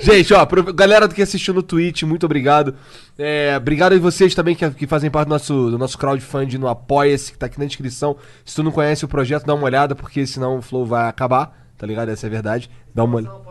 Gente, 0.00 0.32
ó, 0.32 0.44
pro- 0.46 0.72
galera 0.72 1.08
do 1.08 1.14
que 1.14 1.22
assistiu 1.22 1.52
no 1.52 1.62
Twitch, 1.62 2.02
muito 2.04 2.24
obrigado. 2.24 2.74
É, 3.18 3.54
obrigado 3.56 3.94
a 3.94 3.98
vocês 3.98 4.34
também 4.34 4.54
que, 4.54 4.68
que 4.70 4.86
fazem 4.86 5.10
parte 5.10 5.26
do 5.28 5.30
nosso, 5.30 5.70
do 5.70 5.78
nosso 5.78 5.98
crowdfunding 5.98 6.58
no 6.58 6.68
Apoia-se, 6.68 7.32
que 7.32 7.38
tá 7.38 7.46
aqui 7.46 7.58
na 7.58 7.66
descrição. 7.66 8.16
Se 8.44 8.54
tu 8.54 8.62
não 8.62 8.70
conhece 8.70 9.04
o 9.04 9.08
projeto, 9.08 9.44
dá 9.44 9.54
uma 9.54 9.64
olhada, 9.64 9.94
porque 9.94 10.26
senão 10.26 10.58
o 10.58 10.62
Flow 10.62 10.86
vai 10.86 11.08
acabar, 11.08 11.68
tá 11.76 11.86
ligado? 11.86 12.10
Essa 12.10 12.26
é 12.26 12.28
a 12.28 12.30
verdade. 12.30 12.70
Dá 12.94 13.04
uma 13.04 13.16
olhada. 13.16 13.48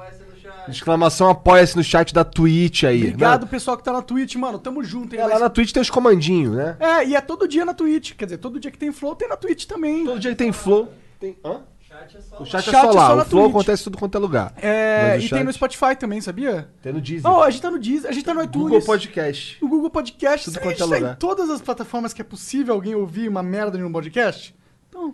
Exclamação 0.70 1.30
Apoia-se 1.30 1.78
no 1.78 1.84
chat 1.84 2.14
da 2.14 2.26
Twitch 2.26 2.84
aí. 2.84 3.04
Obrigado, 3.04 3.44
né? 3.44 3.48
pessoal 3.50 3.78
que 3.78 3.84
tá 3.84 3.94
na 3.94 4.02
Twitch, 4.02 4.36
mano. 4.36 4.60
Tamo 4.60 4.84
junto, 4.84 5.16
hein? 5.16 5.22
É, 5.22 5.26
lá 5.26 5.40
na 5.40 5.50
Twitch 5.50 5.72
tem 5.72 5.82
os 5.82 5.90
comandinhos, 5.90 6.56
né? 6.56 6.76
É, 6.80 7.08
e 7.08 7.16
é 7.16 7.22
todo 7.22 7.48
dia 7.48 7.64
na 7.64 7.74
Twitch. 7.74 8.14
Quer 8.16 8.26
dizer, 8.26 8.38
todo 8.38 8.60
dia 8.60 8.70
que 8.70 8.78
tem 8.78 8.92
Flow 8.92 9.16
tem 9.16 9.30
na 9.30 9.38
Twitch 9.38 9.66
também. 9.66 10.04
Todo 10.04 10.20
dia 10.20 10.32
que 10.32 10.38
tem 10.38 10.52
Flow. 10.52 10.92
Tem... 11.20 11.38
Hã? 11.44 11.62
Chat 11.98 12.18
é 12.18 12.22
só 12.22 12.42
O 12.42 12.46
chat, 12.46 12.64
Chat 12.64 12.76
é 12.76 12.82
só 12.82 12.92
é 12.92 12.94
lá, 12.96 13.08
só 13.08 13.14
o 13.14 13.16
na 13.18 13.26
Flow 13.26 13.44
Twitch. 13.44 13.56
acontece 13.56 13.84
tudo 13.84 13.98
quanto 13.98 14.16
é 14.18 14.20
lugar. 14.20 14.54
É, 14.58 15.16
e 15.16 15.20
tem 15.20 15.28
chat- 15.30 15.44
no 15.44 15.54
Spotify 15.54 15.96
também, 16.00 16.22
sabia? 16.22 16.70
Tem 16.82 16.94
no 16.94 17.02
Deezer. 17.02 17.30
Oh, 17.32 17.42
a 17.42 17.50
gente 17.50 17.62
tá 17.62 17.72
no 17.72 17.80
Deezer, 17.80 18.10
a 18.10 18.14
gente 18.14 18.24
tá 18.26 18.34
no 18.34 18.44
iTunes. 18.44 18.64
Google 18.70 18.82
Podcast. 18.82 19.58
No 19.62 19.68
Google 19.70 19.90
Podcast. 19.90 20.46
Tudo 20.46 20.60
quanto 20.60 20.76
é 20.76 20.78
tá 20.78 20.86
lugar. 20.86 21.14
em 21.14 21.16
todas 21.16 21.50
as 21.50 21.62
plataformas 21.62 22.14
que 22.14 22.22
é 22.22 22.26
possível 22.26 22.74
alguém 22.74 22.96
ouvir 22.96 23.28
uma 23.28 23.42
merda 23.44 23.78
em 23.78 23.84
um 23.84 23.92
podcast. 23.92 24.56
Então, 24.90 25.14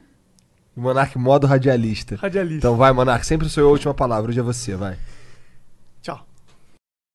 O 0.76 0.82
Monark 0.82 1.18
modo 1.18 1.46
radialista. 1.48 2.16
radialista. 2.16 2.58
Então 2.68 2.76
vai, 2.76 2.92
Monark, 2.92 3.26
sempre 3.26 3.48
sou 3.50 3.64
eu 3.64 3.70
a 3.70 3.72
última 3.72 3.94
palavra, 3.94 4.30
hoje 4.32 4.40
é 4.40 4.44
você, 4.44 4.76
vai. 4.76 4.98